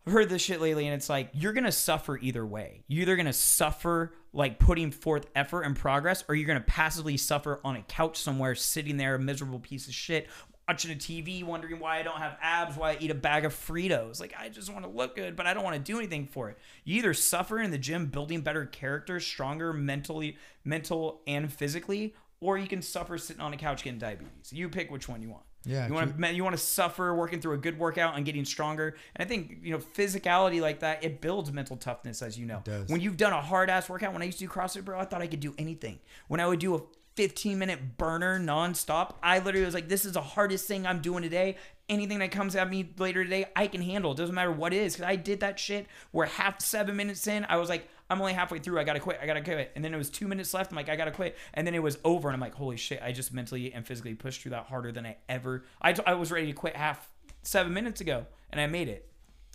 I've 0.06 0.12
heard 0.12 0.28
this 0.28 0.42
shit 0.42 0.60
lately, 0.60 0.86
and 0.86 0.94
it's 0.94 1.08
like 1.08 1.30
you're 1.32 1.52
gonna 1.52 1.72
suffer 1.72 2.16
either 2.18 2.46
way. 2.46 2.84
You're 2.86 3.02
either 3.02 3.16
gonna 3.16 3.32
suffer 3.32 4.12
like 4.32 4.60
putting 4.60 4.92
forth 4.92 5.26
effort 5.34 5.62
and 5.62 5.74
progress, 5.74 6.22
or 6.28 6.36
you're 6.36 6.46
gonna 6.46 6.60
passively 6.60 7.16
suffer 7.16 7.60
on 7.64 7.74
a 7.74 7.82
couch 7.82 8.16
somewhere, 8.18 8.54
sitting 8.54 8.98
there, 8.98 9.16
a 9.16 9.18
miserable 9.18 9.58
piece 9.58 9.88
of 9.88 9.94
shit, 9.94 10.28
watching 10.68 10.90
a 10.90 10.94
TV, 10.94 11.44
wondering 11.44 11.78
why 11.78 11.98
I 11.98 12.02
don't 12.02 12.18
have 12.18 12.36
abs, 12.42 12.76
why 12.76 12.92
I 12.92 12.96
eat 13.00 13.10
a 13.10 13.14
bag 13.14 13.44
of 13.44 13.54
Fritos. 13.54 14.20
Like 14.20 14.34
I 14.38 14.48
just 14.48 14.72
want 14.72 14.84
to 14.84 14.90
look 14.90 15.14
good, 15.14 15.36
but 15.36 15.46
I 15.46 15.54
don't 15.54 15.62
want 15.62 15.76
to 15.76 15.82
do 15.82 15.98
anything 15.98 16.26
for 16.26 16.50
it. 16.50 16.58
You 16.84 16.96
either 16.98 17.14
suffer 17.14 17.60
in 17.60 17.70
the 17.70 17.78
gym, 17.78 18.06
building 18.06 18.40
better 18.40 18.66
character, 18.66 19.20
stronger 19.20 19.72
mentally, 19.72 20.36
mental 20.64 21.20
and 21.26 21.52
physically, 21.52 22.14
or 22.40 22.58
you 22.58 22.66
can 22.66 22.82
suffer 22.82 23.16
sitting 23.16 23.42
on 23.42 23.52
a 23.52 23.56
couch 23.56 23.84
getting 23.84 23.98
diabetes. 23.98 24.52
You 24.52 24.68
pick 24.68 24.90
which 24.90 25.08
one 25.08 25.22
you 25.22 25.30
want. 25.30 25.44
Yeah, 25.64 25.88
You 25.88 25.94
want 25.94 26.20
to 26.20 26.32
you 26.32 26.44
want 26.44 26.56
to 26.56 26.62
suffer 26.62 27.12
working 27.14 27.40
through 27.40 27.54
a 27.54 27.58
good 27.58 27.76
workout 27.76 28.16
and 28.16 28.24
getting 28.24 28.44
stronger. 28.44 28.96
And 29.16 29.24
I 29.24 29.28
think 29.28 29.58
you 29.62 29.72
know 29.72 29.78
physicality 29.78 30.60
like 30.60 30.80
that 30.80 31.02
it 31.02 31.20
builds 31.20 31.52
mental 31.52 31.76
toughness, 31.76 32.22
as 32.22 32.38
you 32.38 32.46
know. 32.46 32.62
does. 32.64 32.88
When 32.88 33.00
you've 33.00 33.16
done 33.16 33.32
a 33.32 33.40
hard 33.40 33.68
ass 33.68 33.88
workout, 33.88 34.12
when 34.12 34.22
I 34.22 34.26
used 34.26 34.38
to 34.38 34.46
do 34.46 34.50
CrossFit, 34.50 34.84
bro, 34.84 34.98
I 34.98 35.04
thought 35.04 35.22
I 35.22 35.26
could 35.26 35.40
do 35.40 35.54
anything. 35.58 35.98
When 36.28 36.38
I 36.38 36.46
would 36.46 36.60
do 36.60 36.76
a 36.76 36.80
15 37.16 37.58
minute 37.58 37.98
burner 37.98 38.38
nonstop, 38.38 39.14
I 39.22 39.38
literally 39.38 39.64
was 39.64 39.74
like, 39.74 39.88
this 39.88 40.04
is 40.04 40.12
the 40.12 40.22
hardest 40.22 40.66
thing 40.68 40.86
I'm 40.86 41.00
doing 41.00 41.22
today. 41.22 41.56
Anything 41.88 42.18
that 42.18 42.30
comes 42.30 42.56
at 42.56 42.68
me 42.68 42.92
later 42.98 43.24
today, 43.24 43.46
I 43.54 43.66
can 43.68 43.80
handle. 43.80 44.12
It 44.12 44.16
doesn't 44.16 44.34
matter 44.34 44.52
what 44.52 44.72
it 44.72 44.78
is. 44.78 44.94
Because 44.94 45.08
I 45.08 45.16
did 45.16 45.40
that 45.40 45.58
shit 45.58 45.86
where 46.10 46.26
half 46.26 46.60
seven 46.60 46.96
minutes 46.96 47.26
in, 47.26 47.44
I 47.48 47.56
was 47.56 47.68
like, 47.68 47.88
I'm 48.08 48.20
only 48.20 48.32
halfway 48.34 48.58
through. 48.58 48.78
I 48.78 48.84
gotta 48.84 49.00
quit. 49.00 49.18
I 49.20 49.26
gotta 49.26 49.42
quit. 49.42 49.72
And 49.74 49.84
then 49.84 49.92
it 49.92 49.96
was 49.96 50.10
two 50.10 50.28
minutes 50.28 50.54
left. 50.54 50.70
I'm 50.70 50.76
like, 50.76 50.88
I 50.88 50.96
gotta 50.96 51.10
quit. 51.10 51.36
And 51.54 51.66
then 51.66 51.74
it 51.74 51.82
was 51.82 51.98
over. 52.04 52.28
And 52.28 52.34
I'm 52.34 52.40
like, 52.40 52.54
holy 52.54 52.76
shit! 52.76 53.00
I 53.02 53.12
just 53.12 53.32
mentally 53.32 53.72
and 53.72 53.86
physically 53.86 54.14
pushed 54.14 54.42
through 54.42 54.50
that 54.50 54.66
harder 54.66 54.92
than 54.92 55.06
I 55.06 55.16
ever. 55.28 55.64
I, 55.80 55.94
I 56.06 56.14
was 56.14 56.30
ready 56.30 56.46
to 56.46 56.52
quit 56.52 56.76
half 56.76 57.08
seven 57.42 57.72
minutes 57.72 58.00
ago, 58.00 58.26
and 58.50 58.60
I 58.60 58.66
made 58.66 58.88
it. 58.88 59.08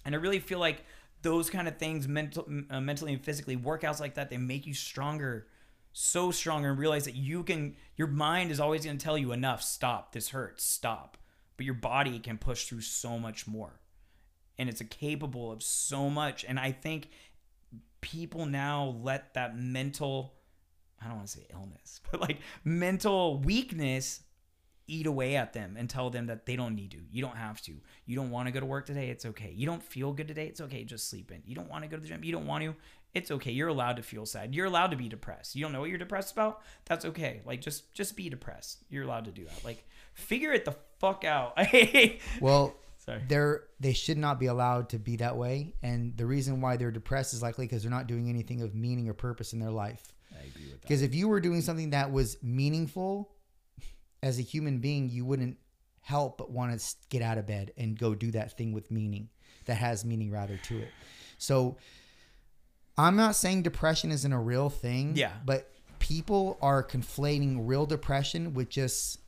And 0.03 0.15
I 0.15 0.17
really 0.17 0.39
feel 0.39 0.59
like 0.59 0.83
those 1.21 1.49
kind 1.49 1.67
of 1.67 1.77
things, 1.77 2.07
mental, 2.07 2.47
uh, 2.69 2.81
mentally 2.81 3.13
and 3.13 3.23
physically, 3.23 3.55
workouts 3.55 3.99
like 3.99 4.15
that, 4.15 4.29
they 4.29 4.37
make 4.37 4.65
you 4.65 4.73
stronger, 4.73 5.47
so 5.93 6.31
strong 6.31 6.65
and 6.65 6.77
realize 6.77 7.05
that 7.05 7.15
you 7.15 7.43
can. 7.43 7.75
Your 7.95 8.07
mind 8.07 8.51
is 8.51 8.59
always 8.59 8.85
gonna 8.85 8.97
tell 8.97 9.17
you 9.17 9.31
enough. 9.31 9.61
Stop. 9.61 10.13
This 10.13 10.29
hurts. 10.29 10.63
Stop. 10.63 11.17
But 11.57 11.65
your 11.65 11.75
body 11.75 12.19
can 12.19 12.37
push 12.37 12.65
through 12.65 12.81
so 12.81 13.19
much 13.19 13.47
more 13.47 13.81
and 14.61 14.69
it's 14.69 14.81
capable 14.91 15.51
of 15.51 15.63
so 15.63 16.07
much. 16.07 16.45
And 16.47 16.59
I 16.59 16.71
think 16.71 17.09
people 17.99 18.45
now 18.45 18.95
let 19.01 19.33
that 19.33 19.57
mental, 19.57 20.35
I 21.01 21.07
don't 21.07 21.15
want 21.15 21.27
to 21.29 21.33
say 21.33 21.47
illness, 21.51 21.99
but 22.11 22.21
like 22.21 22.37
mental 22.63 23.39
weakness 23.39 24.21
eat 24.85 25.07
away 25.07 25.35
at 25.35 25.53
them 25.53 25.77
and 25.79 25.89
tell 25.89 26.11
them 26.11 26.27
that 26.27 26.45
they 26.45 26.55
don't 26.55 26.75
need 26.75 26.91
to. 26.91 26.97
You 27.09 27.23
don't 27.23 27.37
have 27.37 27.59
to. 27.63 27.73
You 28.05 28.15
don't 28.15 28.29
want 28.29 28.47
to 28.47 28.51
go 28.51 28.59
to 28.59 28.65
work 28.67 28.85
today. 28.85 29.09
It's 29.09 29.25
okay. 29.25 29.51
You 29.55 29.65
don't 29.65 29.81
feel 29.81 30.11
good 30.11 30.27
today. 30.27 30.45
It's 30.45 30.61
okay. 30.61 30.83
Just 30.83 31.09
sleep 31.09 31.31
in. 31.31 31.41
You 31.45 31.55
don't 31.55 31.69
want 31.69 31.83
to 31.83 31.89
go 31.89 31.95
to 31.95 32.01
the 32.01 32.07
gym. 32.07 32.23
You 32.23 32.33
don't 32.33 32.45
want 32.45 32.63
to. 32.63 32.75
It's 33.13 33.29
okay. 33.29 33.51
You're 33.51 33.67
allowed 33.67 33.97
to 33.97 34.03
feel 34.03 34.25
sad. 34.25 34.55
You're 34.55 34.67
allowed 34.67 34.91
to 34.91 34.97
be 34.97 35.09
depressed. 35.09 35.55
You 35.55 35.63
don't 35.63 35.73
know 35.73 35.81
what 35.81 35.89
you're 35.89 35.97
depressed 35.97 36.31
about. 36.31 36.61
That's 36.85 37.05
okay. 37.05 37.41
Like 37.45 37.61
just 37.61 37.93
just 37.93 38.15
be 38.15 38.29
depressed. 38.29 38.83
You're 38.89 39.03
allowed 39.03 39.25
to 39.25 39.31
do 39.31 39.43
that. 39.45 39.65
Like 39.65 39.85
figure 40.13 40.53
it 40.53 40.65
the 40.65 40.75
fuck 40.99 41.25
out. 41.25 41.57
well, 42.41 42.75
Sorry. 42.99 43.21
they're 43.27 43.63
they 43.79 43.93
should 43.93 44.17
not 44.17 44.39
be 44.39 44.45
allowed 44.45 44.89
to 44.89 44.99
be 44.99 45.17
that 45.17 45.35
way, 45.35 45.73
and 45.81 46.15
the 46.15 46.25
reason 46.25 46.61
why 46.61 46.77
they're 46.77 46.91
depressed 46.91 47.33
is 47.33 47.41
likely 47.41 47.65
because 47.65 47.83
they're 47.83 47.91
not 47.91 48.07
doing 48.07 48.29
anything 48.29 48.61
of 48.61 48.73
meaning 48.75 49.09
or 49.09 49.13
purpose 49.13 49.53
in 49.53 49.59
their 49.59 49.71
life. 49.71 50.13
I 50.33 50.45
agree 50.45 50.65
with 50.65 50.73
that. 50.73 50.81
Because 50.81 51.01
if 51.01 51.13
you 51.13 51.27
were 51.27 51.41
doing 51.41 51.61
something 51.61 51.89
that 51.89 52.11
was 52.11 52.37
meaningful 52.41 53.31
as 54.23 54.39
a 54.39 54.41
human 54.41 54.79
being, 54.79 55.09
you 55.09 55.25
wouldn't 55.25 55.57
help 56.01 56.37
but 56.37 56.51
want 56.51 56.79
to 56.79 56.95
get 57.09 57.21
out 57.21 57.37
of 57.37 57.45
bed 57.45 57.71
and 57.77 57.97
go 57.97 58.15
do 58.15 58.31
that 58.31 58.57
thing 58.57 58.71
with 58.71 58.89
meaning 58.89 59.29
that 59.65 59.75
has 59.75 60.05
meaning 60.05 60.31
rather 60.31 60.57
to 60.57 60.79
it. 60.79 60.89
So 61.37 61.77
I'm 62.97 63.15
not 63.15 63.35
saying 63.35 63.63
depression 63.63 64.11
isn't 64.11 64.31
a 64.31 64.39
real 64.39 64.69
thing. 64.69 65.13
Yeah. 65.15 65.31
But 65.45 65.69
people 65.99 66.57
are 66.61 66.83
conflating 66.83 67.59
real 67.61 67.85
depression 67.85 68.53
with 68.53 68.69
just 68.69 69.19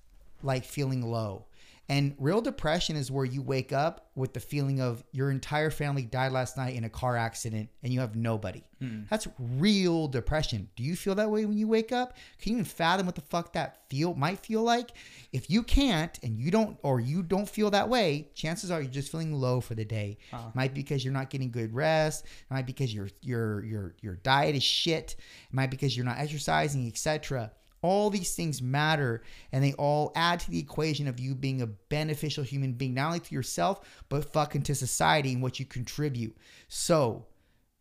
like 0.41 0.65
feeling 0.65 1.01
low. 1.01 1.45
And 1.89 2.15
real 2.17 2.39
depression 2.39 2.95
is 2.95 3.11
where 3.11 3.25
you 3.25 3.41
wake 3.41 3.73
up 3.73 4.09
with 4.15 4.33
the 4.33 4.39
feeling 4.39 4.79
of 4.79 5.03
your 5.11 5.31
entire 5.31 5.69
family 5.69 6.03
died 6.03 6.31
last 6.31 6.55
night 6.55 6.75
in 6.75 6.85
a 6.85 6.89
car 6.89 7.17
accident 7.17 7.69
and 7.83 7.91
you 7.91 7.99
have 7.99 8.15
nobody. 8.15 8.63
Hmm. 8.79 9.01
That's 9.09 9.27
real 9.37 10.07
depression. 10.07 10.69
Do 10.77 10.83
you 10.83 10.95
feel 10.95 11.15
that 11.15 11.29
way 11.29 11.45
when 11.45 11.57
you 11.57 11.67
wake 11.67 11.91
up? 11.91 12.15
Can 12.39 12.53
you 12.53 12.59
even 12.59 12.65
fathom 12.65 13.05
what 13.05 13.15
the 13.15 13.21
fuck 13.21 13.51
that 13.53 13.81
feel 13.89 14.13
might 14.13 14.39
feel 14.39 14.63
like? 14.63 14.91
If 15.33 15.49
you 15.49 15.61
can't 15.61 16.17
and 16.23 16.39
you 16.39 16.51
don't 16.51 16.77
or 16.83 17.01
you 17.01 17.21
don't 17.21 17.49
feel 17.49 17.69
that 17.71 17.89
way, 17.89 18.29
chances 18.33 18.71
are 18.71 18.81
you're 18.81 18.89
just 18.89 19.11
feeling 19.11 19.33
low 19.33 19.59
for 19.59 19.75
the 19.75 19.85
day. 19.85 20.17
Might 20.53 20.73
be 20.73 20.81
because 20.81 21.03
you're 21.03 21.13
not 21.13 21.29
getting 21.29 21.51
good 21.51 21.73
rest. 21.73 22.25
Might 22.49 22.65
be 22.65 22.71
because 22.71 22.93
your 22.93 23.09
your 23.21 23.63
your 23.65 23.95
your 24.01 24.15
diet 24.17 24.55
is 24.55 24.63
shit. 24.63 25.17
Might 25.51 25.67
be 25.69 25.75
because 25.75 25.97
you're 25.97 26.05
not 26.05 26.17
exercising, 26.17 26.87
etc. 26.87 27.51
All 27.83 28.09
these 28.09 28.33
things 28.33 28.61
matter 28.61 29.21
and 29.51 29.63
they 29.63 29.73
all 29.73 30.11
add 30.15 30.39
to 30.39 30.49
the 30.49 30.57
equation 30.57 31.07
of 31.07 31.19
you 31.19 31.35
being 31.35 31.61
a 31.61 31.67
beneficial 31.67 32.43
human 32.43 32.73
being, 32.73 32.95
not 32.95 33.07
only 33.07 33.19
to 33.19 33.35
yourself, 33.35 33.81
but 34.09 34.33
fucking 34.33 34.63
to 34.63 34.73
society 34.73 35.33
and 35.33 35.43
what 35.43 35.59
you 35.59 35.65
contribute. 35.65 36.35
So, 36.67 37.27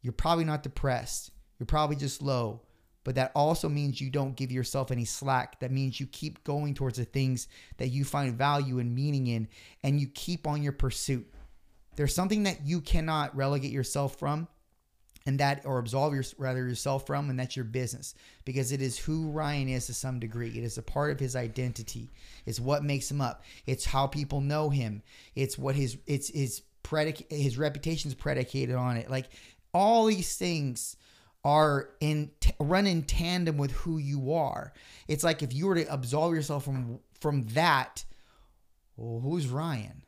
you're 0.03 0.13
probably 0.13 0.45
not 0.45 0.63
depressed. 0.63 1.31
You're 1.59 1.67
probably 1.67 1.97
just 1.97 2.21
low. 2.21 2.63
But 3.05 3.15
that 3.17 3.33
also 3.35 3.69
means 3.69 4.01
you 4.01 4.11
don't 4.11 4.37
give 4.37 4.53
yourself 4.53 4.91
any 4.91 5.05
slack. 5.05 5.61
That 5.61 5.73
means 5.73 5.99
you 5.99 6.07
keep 6.07 6.45
going 6.45 6.75
towards 6.75 6.99
the 6.99 7.05
things 7.05 7.49
that 7.79 7.89
you 7.89 8.05
find 8.05 8.37
value 8.37 8.79
and 8.79 8.95
meaning 8.95 9.27
in 9.29 9.49
and 9.83 10.01
you 10.01 10.07
keep 10.09 10.47
on 10.47 10.63
your 10.63 10.73
pursuit. 10.73 11.27
There's 11.97 12.15
something 12.15 12.45
that 12.45 12.65
you 12.65 12.81
cannot 12.81 13.37
relegate 13.37 13.73
yourself 13.73 14.19
from 14.19 14.49
and 15.27 15.39
that 15.41 15.65
or 15.65 15.79
absolve 15.79 16.15
your, 16.15 16.25
rather 16.39 16.67
yourself 16.67 17.07
from 17.07 17.31
and 17.31 17.39
that's 17.39 17.57
your 17.57 17.65
business. 17.65 18.15
Because 18.45 18.73
it 18.73 18.83
is 18.83 18.99
who 18.99 19.31
Ryan 19.31 19.69
is 19.69 19.87
to 19.87 19.95
some 19.95 20.19
degree. 20.19 20.49
It 20.49 20.65
is 20.65 20.79
a 20.79 20.83
part 20.83 21.11
of 21.11 21.21
his 21.21 21.37
identity. 21.37 22.11
It's 22.47 22.61
what 22.61 22.85
makes 22.85 23.11
him 23.11 23.21
up. 23.21 23.45
It's 23.67 23.85
how 23.85 24.07
people 24.07 24.41
know 24.41 24.71
him. 24.71 25.03
It's 25.35 25.57
what 25.57 25.75
his 25.75 25.99
it's 26.07 26.29
his 26.29 26.63
predic 26.83 27.31
his 27.31 27.59
reputation 27.59 28.09
is 28.09 28.15
predicated 28.15 28.75
on 28.75 28.97
it. 28.97 29.11
Like 29.11 29.29
all 29.73 30.07
these 30.07 30.37
things 30.37 30.97
are 31.45 31.91
in 32.01 32.31
t- 32.41 32.55
run 32.61 32.87
in 32.87 33.03
tandem 33.03 33.57
with 33.57 33.73
who 33.73 33.99
you 33.99 34.33
are. 34.33 34.73
It's 35.09 35.25
like 35.25 35.43
if 35.43 35.53
you 35.53 35.67
were 35.67 35.77
to 35.77 35.93
absolve 35.93 36.35
yourself 36.35 36.65
from 36.65 37.01
from 37.21 37.45
that 37.49 38.05
well 38.97 39.21
who's 39.21 39.47
Ryan? 39.47 40.03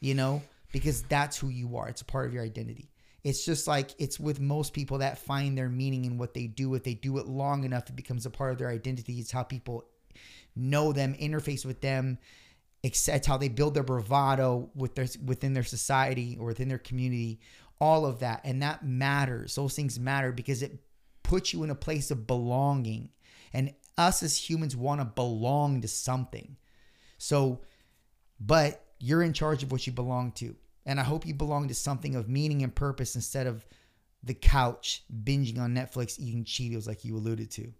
You 0.00 0.14
know? 0.14 0.42
Because 0.72 1.02
that's 1.02 1.36
who 1.36 1.48
you 1.48 1.76
are. 1.76 1.88
It's 1.88 2.00
a 2.00 2.06
part 2.06 2.26
of 2.26 2.32
your 2.32 2.42
identity 2.42 2.91
it's 3.24 3.44
just 3.44 3.66
like 3.66 3.94
it's 3.98 4.18
with 4.18 4.40
most 4.40 4.72
people 4.72 4.98
that 4.98 5.18
find 5.18 5.56
their 5.56 5.68
meaning 5.68 6.04
in 6.04 6.18
what 6.18 6.34
they 6.34 6.46
do. 6.46 6.74
If 6.74 6.82
they 6.82 6.94
do 6.94 7.18
it 7.18 7.26
long 7.26 7.64
enough, 7.64 7.88
it 7.88 7.96
becomes 7.96 8.26
a 8.26 8.30
part 8.30 8.52
of 8.52 8.58
their 8.58 8.68
identity. 8.68 9.18
It's 9.20 9.30
how 9.30 9.44
people 9.44 9.84
know 10.56 10.92
them, 10.92 11.14
interface 11.14 11.64
with 11.64 11.80
them. 11.80 12.18
It's 12.82 13.26
how 13.26 13.36
they 13.36 13.48
build 13.48 13.74
their 13.74 13.84
bravado 13.84 14.70
with 14.74 14.96
their 14.96 15.06
within 15.24 15.52
their 15.52 15.62
society 15.62 16.36
or 16.40 16.46
within 16.46 16.68
their 16.68 16.78
community. 16.78 17.40
All 17.80 18.06
of 18.06 18.20
that, 18.20 18.40
and 18.44 18.62
that 18.62 18.84
matters. 18.84 19.54
Those 19.54 19.74
things 19.74 19.98
matter 19.98 20.32
because 20.32 20.62
it 20.62 20.78
puts 21.22 21.52
you 21.52 21.62
in 21.62 21.70
a 21.70 21.74
place 21.74 22.10
of 22.10 22.26
belonging. 22.26 23.10
And 23.52 23.74
us 23.98 24.22
as 24.22 24.36
humans 24.36 24.74
want 24.74 25.00
to 25.00 25.04
belong 25.04 25.80
to 25.82 25.88
something. 25.88 26.56
So, 27.18 27.60
but 28.40 28.84
you're 28.98 29.22
in 29.22 29.32
charge 29.32 29.62
of 29.62 29.70
what 29.70 29.86
you 29.86 29.92
belong 29.92 30.32
to. 30.32 30.56
And 30.84 30.98
I 30.98 31.04
hope 31.04 31.26
you 31.26 31.34
belong 31.34 31.68
to 31.68 31.74
something 31.74 32.16
of 32.16 32.28
meaning 32.28 32.62
and 32.62 32.74
purpose 32.74 33.14
instead 33.14 33.46
of 33.46 33.64
the 34.22 34.34
couch 34.34 35.04
binging 35.12 35.58
on 35.58 35.74
Netflix 35.74 36.18
eating 36.18 36.44
Cheetos 36.44 36.86
like 36.86 37.04
you 37.04 37.16
alluded 37.16 37.50
to. 37.52 37.72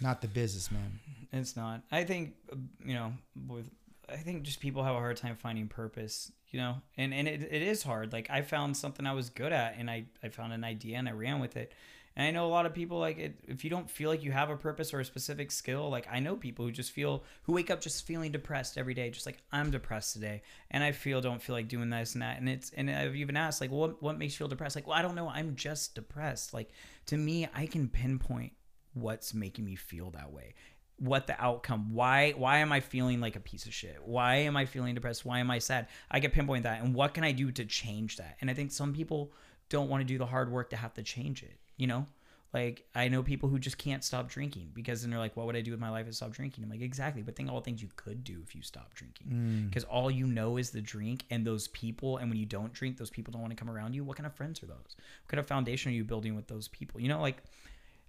Not 0.00 0.20
the 0.20 0.28
business, 0.28 0.70
man. 0.70 0.98
It's 1.32 1.56
not. 1.56 1.82
I 1.90 2.04
think 2.04 2.34
uh, 2.52 2.56
you 2.84 2.94
know 2.94 3.12
with 3.46 3.70
I 4.08 4.16
think 4.16 4.42
just 4.42 4.60
people 4.60 4.82
have 4.82 4.94
a 4.94 4.98
hard 4.98 5.16
time 5.16 5.36
finding 5.36 5.68
purpose, 5.68 6.32
you 6.50 6.58
know, 6.58 6.76
and 6.96 7.14
and 7.14 7.28
it, 7.28 7.42
it 7.42 7.62
is 7.62 7.82
hard. 7.82 8.12
Like 8.12 8.28
I 8.28 8.42
found 8.42 8.76
something 8.76 9.06
I 9.06 9.12
was 9.12 9.30
good 9.30 9.52
at, 9.52 9.76
and 9.78 9.88
I 9.88 10.06
I 10.22 10.28
found 10.28 10.52
an 10.52 10.64
idea 10.64 10.98
and 10.98 11.08
I 11.08 11.12
ran 11.12 11.40
with 11.40 11.56
it. 11.56 11.72
And 12.14 12.26
I 12.26 12.30
know 12.30 12.46
a 12.46 12.48
lot 12.48 12.66
of 12.66 12.74
people 12.74 12.98
like 12.98 13.18
it, 13.18 13.38
if 13.48 13.64
you 13.64 13.70
don't 13.70 13.90
feel 13.90 14.10
like 14.10 14.22
you 14.22 14.32
have 14.32 14.50
a 14.50 14.56
purpose 14.56 14.92
or 14.92 15.00
a 15.00 15.04
specific 15.04 15.50
skill, 15.50 15.88
like 15.88 16.06
I 16.10 16.20
know 16.20 16.36
people 16.36 16.64
who 16.64 16.70
just 16.70 16.92
feel 16.92 17.24
who 17.44 17.52
wake 17.52 17.70
up 17.70 17.80
just 17.80 18.06
feeling 18.06 18.32
depressed 18.32 18.76
every 18.76 18.94
day, 18.94 19.10
just 19.10 19.26
like 19.26 19.38
I'm 19.50 19.70
depressed 19.70 20.12
today, 20.12 20.42
and 20.70 20.84
I 20.84 20.92
feel 20.92 21.20
don't 21.20 21.42
feel 21.42 21.54
like 21.54 21.68
doing 21.68 21.90
this 21.90 22.14
and 22.14 22.22
that, 22.22 22.38
and 22.38 22.48
it's 22.48 22.70
and 22.76 22.90
I've 22.90 23.16
even 23.16 23.36
asked 23.36 23.60
like, 23.60 23.70
what 23.70 24.02
what 24.02 24.18
makes 24.18 24.34
you 24.34 24.38
feel 24.38 24.48
depressed? 24.48 24.76
Like, 24.76 24.86
well, 24.86 24.98
I 24.98 25.02
don't 25.02 25.14
know, 25.14 25.28
I'm 25.28 25.56
just 25.56 25.94
depressed. 25.94 26.52
Like 26.52 26.70
to 27.06 27.16
me, 27.16 27.48
I 27.54 27.66
can 27.66 27.88
pinpoint 27.88 28.52
what's 28.94 29.32
making 29.32 29.64
me 29.64 29.74
feel 29.74 30.10
that 30.10 30.30
way 30.30 30.54
what 30.98 31.26
the 31.26 31.42
outcome 31.42 31.92
why 31.92 32.30
why 32.32 32.58
am 32.58 32.70
i 32.70 32.78
feeling 32.78 33.18
like 33.20 33.34
a 33.34 33.40
piece 33.40 33.66
of 33.66 33.74
shit? 33.74 33.98
Why 34.04 34.36
am 34.36 34.56
i 34.56 34.66
feeling 34.66 34.94
depressed? 34.94 35.24
Why 35.24 35.40
am 35.40 35.50
i 35.50 35.58
sad? 35.58 35.88
I 36.10 36.20
can 36.20 36.30
pinpoint 36.30 36.62
that 36.62 36.80
and 36.82 36.94
what 36.94 37.14
can 37.14 37.24
i 37.24 37.32
do 37.32 37.50
to 37.52 37.64
change 37.64 38.18
that? 38.18 38.36
And 38.40 38.50
i 38.50 38.54
think 38.54 38.70
some 38.70 38.92
people 38.92 39.32
don't 39.68 39.88
want 39.88 40.02
to 40.02 40.04
do 40.04 40.18
the 40.18 40.26
hard 40.26 40.52
work 40.52 40.70
to 40.70 40.76
have 40.76 40.94
to 40.94 41.02
change 41.02 41.42
it 41.42 41.58
you 41.82 41.88
know? 41.88 42.06
Like 42.54 42.84
i 42.94 43.08
know 43.08 43.22
people 43.22 43.48
who 43.48 43.58
just 43.58 43.78
can't 43.78 44.04
stop 44.04 44.28
drinking 44.28 44.72
because 44.74 45.00
then 45.00 45.10
they're 45.10 45.18
like 45.18 45.34
what 45.38 45.46
would 45.46 45.56
i 45.56 45.62
do 45.62 45.70
with 45.70 45.80
my 45.80 45.88
life 45.88 46.02
if 46.02 46.08
i 46.08 46.12
stop 46.12 46.32
drinking? 46.32 46.62
I'm 46.62 46.70
like 46.70 46.82
exactly 46.82 47.22
but 47.22 47.34
think 47.34 47.50
all 47.50 47.60
the 47.60 47.64
things 47.64 47.82
you 47.82 47.88
could 47.96 48.22
do 48.24 48.40
if 48.46 48.54
you 48.54 48.62
stop 48.62 48.92
drinking. 48.94 49.26
Mm. 49.28 49.68
Because 49.68 49.84
all 49.84 50.10
you 50.10 50.26
know 50.26 50.58
is 50.58 50.70
the 50.70 50.82
drink 50.82 51.24
and 51.30 51.46
those 51.46 51.68
people 51.68 52.18
and 52.18 52.28
when 52.28 52.38
you 52.38 52.44
don't 52.44 52.72
drink 52.72 52.98
those 52.98 53.10
people 53.10 53.32
don't 53.32 53.40
want 53.40 53.56
to 53.56 53.56
come 53.56 53.70
around 53.70 53.94
you. 53.94 54.04
What 54.04 54.18
kind 54.18 54.26
of 54.26 54.34
friends 54.34 54.62
are 54.62 54.66
those? 54.66 54.76
What 54.76 55.28
kind 55.28 55.40
of 55.40 55.46
foundation 55.46 55.90
are 55.90 55.94
you 55.94 56.04
building 56.04 56.36
with 56.36 56.46
those 56.46 56.68
people? 56.68 57.00
You 57.00 57.08
know 57.08 57.22
like 57.22 57.38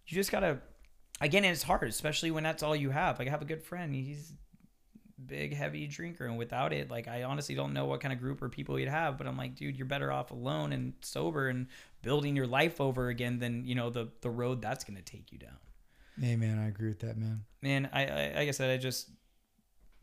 you 0.07 0.15
just 0.15 0.31
gotta 0.31 0.59
again 1.21 1.45
it's 1.45 1.63
hard 1.63 1.87
especially 1.87 2.29
when 2.29 2.43
that's 2.43 2.63
all 2.63 2.75
you 2.75 2.89
have. 2.89 3.19
Like 3.19 3.29
i 3.29 3.31
have 3.31 3.41
a 3.41 3.45
good 3.45 3.63
friend 3.63 3.95
he's 3.95 4.33
big 5.27 5.53
heavy 5.53 5.87
drinker 5.87 6.25
and 6.25 6.37
without 6.37 6.73
it 6.73 6.89
like 6.91 7.07
i 7.07 7.23
honestly 7.23 7.55
don't 7.55 7.73
know 7.73 7.85
what 7.85 7.99
kind 8.01 8.13
of 8.13 8.19
group 8.19 8.41
or 8.41 8.49
people 8.49 8.77
you'd 8.79 8.89
have 8.89 9.17
but 9.17 9.27
i'm 9.27 9.37
like 9.37 9.55
dude 9.55 9.75
you're 9.77 9.85
better 9.85 10.11
off 10.11 10.31
alone 10.31 10.73
and 10.73 10.93
sober 11.01 11.47
and 11.49 11.67
building 12.01 12.35
your 12.35 12.47
life 12.47 12.79
over 12.81 13.09
again 13.09 13.39
than 13.39 13.65
you 13.65 13.75
know 13.75 13.89
the 13.89 14.09
the 14.21 14.29
road 14.29 14.61
that's 14.61 14.83
going 14.83 14.97
to 14.97 15.03
take 15.03 15.31
you 15.31 15.37
down 15.39 15.57
Hey, 16.21 16.35
man, 16.35 16.59
I 16.59 16.67
agree 16.67 16.89
with 16.89 16.99
that, 16.99 17.17
man. 17.17 17.43
man 17.63 17.89
I, 17.91 18.05
I 18.05 18.33
like 18.35 18.47
i 18.47 18.51
said 18.51 18.69
i 18.69 18.77
just 18.77 19.09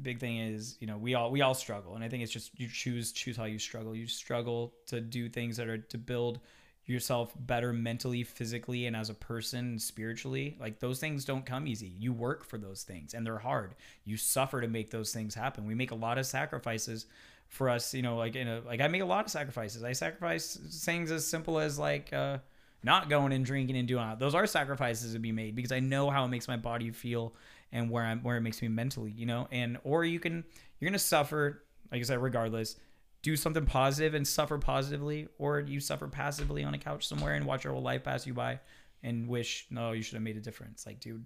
big 0.02 0.18
thing 0.18 0.38
is 0.38 0.76
you 0.80 0.86
know 0.86 0.96
we 0.96 1.14
all 1.14 1.30
we 1.30 1.42
all 1.42 1.54
struggle 1.54 1.94
and 1.94 2.02
i 2.02 2.08
think 2.08 2.22
it's 2.22 2.32
just 2.32 2.58
you 2.58 2.66
choose 2.68 3.12
choose 3.12 3.36
how 3.36 3.44
you 3.44 3.58
struggle 3.58 3.94
you 3.94 4.06
struggle 4.06 4.74
to 4.86 5.00
do 5.00 5.28
things 5.28 5.56
that 5.58 5.68
are 5.68 5.78
to 5.78 5.98
build 5.98 6.40
yourself 6.90 7.32
better 7.36 7.72
mentally 7.72 8.22
physically 8.22 8.86
and 8.86 8.96
as 8.96 9.10
a 9.10 9.14
person 9.14 9.78
spiritually 9.78 10.56
like 10.60 10.78
those 10.80 10.98
things 10.98 11.24
don't 11.24 11.46
come 11.46 11.66
easy 11.66 11.92
you 11.98 12.12
work 12.12 12.44
for 12.44 12.58
those 12.58 12.82
things 12.82 13.14
and 13.14 13.26
they're 13.26 13.38
hard 13.38 13.74
you 14.04 14.16
suffer 14.16 14.60
to 14.60 14.68
make 14.68 14.90
those 14.90 15.12
things 15.12 15.34
happen 15.34 15.66
we 15.66 15.74
make 15.74 15.90
a 15.90 15.94
lot 15.94 16.18
of 16.18 16.26
sacrifices 16.26 17.06
for 17.48 17.68
us 17.68 17.94
you 17.94 18.02
know 18.02 18.16
like 18.16 18.36
in 18.36 18.48
a 18.48 18.60
like 18.60 18.80
i 18.80 18.88
make 18.88 19.02
a 19.02 19.06
lot 19.06 19.24
of 19.24 19.30
sacrifices 19.30 19.82
i 19.82 19.92
sacrifice 19.92 20.56
things 20.84 21.10
as 21.10 21.26
simple 21.26 21.58
as 21.58 21.78
like 21.78 22.12
uh 22.12 22.38
not 22.82 23.08
going 23.08 23.32
and 23.32 23.44
drinking 23.44 23.76
and 23.76 23.86
doing 23.86 24.06
that. 24.06 24.18
Those 24.18 24.34
are 24.34 24.46
sacrifices 24.46 25.12
to 25.12 25.18
be 25.18 25.32
made 25.32 25.54
because 25.54 25.72
I 25.72 25.80
know 25.80 26.10
how 26.10 26.24
it 26.24 26.28
makes 26.28 26.48
my 26.48 26.56
body 26.56 26.90
feel 26.90 27.34
and 27.72 27.90
where 27.90 28.04
I'm 28.04 28.22
where 28.22 28.36
it 28.36 28.40
makes 28.40 28.62
me 28.62 28.68
mentally, 28.68 29.10
you 29.10 29.26
know. 29.26 29.48
And 29.50 29.78
or 29.84 30.04
you 30.04 30.18
can 30.18 30.44
you're 30.78 30.90
gonna 30.90 30.98
suffer, 30.98 31.62
like 31.92 32.00
I 32.00 32.04
said, 32.04 32.22
regardless. 32.22 32.76
Do 33.22 33.36
something 33.36 33.66
positive 33.66 34.14
and 34.14 34.26
suffer 34.26 34.58
positively, 34.58 35.28
or 35.38 35.60
you 35.60 35.80
suffer 35.80 36.08
passively 36.08 36.64
on 36.64 36.74
a 36.74 36.78
couch 36.78 37.06
somewhere 37.06 37.34
and 37.34 37.44
watch 37.44 37.64
your 37.64 37.74
whole 37.74 37.82
life 37.82 38.04
pass 38.04 38.26
you 38.26 38.34
by 38.34 38.60
and 39.02 39.28
wish 39.28 39.66
no, 39.70 39.92
you 39.92 40.02
should 40.02 40.14
have 40.14 40.22
made 40.22 40.36
a 40.36 40.40
difference. 40.40 40.86
Like, 40.86 41.00
dude, 41.00 41.24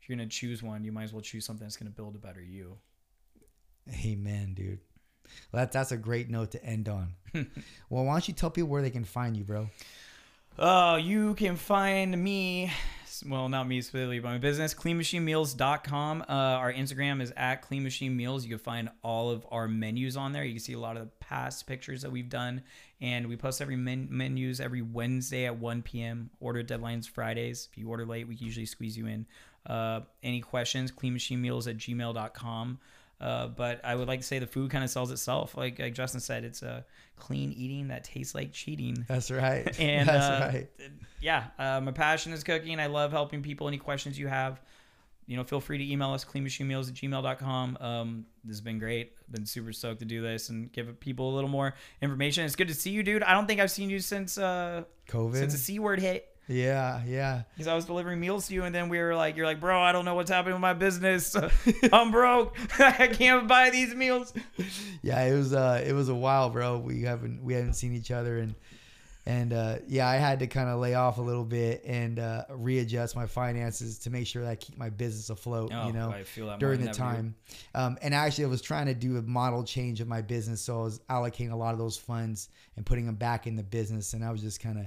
if 0.00 0.08
you're 0.08 0.16
gonna 0.16 0.28
choose 0.28 0.62
one, 0.62 0.84
you 0.84 0.92
might 0.92 1.04
as 1.04 1.12
well 1.12 1.22
choose 1.22 1.44
something 1.44 1.64
that's 1.64 1.76
gonna 1.76 1.90
build 1.90 2.14
a 2.14 2.18
better 2.18 2.42
you. 2.42 2.78
Amen, 4.04 4.54
dude. 4.54 4.80
Well, 5.52 5.62
that, 5.62 5.72
that's 5.72 5.92
a 5.92 5.96
great 5.96 6.30
note 6.30 6.50
to 6.52 6.64
end 6.64 6.88
on. 6.88 7.14
well, 7.34 8.04
why 8.04 8.12
don't 8.12 8.28
you 8.28 8.34
tell 8.34 8.50
people 8.50 8.68
where 8.68 8.82
they 8.82 8.90
can 8.90 9.04
find 9.04 9.36
you, 9.36 9.44
bro? 9.44 9.68
Uh, 10.58 11.00
you 11.02 11.34
can 11.34 11.56
find 11.56 12.22
me, 12.22 12.70
well, 13.26 13.48
not 13.48 13.68
me 13.68 13.80
specifically, 13.80 14.18
but 14.18 14.28
my 14.30 14.38
business, 14.38 14.74
cleanmachinemeals.com. 14.74 16.22
Uh, 16.22 16.24
our 16.32 16.72
Instagram 16.72 17.20
is 17.20 17.32
at 17.36 17.62
Clean 17.62 17.82
Machine 17.82 18.16
Meals. 18.16 18.44
You 18.44 18.50
can 18.50 18.58
find 18.58 18.88
all 19.02 19.30
of 19.30 19.46
our 19.50 19.68
menus 19.68 20.16
on 20.16 20.32
there. 20.32 20.44
You 20.44 20.54
can 20.54 20.60
see 20.60 20.72
a 20.72 20.78
lot 20.78 20.96
of 20.96 21.04
the 21.04 21.10
past 21.20 21.66
pictures 21.66 22.02
that 22.02 22.10
we've 22.10 22.28
done. 22.28 22.62
And 23.00 23.28
we 23.28 23.36
post 23.36 23.60
every 23.60 23.76
men- 23.76 24.08
menus 24.10 24.60
every 24.60 24.82
Wednesday 24.82 25.46
at 25.46 25.58
1 25.58 25.82
p.m. 25.82 26.30
Order 26.40 26.62
deadlines 26.62 27.08
Fridays. 27.08 27.68
If 27.70 27.78
you 27.78 27.88
order 27.88 28.06
late, 28.06 28.26
we 28.26 28.36
usually 28.36 28.66
squeeze 28.66 28.96
you 28.96 29.06
in. 29.06 29.26
Uh, 29.66 30.00
any 30.22 30.40
questions, 30.40 30.90
cleanmachinemeals 30.90 31.68
at 31.68 31.76
gmail.com. 31.76 32.78
Uh, 33.24 33.46
but 33.46 33.82
I 33.82 33.94
would 33.94 34.06
like 34.06 34.20
to 34.20 34.26
say 34.26 34.38
the 34.38 34.46
food 34.46 34.70
kind 34.70 34.84
of 34.84 34.90
sells 34.90 35.10
itself. 35.10 35.56
Like, 35.56 35.78
like 35.78 35.94
Justin 35.94 36.20
said, 36.20 36.44
it's 36.44 36.60
a 36.62 36.84
clean 37.16 37.52
eating 37.52 37.88
that 37.88 38.04
tastes 38.04 38.34
like 38.34 38.52
cheating. 38.52 39.06
That's 39.08 39.30
right. 39.30 39.64
And 39.80 40.08
that's 40.10 40.26
uh, 40.26 40.50
right. 40.52 40.70
yeah, 41.22 41.44
uh, 41.58 41.80
my 41.80 41.92
passion 41.92 42.34
is 42.34 42.44
cooking. 42.44 42.78
I 42.78 42.86
love 42.86 43.12
helping 43.12 43.42
people. 43.42 43.66
Any 43.66 43.78
questions 43.78 44.18
you 44.18 44.28
have, 44.28 44.60
you 45.26 45.38
know, 45.38 45.44
feel 45.44 45.60
free 45.60 45.78
to 45.78 45.90
email 45.90 46.10
us 46.10 46.22
cleanmachinemeals 46.22 46.88
at 46.88 46.94
gmail.com. 46.96 47.78
Um, 47.80 48.26
this 48.44 48.56
has 48.56 48.60
been 48.60 48.78
great. 48.78 49.14
I've 49.26 49.32
been 49.32 49.46
super 49.46 49.72
stoked 49.72 50.00
to 50.00 50.04
do 50.04 50.20
this 50.20 50.50
and 50.50 50.70
give 50.70 51.00
people 51.00 51.32
a 51.32 51.34
little 51.34 51.48
more 51.48 51.72
information. 52.02 52.44
It's 52.44 52.56
good 52.56 52.68
to 52.68 52.74
see 52.74 52.90
you, 52.90 53.02
dude. 53.02 53.22
I 53.22 53.32
don't 53.32 53.46
think 53.46 53.58
I've 53.58 53.70
seen 53.70 53.88
you 53.88 54.00
since 54.00 54.36
uh, 54.36 54.84
COVID. 55.08 55.36
since 55.38 55.52
the 55.54 55.58
C 55.58 55.78
word 55.78 55.98
hit. 55.98 56.28
Yeah, 56.48 57.02
yeah. 57.06 57.42
Because 57.54 57.68
I 57.68 57.74
was 57.74 57.84
delivering 57.86 58.20
meals 58.20 58.48
to 58.48 58.54
you, 58.54 58.64
and 58.64 58.74
then 58.74 58.88
we 58.88 58.98
were 58.98 59.14
like, 59.14 59.36
"You're 59.36 59.46
like, 59.46 59.60
bro, 59.60 59.80
I 59.80 59.92
don't 59.92 60.04
know 60.04 60.14
what's 60.14 60.30
happening 60.30 60.54
with 60.54 60.60
my 60.60 60.74
business. 60.74 61.36
I'm 61.92 62.10
broke. 62.10 62.56
I 62.78 63.08
can't 63.08 63.48
buy 63.48 63.70
these 63.70 63.94
meals." 63.94 64.32
yeah, 65.02 65.22
it 65.22 65.34
was 65.34 65.54
uh 65.54 65.82
it 65.86 65.92
was 65.92 66.08
a 66.08 66.14
while, 66.14 66.50
bro. 66.50 66.78
We 66.78 67.02
haven't 67.02 67.42
we 67.42 67.54
haven't 67.54 67.74
seen 67.74 67.94
each 67.94 68.10
other 68.10 68.38
and 68.38 68.54
and 69.26 69.54
uh 69.54 69.76
yeah, 69.88 70.06
I 70.06 70.16
had 70.16 70.40
to 70.40 70.46
kind 70.46 70.68
of 70.68 70.80
lay 70.80 70.94
off 70.94 71.16
a 71.16 71.22
little 71.22 71.44
bit 71.44 71.82
and 71.86 72.18
uh 72.18 72.44
readjust 72.50 73.16
my 73.16 73.26
finances 73.26 73.98
to 74.00 74.10
make 74.10 74.26
sure 74.26 74.42
that 74.42 74.50
I 74.50 74.56
keep 74.56 74.76
my 74.76 74.90
business 74.90 75.30
afloat, 75.30 75.70
Oh, 75.72 75.86
you 75.86 75.94
know, 75.94 76.10
I 76.10 76.24
feel 76.24 76.48
that 76.48 76.58
during 76.58 76.82
the 76.84 76.92
time. 76.92 77.34
Um 77.74 77.96
and 78.02 78.14
actually 78.14 78.44
I 78.44 78.48
was 78.48 78.60
trying 78.60 78.86
to 78.86 78.94
do 78.94 79.16
a 79.16 79.22
model 79.22 79.64
change 79.64 80.02
of 80.02 80.08
my 80.08 80.20
business, 80.20 80.60
so 80.60 80.78
I 80.78 80.84
was 80.84 81.00
allocating 81.08 81.52
a 81.52 81.56
lot 81.56 81.72
of 81.72 81.78
those 81.78 81.96
funds 81.96 82.50
and 82.76 82.84
putting 82.84 83.06
them 83.06 83.14
back 83.14 83.46
in 83.46 83.56
the 83.56 83.62
business 83.62 84.12
and 84.12 84.22
I 84.22 84.30
was 84.30 84.42
just 84.42 84.60
kind 84.60 84.78
of 84.78 84.86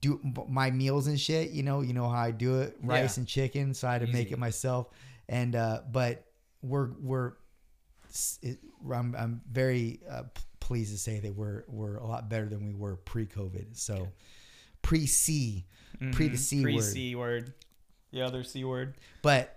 do 0.00 0.20
my 0.48 0.70
meals 0.70 1.06
and 1.06 1.18
shit, 1.20 1.50
you 1.50 1.62
know, 1.62 1.80
you 1.80 1.92
know 1.92 2.08
how 2.08 2.20
I 2.20 2.30
do 2.30 2.60
it, 2.60 2.76
rice 2.82 3.16
Yeah. 3.16 3.20
and 3.20 3.28
chicken, 3.28 3.74
so 3.74 3.88
I 3.88 3.92
had 3.92 4.00
to 4.06 4.12
make 4.12 4.32
it 4.32 4.38
myself. 4.38 4.88
And 5.28 5.54
uh 5.56 5.82
but 5.90 6.24
we're 6.62 6.90
we're 7.00 7.32
it, 8.42 8.58
I'm, 8.90 9.14
I'm 9.14 9.42
very 9.50 10.00
uh, 10.08 10.22
pleased 10.60 10.92
to 10.92 10.98
say 10.98 11.20
that 11.20 11.34
we're 11.34 11.64
we're 11.68 11.96
a 11.96 12.06
lot 12.06 12.28
better 12.30 12.46
than 12.48 12.66
we 12.66 12.74
were 12.74 12.96
pre-COVID. 12.96 13.76
So 13.76 14.08
pre 14.82 15.06
C, 15.06 15.66
pre 16.12 16.28
the 16.28 16.38
C 16.38 16.62
Pre 16.62 16.74
word. 16.76 16.82
C 16.84 17.14
word, 17.14 17.54
the 18.12 18.22
other 18.22 18.42
C 18.42 18.64
word. 18.64 18.94
But 19.22 19.55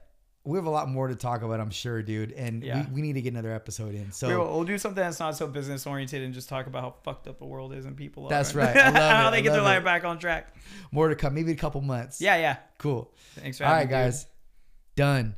we 0.49 0.57
have 0.57 0.65
a 0.65 0.69
lot 0.69 0.89
more 0.89 1.07
to 1.07 1.15
talk 1.15 1.41
about, 1.41 1.59
I'm 1.59 1.69
sure, 1.69 2.01
dude. 2.01 2.31
And 2.33 2.63
Yeah. 2.63 2.85
we, 2.89 2.95
we 2.95 3.01
need 3.01 3.13
to 3.13 3.21
get 3.21 3.33
another 3.33 3.51
episode 3.53 3.93
in. 3.95 4.11
So 4.11 4.27
we'll, 4.27 4.53
we'll 4.55 4.63
do 4.63 4.77
something 4.77 5.03
that's 5.03 5.19
not 5.19 5.35
so 5.37 5.47
business 5.47 5.85
oriented 5.85 6.23
and 6.23 6.33
just 6.33 6.49
talk 6.49 6.67
about 6.67 6.81
how 6.83 6.95
fucked 7.03 7.27
up 7.27 7.39
the 7.39 7.45
world 7.45 7.73
is 7.73 7.85
and 7.85 7.95
people 7.95 8.25
are. 8.25 8.29
That's 8.29 8.53
right. 8.55 8.75
How 8.75 9.29
they 9.29 9.41
get 9.41 9.51
their 9.53 9.61
life 9.61 9.83
back 9.83 10.03
on 10.05 10.19
track. 10.19 10.55
more 10.91 11.07
to 11.09 11.15
come, 11.15 11.33
maybe 11.33 11.51
a 11.51 11.55
couple 11.55 11.81
months. 11.81 12.19
Yeah, 12.21 12.35
yeah. 12.37 12.57
Cool. 12.77 13.11
Thanks 13.35 13.57
for 13.57 13.65
All 13.65 13.69
having 13.71 13.89
right, 13.89 13.97
me, 13.99 14.05
guys. 14.05 14.25
Done. 14.95 15.35